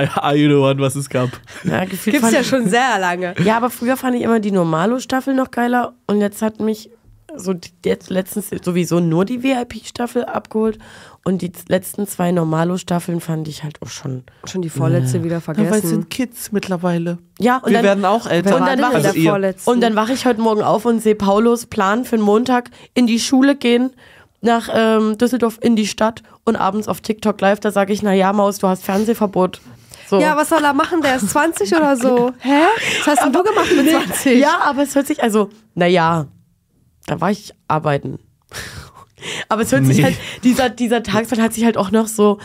the 0.48 0.54
One, 0.54 0.80
was 0.80 0.94
es 0.96 1.08
gab. 1.10 1.28
ja 1.64 1.84
gefühlt 1.84 2.14
Gibt's 2.14 2.20
fand 2.20 2.32
ja 2.32 2.44
schon 2.44 2.68
sehr 2.70 2.98
lange. 2.98 3.34
Ja, 3.44 3.58
aber 3.58 3.68
früher 3.68 3.96
fand 3.96 4.16
ich 4.16 4.22
immer 4.22 4.40
die 4.40 4.50
Normalo-Staffel 4.50 5.34
noch 5.34 5.50
geiler 5.50 5.94
und 6.06 6.20
jetzt 6.20 6.40
hat 6.40 6.60
mich 6.60 6.90
so 7.36 7.54
jetzt 7.84 8.10
letztens 8.10 8.50
sowieso 8.62 9.00
nur 9.00 9.24
die 9.24 9.42
VIP-Staffel 9.42 10.24
abgeholt 10.24 10.78
und 11.24 11.42
die 11.42 11.52
letzten 11.68 12.06
zwei 12.06 12.32
Normalo-Staffeln 12.32 13.20
fand 13.20 13.48
ich 13.48 13.62
halt 13.64 13.80
auch 13.82 13.88
schon. 13.88 14.24
Schon 14.44 14.62
die 14.62 14.68
vorletzte 14.70 15.22
wieder 15.22 15.36
Ja, 15.38 15.46
weil 15.46 15.56
es 15.64 15.66
vergessen. 15.68 15.88
sind 15.88 16.10
Kids 16.10 16.52
mittlerweile. 16.52 17.18
Ja, 17.38 17.58
und 17.58 17.66
Wir 17.70 17.74
dann, 17.78 17.84
werden 17.84 18.04
auch 18.04 18.26
älter. 18.26 18.56
Und 18.56 18.66
dann 18.66 18.78
ich- 18.78 18.84
der 18.86 18.94
Also 19.10 19.20
vorletzten? 19.20 19.70
Und 19.70 19.80
dann 19.80 19.94
wache 19.96 20.12
ich 20.12 20.26
heute 20.26 20.40
Morgen 20.40 20.62
auf 20.62 20.84
und 20.84 21.00
sehe 21.00 21.14
Paulos 21.14 21.66
Plan 21.66 22.04
für 22.04 22.16
den 22.16 22.24
Montag 22.24 22.70
in 22.94 23.06
die 23.06 23.20
Schule 23.20 23.54
gehen, 23.56 23.90
nach 24.40 24.68
ähm, 24.74 25.16
Düsseldorf 25.18 25.58
in 25.62 25.76
die 25.76 25.86
Stadt 25.86 26.22
und 26.44 26.56
abends 26.56 26.88
auf 26.88 27.00
TikTok 27.00 27.40
live. 27.40 27.60
Da 27.60 27.70
sage 27.70 27.92
ich, 27.92 28.02
na 28.02 28.12
ja, 28.12 28.32
Maus, 28.32 28.58
du 28.58 28.66
hast 28.66 28.82
Fernsehverbot. 28.84 29.60
So. 30.10 30.20
ja, 30.20 30.36
was 30.36 30.48
soll 30.50 30.62
er 30.64 30.74
machen? 30.74 31.00
Der 31.00 31.16
ist 31.16 31.30
20 31.30 31.74
oder 31.74 31.96
so. 31.96 32.32
Hä? 32.40 32.64
Was 32.98 33.06
hast 33.16 33.24
denn 33.24 33.32
du 33.32 33.42
gemacht 33.44 33.68
mit 33.76 33.88
20? 33.88 34.38
Ja, 34.40 34.58
aber 34.64 34.82
es 34.82 34.94
hört 34.94 35.06
sich, 35.06 35.22
also, 35.22 35.48
naja, 35.74 36.26
da 37.06 37.20
war 37.20 37.30
ich 37.30 37.52
arbeiten. 37.68 38.18
Aber 39.48 39.62
es 39.62 39.70
hört 39.72 39.86
sich 39.86 39.98
Nee. 39.98 40.04
halt, 40.04 40.16
dieser, 40.42 40.68
dieser 40.68 41.02
Tagsplan 41.02 41.40
hat 41.42 41.52
sich 41.54 41.64
halt 41.64 41.76
auch 41.76 41.90
noch 41.92 42.08
so, 42.08 42.38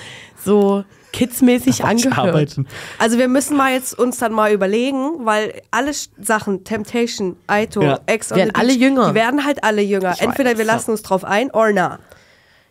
so 0.43 0.83
kidsmäßig 1.11 1.83
angehört. 1.83 2.17
Arbeiten. 2.19 2.67
Also 2.99 3.17
wir 3.17 3.27
müssen 3.27 3.57
mal 3.57 3.73
jetzt 3.73 3.97
uns 3.97 4.19
dann 4.19 4.31
mal 4.31 4.51
überlegen, 4.51 5.25
weil 5.25 5.61
alle 5.71 5.91
Sachen, 6.21 6.63
Temptation, 6.63 7.35
Aito, 7.47 7.81
Ja. 7.81 7.99
Ex 8.05 8.29
Werden 8.31 8.53
alle 8.53 8.73
Beach, 8.73 8.77
jünger. 8.81 9.09
Die 9.09 9.15
werden 9.15 9.43
halt 9.43 9.63
alle 9.63 9.81
jünger. 9.81 10.13
Ich 10.13 10.21
Entweder 10.21 10.51
weiß, 10.51 10.57
wir 10.59 10.65
lassen 10.65 10.91
uns 10.91 11.01
drauf 11.01 11.23
ein 11.23 11.49
oder 11.49 11.71
na. 11.73 11.99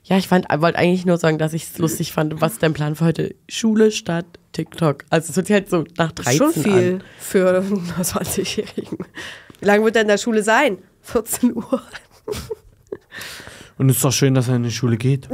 Ja, 0.05 0.17
ich 0.19 0.29
fand, 0.29 0.47
wollte 0.61 0.79
eigentlich 0.79 1.05
nur 1.05 1.19
sagen, 1.19 1.39
dass 1.39 1.53
ich 1.53 1.65
es 1.65 1.79
lustig 1.79 2.13
fand. 2.13 2.41
Was 2.41 2.53
ist 2.53 2.63
dein 2.63 2.75
Plan 2.75 2.95
für 2.95 3.07
heute? 3.07 3.35
Schule 3.49 3.91
statt 3.91 4.27
TikTok. 4.53 5.05
Also 5.11 5.31
es 5.31 5.37
hört 5.37 5.47
sich 5.49 5.55
halt 5.55 5.69
so 5.69 5.83
nach 5.99 6.13
13 6.13 6.37
Schon 6.39 6.53
viel 6.53 6.93
an. 6.95 7.03
für 7.19 7.49
einen 7.59 7.91
20-Jährigen. 8.01 8.99
Wie 9.59 9.65
lange 9.67 9.85
wird 9.85 9.97
er 9.97 10.03
in 10.03 10.09
der 10.09 10.19
Schule 10.19 10.45
sein? 10.45 10.79
14 11.07 11.55
Uhr. 11.57 11.83
Und 13.79 13.91
es 13.91 13.97
ist 13.97 14.05
doch 14.05 14.13
schön, 14.13 14.35
dass 14.35 14.49
er 14.49 14.57
in 14.57 14.63
die 14.63 14.71
Schule 14.71 14.97
geht. 14.97 15.29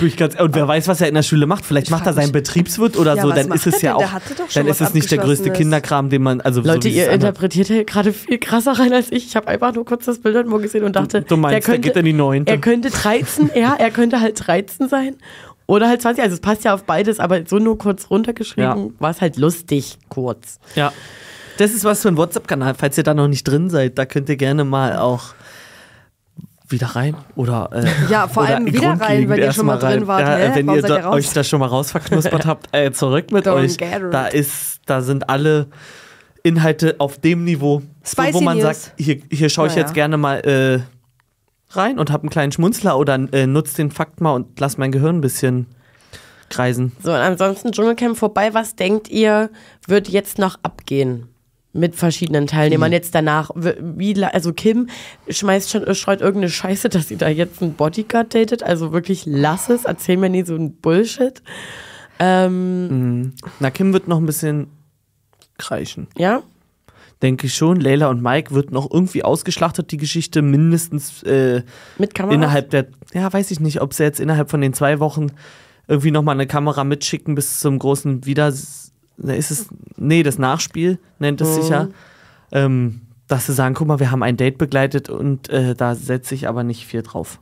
Ich 0.00 0.16
ganz, 0.16 0.38
und 0.40 0.54
wer 0.54 0.66
weiß, 0.68 0.88
was 0.88 1.00
er 1.00 1.08
in 1.08 1.14
der 1.14 1.22
Schule 1.22 1.46
macht. 1.46 1.64
Vielleicht 1.66 1.90
macht 1.90 2.06
er 2.06 2.12
seinen 2.12 2.32
Betriebswirt 2.32 2.96
oder 2.96 3.16
Ja, 3.16 3.22
so. 3.22 3.30
Dann 3.30 3.50
ist 3.52 3.66
es 3.66 3.82
ja 3.82 3.94
auch. 3.96 3.98
Der 3.98 4.12
hatte 4.12 4.34
doch 4.34 4.48
schon 4.48 4.62
Dann 4.62 4.66
ist 4.70 4.80
es 4.80 4.94
nicht 4.94 5.10
der 5.10 5.18
größte. 5.18 5.50
Kinderkram, 5.52 6.08
den 6.10 6.22
man. 6.22 6.40
Also 6.40 6.60
Leute, 6.62 6.88
so 6.88 6.94
ihr 6.94 7.10
interpretiert 7.10 7.66
hier 7.66 7.84
gerade 7.84 8.12
viel 8.12 8.38
krasser 8.38 8.72
rein 8.78 8.92
als 8.92 9.10
ich. 9.10 9.26
Ich 9.26 9.36
habe 9.36 9.48
einfach 9.48 9.74
nur 9.74 9.84
kurz 9.84 10.04
das 10.06 10.20
Bild 10.20 10.46
Morgen 10.46 10.62
gesehen 10.62 10.84
und 10.84 10.94
dachte, 10.96 11.22
Du 11.22 11.36
meinst, 11.36 11.52
der 11.54 11.60
der 11.60 11.66
könnte, 11.66 11.88
geht 11.88 11.96
in 11.96 12.04
die 12.04 12.12
Neunte. 12.12 12.50
Er 12.52 12.58
könnte 12.58 12.88
13, 12.90 13.50
ja, 13.54 13.74
er 13.74 13.90
könnte 13.90 14.20
halt 14.20 14.40
13 14.46 14.88
sein. 14.88 15.16
Oder 15.66 15.88
halt 15.88 16.00
20, 16.02 16.22
also 16.22 16.34
es 16.34 16.40
passt 16.40 16.64
ja 16.64 16.72
auf 16.74 16.84
beides, 16.84 17.20
aber 17.20 17.42
so 17.46 17.58
nur 17.58 17.76
kurz 17.76 18.10
runtergeschrieben, 18.10 18.86
Ja. 18.86 18.90
war 19.00 19.10
es 19.10 19.20
halt 19.20 19.36
lustig, 19.36 19.98
kurz. 20.08 20.58
Ja. 20.76 20.92
Das 21.60 21.72
ist 21.72 21.84
was 21.84 22.00
für 22.00 22.08
ein 22.08 22.16
WhatsApp-Kanal. 22.16 22.74
Falls 22.74 22.96
ihr 22.96 23.04
da 23.04 23.12
noch 23.12 23.28
nicht 23.28 23.44
drin 23.44 23.68
seid, 23.68 23.98
da 23.98 24.06
könnt 24.06 24.28
ihr 24.30 24.36
gerne 24.36 24.64
mal 24.64 24.96
auch 24.96 25.34
wieder 26.68 26.86
rein 26.88 27.16
oder 27.34 27.68
äh, 27.72 27.84
Ja, 28.10 28.28
vor 28.28 28.44
allem 28.44 28.64
wieder 28.66 28.98
rein, 29.00 29.28
wenn 29.28 29.40
ihr 29.40 29.52
schon 29.52 29.66
mal 29.66 29.76
drin 29.76 30.06
wart, 30.06 30.20
Ja, 30.22 30.36
hä? 30.36 30.50
wenn 30.54 30.66
Warum 30.68 30.78
ihr 30.80 30.86
da, 30.86 31.10
euch 31.10 31.30
da 31.32 31.44
schon 31.44 31.60
mal 31.60 31.66
rausverknuspert 31.66 32.46
habt, 32.46 32.68
äh, 32.72 32.92
zurück 32.92 33.30
mit 33.32 33.46
Don't 33.46 33.54
euch. 33.54 33.76
Da 34.10 34.28
ist, 34.28 34.80
da 34.86 35.02
sind 35.02 35.28
alle 35.28 35.66
Inhalte 36.44 36.94
auf 36.98 37.18
dem 37.18 37.44
Niveau, 37.44 37.82
so, 38.02 38.22
wo 38.32 38.40
man 38.40 38.56
News. 38.56 38.84
sagt, 38.84 38.94
hier, 38.98 39.20
hier 39.30 39.48
schaue 39.50 39.66
ich 39.66 39.74
Naja. 39.74 39.82
jetzt 39.86 39.94
gerne 39.94 40.16
mal 40.16 40.36
äh, 40.46 40.80
rein 41.76 41.98
und 41.98 42.10
habe 42.10 42.22
einen 42.22 42.30
kleinen 42.30 42.52
Schmunzler 42.52 42.96
oder 42.98 43.18
äh, 43.32 43.46
nutze 43.46 43.76
den 43.76 43.90
Fakt 43.90 44.20
mal 44.22 44.32
und 44.32 44.58
lass 44.60 44.78
mein 44.78 44.92
Gehirn 44.92 45.16
ein 45.18 45.20
bisschen 45.20 45.66
kreisen. 46.48 46.92
So, 47.02 47.10
und 47.10 47.16
ansonsten 47.18 47.72
Dschungelcamp 47.72 48.16
vorbei. 48.16 48.54
Was 48.54 48.76
denkt 48.76 49.08
ihr, 49.10 49.50
wird 49.86 50.08
jetzt 50.08 50.38
noch 50.38 50.58
abgehen? 50.62 51.26
Mit 51.72 51.94
verschiedenen 51.94 52.48
Teilnehmern 52.48 52.90
jetzt 52.90 53.14
danach. 53.14 53.50
Wie, 53.54 54.24
also 54.24 54.52
Kim 54.52 54.88
schmeißt 55.28 55.70
schon, 55.70 55.94
streut 55.94 56.20
irgendeine 56.20 56.50
Scheiße, 56.50 56.88
dass 56.88 57.06
sie 57.08 57.16
da 57.16 57.28
jetzt 57.28 57.62
einen 57.62 57.74
Bodyguard 57.74 58.34
datet. 58.34 58.64
Also 58.64 58.92
wirklich 58.92 59.24
lass 59.24 59.68
es, 59.68 59.84
erzähl 59.84 60.16
mir 60.16 60.30
nie 60.30 60.44
so 60.44 60.56
ein 60.56 60.72
Bullshit. 60.74 61.40
Ähm, 62.18 63.34
Na, 63.60 63.70
Kim 63.70 63.92
wird 63.92 64.08
noch 64.08 64.18
ein 64.18 64.26
bisschen 64.26 64.66
kreischen. 65.58 66.08
ja, 66.16 66.42
Denke 67.22 67.48
ich 67.48 67.54
schon. 67.54 67.78
Leila 67.78 68.08
und 68.08 68.22
Mike 68.22 68.54
wird 68.54 68.70
noch 68.72 68.90
irgendwie 68.90 69.22
ausgeschlachtet, 69.22 69.92
die 69.92 69.98
Geschichte, 69.98 70.40
mindestens 70.40 71.22
äh, 71.24 71.62
mit 71.98 72.14
Kamera. 72.14 72.34
innerhalb 72.34 72.70
der, 72.70 72.86
ja, 73.12 73.30
weiß 73.30 73.50
ich 73.50 73.60
nicht, 73.60 73.82
ob 73.82 73.92
sie 73.92 74.04
jetzt 74.04 74.20
innerhalb 74.20 74.50
von 74.50 74.62
den 74.62 74.72
zwei 74.72 75.00
Wochen 75.00 75.26
irgendwie 75.86 76.12
nochmal 76.12 76.34
eine 76.36 76.46
Kamera 76.46 76.82
mitschicken 76.82 77.34
bis 77.34 77.60
zum 77.60 77.78
großen 77.78 78.24
Wieder, 78.24 78.50
ne, 78.50 78.58
ist 79.22 79.50
es, 79.50 79.68
nee, 79.96 80.22
das 80.22 80.38
Nachspiel 80.38 80.98
nennt 81.18 81.40
es 81.40 81.54
sich 81.54 81.68
ja. 81.68 81.88
Ähm, 82.52 83.02
dass 83.28 83.46
sie 83.46 83.52
sagen, 83.52 83.74
guck 83.74 83.86
mal, 83.86 84.00
wir 84.00 84.10
haben 84.10 84.22
ein 84.22 84.36
Date 84.36 84.58
begleitet 84.58 85.08
und 85.08 85.48
äh, 85.50 85.74
da 85.74 85.94
setze 85.94 86.34
ich 86.34 86.48
aber 86.48 86.64
nicht 86.64 86.84
viel 86.86 87.02
drauf. 87.02 87.38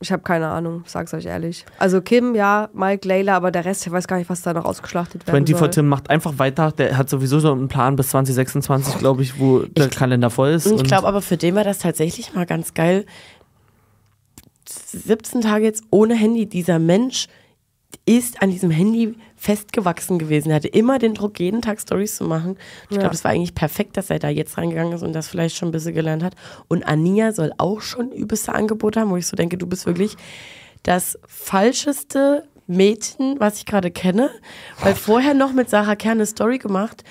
Ich 0.00 0.12
habe 0.12 0.22
keine 0.22 0.48
Ahnung, 0.48 0.82
sag's 0.86 1.14
euch 1.14 1.24
ehrlich. 1.24 1.64
Also 1.78 2.02
Kim, 2.02 2.34
ja, 2.34 2.68
Mike, 2.74 3.08
Layla, 3.08 3.34
aber 3.34 3.50
der 3.50 3.64
Rest, 3.64 3.86
ich 3.86 3.92
weiß 3.92 4.06
gar 4.06 4.18
nicht, 4.18 4.28
was 4.28 4.42
da 4.42 4.52
noch 4.52 4.66
ausgeschlachtet 4.66 5.26
werden 5.26 5.46
24 5.46 5.58
soll. 5.58 5.70
Tim 5.70 5.88
macht 5.88 6.10
einfach 6.10 6.38
weiter, 6.38 6.70
der 6.72 6.98
hat 6.98 7.08
sowieso 7.08 7.40
so 7.40 7.52
einen 7.52 7.68
Plan 7.68 7.96
bis 7.96 8.08
2026, 8.08 8.98
glaube 8.98 9.22
ich, 9.22 9.40
wo 9.40 9.60
der 9.60 9.88
Kalender 9.88 10.28
voll 10.28 10.50
ist. 10.50 10.66
Ich 10.66 10.84
glaube 10.84 11.08
aber 11.08 11.22
für 11.22 11.38
den 11.38 11.54
war 11.54 11.64
das 11.64 11.78
tatsächlich 11.78 12.34
mal 12.34 12.44
ganz 12.44 12.74
geil. 12.74 13.06
17 14.68 15.40
Tage 15.40 15.64
jetzt 15.64 15.84
ohne 15.90 16.14
Handy. 16.14 16.46
Dieser 16.46 16.78
Mensch 16.78 17.28
ist 18.04 18.42
an 18.42 18.50
diesem 18.50 18.70
Handy 18.70 19.14
festgewachsen 19.36 20.18
gewesen. 20.18 20.50
Er 20.50 20.56
hatte 20.56 20.68
immer 20.68 20.98
den 20.98 21.14
Druck, 21.14 21.40
jeden 21.40 21.60
Tag 21.62 21.80
Stories 21.80 22.16
zu 22.16 22.24
machen. 22.24 22.56
Ich 22.88 22.96
Ja. 22.96 23.00
glaube, 23.02 23.14
es 23.14 23.24
war 23.24 23.32
eigentlich 23.32 23.54
perfekt, 23.54 23.96
dass 23.96 24.10
er 24.10 24.18
da 24.18 24.28
jetzt 24.28 24.56
reingegangen 24.58 24.92
ist 24.92 25.02
und 25.02 25.12
das 25.12 25.28
vielleicht 25.28 25.56
schon 25.56 25.68
ein 25.68 25.72
bisschen 25.72 25.94
gelernt 25.94 26.22
hat. 26.22 26.34
Und 26.68 26.86
Ania 26.86 27.32
soll 27.32 27.52
auch 27.58 27.80
schon 27.80 28.12
übelste 28.12 28.54
Angebote 28.54 29.00
haben, 29.00 29.10
wo 29.10 29.16
ich 29.16 29.26
so 29.26 29.36
denke, 29.36 29.58
du 29.58 29.66
bist 29.66 29.86
wirklich 29.86 30.16
das 30.84 31.18
falscheste 31.26 32.44
Mädchen, 32.66 33.36
was 33.38 33.58
ich 33.58 33.66
gerade 33.66 33.90
kenne. 33.90 34.30
Weil 34.80 34.94
vorher 34.94 35.34
noch 35.34 35.52
mit 35.52 35.70
Sarah 35.70 35.96
Kern 35.96 36.18
eine 36.18 36.26
Story 36.26 36.58
gemacht. 36.58 37.04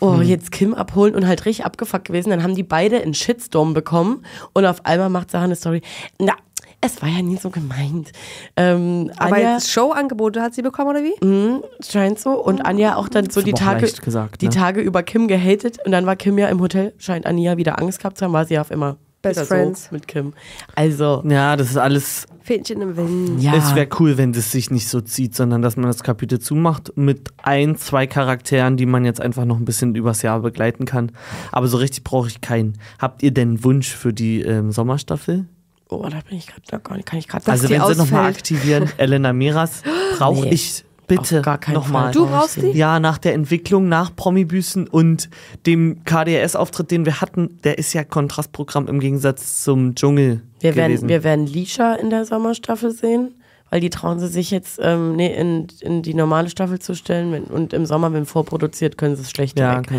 Oh, 0.00 0.20
jetzt 0.22 0.52
Kim 0.52 0.74
abholen 0.74 1.16
und 1.16 1.26
halt 1.26 1.44
richtig 1.44 1.64
abgefuckt 1.64 2.06
gewesen. 2.06 2.30
Dann 2.30 2.44
haben 2.44 2.54
die 2.54 2.62
beide 2.62 3.02
einen 3.02 3.14
Shitstorm 3.14 3.74
bekommen 3.74 4.24
und 4.52 4.64
auf 4.64 4.86
einmal 4.86 5.10
macht 5.10 5.30
Sarah 5.32 5.44
eine 5.44 5.56
Story. 5.56 5.82
Na, 6.20 6.34
es 6.80 7.02
war 7.02 7.08
ja 7.08 7.22
nie 7.22 7.36
so 7.36 7.50
gemeint. 7.50 8.12
Ähm, 8.56 9.10
Aber 9.16 9.36
Anja 9.36 9.60
Showangebote 9.60 10.40
hat 10.40 10.54
sie 10.54 10.62
bekommen, 10.62 10.90
oder 10.90 11.02
wie? 11.02 11.84
scheint 11.84 12.20
so 12.20 12.30
und 12.32 12.64
Anja 12.64 12.96
auch 12.96 13.08
dann 13.08 13.30
so 13.30 13.42
die 13.42 13.52
Tage, 13.52 13.90
gesagt, 13.90 14.40
die 14.40 14.46
ne? 14.46 14.52
Tage 14.52 14.80
über 14.80 15.02
Kim 15.02 15.26
gehatet 15.28 15.78
und 15.84 15.92
dann 15.92 16.06
war 16.06 16.16
Kim 16.16 16.38
ja 16.38 16.48
im 16.48 16.60
Hotel, 16.60 16.94
scheint 16.98 17.26
Anja 17.26 17.56
wieder 17.56 17.80
Angst 17.80 17.98
gehabt 17.98 18.18
zu 18.18 18.24
haben, 18.24 18.32
war 18.32 18.44
sie 18.44 18.58
auf 18.58 18.70
immer 18.70 18.96
Best 19.20 19.48
Friends. 19.48 19.86
so 19.86 19.94
mit 19.94 20.06
Kim. 20.06 20.32
Also, 20.76 21.24
ja, 21.28 21.56
das 21.56 21.70
ist 21.70 21.76
alles 21.76 22.26
Fähnchen 22.42 22.80
im 22.80 22.96
Wind. 22.96 23.42
ja. 23.42 23.56
Es 23.56 23.74
wäre 23.74 23.88
cool, 23.98 24.16
wenn 24.16 24.32
das 24.32 24.52
sich 24.52 24.70
nicht 24.70 24.88
so 24.88 25.00
zieht, 25.00 25.34
sondern 25.34 25.60
dass 25.60 25.76
man 25.76 25.86
das 25.86 26.04
Kapitel 26.04 26.38
zumacht 26.38 26.92
mit 26.94 27.30
ein, 27.42 27.74
zwei 27.76 28.06
Charakteren, 28.06 28.76
die 28.76 28.86
man 28.86 29.04
jetzt 29.04 29.20
einfach 29.20 29.44
noch 29.44 29.56
ein 29.56 29.64
bisschen 29.64 29.96
übers 29.96 30.22
Jahr 30.22 30.40
begleiten 30.40 30.84
kann. 30.84 31.10
Aber 31.50 31.66
so 31.66 31.78
richtig 31.78 32.04
brauche 32.04 32.28
ich 32.28 32.40
keinen. 32.40 32.78
Habt 33.00 33.24
ihr 33.24 33.32
denn 33.32 33.48
einen 33.48 33.64
Wunsch 33.64 33.92
für 33.92 34.12
die 34.12 34.42
ähm, 34.42 34.70
Sommerstaffel? 34.70 35.46
Oh, 35.90 36.02
da 36.02 36.18
bin 36.28 36.36
ich 36.38 36.46
gerade 36.46 36.82
gar 36.82 36.96
nicht, 36.96 37.06
kann 37.06 37.18
ich 37.18 37.28
gerade 37.28 37.50
also 37.50 37.68
wenn 37.70 37.82
sie 37.84 37.94
nochmal 37.96 38.26
aktivieren, 38.26 38.90
Elena 38.98 39.32
Miras, 39.32 39.82
brauche 40.18 40.42
Nee, 40.42 40.50
ich 40.54 40.84
bitte 41.06 41.42
nochmal. 41.72 42.12
Du 42.12 42.26
brauchst 42.26 42.56
die? 42.56 42.70
Ja, 42.72 43.00
nach 43.00 43.18
der 43.18 43.32
Entwicklung, 43.34 43.88
nach 43.88 44.14
Promi-Büßen 44.14 44.86
und 44.86 45.30
dem 45.66 46.04
KDRS-Auftritt, 46.04 46.90
den 46.90 47.06
wir 47.06 47.20
hatten, 47.22 47.58
der 47.64 47.78
ist 47.78 47.94
ja 47.94 48.04
Kontrastprogramm 48.04 48.86
im 48.86 49.00
Gegensatz 49.00 49.62
zum 49.64 49.94
Dschungel 49.94 50.42
Wir 50.60 50.72
gewesen. 50.72 50.76
werden, 50.76 51.08
wir 51.08 51.24
werden 51.24 51.46
Lisha 51.46 51.94
in 51.94 52.10
der 52.10 52.26
Sommerstaffel 52.26 52.90
sehen, 52.92 53.34
weil 53.70 53.80
die 53.80 53.88
trauen 53.90 54.18
sie 54.20 54.28
sich 54.28 54.50
jetzt 54.50 54.78
ähm, 54.82 55.16
nee, 55.16 55.34
in, 55.34 55.68
in 55.80 56.02
die 56.02 56.14
normale 56.14 56.50
Staffel 56.50 56.78
zu 56.78 56.94
stellen 56.94 57.44
und 57.44 57.72
im 57.72 57.86
Sommer, 57.86 58.12
wenn 58.12 58.26
vorproduziert, 58.26 58.98
können 58.98 59.16
sie 59.16 59.22
es 59.22 59.30
schlecht 59.30 59.58
Ja, 59.58 59.78
weg. 59.78 59.90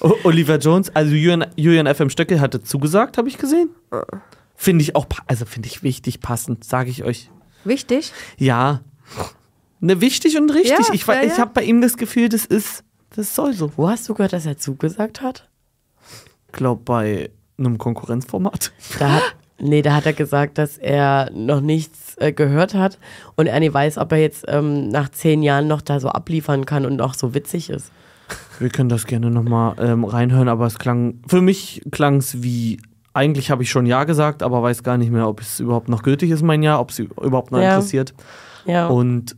Oliver 0.24 0.58
Jones, 0.58 0.94
also 0.94 1.12
Julian, 1.12 1.46
Julian 1.56 1.92
FM 1.92 2.10
Stöckel 2.10 2.40
hatte 2.40 2.62
zugesagt, 2.62 3.18
habe 3.18 3.28
ich 3.28 3.36
gesehen. 3.38 3.70
Finde 4.62 4.82
ich 4.82 4.94
auch, 4.94 5.06
also 5.26 5.46
finde 5.46 5.68
ich 5.68 5.82
wichtig, 5.82 6.20
passend, 6.20 6.64
sage 6.64 6.90
ich 6.90 7.02
euch. 7.02 7.30
Wichtig. 7.64 8.12
Ja. 8.36 8.82
Ne, 9.80 10.02
wichtig 10.02 10.36
und 10.36 10.50
richtig. 10.50 10.86
Ja, 10.86 10.92
ich 10.92 11.06
ja, 11.06 11.22
ich 11.22 11.38
habe 11.38 11.52
bei 11.54 11.62
ihm 11.62 11.80
das 11.80 11.96
Gefühl, 11.96 12.28
das 12.28 12.44
ist, 12.44 12.84
das 13.16 13.34
soll 13.34 13.54
so. 13.54 13.72
Wo 13.78 13.88
hast 13.88 14.06
du 14.06 14.12
gehört, 14.12 14.34
dass 14.34 14.44
er 14.44 14.58
zugesagt 14.58 15.22
hat? 15.22 15.48
Ich 16.48 16.52
glaube, 16.52 16.82
bei 16.84 17.30
einem 17.56 17.78
Konkurrenzformat. 17.78 18.70
Da 18.98 19.12
hat, 19.12 19.22
nee, 19.58 19.80
da 19.80 19.94
hat 19.94 20.04
er 20.04 20.12
gesagt, 20.12 20.58
dass 20.58 20.76
er 20.76 21.30
noch 21.32 21.62
nichts 21.62 22.18
äh, 22.18 22.30
gehört 22.30 22.74
hat 22.74 22.98
und 23.36 23.46
er 23.46 23.60
nicht 23.60 23.72
weiß, 23.72 23.96
ob 23.96 24.12
er 24.12 24.18
jetzt 24.18 24.44
ähm, 24.46 24.90
nach 24.90 25.08
zehn 25.08 25.42
Jahren 25.42 25.68
noch 25.68 25.80
da 25.80 26.00
so 26.00 26.10
abliefern 26.10 26.66
kann 26.66 26.84
und 26.84 27.00
auch 27.00 27.14
so 27.14 27.32
witzig 27.32 27.70
ist. 27.70 27.90
Wir 28.58 28.68
können 28.68 28.90
das 28.90 29.06
gerne 29.06 29.30
nochmal 29.30 29.76
ähm, 29.78 30.04
reinhören, 30.04 30.48
aber 30.48 30.66
es 30.66 30.78
klang, 30.78 31.22
für 31.26 31.40
mich 31.40 31.80
klang 31.90 32.16
es 32.16 32.42
wie, 32.42 32.78
eigentlich 33.12 33.50
habe 33.50 33.62
ich 33.62 33.70
schon 33.70 33.86
Ja 33.86 34.04
gesagt, 34.04 34.42
aber 34.42 34.62
weiß 34.62 34.82
gar 34.82 34.96
nicht 34.96 35.10
mehr, 35.10 35.26
ob 35.28 35.40
es 35.40 35.60
überhaupt 35.60 35.88
noch 35.88 36.02
gültig 36.02 36.30
ist, 36.30 36.42
mein 36.42 36.62
Ja, 36.62 36.78
ob 36.78 36.90
es 36.90 36.98
überhaupt 37.00 37.50
noch 37.50 37.60
Ja. 37.60 37.74
interessiert. 37.74 38.14
Ja. 38.66 38.86
Und 38.88 39.36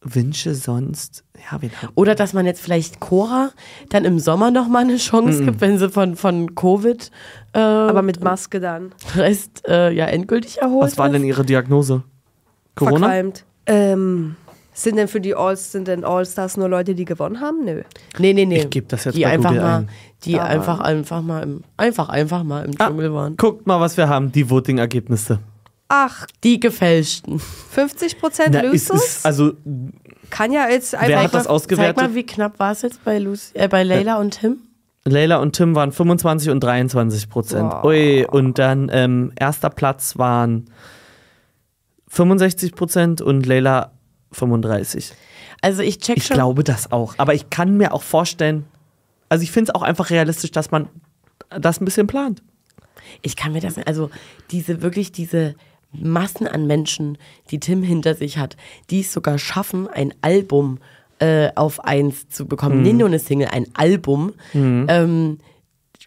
wünsche 0.00 0.54
sonst, 0.54 1.24
ja, 1.50 1.60
wen 1.60 1.70
Oder 1.96 2.14
dass 2.14 2.32
man 2.32 2.46
jetzt 2.46 2.60
vielleicht 2.60 3.00
Cora 3.00 3.50
dann 3.88 4.04
im 4.04 4.18
Sommer 4.20 4.50
nochmal 4.50 4.84
eine 4.84 4.96
Chance 4.96 5.44
gibt, 5.44 5.60
wenn 5.60 5.76
sie 5.78 5.88
von, 5.90 6.14
von 6.14 6.54
Covid 6.54 7.10
äh, 7.52 7.58
Aber 7.58 8.02
mit 8.02 8.22
Maske 8.22 8.60
dann. 8.60 8.92
Rest 9.16 9.66
äh, 9.66 9.90
ja 9.90 10.06
endgültig 10.06 10.58
erholt 10.58 10.84
Was 10.84 10.98
war 10.98 11.08
denn 11.08 11.24
ihre 11.24 11.44
Diagnose? 11.44 12.04
Corona? 12.76 13.08
Verqualmt. 13.08 13.44
Ähm, 13.66 14.36
sind 14.72 14.96
denn 14.96 15.08
für 15.08 15.20
die 15.20 15.34
Alls, 15.34 15.72
sind 15.72 15.88
denn 15.88 16.04
All-Stars 16.04 16.56
nur 16.56 16.68
Leute, 16.68 16.94
die 16.94 17.04
gewonnen 17.04 17.40
haben? 17.40 17.64
Nö. 17.64 17.82
Nee, 18.18 18.32
nee, 18.32 18.46
nee. 18.46 18.60
Ich 18.60 18.70
geb 18.70 18.88
das 18.88 19.04
jetzt 19.04 19.16
die 19.16 19.24
bei 19.24 19.30
einfach 19.30 19.50
Google 19.50 19.62
mal, 19.64 19.78
ein. 19.78 19.88
Die 20.24 20.32
Da 20.32 20.44
einfach, 20.44 20.80
einfach 20.80 21.22
mal 21.22 21.42
im, 21.42 21.62
einfach, 21.76 22.08
einfach 22.08 22.42
mal 22.42 22.64
im 22.64 22.72
Ah, 22.78 22.86
Dschungel 22.88 23.12
waren. 23.14 23.36
guckt 23.36 23.66
mal, 23.66 23.80
was 23.80 23.96
wir 23.96 24.08
haben, 24.08 24.32
die 24.32 24.50
Voting-Ergebnisse. 24.50 25.38
Ach, 25.88 26.26
Die 26.44 26.58
gefälschten. 26.60 27.38
50 27.38 28.18
Prozent 28.18 28.48
Na, 28.52 28.60
ist, 28.60 28.88
Lusus? 28.90 29.04
ist, 29.06 29.26
also, 29.26 29.52
Kann 30.30 30.52
ja 30.52 30.68
jetzt 30.68 30.94
einfach. 30.94 31.08
wer 31.08 31.22
hat 31.22 31.34
das 31.34 31.44
Zeig 31.44 31.52
ausgewertet? 31.52 31.96
mal, 31.96 32.14
wie 32.14 32.24
knapp 32.26 32.58
war 32.58 32.72
es 32.72 32.82
jetzt 32.82 33.02
bei, 33.04 33.18
Lucy, 33.18 33.52
äh, 33.56 33.68
bei 33.68 33.84
Leila 33.84 34.18
und 34.18 34.38
Tim? 34.40 34.58
Leila 35.04 35.36
und 35.38 35.52
Tim 35.56 35.74
waren 35.74 35.92
25 35.92 36.50
und 36.50 36.60
23 36.62 37.30
Prozent. 37.30 37.72
Ui, 37.84 38.26
und 38.26 38.58
dann 38.58 38.90
ähm, 38.92 39.32
erster 39.38 39.70
Platz 39.70 40.18
waren 40.18 40.66
65 42.08 42.74
Prozent 42.74 43.20
und 43.20 43.46
Leila 43.46 43.92
35. 44.32 45.12
Also 45.62 45.82
ich 45.82 45.98
check 45.98 46.18
Ich 46.18 46.26
schon. 46.26 46.34
glaube 46.34 46.64
das 46.64 46.92
auch. 46.92 47.14
Aber 47.18 47.34
ich 47.34 47.50
kann 47.50 47.76
mir 47.76 47.92
auch 47.94 48.02
vorstellen, 48.02 48.64
also 49.28 49.42
ich 49.42 49.50
finde 49.50 49.70
es 49.70 49.74
auch 49.74 49.82
einfach 49.82 50.10
realistisch, 50.10 50.50
dass 50.50 50.70
man 50.70 50.88
das 51.50 51.80
ein 51.80 51.84
bisschen 51.84 52.06
plant. 52.06 52.42
Ich 53.22 53.36
kann 53.36 53.52
mir 53.52 53.60
das, 53.60 53.78
also 53.78 54.10
diese 54.50 54.82
wirklich 54.82 55.12
diese 55.12 55.54
Massen 55.92 56.46
an 56.46 56.66
Menschen, 56.66 57.16
die 57.50 57.60
Tim 57.60 57.82
hinter 57.82 58.14
sich 58.14 58.38
hat, 58.38 58.56
die 58.90 59.00
es 59.00 59.12
sogar 59.12 59.38
schaffen, 59.38 59.88
ein 59.88 60.12
Album 60.20 60.78
äh, 61.18 61.50
auf 61.54 61.84
eins 61.84 62.28
zu 62.28 62.46
bekommen. 62.46 62.82
Nicht 62.82 62.96
nur 62.96 63.08
eine 63.08 63.18
Single, 63.18 63.48
ein 63.48 63.66
Album. 63.74 64.34
Ähm, 64.54 65.38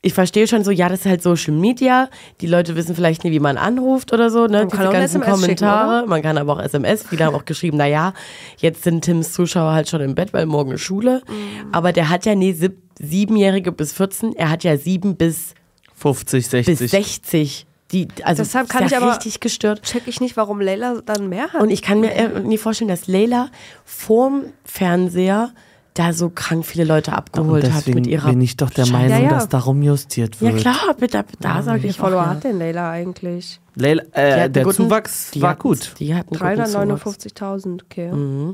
ich 0.03 0.13
verstehe 0.13 0.47
schon 0.47 0.63
so, 0.63 0.71
ja, 0.71 0.89
das 0.89 1.01
ist 1.01 1.05
halt 1.05 1.21
Social 1.21 1.53
Media. 1.53 2.09
Die 2.41 2.47
Leute 2.47 2.75
wissen 2.75 2.95
vielleicht 2.95 3.23
nie, 3.23 3.31
wie 3.31 3.39
man 3.39 3.57
anruft 3.57 4.13
oder 4.13 4.31
so. 4.31 4.47
Ne? 4.47 4.59
Man 4.59 4.69
kann 4.69 4.79
Diese 4.79 4.91
ganzen 4.91 5.21
SMS 5.21 5.41
schicken, 5.41 5.57
Kommentare. 5.57 6.07
man 6.07 6.21
kann 6.21 6.37
aber 6.37 6.53
auch 6.53 6.59
SMS. 6.59 7.03
Viele 7.07 7.25
haben 7.25 7.35
auch 7.35 7.45
geschrieben, 7.45 7.77
naja, 7.77 8.13
jetzt 8.57 8.83
sind 8.83 9.03
Tims 9.03 9.33
Zuschauer 9.33 9.73
halt 9.73 9.89
schon 9.89 10.01
im 10.01 10.15
Bett, 10.15 10.33
weil 10.33 10.47
morgen 10.47 10.71
ist 10.71 10.81
Schule. 10.81 11.21
Mhm. 11.27 11.67
Aber 11.71 11.93
der 11.93 12.09
hat 12.09 12.25
ja 12.25 12.33
nie 12.33 12.53
sieb, 12.53 12.77
siebenjährige 13.01 13.71
bis 13.71 13.93
14, 13.93 14.35
er 14.35 14.49
hat 14.49 14.63
ja 14.63 14.77
sieben 14.77 15.15
bis 15.15 15.53
50, 15.95 16.47
60. 16.47 16.79
bis 16.79 16.91
60. 16.91 17.65
Die, 17.91 18.07
also 18.23 18.43
Deshalb 18.43 18.69
kann 18.69 18.85
ich 18.85 18.95
aber- 18.95 19.11
richtig 19.11 19.41
gestört. 19.41 19.83
Check 19.83 20.03
ich 20.05 20.21
nicht, 20.21 20.37
warum 20.37 20.61
Leila 20.61 21.01
dann 21.05 21.27
mehr 21.27 21.51
hat. 21.51 21.61
Und 21.61 21.69
ich 21.71 21.81
kann 21.81 21.99
mir 21.99 22.11
äh, 22.13 22.39
nie 22.39 22.57
vorstellen, 22.57 22.87
dass 22.87 23.07
Leila 23.07 23.49
vorm 23.83 24.45
Fernseher 24.63 25.51
da 25.93 26.13
so 26.13 26.29
krank 26.29 26.65
viele 26.65 26.85
Leute 26.85 27.11
abgeholt 27.13 27.69
hat 27.71 27.85
mit 27.87 28.07
ihrer. 28.07 28.29
bin 28.29 28.39
ich 28.41 28.55
doch 28.55 28.69
der 28.69 28.83
Scheiße. 28.85 28.93
Meinung, 28.93 29.09
Ja, 29.17 29.23
ja. 29.23 29.29
dass 29.29 29.49
darum 29.49 29.81
justiert 29.81 30.35
Ja 30.39 30.51
wird. 30.53 30.61
klar, 30.61 30.95
bitte, 30.97 31.25
da 31.41 31.61
sage 31.61 31.83
Wie 31.83 31.87
ich 31.87 31.97
Follower 31.97 32.21
ja. 32.23 32.29
hat 32.29 32.43
denn 32.45 32.59
Leila 32.59 32.89
eigentlich? 32.91 33.59
Leila, 33.75 34.03
Die 34.03 34.09
äh, 34.19 34.49
der 34.49 34.63
guten- 34.63 34.75
Zuwachs 34.77 35.31
die 35.31 35.41
war 35.41 35.51
hat- 35.51 35.59
gut. 35.59 35.93
Die 35.99 36.15
hat 36.15 36.27
einen 36.31 36.39
guten 36.57 36.65
Zuwachs. 36.65 37.17
359.000, 37.25 37.83
okay. 37.83 38.09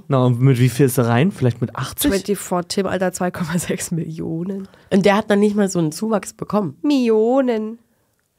Na, 0.07 0.25
und 0.25 0.39
mit 0.41 0.57
wie 0.59 0.69
viel 0.69 0.88
ist 0.88 0.97
er 0.97 1.07
rein? 1.07 1.31
Vielleicht 1.31 1.61
mit 1.61 1.75
80? 1.75 2.11
24 2.11 2.67
Tim, 2.75 2.88
Alter, 2.88 3.09
2,6 3.09 3.93
Millionen. 3.93 4.67
Und 4.91 5.05
der 5.05 5.15
hat 5.17 5.29
dann 5.29 5.39
nicht 5.39 5.55
mal 5.55 5.69
so 5.69 5.77
einen 5.79 5.91
Zuwachs 5.91 6.33
bekommen. 6.33 6.75
Millionen. 6.81 7.77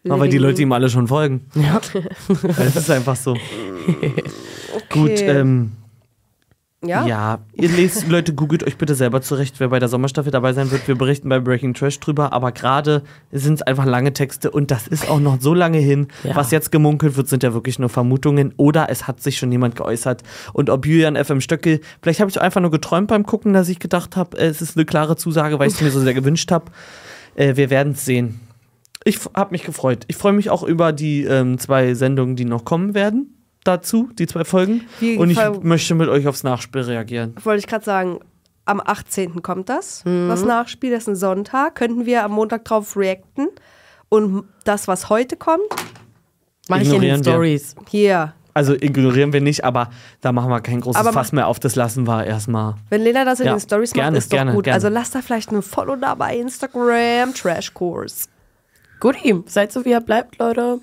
Aber 0.08 0.26
die 0.26 0.38
Living- 0.38 0.42
Leute 0.48 0.62
ihm 0.62 0.72
alle 0.72 0.88
schon 0.90 1.06
folgen. 1.08 1.46
Ja. 1.54 1.80
Das 2.56 2.76
ist 2.76 2.90
einfach 2.90 3.16
so. 3.16 3.34
Gut, 4.90 5.10
ähm, 5.20 5.72
Ja? 6.84 7.06
ja. 7.06 7.38
Ihr 7.54 7.68
lest, 7.70 8.06
Leute, 8.08 8.34
googelt 8.34 8.62
euch 8.62 8.76
bitte 8.76 8.94
selber 8.94 9.20
zurecht, 9.20 9.58
wer 9.58 9.68
bei 9.68 9.80
der 9.80 9.88
Sommerstaffel 9.88 10.30
dabei 10.30 10.52
sein 10.52 10.70
wird. 10.70 10.86
Wir 10.86 10.94
berichten 10.94 11.28
bei 11.28 11.40
Breaking 11.40 11.74
Trash 11.74 11.98
drüber, 11.98 12.32
aber 12.32 12.52
gerade 12.52 13.02
sind 13.32 13.54
es 13.54 13.62
einfach 13.62 13.84
lange 13.84 14.12
Texte 14.12 14.52
und 14.52 14.70
das 14.70 14.86
ist 14.86 15.10
auch 15.10 15.18
noch 15.18 15.40
so 15.40 15.54
lange 15.54 15.78
hin. 15.78 16.06
Ja. 16.22 16.36
Was 16.36 16.52
jetzt 16.52 16.70
gemunkelt 16.70 17.16
wird, 17.16 17.28
sind 17.28 17.42
ja 17.42 17.52
wirklich 17.52 17.80
nur 17.80 17.88
Vermutungen 17.88 18.54
oder 18.56 18.90
es 18.90 19.08
hat 19.08 19.20
sich 19.20 19.38
schon 19.38 19.50
jemand 19.50 19.74
geäußert. 19.74 20.22
Und 20.52 20.70
ob 20.70 20.86
Julian 20.86 21.16
FM 21.16 21.40
Stöckel, 21.40 21.80
vielleicht 22.00 22.20
habe 22.20 22.30
ich 22.30 22.40
einfach 22.40 22.60
nur 22.60 22.70
geträumt 22.70 23.08
beim 23.08 23.26
Gucken, 23.26 23.54
dass 23.54 23.68
ich 23.68 23.80
gedacht 23.80 24.16
habe, 24.16 24.38
es 24.38 24.62
ist 24.62 24.76
eine 24.76 24.86
klare 24.86 25.16
Zusage, 25.16 25.58
weil 25.58 25.68
ich 25.68 25.74
es 25.74 25.80
mir 25.80 25.90
so 25.90 26.00
sehr 26.00 26.14
gewünscht 26.14 26.52
habe. 26.52 26.66
Äh, 27.34 27.56
wir 27.56 27.70
werden 27.70 27.94
es 27.94 28.04
sehen. 28.04 28.38
Ich 29.02 29.18
habe 29.34 29.50
mich 29.50 29.64
gefreut. 29.64 30.04
Ich 30.06 30.16
freue 30.16 30.32
mich 30.32 30.50
auch 30.50 30.62
über 30.62 30.92
die 30.92 31.24
ähm, 31.24 31.58
zwei 31.58 31.94
Sendungen, 31.94 32.36
die 32.36 32.44
noch 32.44 32.64
kommen 32.64 32.94
werden. 32.94 33.37
Dazu, 33.68 34.08
die 34.18 34.26
zwei 34.26 34.44
Folgen. 34.44 34.86
Wie 35.00 35.16
Und 35.18 35.30
ich 35.30 35.38
möchte 35.62 35.94
mit 35.94 36.08
euch 36.08 36.26
aufs 36.26 36.42
Nachspiel 36.42 36.82
reagieren. 36.82 37.34
Wollte 37.44 37.60
ich 37.60 37.66
gerade 37.66 37.84
sagen, 37.84 38.18
am 38.64 38.80
18. 38.84 39.42
kommt 39.42 39.68
das, 39.68 40.04
Mhm. 40.04 40.28
das 40.28 40.44
Nachspiel, 40.44 40.90
das 40.90 41.02
ist 41.02 41.08
ein 41.08 41.16
Sonntag. 41.16 41.74
Könnten 41.74 42.06
wir 42.06 42.24
am 42.24 42.32
Montag 42.32 42.64
drauf 42.64 42.96
reacten. 42.96 43.48
Und 44.08 44.44
das, 44.64 44.88
was 44.88 45.10
heute 45.10 45.36
kommt, 45.36 45.60
Mach 46.68 46.78
ich 46.78 46.84
in 46.84 47.00
den 47.00 47.02
Ignorieren 47.02 47.24
wir. 47.24 47.32
Stories. 47.32 47.74
hier. 47.88 48.34
Also 48.54 48.74
ignorieren 48.74 49.32
wir 49.32 49.40
nicht, 49.40 49.64
aber 49.64 49.90
da 50.20 50.32
machen 50.32 50.50
wir 50.50 50.60
kein 50.60 50.80
großes 50.80 50.98
Aber 51.00 51.12
Fass 51.12 51.30
mehr 51.32 51.46
auf. 51.46 51.60
Das 51.60 51.76
lassen 51.76 52.06
wir 52.08 52.24
erstmal. 52.24 52.74
Wenn 52.90 53.02
Lena 53.02 53.24
das 53.24 53.38
in 53.40 53.46
Ja, 53.46 53.54
den 53.54 53.60
Stories 53.60 53.92
gerne, 53.92 54.10
macht, 54.12 54.18
ist 54.18 54.32
doch 54.32 54.36
gerne, 54.38 54.52
gut. 54.52 54.64
gerne. 54.64 54.74
Also 54.74 54.88
lasst 54.88 55.14
da 55.14 55.22
vielleicht 55.22 55.52
ein 55.52 55.62
Follow 55.62 55.94
da 55.96 56.14
bei 56.14 56.36
Instagram, 56.36 57.34
Trash 57.34 57.72
Course. 57.72 58.28
Guti, 59.00 59.42
seid 59.46 59.70
so 59.72 59.84
wie 59.84 59.90
ihr 59.90 60.00
bleibt, 60.00 60.38
Leute. 60.38 60.80